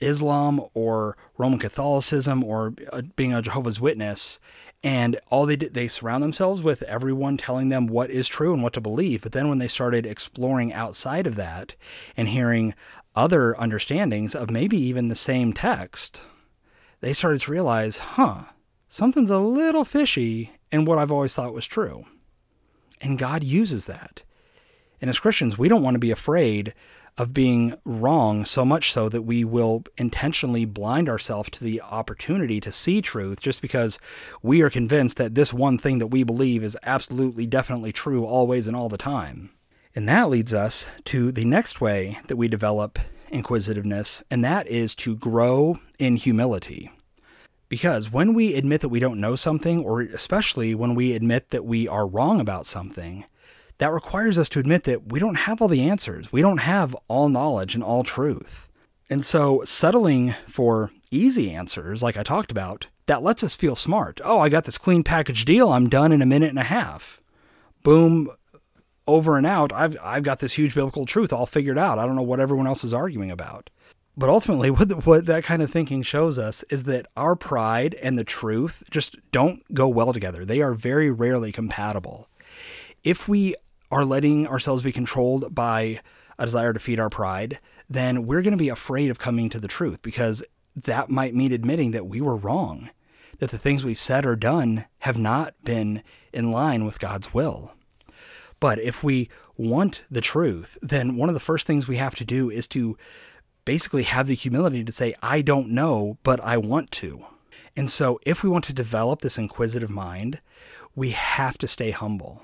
Islam 0.00 0.60
or 0.74 1.16
Roman 1.38 1.58
Catholicism 1.58 2.42
or 2.42 2.74
uh, 2.92 3.02
being 3.16 3.32
a 3.32 3.42
Jehovah's 3.42 3.80
Witness. 3.80 4.40
And 4.82 5.18
all 5.28 5.44
they 5.44 5.56
did, 5.56 5.74
they 5.74 5.88
surround 5.88 6.22
themselves 6.22 6.62
with 6.62 6.82
everyone 6.82 7.36
telling 7.36 7.68
them 7.68 7.86
what 7.86 8.10
is 8.10 8.26
true 8.26 8.54
and 8.54 8.62
what 8.62 8.72
to 8.72 8.80
believe. 8.80 9.22
But 9.22 9.32
then 9.32 9.48
when 9.48 9.58
they 9.58 9.68
started 9.68 10.06
exploring 10.06 10.72
outside 10.72 11.26
of 11.26 11.36
that 11.36 11.76
and 12.16 12.28
hearing 12.28 12.74
other 13.14 13.60
understandings 13.60 14.34
of 14.34 14.50
maybe 14.50 14.78
even 14.78 15.08
the 15.08 15.14
same 15.14 15.52
text, 15.52 16.22
they 17.00 17.12
started 17.12 17.40
to 17.42 17.50
realize, 17.50 17.98
huh, 17.98 18.44
something's 18.88 19.30
a 19.30 19.38
little 19.38 19.84
fishy 19.84 20.52
in 20.70 20.84
what 20.84 20.98
I've 20.98 21.10
always 21.10 21.34
thought 21.34 21.54
was 21.54 21.66
true. 21.66 22.04
And 23.00 23.18
God 23.18 23.42
uses 23.42 23.86
that. 23.86 24.24
And 25.00 25.08
as 25.08 25.18
Christians, 25.18 25.56
we 25.56 25.68
don't 25.68 25.82
want 25.82 25.94
to 25.94 26.00
be 26.00 26.10
afraid 26.10 26.74
of 27.16 27.34
being 27.34 27.74
wrong 27.84 28.44
so 28.44 28.64
much 28.64 28.92
so 28.92 29.08
that 29.08 29.22
we 29.22 29.44
will 29.44 29.82
intentionally 29.98 30.64
blind 30.64 31.08
ourselves 31.08 31.50
to 31.50 31.64
the 31.64 31.80
opportunity 31.82 32.60
to 32.60 32.72
see 32.72 33.02
truth 33.02 33.42
just 33.42 33.60
because 33.60 33.98
we 34.42 34.62
are 34.62 34.70
convinced 34.70 35.16
that 35.16 35.34
this 35.34 35.52
one 35.52 35.76
thing 35.76 35.98
that 35.98 36.06
we 36.06 36.22
believe 36.22 36.62
is 36.62 36.78
absolutely 36.82 37.46
definitely 37.46 37.92
true 37.92 38.24
always 38.24 38.66
and 38.66 38.76
all 38.76 38.88
the 38.88 38.96
time. 38.96 39.50
And 39.94 40.08
that 40.08 40.30
leads 40.30 40.54
us 40.54 40.88
to 41.06 41.32
the 41.32 41.44
next 41.44 41.80
way 41.80 42.18
that 42.28 42.36
we 42.36 42.48
develop 42.48 42.98
inquisitiveness, 43.30 44.22
and 44.30 44.44
that 44.44 44.66
is 44.68 44.94
to 44.96 45.16
grow 45.16 45.78
in 45.98 46.16
humility. 46.16 46.90
Because 47.68 48.10
when 48.10 48.34
we 48.34 48.54
admit 48.54 48.80
that 48.80 48.88
we 48.88 49.00
don't 49.00 49.20
know 49.20 49.36
something, 49.36 49.80
or 49.80 50.02
especially 50.02 50.74
when 50.74 50.94
we 50.94 51.12
admit 51.12 51.50
that 51.50 51.64
we 51.64 51.86
are 51.86 52.06
wrong 52.06 52.40
about 52.40 52.66
something, 52.66 53.24
that 53.78 53.92
requires 53.92 54.38
us 54.38 54.48
to 54.50 54.58
admit 54.58 54.84
that 54.84 55.10
we 55.10 55.18
don't 55.18 55.38
have 55.38 55.62
all 55.62 55.68
the 55.68 55.88
answers. 55.88 56.32
We 56.32 56.42
don't 56.42 56.58
have 56.58 56.94
all 57.08 57.28
knowledge 57.28 57.74
and 57.74 57.82
all 57.82 58.02
truth. 58.02 58.68
And 59.08 59.24
so 59.24 59.62
settling 59.64 60.34
for 60.46 60.90
easy 61.10 61.50
answers, 61.50 62.02
like 62.02 62.16
I 62.16 62.22
talked 62.22 62.50
about, 62.52 62.88
that 63.06 63.22
lets 63.22 63.42
us 63.42 63.56
feel 63.56 63.74
smart. 63.74 64.20
Oh, 64.22 64.38
I 64.38 64.48
got 64.48 64.64
this 64.64 64.78
clean 64.78 65.02
package 65.02 65.44
deal. 65.44 65.72
I'm 65.72 65.88
done 65.88 66.12
in 66.12 66.22
a 66.22 66.26
minute 66.26 66.50
and 66.50 66.58
a 66.58 66.64
half. 66.64 67.20
Boom, 67.82 68.28
over 69.10 69.36
and 69.36 69.46
out. 69.46 69.72
I've, 69.72 69.96
I've 70.02 70.22
got 70.22 70.38
this 70.38 70.54
huge 70.54 70.74
biblical 70.74 71.06
truth 71.06 71.32
all 71.32 71.46
figured 71.46 71.78
out. 71.78 71.98
I 71.98 72.06
don't 72.06 72.16
know 72.16 72.22
what 72.22 72.40
everyone 72.40 72.66
else 72.66 72.84
is 72.84 72.94
arguing 72.94 73.30
about. 73.30 73.70
But 74.16 74.28
ultimately, 74.28 74.70
what, 74.70 74.88
the, 74.88 74.96
what 74.96 75.26
that 75.26 75.44
kind 75.44 75.62
of 75.62 75.70
thinking 75.70 76.02
shows 76.02 76.38
us 76.38 76.62
is 76.70 76.84
that 76.84 77.06
our 77.16 77.36
pride 77.36 77.94
and 77.94 78.18
the 78.18 78.24
truth 78.24 78.82
just 78.90 79.16
don't 79.32 79.62
go 79.74 79.88
well 79.88 80.12
together. 80.12 80.44
They 80.44 80.60
are 80.60 80.74
very 80.74 81.10
rarely 81.10 81.52
compatible. 81.52 82.28
If 83.02 83.28
we 83.28 83.54
are 83.90 84.04
letting 84.04 84.46
ourselves 84.46 84.82
be 84.82 84.92
controlled 84.92 85.54
by 85.54 86.00
a 86.38 86.44
desire 86.44 86.72
to 86.72 86.80
feed 86.80 87.00
our 87.00 87.10
pride, 87.10 87.58
then 87.88 88.26
we're 88.26 88.42
going 88.42 88.52
to 88.52 88.56
be 88.56 88.68
afraid 88.68 89.10
of 89.10 89.18
coming 89.18 89.50
to 89.50 89.58
the 89.58 89.68
truth 89.68 90.00
because 90.00 90.42
that 90.76 91.10
might 91.10 91.34
mean 91.34 91.52
admitting 91.52 91.90
that 91.90 92.06
we 92.06 92.20
were 92.20 92.36
wrong, 92.36 92.90
that 93.38 93.50
the 93.50 93.58
things 93.58 93.84
we've 93.84 93.98
said 93.98 94.24
or 94.24 94.36
done 94.36 94.86
have 95.00 95.18
not 95.18 95.54
been 95.64 96.02
in 96.32 96.52
line 96.52 96.84
with 96.84 97.00
God's 97.00 97.34
will. 97.34 97.72
But 98.60 98.78
if 98.78 99.02
we 99.02 99.28
want 99.56 100.04
the 100.10 100.20
truth, 100.20 100.78
then 100.82 101.16
one 101.16 101.28
of 101.28 101.34
the 101.34 101.40
first 101.40 101.66
things 101.66 101.88
we 101.88 101.96
have 101.96 102.14
to 102.16 102.24
do 102.24 102.50
is 102.50 102.68
to 102.68 102.96
basically 103.64 104.04
have 104.04 104.26
the 104.26 104.34
humility 104.34 104.84
to 104.84 104.92
say, 104.92 105.14
I 105.22 105.42
don't 105.42 105.70
know, 105.70 106.18
but 106.22 106.40
I 106.40 106.56
want 106.56 106.90
to. 106.92 107.24
And 107.76 107.90
so, 107.90 108.18
if 108.26 108.42
we 108.42 108.50
want 108.50 108.64
to 108.64 108.72
develop 108.72 109.20
this 109.20 109.38
inquisitive 109.38 109.90
mind, 109.90 110.40
we 110.94 111.10
have 111.10 111.56
to 111.58 111.68
stay 111.68 111.90
humble 111.90 112.42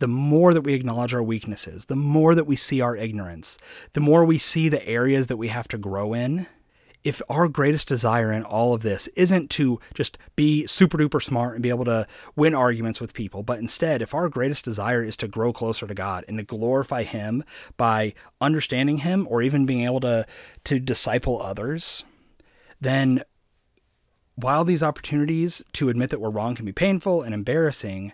the 0.00 0.08
more 0.08 0.52
that 0.52 0.62
we 0.62 0.74
acknowledge 0.74 1.14
our 1.14 1.22
weaknesses, 1.22 1.86
the 1.86 1.96
more 1.96 2.34
that 2.34 2.46
we 2.46 2.56
see 2.56 2.80
our 2.80 2.96
ignorance, 2.96 3.58
the 3.92 4.00
more 4.00 4.24
we 4.24 4.38
see 4.38 4.68
the 4.68 4.86
areas 4.88 5.28
that 5.28 5.36
we 5.36 5.48
have 5.48 5.68
to 5.68 5.78
grow 5.78 6.14
in. 6.14 6.46
If 7.02 7.22
our 7.30 7.48
greatest 7.48 7.88
desire 7.88 8.30
in 8.30 8.42
all 8.42 8.74
of 8.74 8.82
this 8.82 9.08
isn't 9.08 9.50
to 9.52 9.80
just 9.94 10.18
be 10.36 10.66
super 10.66 10.98
duper 10.98 11.22
smart 11.22 11.54
and 11.54 11.62
be 11.62 11.70
able 11.70 11.86
to 11.86 12.06
win 12.36 12.54
arguments 12.54 13.00
with 13.00 13.14
people, 13.14 13.42
but 13.42 13.58
instead, 13.58 14.02
if 14.02 14.12
our 14.12 14.28
greatest 14.28 14.66
desire 14.66 15.02
is 15.02 15.16
to 15.18 15.28
grow 15.28 15.52
closer 15.52 15.86
to 15.86 15.94
God 15.94 16.24
and 16.28 16.36
to 16.36 16.44
glorify 16.44 17.04
Him 17.04 17.42
by 17.78 18.12
understanding 18.40 18.98
Him 18.98 19.26
or 19.30 19.40
even 19.40 19.64
being 19.64 19.84
able 19.84 20.00
to, 20.00 20.26
to 20.64 20.78
disciple 20.78 21.40
others, 21.40 22.04
then 22.80 23.22
while 24.34 24.64
these 24.64 24.82
opportunities 24.82 25.62
to 25.74 25.88
admit 25.88 26.10
that 26.10 26.20
we're 26.20 26.30
wrong 26.30 26.54
can 26.54 26.64
be 26.64 26.72
painful 26.72 27.22
and 27.22 27.34
embarrassing, 27.34 28.12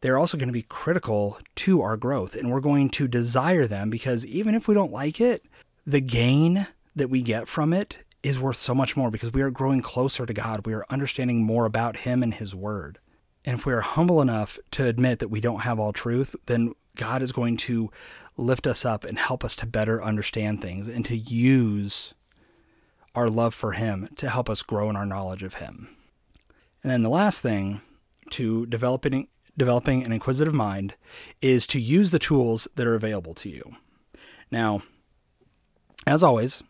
they're 0.00 0.18
also 0.18 0.36
going 0.36 0.48
to 0.48 0.52
be 0.52 0.62
critical 0.62 1.38
to 1.56 1.80
our 1.80 1.96
growth. 1.96 2.34
And 2.34 2.50
we're 2.50 2.60
going 2.60 2.90
to 2.90 3.08
desire 3.08 3.66
them 3.66 3.90
because 3.90 4.26
even 4.26 4.54
if 4.54 4.68
we 4.68 4.74
don't 4.74 4.92
like 4.92 5.20
it, 5.20 5.44
the 5.86 6.00
gain 6.00 6.66
that 6.94 7.10
we 7.10 7.22
get 7.22 7.48
from 7.48 7.72
it 7.72 8.04
is 8.26 8.40
worth 8.40 8.56
so 8.56 8.74
much 8.74 8.96
more 8.96 9.08
because 9.08 9.32
we 9.32 9.40
are 9.40 9.52
growing 9.52 9.80
closer 9.80 10.26
to 10.26 10.34
God. 10.34 10.66
We 10.66 10.74
are 10.74 10.84
understanding 10.90 11.44
more 11.44 11.64
about 11.64 11.98
Him 11.98 12.24
and 12.24 12.34
His 12.34 12.56
Word. 12.56 12.98
And 13.44 13.56
if 13.56 13.64
we 13.64 13.72
are 13.72 13.82
humble 13.82 14.20
enough 14.20 14.58
to 14.72 14.84
admit 14.84 15.20
that 15.20 15.28
we 15.28 15.40
don't 15.40 15.60
have 15.60 15.78
all 15.78 15.92
truth, 15.92 16.34
then 16.46 16.72
God 16.96 17.22
is 17.22 17.30
going 17.30 17.56
to 17.58 17.88
lift 18.36 18.66
us 18.66 18.84
up 18.84 19.04
and 19.04 19.16
help 19.16 19.44
us 19.44 19.54
to 19.56 19.66
better 19.66 20.02
understand 20.02 20.60
things 20.60 20.88
and 20.88 21.04
to 21.04 21.16
use 21.16 22.14
our 23.14 23.30
love 23.30 23.54
for 23.54 23.72
Him 23.72 24.08
to 24.16 24.28
help 24.28 24.50
us 24.50 24.62
grow 24.62 24.90
in 24.90 24.96
our 24.96 25.06
knowledge 25.06 25.44
of 25.44 25.54
Him. 25.54 25.88
And 26.82 26.90
then 26.90 27.02
the 27.02 27.08
last 27.08 27.42
thing 27.42 27.80
to 28.30 28.66
developing 28.66 29.28
developing 29.56 30.04
an 30.04 30.12
inquisitive 30.12 30.52
mind 30.52 30.96
is 31.40 31.66
to 31.68 31.80
use 31.80 32.10
the 32.10 32.18
tools 32.18 32.66
that 32.74 32.86
are 32.88 32.96
available 32.96 33.34
to 33.34 33.48
you. 33.48 33.76
Now, 34.50 34.82
as 36.06 36.22
always, 36.22 36.62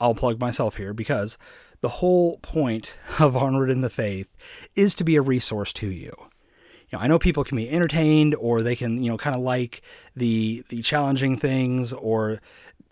I'll 0.00 0.14
plug 0.14 0.40
myself 0.40 0.76
here 0.76 0.94
because 0.94 1.38
the 1.80 1.88
whole 1.88 2.38
point 2.38 2.96
of 3.18 3.36
Onward 3.36 3.70
in 3.70 3.80
the 3.80 3.90
Faith 3.90 4.34
is 4.74 4.94
to 4.96 5.04
be 5.04 5.16
a 5.16 5.22
resource 5.22 5.72
to 5.74 5.88
you. 5.88 6.12
You 6.90 6.98
know, 6.98 7.04
I 7.04 7.06
know 7.06 7.18
people 7.18 7.44
can 7.44 7.56
be 7.56 7.70
entertained 7.70 8.34
or 8.34 8.62
they 8.62 8.74
can, 8.74 9.02
you 9.02 9.10
know, 9.10 9.16
kind 9.16 9.36
of 9.36 9.42
like 9.42 9.82
the 10.16 10.64
the 10.70 10.82
challenging 10.82 11.36
things 11.36 11.92
or 11.92 12.40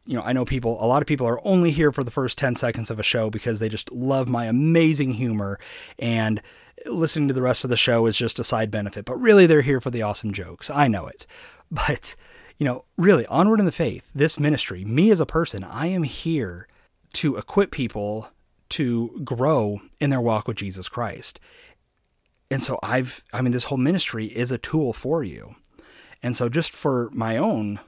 you 0.09 0.17
know, 0.17 0.23
I 0.23 0.33
know 0.33 0.47
people, 0.47 0.83
a 0.83 0.87
lot 0.87 1.03
of 1.03 1.07
people 1.07 1.27
are 1.27 1.39
only 1.47 1.71
here 1.71 1.93
for 1.93 2.03
the 2.03 2.11
first 2.11 2.39
10 2.39 2.57
seconds 2.57 2.91
of 2.91 2.99
a 2.99 3.03
show 3.03 3.29
because 3.29 3.59
they 3.59 3.69
just 3.69 3.93
love 3.93 4.27
my 4.27 4.47
amazing 4.47 5.13
humor 5.13 5.61
and 5.99 6.41
listening 6.87 7.29
to 7.29 7.35
the 7.35 7.43
rest 7.43 7.63
of 7.63 7.69
the 7.69 7.77
show 7.77 8.07
is 8.07 8.17
just 8.17 8.39
a 8.39 8.45
side 8.45 8.71
benefit, 8.71 9.05
but 9.05 9.21
really 9.21 9.45
they're 9.45 9.61
here 9.61 9.83
for 9.83 9.91
the 9.91 10.01
awesome 10.01 10.33
jokes. 10.33 10.71
I 10.71 10.89
know 10.89 11.07
it. 11.07 11.27
But, 11.71 12.17
you 12.57 12.65
know, 12.65 12.87
really, 12.97 13.27
onward 13.27 13.61
in 13.61 13.67
the 13.67 13.73
faith, 13.73 14.11
this 14.15 14.41
ministry, 14.41 14.87
me 14.87 15.11
as 15.11 15.21
a 15.21 15.27
person, 15.27 15.63
I 15.63 15.89
am 15.89 16.03
here 16.03 16.67
to 17.15 17.37
equip 17.37 17.71
people 17.71 18.29
to 18.71 19.21
grow 19.25 19.81
in 20.01 20.11
their 20.11 20.21
walk 20.21 20.47
with 20.47 20.57
Jesus 20.57 20.89
Christ. 20.89 21.41
And 22.51 22.63
so 22.63 22.79
I've, 22.83 23.25
I 23.33 23.43
mean, 23.43 23.53
this 23.53 23.65
whole 23.65 23.79
ministry 23.79 24.27
is 24.27 24.53
a 24.53 24.59
tool 24.59 24.93
for 24.93 25.23
you. 25.23 25.57
And 26.23 26.37
so 26.37 26.49
just 26.49 26.73
for 26.73 27.11
my 27.13 27.37
own 27.37 27.81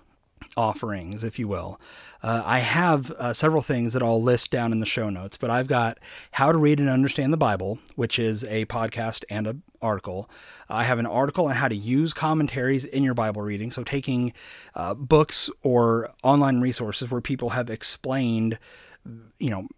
offerings, 0.57 1.25
if 1.25 1.39
you 1.39 1.49
will. 1.49 1.81
Uh, 2.23 2.43
I 2.45 2.59
have 2.59 3.11
uh, 3.13 3.33
several 3.33 3.63
things 3.63 3.93
that 3.93 4.03
I'll 4.03 4.23
list 4.23 4.51
down 4.51 4.73
in 4.73 4.81
the 4.81 4.87
show 4.87 5.09
notes, 5.09 5.37
but 5.37 5.51
I've 5.51 5.67
got 5.67 5.99
How 6.33 6.53
to 6.53 6.59
Read 6.59 6.81
and 6.81 6.89
Understand 6.89 7.33
the 7.33 7.39
Bible, 7.39 7.79
which 7.95 8.19
is 8.19 8.45
a 8.45 8.67
podcast 8.67 9.25
and 9.31 9.47
an 9.47 9.63
article. 9.81 10.29
I 10.69 10.85
have 10.85 10.99
an 10.99 11.07
article 11.07 11.47
on 11.47 11.55
how 11.55 11.69
to 11.69 11.77
use 11.77 12.13
commentaries 12.13 12.85
in 12.85 13.03
your 13.03 13.15
Bible 13.15 13.43
reading. 13.43 13.71
So, 13.71 13.85
taking 13.85 14.33
uh, 14.75 14.95
books 14.95 15.51
or 15.63 16.13
online 16.23 16.61
resources 16.61 17.11
where 17.11 17.21
people 17.21 17.51
have 17.51 17.71
explained, 17.71 18.59
you 19.39 19.51
know, 19.51 19.69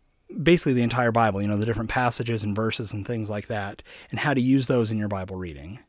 basically 0.42 0.72
the 0.72 0.82
entire 0.82 1.12
Bible, 1.12 1.42
you 1.42 1.48
know, 1.48 1.56
the 1.56 1.66
different 1.66 1.90
passages 1.90 2.44
and 2.44 2.56
verses 2.56 2.92
and 2.92 3.06
things 3.06 3.28
like 3.28 3.48
that, 3.48 3.82
and 4.10 4.20
how 4.20 4.34
to 4.34 4.40
use 4.40 4.66
those 4.66 4.90
in 4.90 4.98
your 4.98 5.08
Bible 5.08 5.36
reading. 5.36 5.80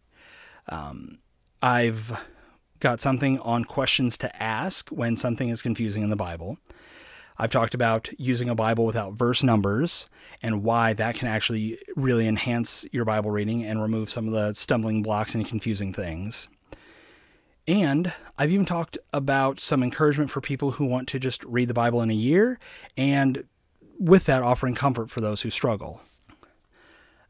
Um, 0.70 1.20
I've 1.62 2.26
got 2.80 3.02
something 3.02 3.40
on 3.40 3.64
questions 3.64 4.18
to 4.18 4.44
ask 4.44 4.90
when 4.90 5.16
something 5.16 5.50
is 5.50 5.62
confusing 5.62 6.04
in 6.04 6.10
the 6.10 6.16
Bible. 6.16 6.58
I've 7.38 7.52
talked 7.52 7.74
about 7.74 8.10
using 8.18 8.50
a 8.50 8.56
Bible 8.56 8.86
without 8.86 9.14
verse 9.14 9.42
numbers 9.42 10.08
and 10.42 10.64
why 10.64 10.94
that 10.94 11.16
can 11.16 11.28
actually 11.28 11.80
really 11.96 12.28
enhance 12.28 12.86
your 12.92 13.06
Bible 13.06 13.32
reading 13.32 13.64
and 13.64 13.82
remove 13.82 14.10
some 14.10 14.28
of 14.28 14.34
the 14.34 14.54
stumbling 14.54 15.02
blocks 15.02 15.34
and 15.34 15.46
confusing 15.46 15.94
things. 15.94 16.48
And 17.68 18.12
I've 18.38 18.52
even 18.52 18.66
talked 18.66 18.98
about 19.14 19.60
some 19.60 19.84
encouragement 19.84 20.30
for 20.30 20.42
people 20.42 20.72
who 20.72 20.86
want 20.86 21.08
to 21.10 21.20
just 21.20 21.44
read 21.46 21.70
the 21.70 21.74
Bible 21.74 22.02
in 22.02 22.10
a 22.10 22.16
year 22.16 22.60
and 22.98 23.46
with 24.00 24.26
that 24.26 24.44
offering 24.44 24.76
comfort 24.76 25.10
for 25.10 25.22
those 25.22 25.42
who 25.42 25.50
struggle. 25.50 26.02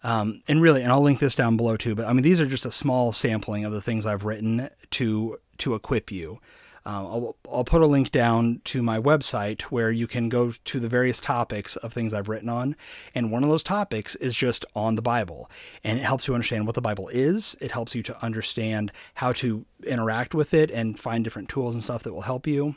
Um, 0.03 0.41
and 0.47 0.61
really, 0.61 0.81
and 0.81 0.91
I'll 0.91 1.01
link 1.01 1.19
this 1.19 1.35
down 1.35 1.55
below 1.55 1.77
too, 1.77 1.95
but 1.95 2.05
I 2.05 2.13
mean, 2.13 2.23
these 2.23 2.41
are 2.41 2.45
just 2.45 2.65
a 2.65 2.71
small 2.71 3.11
sampling 3.11 3.63
of 3.63 3.71
the 3.71 3.81
things 3.81 4.05
I've 4.05 4.25
written 4.25 4.69
to 4.91 5.37
to 5.59 5.75
equip 5.75 6.11
you. 6.11 6.39
Um, 6.85 7.05
I'll, 7.05 7.35
I'll 7.49 7.63
put 7.63 7.81
a 7.81 7.87
link 7.87 8.11
down 8.11 8.61
to 8.65 8.83
my 8.83 8.99
website 8.99 9.61
where 9.63 9.89
you 9.89 10.05
can 10.05 10.27
go 10.27 10.51
to 10.51 10.79
the 10.79 10.89
various 10.89 11.21
topics 11.21 11.75
of 11.77 11.93
things 11.93 12.13
I've 12.13 12.27
written 12.27 12.49
on. 12.49 12.75
And 13.15 13.31
one 13.31 13.43
of 13.43 13.49
those 13.49 13.63
topics 13.63 14.15
is 14.15 14.35
just 14.35 14.65
on 14.75 14.95
the 14.95 15.01
Bible. 15.01 15.49
And 15.83 15.99
it 15.99 16.03
helps 16.03 16.27
you 16.27 16.33
understand 16.33 16.65
what 16.65 16.75
the 16.75 16.81
Bible 16.81 17.09
is. 17.09 17.55
It 17.61 17.71
helps 17.71 17.95
you 17.95 18.03
to 18.03 18.23
understand 18.23 18.91
how 19.15 19.31
to 19.33 19.65
interact 19.85 20.35
with 20.35 20.53
it 20.53 20.71
and 20.71 20.99
find 20.99 21.23
different 21.23 21.49
tools 21.49 21.73
and 21.73 21.83
stuff 21.83 22.03
that 22.03 22.13
will 22.13 22.21
help 22.21 22.47
you. 22.47 22.75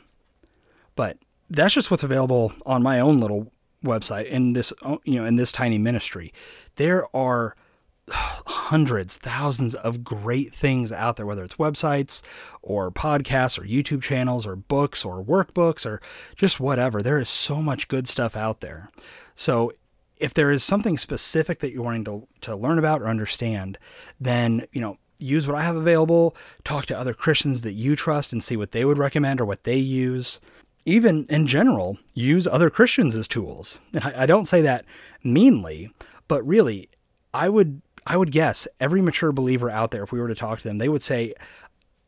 But 0.95 1.17
that's 1.49 1.73
just 1.73 1.91
what's 1.91 2.03
available 2.03 2.53
on 2.65 2.83
my 2.83 2.99
own 2.99 3.19
little 3.19 3.51
website 3.83 4.25
in 4.25 4.53
this 4.53 4.73
you 5.03 5.19
know 5.19 5.25
in 5.25 5.35
this 5.35 5.51
tiny 5.51 5.77
ministry. 5.77 6.33
There 6.75 7.05
are 7.15 7.55
hundreds, 8.09 9.17
thousands 9.17 9.75
of 9.75 10.03
great 10.03 10.53
things 10.53 10.91
out 10.91 11.15
there, 11.15 11.25
whether 11.25 11.43
it's 11.43 11.55
websites 11.55 12.21
or 12.61 12.91
podcasts 12.91 13.59
or 13.59 13.63
YouTube 13.63 14.01
channels 14.01 14.45
or 14.45 14.55
books 14.55 15.03
or 15.05 15.23
workbooks 15.23 15.85
or 15.85 16.01
just 16.35 16.59
whatever. 16.59 17.01
There 17.01 17.19
is 17.19 17.29
so 17.29 17.61
much 17.61 17.87
good 17.87 18.07
stuff 18.07 18.35
out 18.35 18.61
there. 18.61 18.89
So 19.35 19.71
if 20.17 20.33
there 20.33 20.51
is 20.51 20.63
something 20.63 20.97
specific 20.97 21.59
that 21.59 21.71
you're 21.71 21.83
wanting 21.83 22.05
to, 22.05 22.27
to 22.41 22.55
learn 22.55 22.79
about 22.79 23.01
or 23.01 23.07
understand, 23.07 23.77
then, 24.19 24.65
you 24.71 24.81
know, 24.81 24.97
use 25.19 25.47
what 25.47 25.55
I 25.55 25.63
have 25.63 25.75
available, 25.75 26.35
talk 26.63 26.85
to 26.87 26.97
other 26.97 27.13
Christians 27.13 27.61
that 27.61 27.73
you 27.73 27.95
trust 27.95 28.31
and 28.31 28.43
see 28.43 28.57
what 28.57 28.71
they 28.71 28.85
would 28.85 28.97
recommend 28.97 29.41
or 29.41 29.45
what 29.45 29.63
they 29.63 29.77
use. 29.77 30.39
Even 30.85 31.25
in 31.29 31.47
general, 31.47 31.97
use 32.13 32.47
other 32.47 32.69
Christians 32.69 33.15
as 33.15 33.27
tools. 33.27 33.79
And 33.93 34.03
I, 34.03 34.23
I 34.23 34.25
don't 34.25 34.45
say 34.45 34.61
that 34.61 34.85
meanly, 35.23 35.91
but 36.27 36.45
really, 36.47 36.89
I 37.33 37.49
would 37.49 37.81
I 38.09 38.15
would 38.15 38.31
guess 38.31 38.69
every 38.79 39.01
mature 39.01 39.33
believer 39.33 39.69
out 39.69 39.91
there, 39.91 40.01
if 40.01 40.13
we 40.13 40.21
were 40.21 40.29
to 40.29 40.35
talk 40.35 40.59
to 40.59 40.63
them, 40.63 40.77
they 40.77 40.87
would 40.87 41.03
say, 41.03 41.33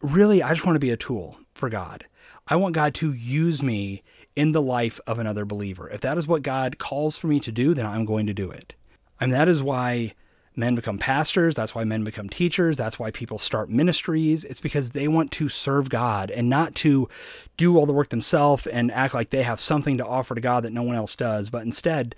Really, 0.01 0.41
I 0.41 0.53
just 0.53 0.65
want 0.65 0.77
to 0.77 0.79
be 0.79 0.91
a 0.91 0.97
tool 0.97 1.37
for 1.53 1.67
God. 1.67 2.05
I 2.47 2.55
want 2.55 2.73
God 2.73 2.93
to 2.95 3.11
use 3.11 3.61
me 3.61 4.01
in 4.33 4.53
the 4.53 4.61
life 4.61 5.01
of 5.05 5.19
another 5.19 5.43
believer. 5.43 5.89
If 5.89 5.99
that 6.01 6.17
is 6.17 6.25
what 6.25 6.41
God 6.41 6.77
calls 6.77 7.17
for 7.17 7.27
me 7.27 7.41
to 7.41 7.51
do, 7.51 7.73
then 7.73 7.85
I'm 7.85 8.05
going 8.05 8.25
to 8.27 8.33
do 8.33 8.49
it. 8.49 8.75
And 9.19 9.33
that 9.33 9.49
is 9.49 9.61
why 9.61 10.13
men 10.55 10.75
become 10.75 10.97
pastors. 10.97 11.55
That's 11.55 11.75
why 11.75 11.83
men 11.83 12.05
become 12.05 12.29
teachers. 12.29 12.77
That's 12.77 12.97
why 12.97 13.11
people 13.11 13.37
start 13.37 13.69
ministries. 13.69 14.45
It's 14.45 14.61
because 14.61 14.91
they 14.91 15.09
want 15.09 15.31
to 15.33 15.49
serve 15.49 15.89
God 15.89 16.31
and 16.31 16.49
not 16.49 16.75
to 16.75 17.09
do 17.57 17.77
all 17.77 17.85
the 17.85 17.93
work 17.93 18.07
themselves 18.07 18.65
and 18.67 18.89
act 18.91 19.13
like 19.13 19.31
they 19.31 19.43
have 19.43 19.59
something 19.59 19.97
to 19.97 20.05
offer 20.05 20.33
to 20.33 20.41
God 20.41 20.63
that 20.63 20.71
no 20.71 20.83
one 20.83 20.95
else 20.95 21.17
does, 21.17 21.49
but 21.49 21.63
instead 21.63 22.15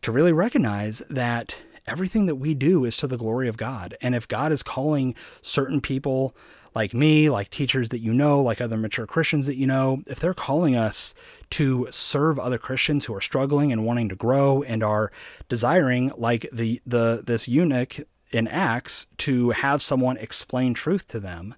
to 0.00 0.10
really 0.10 0.32
recognize 0.32 1.02
that 1.10 1.60
everything 1.90 2.26
that 2.26 2.36
we 2.36 2.54
do 2.54 2.84
is 2.84 2.96
to 2.98 3.06
the 3.06 3.18
glory 3.18 3.48
of 3.48 3.56
God. 3.56 3.94
And 4.00 4.14
if 4.14 4.28
God 4.28 4.52
is 4.52 4.62
calling 4.62 5.14
certain 5.42 5.80
people 5.80 6.34
like 6.74 6.94
me, 6.94 7.28
like 7.28 7.50
teachers 7.50 7.88
that 7.88 8.00
you 8.00 8.14
know, 8.14 8.40
like 8.40 8.60
other 8.60 8.76
mature 8.76 9.06
Christians 9.06 9.46
that 9.46 9.56
you 9.56 9.66
know, 9.66 10.02
if 10.06 10.20
they're 10.20 10.32
calling 10.32 10.76
us 10.76 11.14
to 11.50 11.88
serve 11.90 12.38
other 12.38 12.58
Christians 12.58 13.04
who 13.04 13.14
are 13.14 13.20
struggling 13.20 13.72
and 13.72 13.84
wanting 13.84 14.08
to 14.08 14.16
grow 14.16 14.62
and 14.62 14.82
are 14.82 15.10
desiring, 15.48 16.12
like 16.16 16.46
the 16.52 16.80
the 16.86 17.22
this 17.26 17.48
eunuch 17.48 17.96
in 18.30 18.46
Acts, 18.46 19.08
to 19.18 19.50
have 19.50 19.82
someone 19.82 20.16
explain 20.18 20.72
truth 20.72 21.08
to 21.08 21.18
them, 21.18 21.56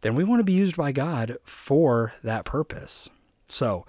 then 0.00 0.14
we 0.14 0.24
want 0.24 0.40
to 0.40 0.44
be 0.44 0.54
used 0.54 0.76
by 0.76 0.92
God 0.92 1.36
for 1.44 2.14
that 2.22 2.46
purpose. 2.46 3.10
So 3.46 3.84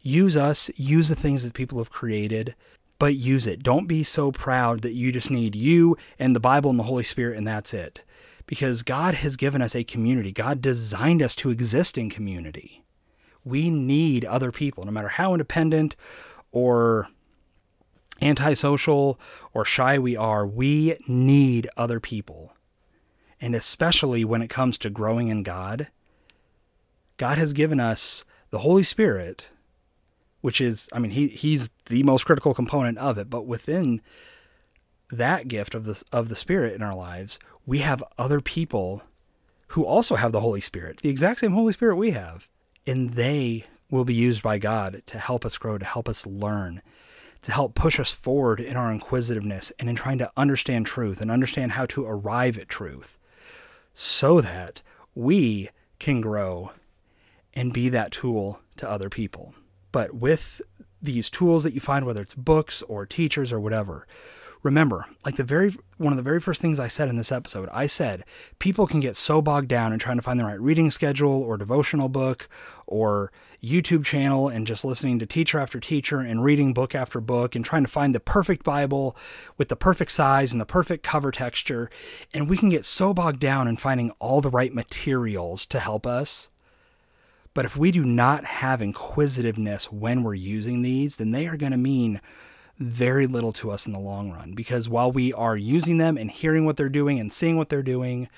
use 0.00 0.36
us, 0.36 0.70
use 0.76 1.08
the 1.08 1.16
things 1.16 1.42
that 1.42 1.54
people 1.54 1.78
have 1.78 1.90
created, 1.90 2.54
but 2.98 3.14
use 3.14 3.46
it. 3.46 3.62
Don't 3.62 3.86
be 3.86 4.02
so 4.02 4.32
proud 4.32 4.80
that 4.80 4.94
you 4.94 5.12
just 5.12 5.30
need 5.30 5.54
you 5.54 5.96
and 6.18 6.34
the 6.34 6.40
Bible 6.40 6.70
and 6.70 6.78
the 6.78 6.84
Holy 6.84 7.04
Spirit 7.04 7.36
and 7.36 7.46
that's 7.46 7.74
it 7.74 8.04
because 8.46 8.82
God 8.82 9.16
has 9.16 9.36
given 9.36 9.60
us 9.60 9.74
a 9.74 9.84
community. 9.84 10.32
God 10.32 10.62
designed 10.62 11.22
us 11.22 11.34
to 11.36 11.50
exist 11.50 11.98
in 11.98 12.08
community. 12.08 12.84
We 13.44 13.70
need 13.70 14.24
other 14.24 14.52
people, 14.52 14.84
no 14.84 14.92
matter 14.92 15.08
how 15.08 15.34
independent 15.34 15.96
or 16.52 17.08
antisocial 18.20 19.20
or 19.52 19.64
shy 19.64 19.98
we 19.98 20.16
are, 20.16 20.46
we 20.46 20.96
need 21.06 21.68
other 21.76 22.00
people. 22.00 22.52
And 23.40 23.54
especially 23.54 24.24
when 24.24 24.42
it 24.42 24.48
comes 24.48 24.78
to 24.78 24.90
growing 24.90 25.28
in 25.28 25.42
God, 25.42 25.88
God 27.16 27.38
has 27.38 27.52
given 27.52 27.80
us 27.80 28.24
the 28.50 28.60
Holy 28.60 28.82
Spirit, 28.82 29.50
which 30.46 30.60
is, 30.60 30.88
I 30.92 31.00
mean, 31.00 31.10
he, 31.10 31.26
he's 31.26 31.70
the 31.86 32.04
most 32.04 32.24
critical 32.24 32.54
component 32.54 32.98
of 32.98 33.18
it, 33.18 33.28
but 33.28 33.48
within 33.48 34.00
that 35.10 35.48
gift 35.48 35.74
of 35.74 35.86
the, 35.86 36.00
of 36.12 36.28
the 36.28 36.36
Spirit 36.36 36.74
in 36.74 36.82
our 36.82 36.94
lives, 36.94 37.40
we 37.66 37.78
have 37.78 38.00
other 38.16 38.40
people 38.40 39.02
who 39.70 39.84
also 39.84 40.14
have 40.14 40.30
the 40.30 40.38
Holy 40.38 40.60
Spirit, 40.60 40.98
the 40.98 41.08
exact 41.08 41.40
same 41.40 41.50
Holy 41.50 41.72
Spirit 41.72 41.96
we 41.96 42.12
have, 42.12 42.46
and 42.86 43.14
they 43.14 43.66
will 43.90 44.04
be 44.04 44.14
used 44.14 44.40
by 44.40 44.56
God 44.56 45.02
to 45.06 45.18
help 45.18 45.44
us 45.44 45.58
grow, 45.58 45.78
to 45.78 45.84
help 45.84 46.08
us 46.08 46.24
learn, 46.24 46.80
to 47.42 47.50
help 47.50 47.74
push 47.74 47.98
us 47.98 48.12
forward 48.12 48.60
in 48.60 48.76
our 48.76 48.92
inquisitiveness 48.92 49.72
and 49.80 49.88
in 49.88 49.96
trying 49.96 50.18
to 50.18 50.30
understand 50.36 50.86
truth 50.86 51.20
and 51.20 51.28
understand 51.28 51.72
how 51.72 51.86
to 51.86 52.06
arrive 52.06 52.56
at 52.56 52.68
truth 52.68 53.18
so 53.94 54.40
that 54.40 54.80
we 55.12 55.70
can 55.98 56.20
grow 56.20 56.70
and 57.52 57.72
be 57.72 57.88
that 57.88 58.12
tool 58.12 58.60
to 58.76 58.88
other 58.88 59.10
people. 59.10 59.55
But 59.96 60.12
with 60.12 60.60
these 61.00 61.30
tools 61.30 61.64
that 61.64 61.72
you 61.72 61.80
find, 61.80 62.04
whether 62.04 62.20
it's 62.20 62.34
books 62.34 62.82
or 62.82 63.06
teachers 63.06 63.50
or 63.50 63.58
whatever, 63.58 64.06
Remember, 64.62 65.06
like 65.24 65.36
the 65.36 65.44
very 65.44 65.76
one 65.96 66.12
of 66.12 66.16
the 66.16 66.24
very 66.24 66.40
first 66.40 66.60
things 66.60 66.80
I 66.80 66.88
said 66.88 67.08
in 67.08 67.16
this 67.16 67.30
episode, 67.30 67.68
I 67.72 67.86
said 67.86 68.24
people 68.58 68.88
can 68.88 68.98
get 68.98 69.16
so 69.16 69.40
bogged 69.40 69.68
down 69.68 69.92
in 69.92 70.00
trying 70.00 70.16
to 70.16 70.24
find 70.24 70.40
the 70.40 70.44
right 70.44 70.60
reading 70.60 70.90
schedule 70.90 71.40
or 71.40 71.56
devotional 71.56 72.08
book 72.08 72.48
or 72.84 73.30
YouTube 73.62 74.04
channel 74.04 74.48
and 74.48 74.66
just 74.66 74.84
listening 74.84 75.20
to 75.20 75.26
teacher 75.26 75.60
after 75.60 75.78
teacher 75.78 76.18
and 76.18 76.42
reading 76.42 76.74
book 76.74 76.96
after 76.96 77.20
book 77.20 77.54
and 77.54 77.64
trying 77.64 77.84
to 77.84 77.90
find 77.90 78.12
the 78.12 78.18
perfect 78.18 78.64
Bible 78.64 79.16
with 79.56 79.68
the 79.68 79.76
perfect 79.76 80.10
size 80.10 80.50
and 80.50 80.60
the 80.60 80.66
perfect 80.66 81.04
cover 81.04 81.30
texture. 81.30 81.88
And 82.34 82.50
we 82.50 82.56
can 82.56 82.68
get 82.68 82.84
so 82.84 83.14
bogged 83.14 83.38
down 83.38 83.68
in 83.68 83.76
finding 83.76 84.10
all 84.18 84.40
the 84.40 84.50
right 84.50 84.74
materials 84.74 85.64
to 85.66 85.78
help 85.78 86.08
us. 86.08 86.50
But 87.56 87.64
if 87.64 87.74
we 87.74 87.90
do 87.90 88.04
not 88.04 88.44
have 88.44 88.82
inquisitiveness 88.82 89.90
when 89.90 90.22
we're 90.22 90.34
using 90.34 90.82
these, 90.82 91.16
then 91.16 91.30
they 91.30 91.46
are 91.46 91.56
going 91.56 91.72
to 91.72 91.78
mean 91.78 92.20
very 92.78 93.26
little 93.26 93.54
to 93.54 93.70
us 93.70 93.86
in 93.86 93.94
the 93.94 93.98
long 93.98 94.30
run 94.30 94.52
because 94.52 94.90
while 94.90 95.10
we 95.10 95.32
are 95.32 95.56
using 95.56 95.96
them 95.96 96.18
and 96.18 96.30
hearing 96.30 96.66
what 96.66 96.76
they're 96.76 96.90
doing 96.90 97.18
and 97.18 97.32
seeing 97.32 97.56
what 97.56 97.70
they're 97.70 97.82
doing, 97.82 98.28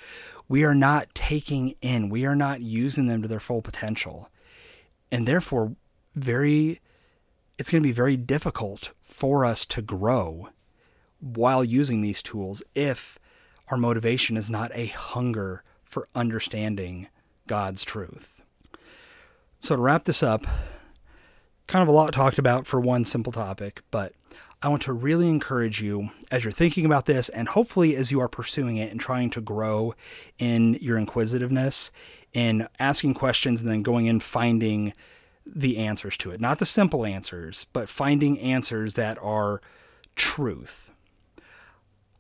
we 0.48 0.62
are 0.62 0.74
not 0.74 1.12
taking 1.16 1.74
in, 1.82 2.10
we 2.10 2.26
are 2.26 2.36
not 2.36 2.60
using 2.60 3.08
them 3.08 3.20
to 3.22 3.26
their 3.26 3.40
full 3.40 3.60
potential. 3.60 4.30
And 5.10 5.26
therefore, 5.26 5.74
very 6.14 6.80
it's 7.58 7.72
going 7.72 7.82
to 7.82 7.88
be 7.88 7.92
very 7.92 8.16
difficult 8.16 8.92
for 9.02 9.44
us 9.44 9.64
to 9.64 9.82
grow 9.82 10.50
while 11.18 11.64
using 11.64 12.02
these 12.02 12.22
tools 12.22 12.62
if 12.76 13.18
our 13.66 13.76
motivation 13.76 14.36
is 14.36 14.48
not 14.48 14.70
a 14.74 14.86
hunger 14.86 15.64
for 15.82 16.06
understanding 16.14 17.08
God's 17.48 17.84
truth. 17.84 18.38
So, 19.60 19.76
to 19.76 19.82
wrap 19.82 20.05
this 20.05 20.22
up, 20.22 20.47
kind 21.66 21.82
of 21.82 21.89
a 21.89 21.93
lot 21.93 22.12
talked 22.12 22.39
about 22.39 22.66
for 22.66 22.80
one 22.80 23.05
simple 23.05 23.32
topic, 23.32 23.82
but 23.90 24.12
I 24.62 24.68
want 24.68 24.82
to 24.82 24.93
really 24.93 25.28
encourage 25.28 25.80
you 25.80 26.10
as 26.30 26.44
you're 26.44 26.52
thinking 26.52 26.85
about 26.85 27.06
this, 27.06 27.28
and 27.28 27.48
hopefully 27.48 27.97
as 27.97 28.10
you 28.10 28.20
are 28.20 28.28
pursuing 28.28 28.76
it 28.76 28.90
and 28.90 29.01
trying 29.01 29.30
to 29.30 29.40
grow 29.40 29.94
in 30.39 30.74
your 30.74 30.97
inquisitiveness, 30.97 31.93
in 32.32 32.68
asking 32.78 33.14
questions 33.14 33.60
and 33.60 33.70
then 33.70 33.82
going 33.82 34.06
in 34.06 34.20
finding 34.20 34.93
the 35.47 35.78
answers 35.78 36.16
to 36.18 36.30
it. 36.30 36.40
Not 36.40 36.59
the 36.59 36.66
simple 36.66 37.05
answers, 37.06 37.66
but 37.72 37.89
finding 37.89 38.39
answers 38.39 38.94
that 38.94 39.18
are 39.22 39.60
truth. 40.14 40.90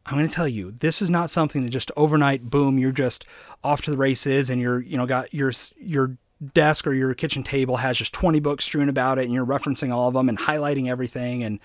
I'm 0.06 0.16
going 0.16 0.28
to 0.28 0.34
tell 0.34 0.48
you, 0.48 0.70
this 0.70 1.02
is 1.02 1.10
not 1.10 1.28
something 1.28 1.62
that 1.62 1.70
just 1.70 1.92
overnight, 1.96 2.48
boom, 2.48 2.78
you're 2.78 2.92
just 2.92 3.26
off 3.62 3.82
to 3.82 3.90
the 3.90 3.96
races 3.96 4.48
and 4.48 4.60
you're, 4.60 4.80
you 4.80 4.96
know, 4.96 5.06
got 5.06 5.34
your, 5.34 5.52
your 5.76 6.16
desk 6.54 6.86
or 6.86 6.92
your 6.92 7.14
kitchen 7.14 7.42
table 7.42 7.78
has 7.78 7.98
just 7.98 8.12
20 8.12 8.40
books 8.40 8.64
strewn 8.64 8.88
about 8.88 9.18
it 9.18 9.24
and 9.24 9.32
you're 9.32 9.46
referencing 9.46 9.92
all 9.92 10.08
of 10.08 10.14
them 10.14 10.28
and 10.28 10.38
highlighting 10.38 10.88
everything 10.88 11.42
and 11.42 11.58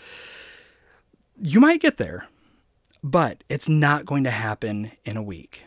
you 1.41 1.60
might 1.60 1.82
get 1.82 1.98
there, 1.98 2.28
but 3.04 3.44
it's 3.50 3.68
not 3.68 4.06
going 4.06 4.24
to 4.24 4.32
happen 4.32 4.91
in 5.04 5.18
a 5.18 5.24
week. 5.24 5.64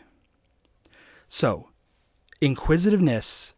So, 1.27 1.69
inquisitiveness 2.41 3.53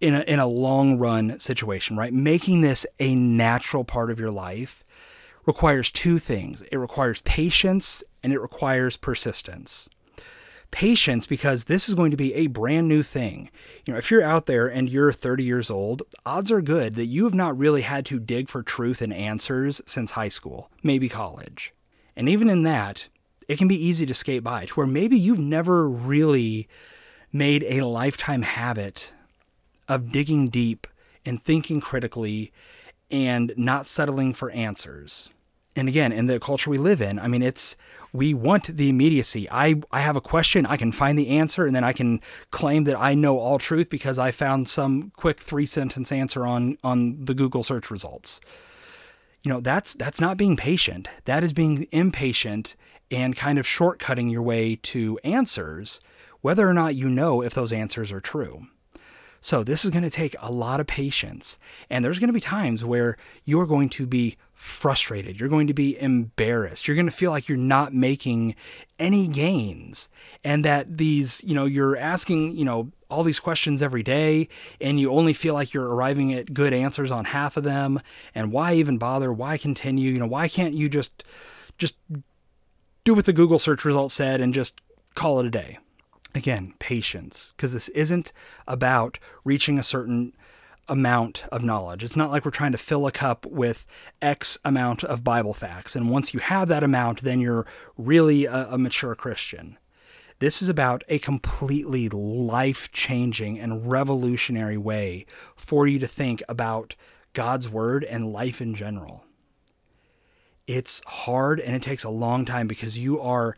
in 0.00 0.14
a, 0.14 0.20
in 0.20 0.38
a 0.38 0.46
long 0.46 0.98
run 0.98 1.38
situation, 1.38 1.96
right? 1.96 2.12
Making 2.12 2.60
this 2.60 2.86
a 2.98 3.14
natural 3.14 3.84
part 3.84 4.10
of 4.10 4.20
your 4.20 4.30
life 4.30 4.84
requires 5.46 5.90
two 5.90 6.18
things 6.18 6.62
it 6.62 6.76
requires 6.76 7.20
patience 7.22 8.04
and 8.22 8.32
it 8.32 8.40
requires 8.40 8.96
persistence 8.96 9.88
patience 10.70 11.26
because 11.26 11.64
this 11.64 11.88
is 11.88 11.94
going 11.94 12.10
to 12.10 12.16
be 12.16 12.34
a 12.34 12.46
brand 12.46 12.88
new 12.88 13.02
thing. 13.02 13.50
You 13.84 13.92
know, 13.92 13.98
if 13.98 14.10
you're 14.10 14.22
out 14.22 14.46
there 14.46 14.66
and 14.66 14.90
you're 14.90 15.12
30 15.12 15.44
years 15.44 15.70
old, 15.70 16.02
odds 16.24 16.52
are 16.52 16.62
good 16.62 16.94
that 16.94 17.06
you 17.06 17.24
have 17.24 17.34
not 17.34 17.58
really 17.58 17.82
had 17.82 18.06
to 18.06 18.18
dig 18.18 18.48
for 18.48 18.62
truth 18.62 19.02
and 19.02 19.12
answers 19.12 19.80
since 19.86 20.12
high 20.12 20.28
school, 20.28 20.70
maybe 20.82 21.08
college. 21.08 21.72
And 22.16 22.28
even 22.28 22.48
in 22.48 22.62
that, 22.64 23.08
it 23.48 23.58
can 23.58 23.68
be 23.68 23.84
easy 23.84 24.06
to 24.06 24.14
skate 24.14 24.44
by 24.44 24.66
to 24.66 24.74
where 24.74 24.86
maybe 24.86 25.18
you've 25.18 25.38
never 25.38 25.88
really 25.88 26.68
made 27.32 27.64
a 27.64 27.86
lifetime 27.86 28.42
habit 28.42 29.12
of 29.88 30.12
digging 30.12 30.48
deep 30.48 30.86
and 31.26 31.42
thinking 31.42 31.80
critically 31.80 32.52
and 33.10 33.52
not 33.56 33.86
settling 33.86 34.32
for 34.32 34.50
answers. 34.50 35.30
And 35.76 35.88
again, 35.88 36.12
in 36.12 36.26
the 36.26 36.40
culture 36.40 36.70
we 36.70 36.78
live 36.78 37.00
in, 37.00 37.18
I 37.18 37.28
mean, 37.28 37.42
it's 37.42 37.76
we 38.12 38.34
want 38.34 38.76
the 38.76 38.88
immediacy. 38.88 39.48
I, 39.50 39.80
I 39.90 40.00
have 40.00 40.16
a 40.16 40.20
question, 40.20 40.66
I 40.66 40.76
can 40.76 40.92
find 40.92 41.18
the 41.18 41.28
answer, 41.28 41.66
and 41.66 41.74
then 41.74 41.84
I 41.84 41.92
can 41.92 42.20
claim 42.50 42.84
that 42.84 42.98
I 42.98 43.14
know 43.14 43.38
all 43.38 43.58
truth 43.58 43.88
because 43.88 44.18
I 44.18 44.30
found 44.30 44.68
some 44.68 45.12
quick 45.16 45.40
three 45.40 45.66
sentence 45.66 46.10
answer 46.10 46.46
on, 46.46 46.78
on 46.82 47.24
the 47.24 47.34
Google 47.34 47.62
search 47.62 47.90
results. 47.90 48.40
You 49.42 49.50
know, 49.50 49.60
that's 49.60 49.94
that's 49.94 50.20
not 50.20 50.36
being 50.36 50.56
patient. 50.56 51.08
That 51.24 51.42
is 51.42 51.54
being 51.54 51.86
impatient 51.92 52.76
and 53.10 53.34
kind 53.34 53.58
of 53.58 53.64
shortcutting 53.64 54.30
your 54.30 54.42
way 54.42 54.76
to 54.76 55.18
answers, 55.24 56.00
whether 56.42 56.68
or 56.68 56.74
not 56.74 56.94
you 56.94 57.08
know 57.08 57.42
if 57.42 57.54
those 57.54 57.72
answers 57.72 58.12
are 58.12 58.20
true. 58.20 58.66
So, 59.40 59.64
this 59.64 59.84
is 59.84 59.90
going 59.90 60.04
to 60.04 60.10
take 60.10 60.36
a 60.40 60.52
lot 60.52 60.80
of 60.80 60.86
patience. 60.86 61.58
And 61.88 62.04
there's 62.04 62.18
going 62.18 62.28
to 62.28 62.34
be 62.34 62.40
times 62.40 62.84
where 62.84 63.16
you're 63.46 63.66
going 63.66 63.88
to 63.90 64.06
be 64.06 64.36
frustrated. 64.60 65.40
You're 65.40 65.48
going 65.48 65.68
to 65.68 65.74
be 65.74 65.98
embarrassed. 65.98 66.86
You're 66.86 66.94
going 66.94 67.06
to 67.06 67.12
feel 67.12 67.30
like 67.30 67.48
you're 67.48 67.56
not 67.56 67.94
making 67.94 68.54
any 68.98 69.26
gains 69.26 70.10
and 70.44 70.66
that 70.66 70.98
these, 70.98 71.42
you 71.44 71.54
know, 71.54 71.64
you're 71.64 71.96
asking, 71.96 72.52
you 72.52 72.66
know, 72.66 72.92
all 73.08 73.24
these 73.24 73.40
questions 73.40 73.80
every 73.80 74.02
day 74.02 74.48
and 74.78 75.00
you 75.00 75.10
only 75.12 75.32
feel 75.32 75.54
like 75.54 75.72
you're 75.72 75.88
arriving 75.88 76.34
at 76.34 76.52
good 76.52 76.74
answers 76.74 77.10
on 77.10 77.24
half 77.24 77.56
of 77.56 77.64
them 77.64 78.00
and 78.34 78.52
why 78.52 78.74
even 78.74 78.98
bother? 78.98 79.32
Why 79.32 79.56
continue? 79.56 80.12
You 80.12 80.18
know, 80.18 80.26
why 80.26 80.46
can't 80.46 80.74
you 80.74 80.90
just 80.90 81.24
just 81.78 81.96
do 83.04 83.14
what 83.14 83.24
the 83.24 83.32
Google 83.32 83.58
search 83.58 83.86
results 83.86 84.14
said 84.14 84.42
and 84.42 84.52
just 84.52 84.78
call 85.14 85.40
it 85.40 85.46
a 85.46 85.50
day? 85.50 85.78
Again, 86.34 86.74
patience 86.78 87.54
because 87.56 87.72
this 87.72 87.88
isn't 87.88 88.34
about 88.68 89.18
reaching 89.42 89.78
a 89.78 89.82
certain 89.82 90.34
amount 90.90 91.44
of 91.50 91.62
knowledge. 91.62 92.04
It's 92.04 92.16
not 92.16 92.30
like 92.30 92.44
we're 92.44 92.50
trying 92.50 92.72
to 92.72 92.78
fill 92.78 93.06
a 93.06 93.12
cup 93.12 93.46
with 93.46 93.86
X 94.20 94.58
amount 94.64 95.04
of 95.04 95.24
Bible 95.24 95.54
facts. 95.54 95.96
And 95.96 96.10
once 96.10 96.34
you 96.34 96.40
have 96.40 96.68
that 96.68 96.82
amount, 96.82 97.22
then 97.22 97.40
you're 97.40 97.66
really 97.96 98.44
a, 98.44 98.66
a 98.72 98.76
mature 98.76 99.14
Christian. 99.14 99.78
This 100.40 100.60
is 100.60 100.68
about 100.68 101.04
a 101.08 101.18
completely 101.18 102.08
life 102.08 102.90
changing 102.92 103.58
and 103.58 103.90
revolutionary 103.90 104.76
way 104.76 105.26
for 105.54 105.86
you 105.86 105.98
to 105.98 106.06
think 106.06 106.42
about 106.48 106.96
God's 107.34 107.68
Word 107.68 108.04
and 108.04 108.32
life 108.32 108.60
in 108.60 108.74
general. 108.74 109.24
It's 110.66 111.02
hard 111.06 111.60
and 111.60 111.76
it 111.76 111.82
takes 111.82 112.04
a 112.04 112.10
long 112.10 112.44
time 112.44 112.66
because 112.66 112.98
you 112.98 113.20
are 113.20 113.56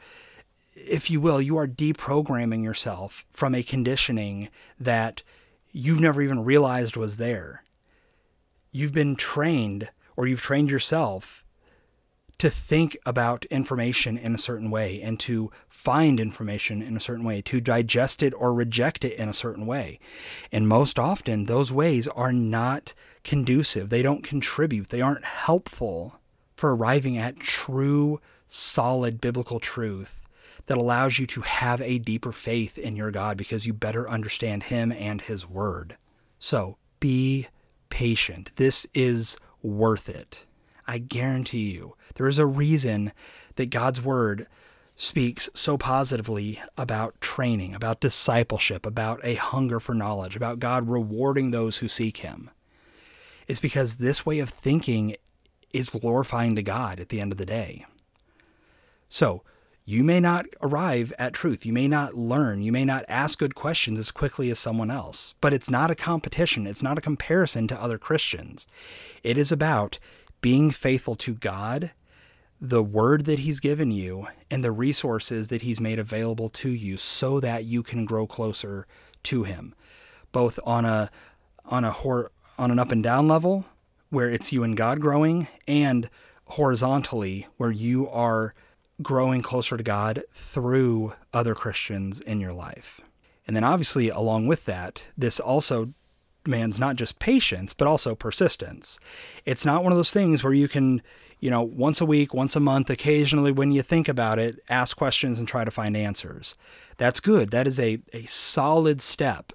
if 0.75 1.11
you 1.11 1.21
will, 1.21 1.41
you 1.41 1.57
are 1.57 1.69
deprogramming 1.69 2.65
yourself 2.65 3.27
from 3.31 3.55
a 3.55 3.63
conditioning 3.63 4.49
that 4.81 5.23
you've 5.73 6.01
never 6.01 6.23
even 6.23 6.45
realized 6.45 6.97
was 6.97 7.17
there. 7.17 7.65
You've 8.71 8.93
been 8.93 9.17
trained, 9.17 9.89
or 10.17 10.27
you've 10.27 10.41
trained 10.41 10.71
yourself 10.71 11.45
to 12.39 12.51
think 12.51 12.97
about 13.07 13.45
information 13.47 14.19
in 14.19 14.35
a 14.35 14.39
certain 14.39 14.71
way 14.71 15.01
and 15.01 15.19
to 15.21 15.51
find 15.69 16.19
information 16.19 16.83
in 16.83 16.97
a 16.97 17.01
certain 17.01 17.25
way, 17.25 17.41
to 17.43 17.61
digest 17.61 18.23
it 18.23 18.35
or 18.37 18.53
reject 18.53 19.05
it 19.05 19.17
in 19.19 19.29
a 19.29 19.35
certain 19.35 19.67
way. 19.67 19.99
And 20.51 20.67
most 20.67 20.99
often, 20.99 21.45
those 21.45 21.73
ways 21.73 22.09
are 22.09 22.33
not 22.33 22.95
conducive. 23.23 23.91
They 23.91 24.03
don't 24.03 24.25
contribute, 24.25 24.89
they 24.89 25.01
aren't 25.01 25.25
helpful 25.25 26.19
for 26.57 26.75
arriving 26.75 27.17
at 27.17 27.39
true, 27.39 28.21
solid 28.47 29.21
biblical 29.21 29.61
truth 29.61 30.22
that 30.67 30.79
allows 30.79 31.19
you 31.19 31.27
to 31.27 31.41
have 31.43 31.81
a 31.81 31.99
deeper 31.99 32.33
faith 32.33 32.79
in 32.79 32.97
your 32.97 33.11
God 33.11 33.37
because 33.37 33.67
you 33.67 33.73
better 33.73 34.09
understand 34.09 34.65
Him 34.65 34.93
and 34.93 35.21
His 35.21 35.49
Word. 35.49 35.97
So 36.39 36.79
be 37.01 37.49
patient. 37.91 38.53
This 38.57 38.87
is 38.95 39.37
worth 39.63 40.09
it. 40.09 40.47
I 40.87 40.99
guarantee 40.99 41.73
you, 41.73 41.97
there 42.15 42.29
is 42.29 42.39
a 42.39 42.47
reason 42.47 43.13
that 43.57 43.71
God's 43.71 44.03
Word 44.03 44.47
speaks 44.97 45.49
so 45.55 45.79
positively 45.79 46.61
about 46.77 47.21
training, 47.21 47.75
about 47.75 48.01
discipleship, 48.01 48.85
about 48.85 49.21
a 49.23 49.35
hunger 49.35 49.81
for 49.81 49.95
knowledge, 49.95 50.37
about 50.37 50.59
God 50.59 50.89
rewarding 50.89 51.51
those 51.51 51.79
who 51.79 51.89
seek 51.89 52.19
Him. 52.19 52.51
It's 53.47 53.61
because 53.61 53.97
this 53.97 54.25
way 54.25 54.39
of 54.39 54.51
thinking 54.51 55.17
is 55.73 55.91
glorifying 55.91 56.57
to 56.57 56.63
God 56.63 57.01
at 57.01 57.09
the 57.09 57.21
end 57.21 57.33
of 57.33 57.39
the 57.39 57.47
day. 57.47 57.87
So, 59.09 59.43
you 59.85 60.05
may 60.05 60.21
not 60.21 60.47
arrive 60.61 61.13
at 61.19 61.33
truth. 61.33 61.67
You 61.67 61.73
may 61.73 61.89
not 61.89 62.15
learn. 62.15 62.63
You 62.63 62.71
may 62.71 62.85
not 62.85 63.05
ask 63.09 63.39
good 63.39 63.55
questions 63.55 63.99
as 63.99 64.13
quickly 64.13 64.49
as 64.51 64.59
someone 64.59 64.91
else. 64.91 65.35
But 65.41 65.53
it's 65.53 65.69
not 65.69 65.91
a 65.91 65.97
competition. 65.97 66.67
It's 66.67 66.83
not 66.83 66.99
a 66.99 67.03
comparison 67.03 67.67
to 67.69 67.83
other 67.83 67.99
Christians. 67.99 68.67
It 69.25 69.37
is 69.37 69.51
about 69.51 69.99
being 70.41 70.71
faithful 70.71 71.17
to 71.17 71.35
God, 71.35 71.93
the 72.61 72.83
word 72.83 73.25
that 73.25 73.41
He's 73.41 73.59
given 73.59 73.91
you, 73.91 74.29
and 74.51 74.63
the 74.63 74.71
resources 74.71 75.49
that 75.49 75.63
He's 75.63 75.81
made 75.81 75.99
available 75.99 76.49
to 76.51 76.71
you 76.71 76.97
so 76.97 77.41
that 77.41 77.65
you 77.65 77.83
can 77.83 78.05
grow 78.05 78.27
closer 78.27 78.87
to 79.25 79.43
Him, 79.43 79.75
both 80.31 80.61
on 80.65 80.85
a 80.85 81.11
on 81.65 81.85
a 81.85 81.91
hor- 81.91 82.31
on 82.59 82.71
an 82.71 82.79
up 82.79 82.93
and 82.93 83.03
down 83.03 83.27
level 83.27 83.65
where 84.11 84.31
it's 84.31 84.53
you 84.53 84.63
and 84.63 84.77
God 84.77 85.01
growing, 85.01 85.49
and 85.67 86.09
horizontally 86.45 87.49
where 87.57 87.71
you 87.71 88.09
are 88.09 88.55
growing 89.01 89.43
closer 89.43 89.77
to 89.77 89.83
God 89.83 90.23
through 90.33 91.15
other 91.33 91.55
Christians 91.55 92.21
in 92.21 92.41
your 92.41 92.53
life. 92.53 93.01
And 93.47 93.57
then, 93.57 93.65
obviously, 93.65 94.09
along 94.09 94.47
with 94.47 94.65
that, 94.67 95.09
this 95.17 95.41
also 95.41 95.93
demands 96.45 96.79
not 96.79 96.97
just 96.97 97.19
patience, 97.19 97.73
but 97.73 97.89
also 97.89 98.15
persistence. 98.15 98.99
It's 99.45 99.65
not 99.65 99.83
one 99.83 99.93
of 99.93 99.99
those 99.99 100.13
things 100.13 100.43
where 100.43 100.53
you 100.53 100.69
can, 100.69 101.03
you 101.41 101.51
know, 101.51 101.63
once 101.63 102.01
a 102.01 102.07
week, 102.07 102.35
once 102.35 102.57
a 102.57 102.61
month, 102.61 102.91
occasionally 102.91 103.53
when 103.53 103.73
you 103.73 103.83
think 103.83 104.09
about 104.09 104.39
it, 104.39 104.59
ask 104.69 104.97
questions 104.97 105.39
and 105.39 105.47
try 105.47 105.65
to 105.65 105.71
find 105.71 105.97
answers. 105.97 106.57
That's 106.99 107.21
good. 107.21 107.51
That 107.51 107.67
is 107.67 107.79
a, 107.79 108.01
a 108.13 108.27
solid 108.27 109.01
step 109.01 109.53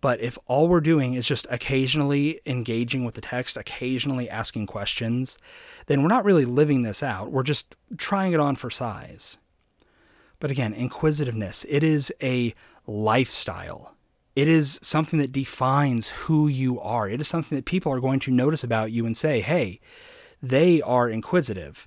but 0.00 0.20
if 0.20 0.38
all 0.46 0.68
we're 0.68 0.80
doing 0.80 1.14
is 1.14 1.26
just 1.26 1.46
occasionally 1.50 2.40
engaging 2.46 3.04
with 3.04 3.14
the 3.14 3.20
text, 3.20 3.56
occasionally 3.56 4.30
asking 4.30 4.66
questions, 4.66 5.36
then 5.86 6.02
we're 6.02 6.08
not 6.08 6.24
really 6.24 6.44
living 6.44 6.82
this 6.82 7.02
out. 7.02 7.30
We're 7.30 7.42
just 7.42 7.74
trying 7.98 8.32
it 8.32 8.40
on 8.40 8.56
for 8.56 8.70
size. 8.70 9.38
But 10.38 10.50
again, 10.50 10.72
inquisitiveness, 10.72 11.66
it 11.68 11.82
is 11.82 12.12
a 12.22 12.54
lifestyle. 12.86 13.94
It 14.34 14.48
is 14.48 14.80
something 14.82 15.18
that 15.18 15.32
defines 15.32 16.08
who 16.08 16.48
you 16.48 16.80
are. 16.80 17.08
It 17.08 17.20
is 17.20 17.28
something 17.28 17.56
that 17.56 17.66
people 17.66 17.92
are 17.92 18.00
going 18.00 18.20
to 18.20 18.30
notice 18.30 18.64
about 18.64 18.92
you 18.92 19.04
and 19.04 19.16
say, 19.16 19.40
hey, 19.40 19.80
they 20.42 20.80
are 20.80 21.10
inquisitive. 21.10 21.86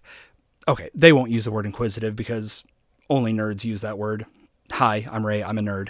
Okay, 0.67 0.89
they 0.93 1.11
won't 1.11 1.31
use 1.31 1.45
the 1.45 1.51
word 1.51 1.65
inquisitive 1.65 2.15
because 2.15 2.63
only 3.09 3.33
nerds 3.33 3.63
use 3.63 3.81
that 3.81 3.97
word. 3.97 4.25
Hi, 4.71 5.07
I'm 5.11 5.25
Ray, 5.25 5.43
I'm 5.43 5.57
a 5.57 5.61
nerd. 5.61 5.89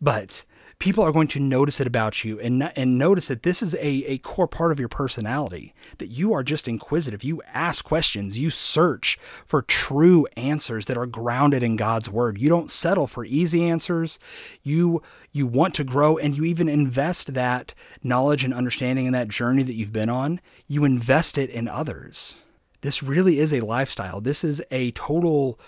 But 0.00 0.44
people 0.82 1.04
are 1.04 1.12
going 1.12 1.28
to 1.28 1.38
notice 1.38 1.80
it 1.80 1.86
about 1.86 2.24
you 2.24 2.40
and 2.40 2.60
and 2.74 2.98
notice 2.98 3.28
that 3.28 3.44
this 3.44 3.62
is 3.62 3.72
a, 3.76 3.86
a 3.86 4.18
core 4.18 4.48
part 4.48 4.72
of 4.72 4.80
your 4.80 4.88
personality 4.88 5.72
that 5.98 6.08
you 6.08 6.32
are 6.32 6.42
just 6.42 6.66
inquisitive. 6.66 7.22
You 7.22 7.40
ask 7.54 7.84
questions 7.84 8.36
you 8.36 8.50
search 8.50 9.16
for 9.46 9.62
true 9.62 10.26
answers 10.36 10.86
that 10.86 10.96
are 10.96 11.06
grounded 11.06 11.62
in 11.62 11.76
God's 11.76 12.10
word. 12.10 12.36
You 12.36 12.48
don't 12.48 12.68
settle 12.68 13.06
for 13.06 13.24
easy 13.24 13.62
answers. 13.62 14.18
You 14.64 15.02
you 15.30 15.46
want 15.46 15.74
to 15.74 15.84
grow 15.84 16.18
and 16.18 16.36
you 16.36 16.44
even 16.44 16.68
invest 16.68 17.32
that 17.34 17.74
knowledge 18.02 18.42
and 18.42 18.52
understanding 18.52 19.06
in 19.06 19.12
that 19.12 19.28
journey 19.28 19.62
that 19.62 19.76
you've 19.76 19.92
been 19.92 20.10
on. 20.10 20.40
You 20.66 20.84
invest 20.84 21.38
it 21.38 21.48
in 21.48 21.68
others. 21.68 22.34
This 22.80 23.04
really 23.04 23.38
is 23.38 23.54
a 23.54 23.60
lifestyle. 23.60 24.20
This 24.20 24.42
is 24.42 24.60
a 24.72 24.90
total 24.90 25.60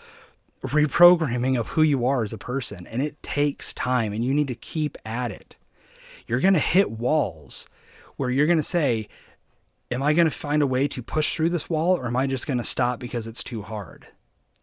reprogramming 0.72 1.58
of 1.58 1.68
who 1.68 1.82
you 1.82 2.06
are 2.06 2.24
as 2.24 2.32
a 2.32 2.38
person, 2.38 2.86
and 2.86 3.02
it 3.02 3.22
takes 3.22 3.72
time, 3.72 4.12
and 4.12 4.24
you 4.24 4.32
need 4.34 4.48
to 4.48 4.54
keep 4.54 4.96
at 5.04 5.30
it. 5.30 5.56
You're 6.26 6.40
going 6.40 6.54
to 6.54 6.60
hit 6.60 6.90
walls 6.90 7.68
where 8.16 8.30
you're 8.30 8.46
going 8.46 8.58
to 8.58 8.62
say, 8.62 9.08
Am 9.90 10.02
I 10.02 10.14
going 10.14 10.24
to 10.24 10.30
find 10.30 10.62
a 10.62 10.66
way 10.66 10.88
to 10.88 11.02
push 11.02 11.34
through 11.34 11.50
this 11.50 11.68
wall, 11.68 11.96
or 11.96 12.06
am 12.06 12.16
I 12.16 12.26
just 12.26 12.46
going 12.46 12.58
to 12.58 12.64
stop 12.64 12.98
because 12.98 13.26
it's 13.26 13.44
too 13.44 13.62
hard? 13.62 14.08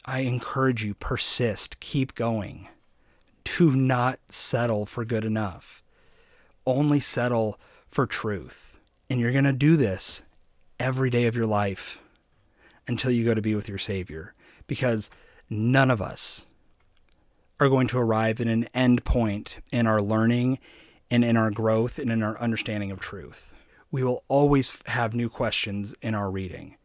I 0.03 0.19
encourage 0.19 0.83
you, 0.83 0.95
persist, 0.95 1.79
keep 1.79 2.15
going. 2.15 2.67
Do 3.43 3.75
not 3.75 4.19
settle 4.29 4.85
for 4.85 5.05
good 5.05 5.23
enough. 5.23 5.83
Only 6.65 6.99
settle 6.99 7.59
for 7.87 8.07
truth. 8.07 8.79
And 9.09 9.19
you're 9.19 9.31
going 9.31 9.43
to 9.43 9.53
do 9.53 9.77
this 9.77 10.23
every 10.79 11.09
day 11.09 11.27
of 11.27 11.35
your 11.35 11.45
life 11.45 12.01
until 12.87 13.11
you 13.11 13.23
go 13.23 13.35
to 13.35 13.41
be 13.41 13.53
with 13.53 13.69
your 13.69 13.77
Savior. 13.77 14.33
Because 14.65 15.11
none 15.51 15.91
of 15.91 16.01
us 16.01 16.45
are 17.59 17.69
going 17.69 17.87
to 17.87 17.99
arrive 17.99 18.39
at 18.39 18.47
an 18.47 18.63
end 18.73 19.03
point 19.03 19.59
in 19.71 19.85
our 19.85 20.01
learning 20.01 20.57
and 21.11 21.23
in 21.23 21.37
our 21.37 21.51
growth 21.51 21.99
and 21.99 22.09
in 22.09 22.23
our 22.23 22.39
understanding 22.39 22.89
of 22.89 22.99
truth. 22.99 23.53
We 23.91 24.03
will 24.03 24.23
always 24.29 24.81
have 24.87 25.13
new 25.13 25.29
questions 25.29 25.93
in 26.01 26.15
our 26.15 26.31
reading. 26.31 26.77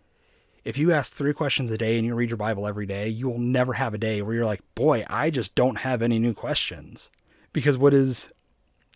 If 0.65 0.77
you 0.77 0.91
ask 0.91 1.15
three 1.15 1.33
questions 1.33 1.71
a 1.71 1.79
day 1.79 1.97
and 1.97 2.05
you 2.05 2.17
read 2.17 2.31
your 2.31 2.37
Bible 2.37 2.67
every 2.67 2.87
day, 2.87 3.09
you 3.09 3.29
will 3.29 3.39
never 3.39 3.75
have 3.75 3.95
a 3.95 3.99
day 3.99 4.21
where 4.21 4.35
you're 4.35 4.45
like, 4.45 4.63
boy, 4.75 5.05
I 5.09 5.31
just 5.31 5.55
don't 5.55 5.79
have 5.79 6.03
any 6.03 6.19
new 6.19 6.35
questions. 6.35 7.09
Because 7.53 7.79
what 7.79 7.95
is 7.95 8.33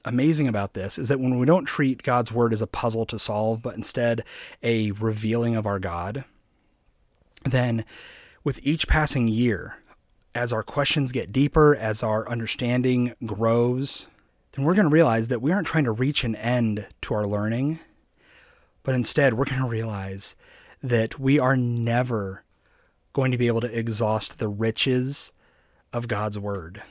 amazing 0.05 0.49
about 0.49 0.75
this 0.75 0.99
is 0.99 1.09
that 1.09 1.21
when 1.21 1.39
we 1.39 1.47
don't 1.47 1.67
treat 1.67 2.03
God's 2.03 2.33
word 2.33 2.53
as 2.53 2.61
a 2.61 2.67
puzzle 2.67 3.07
to 3.07 3.21
solve, 3.21 3.63
but 3.63 3.77
instead 3.77 4.25
a 4.65 4.91
revealing 4.91 5.55
of 5.55 5.65
our 5.65 5.79
God, 5.79 6.25
then 7.45 7.85
with 8.45 8.61
each 8.63 8.89
passing 8.89 9.29
year, 9.29 9.79
as 10.35 10.53
our 10.53 10.63
questions 10.63 11.13
get 11.13 11.33
deeper, 11.33 11.75
as 11.77 12.03
our 12.03 12.29
understanding 12.29 13.15
grows, 13.27 14.07
then 14.53 14.65
we're 14.65 14.75
going 14.75 14.89
to 14.89 14.93
realize 14.93 15.29
that 15.29 15.43
we 15.43 15.53
aren't 15.53 15.67
trying 15.67 15.85
to 15.85 15.93
reach 15.93 16.25
an 16.25 16.35
end 16.37 16.87
to 17.03 17.15
our 17.15 17.27
learning, 17.27 17.81
but 18.83 18.95
instead 18.95 19.35
we're 19.35 19.45
going 19.45 19.63
to 19.63 19.69
realize 19.69 20.37
that 20.83 21.19
we 21.19 21.39
are 21.39 21.57
never 21.57 22.45
going 23.13 23.31
to 23.33 23.39
be 23.39 23.49
able 23.49 23.61
to 23.61 23.79
exhaust 23.79 24.39
the 24.39 24.49
riches 24.49 25.33
of 25.93 26.09
God's 26.09 26.39
Word. 26.39 26.83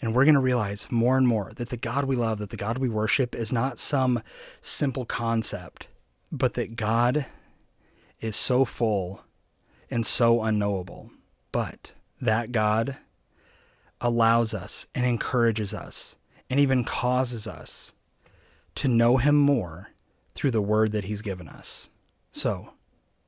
And 0.00 0.14
we're 0.14 0.24
going 0.24 0.34
to 0.34 0.40
realize 0.40 0.90
more 0.90 1.16
and 1.16 1.28
more 1.28 1.52
that 1.56 1.68
the 1.68 1.76
God 1.76 2.04
we 2.06 2.16
love, 2.16 2.38
that 2.38 2.50
the 2.50 2.56
God 2.56 2.78
we 2.78 2.88
worship, 2.88 3.34
is 3.34 3.52
not 3.52 3.78
some 3.78 4.22
simple 4.60 5.04
concept, 5.04 5.86
but 6.32 6.54
that 6.54 6.76
God 6.76 7.26
is 8.20 8.34
so 8.34 8.64
full 8.64 9.22
and 9.92 10.06
so 10.06 10.42
unknowable. 10.42 11.10
But 11.52 11.94
that 12.20 12.50
God 12.50 12.96
allows 14.00 14.54
us 14.54 14.86
and 14.94 15.04
encourages 15.04 15.74
us 15.74 16.16
and 16.50 16.58
even 16.58 16.82
causes 16.82 17.46
us 17.46 17.92
to 18.76 18.88
know 18.88 19.18
Him 19.18 19.36
more 19.36 19.90
through 20.34 20.50
the 20.50 20.62
Word 20.62 20.92
that 20.92 21.04
He's 21.04 21.20
given 21.20 21.46
us. 21.46 21.90
So, 22.32 22.70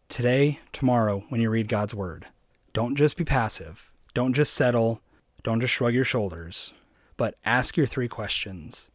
today, 0.09 0.59
tomorrow, 0.73 1.25
when 1.29 1.43
you 1.43 1.51
read 1.51 1.69
God's 1.69 1.95
Word, 1.95 2.27
don't 2.73 2.97
just 2.97 3.19
be 3.19 3.25
passive. 3.25 3.93
Don't 4.15 4.33
just 4.33 4.55
settle. 4.55 5.03
Don't 5.43 5.61
just 5.61 5.75
shrug 5.75 5.93
your 5.93 6.05
shoulders. 6.05 6.73
But 7.19 7.35
ask 7.45 7.77
your 7.77 7.87
three 7.87 8.09
questions. 8.09 8.91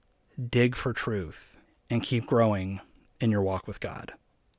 Dig 0.49 0.75
for 0.75 0.91
truth. 0.91 1.55
and 1.91 2.03
keep 2.03 2.27
growing 2.27 2.79
in 3.19 3.31
your 3.31 3.41
walk 3.41 3.67
with 3.67 3.79
God. 3.79 4.13